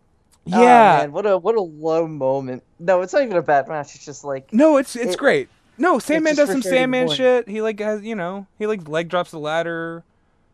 [0.53, 0.99] Ah, yeah.
[1.01, 2.63] man, what a what a low moment.
[2.79, 3.97] No, it's not even a bad match.
[3.97, 5.49] It's just like no, it's it's it- great.
[5.77, 7.17] No, Sandman does some Sandman point.
[7.17, 7.49] shit.
[7.49, 10.05] He like has you know he like leg drops the ladder.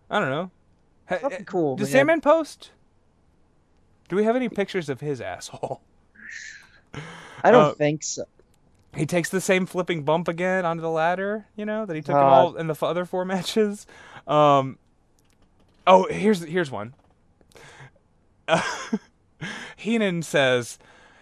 [0.08, 0.50] I don't know.
[1.10, 1.92] Ha- Fucking cool, Does man.
[1.92, 2.70] Sandman post?
[4.08, 5.82] Do we have any pictures of his asshole?
[7.46, 8.24] I don't uh, think so.
[8.96, 12.16] he takes the same flipping bump again onto the ladder, you know, that he took
[12.16, 13.86] in all in the other four matches.
[14.26, 14.78] Um,
[15.86, 16.94] oh, here's here's one.
[19.76, 20.78] Heenan says,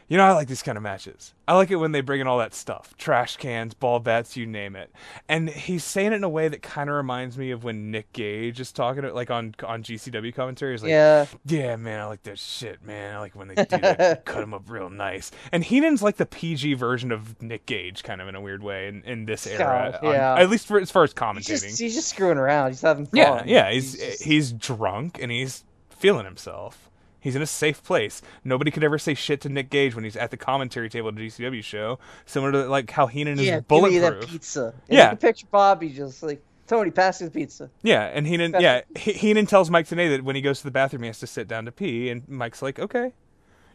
[0.08, 1.34] "You know, I like these kind of matches.
[1.46, 4.46] I like it when they bring in all that stuff, trash cans, ball bats, you
[4.46, 4.90] name it."
[5.28, 8.12] And he's saying it in a way that kind of reminds me of when Nick
[8.12, 10.72] Gage is talking, to, like on on GCW commentary.
[10.72, 11.26] He's like, yeah.
[11.46, 13.14] yeah, man, I like that shit, man.
[13.16, 15.30] I like when they do that, cut him up real nice.
[15.52, 18.88] And Heenan's like the PG version of Nick Gage, kind of in a weird way,
[18.88, 19.98] in, in this era.
[20.02, 20.32] God, yeah.
[20.32, 21.46] on- at least for as far as He's commentating.
[21.46, 22.70] just he's just screwing around.
[22.70, 23.16] He's having fun.
[23.18, 23.70] yeah, yeah.
[23.70, 26.90] He's just- he's drunk and he's feeling himself.
[27.24, 28.20] He's in a safe place.
[28.44, 31.14] Nobody could ever say shit to Nick Gage when he's at the commentary table at
[31.14, 34.74] a GCW show, similar to like how Heenan yeah, is give me that pizza.
[34.90, 35.04] And Yeah.
[35.04, 37.70] you can picture Bobby just like Tony, pass the pizza.
[37.82, 40.70] Yeah, and Heenan, yeah, He- Heenan tells Mike Tenay that when he goes to the
[40.70, 43.14] bathroom, he has to sit down to pee, and Mike's like, okay.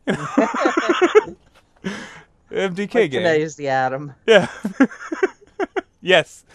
[0.05, 1.35] You know?
[2.51, 3.23] MDK Like, game.
[3.23, 4.13] Tenay is the Atom.
[4.27, 4.47] Yeah.
[6.01, 6.45] yes.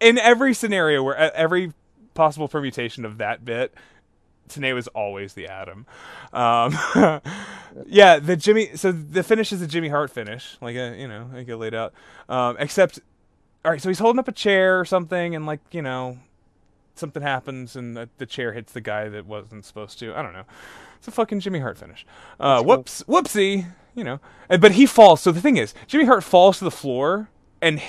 [0.00, 1.72] In every scenario where every
[2.14, 3.74] possible permutation of that bit,
[4.48, 5.86] Tenay was always the Atom.
[6.32, 6.76] Um,
[7.86, 8.76] yeah, the Jimmy.
[8.76, 11.74] So the finish is a Jimmy Hart finish, like a you know, like it laid
[11.74, 11.92] out.
[12.28, 13.00] Um, except,
[13.64, 16.18] all right, so he's holding up a chair or something, and like you know,
[16.94, 20.14] something happens, and the, the chair hits the guy that wasn't supposed to.
[20.14, 20.44] I don't know.
[20.98, 22.06] It's a fucking Jimmy Hart finish.
[22.38, 23.66] Uh, whoops, whoopsie.
[23.94, 25.20] You know, and, but he falls.
[25.20, 27.28] So the thing is, Jimmy Hart falls to the floor.
[27.60, 27.80] And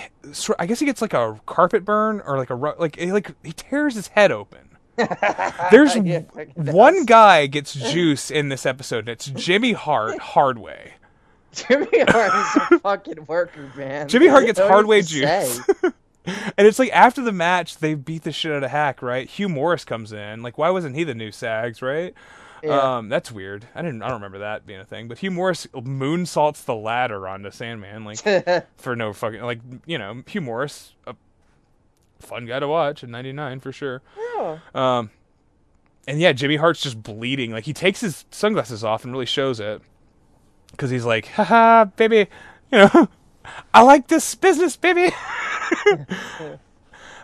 [0.60, 3.54] I guess he gets like a carpet burn or like a like he, like he
[3.54, 4.73] tears his head open.
[5.72, 6.22] There's Yeah,
[6.56, 10.92] one guy gets juice in this episode, and it's Jimmy Hart Hardway.
[11.54, 14.08] Jimmy Hart is a fucking worker, man.
[14.08, 15.60] Jimmy Hart gets Hardway juice.
[16.26, 19.30] and it's like after the match, they beat the shit out of Hak, right?
[19.30, 20.42] Hugh Morris comes in.
[20.42, 22.14] Like, why wasn't he the new Sags, right?
[22.64, 22.98] Yeah.
[22.98, 23.68] Um, that's weird.
[23.76, 24.02] I didn't.
[24.02, 25.08] I don't remember that being a thing.
[25.10, 28.20] But Hugh Morris moonsaults the ladder onto Sandman, like
[28.78, 31.16] for no fucking like you know Hugh Morris, a
[32.24, 34.02] fun guy to watch in '99 for sure.
[34.38, 34.60] Yeah.
[34.74, 35.12] Um,
[36.08, 37.52] and yeah, Jimmy Hart's just bleeding.
[37.52, 39.82] Like he takes his sunglasses off and really shows it
[40.72, 42.28] because he's like, haha, baby,
[42.72, 43.08] you know,
[43.74, 45.12] I like this business, baby.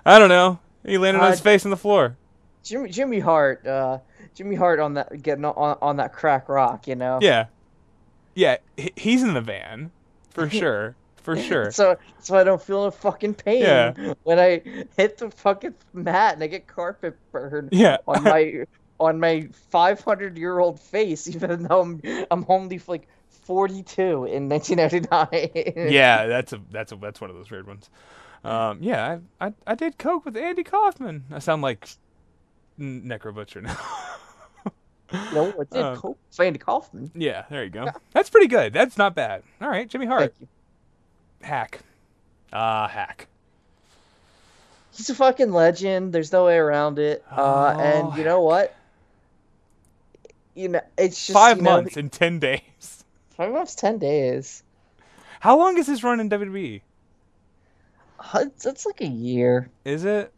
[0.05, 0.59] I don't know.
[0.85, 2.15] He landed on his Uh, face on the floor.
[2.63, 3.99] Jimmy Jimmy Hart, uh,
[4.35, 7.19] Jimmy Hart on that getting on on that crack rock, you know.
[7.21, 7.45] Yeah,
[8.35, 8.57] yeah,
[8.95, 9.91] he's in the van
[10.29, 10.95] for sure,
[11.35, 11.71] for sure.
[11.71, 14.13] So so I don't feel no fucking pain Yeah.
[14.23, 14.61] when I
[14.97, 17.97] hit the fucking mat and I get carpet burn Yeah.
[18.07, 18.65] on my
[18.99, 22.01] on my 500 year old face, even though I'm
[22.31, 25.91] I'm only like 42 in 1999.
[25.91, 27.89] yeah, that's a that's a that's one of those weird ones.
[28.43, 31.25] Um, yeah, I, I I did coke with Andy Kaufman.
[31.31, 31.87] I sound like
[32.79, 33.77] Necro Butcher now.
[35.33, 37.11] no, I did Um, cope with Andy Kaufman.
[37.15, 37.87] yeah, there you go.
[38.13, 38.71] That's pretty good.
[38.73, 39.43] That's not bad.
[39.61, 40.47] All right, Jimmy Hart, Thank you.
[41.41, 41.79] Hack,
[42.53, 43.27] ah, hak.
[44.91, 46.11] He's a fucking legend.
[46.13, 47.23] There's no way around it.
[47.31, 48.75] Uh, Oh, and you know what?
[50.55, 53.05] You know, it's just Five you know, months in ten days.
[53.29, 54.63] Five months, ten days.
[55.39, 56.81] How long is his run in WWE?
[58.19, 59.69] Uh, It's, it's like a year.
[59.85, 60.33] Is it?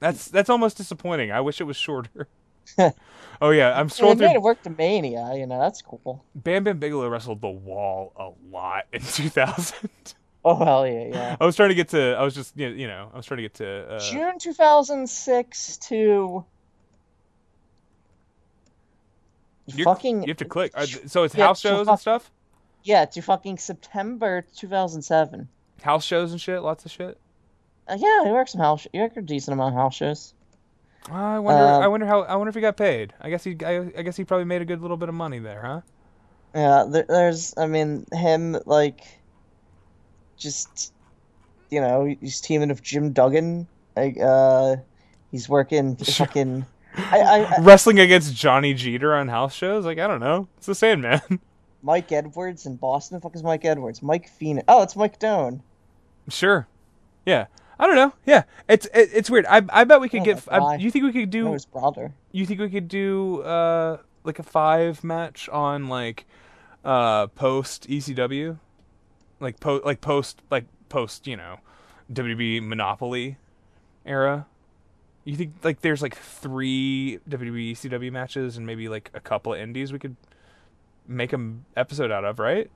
[0.00, 1.30] That's that's almost disappointing.
[1.30, 2.26] I wish it was shorter.
[3.40, 4.34] oh yeah, I'm scrolling it made through.
[4.36, 5.32] it work to Mania.
[5.34, 6.24] You know, that's cool.
[6.34, 9.88] Bam Bam Bigelow wrestled the Wall a lot in 2000.
[10.44, 11.36] Oh hell yeah, yeah.
[11.40, 12.14] I was trying to get to.
[12.18, 13.94] I was just you know, I was trying to get to.
[13.96, 16.44] Uh, June 2006 to
[19.66, 20.72] you're- fucking You have to click.
[21.06, 22.30] So it's Yeah, house shows and stuff.
[22.84, 25.48] yeah to fucking September 2007.
[25.82, 26.62] House shows and shit.
[26.62, 27.18] Lots of shit.
[27.88, 28.86] Uh, yeah, he worked some house.
[28.92, 30.34] He worked a decent amount of house shows.
[31.10, 31.64] I wonder.
[31.64, 32.22] Um, I wonder how.
[32.22, 33.12] I wonder if he got paid.
[33.20, 33.56] I guess he.
[33.64, 35.80] I, I guess he probably made a good little bit of money there, huh?
[36.54, 37.54] Yeah, there, there's.
[37.56, 39.00] I mean, him like,
[40.36, 40.92] just,
[41.70, 43.68] you know, he's teaming with Jim Duggan.
[43.94, 44.76] Like, uh,
[45.30, 46.66] he's working fucking.
[46.96, 49.84] I, I, I, Wrestling against Johnny Jeter on house shows.
[49.84, 50.48] Like I don't know.
[50.56, 51.20] It's the same man.
[51.82, 53.18] Mike Edwards in Boston.
[53.18, 54.02] The fuck is Mike Edwards?
[54.02, 54.64] Mike Phoenix.
[54.66, 55.62] Oh, it's Mike Doan.
[56.28, 56.66] sure.
[57.24, 57.46] Yeah.
[57.78, 58.12] I don't know.
[58.24, 58.44] Yeah.
[58.68, 59.46] It's it, it's weird.
[59.46, 60.42] I I bet we could Oh get.
[60.50, 61.52] I, you think we could do?
[61.52, 62.12] his brother.
[62.32, 66.26] You think we could do uh like a five match on like
[66.84, 68.58] uh post ECW,
[69.40, 71.58] like post like post like post you know
[72.12, 73.36] WB Monopoly
[74.04, 74.46] era.
[75.24, 79.60] You think like there's like three WWE ECW matches and maybe like a couple of
[79.60, 80.16] indies we could
[81.06, 82.70] make an episode out of, right?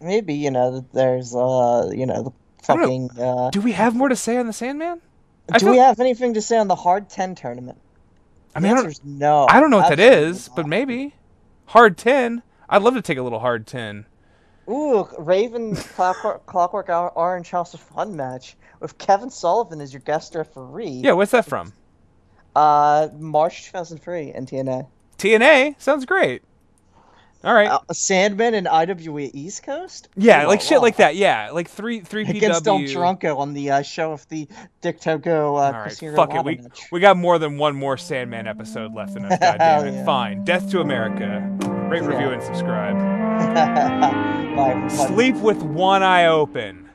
[0.00, 2.30] Maybe you know there's uh you know the
[2.62, 3.10] fucking.
[3.18, 5.00] Uh, Do we have more to say on the Sandman?
[5.52, 7.78] I do feel- we have anything to say on the Hard Ten tournament?
[8.54, 9.46] I mean, I don't, no.
[9.48, 11.14] I don't know what that is, is, but maybe
[11.66, 12.42] hard ten.
[12.68, 14.06] I'd love to take a little hard ten.
[14.68, 20.34] Ooh, Raven Clockwork, Clockwork Orange House of Fun match with Kevin Sullivan as your guest
[20.34, 21.02] referee.
[21.04, 21.72] Yeah, what's that from?
[22.56, 24.86] Uh, March 2003 in TNA.
[25.18, 26.42] TNA sounds great.
[27.44, 27.68] All right.
[27.70, 30.08] Uh, Sandman and IWA East Coast.
[30.16, 31.14] yeah, like wow, shit like that.
[31.14, 32.78] Yeah, like three three PW Against Del.
[32.80, 34.48] Drunko on the uh, show of the
[34.80, 36.44] Dick Togo uh, All right, fuck it.
[36.44, 36.80] We match.
[36.90, 39.38] we got more than one more Sandman episode left in us.
[39.38, 39.94] Goddamn it.
[39.94, 40.04] yeah.
[40.04, 40.44] Fine.
[40.44, 41.40] Death to America.
[41.88, 42.96] Rate, review, and subscribe.
[44.56, 44.88] Bye.
[44.88, 46.87] Sleep with one eye open.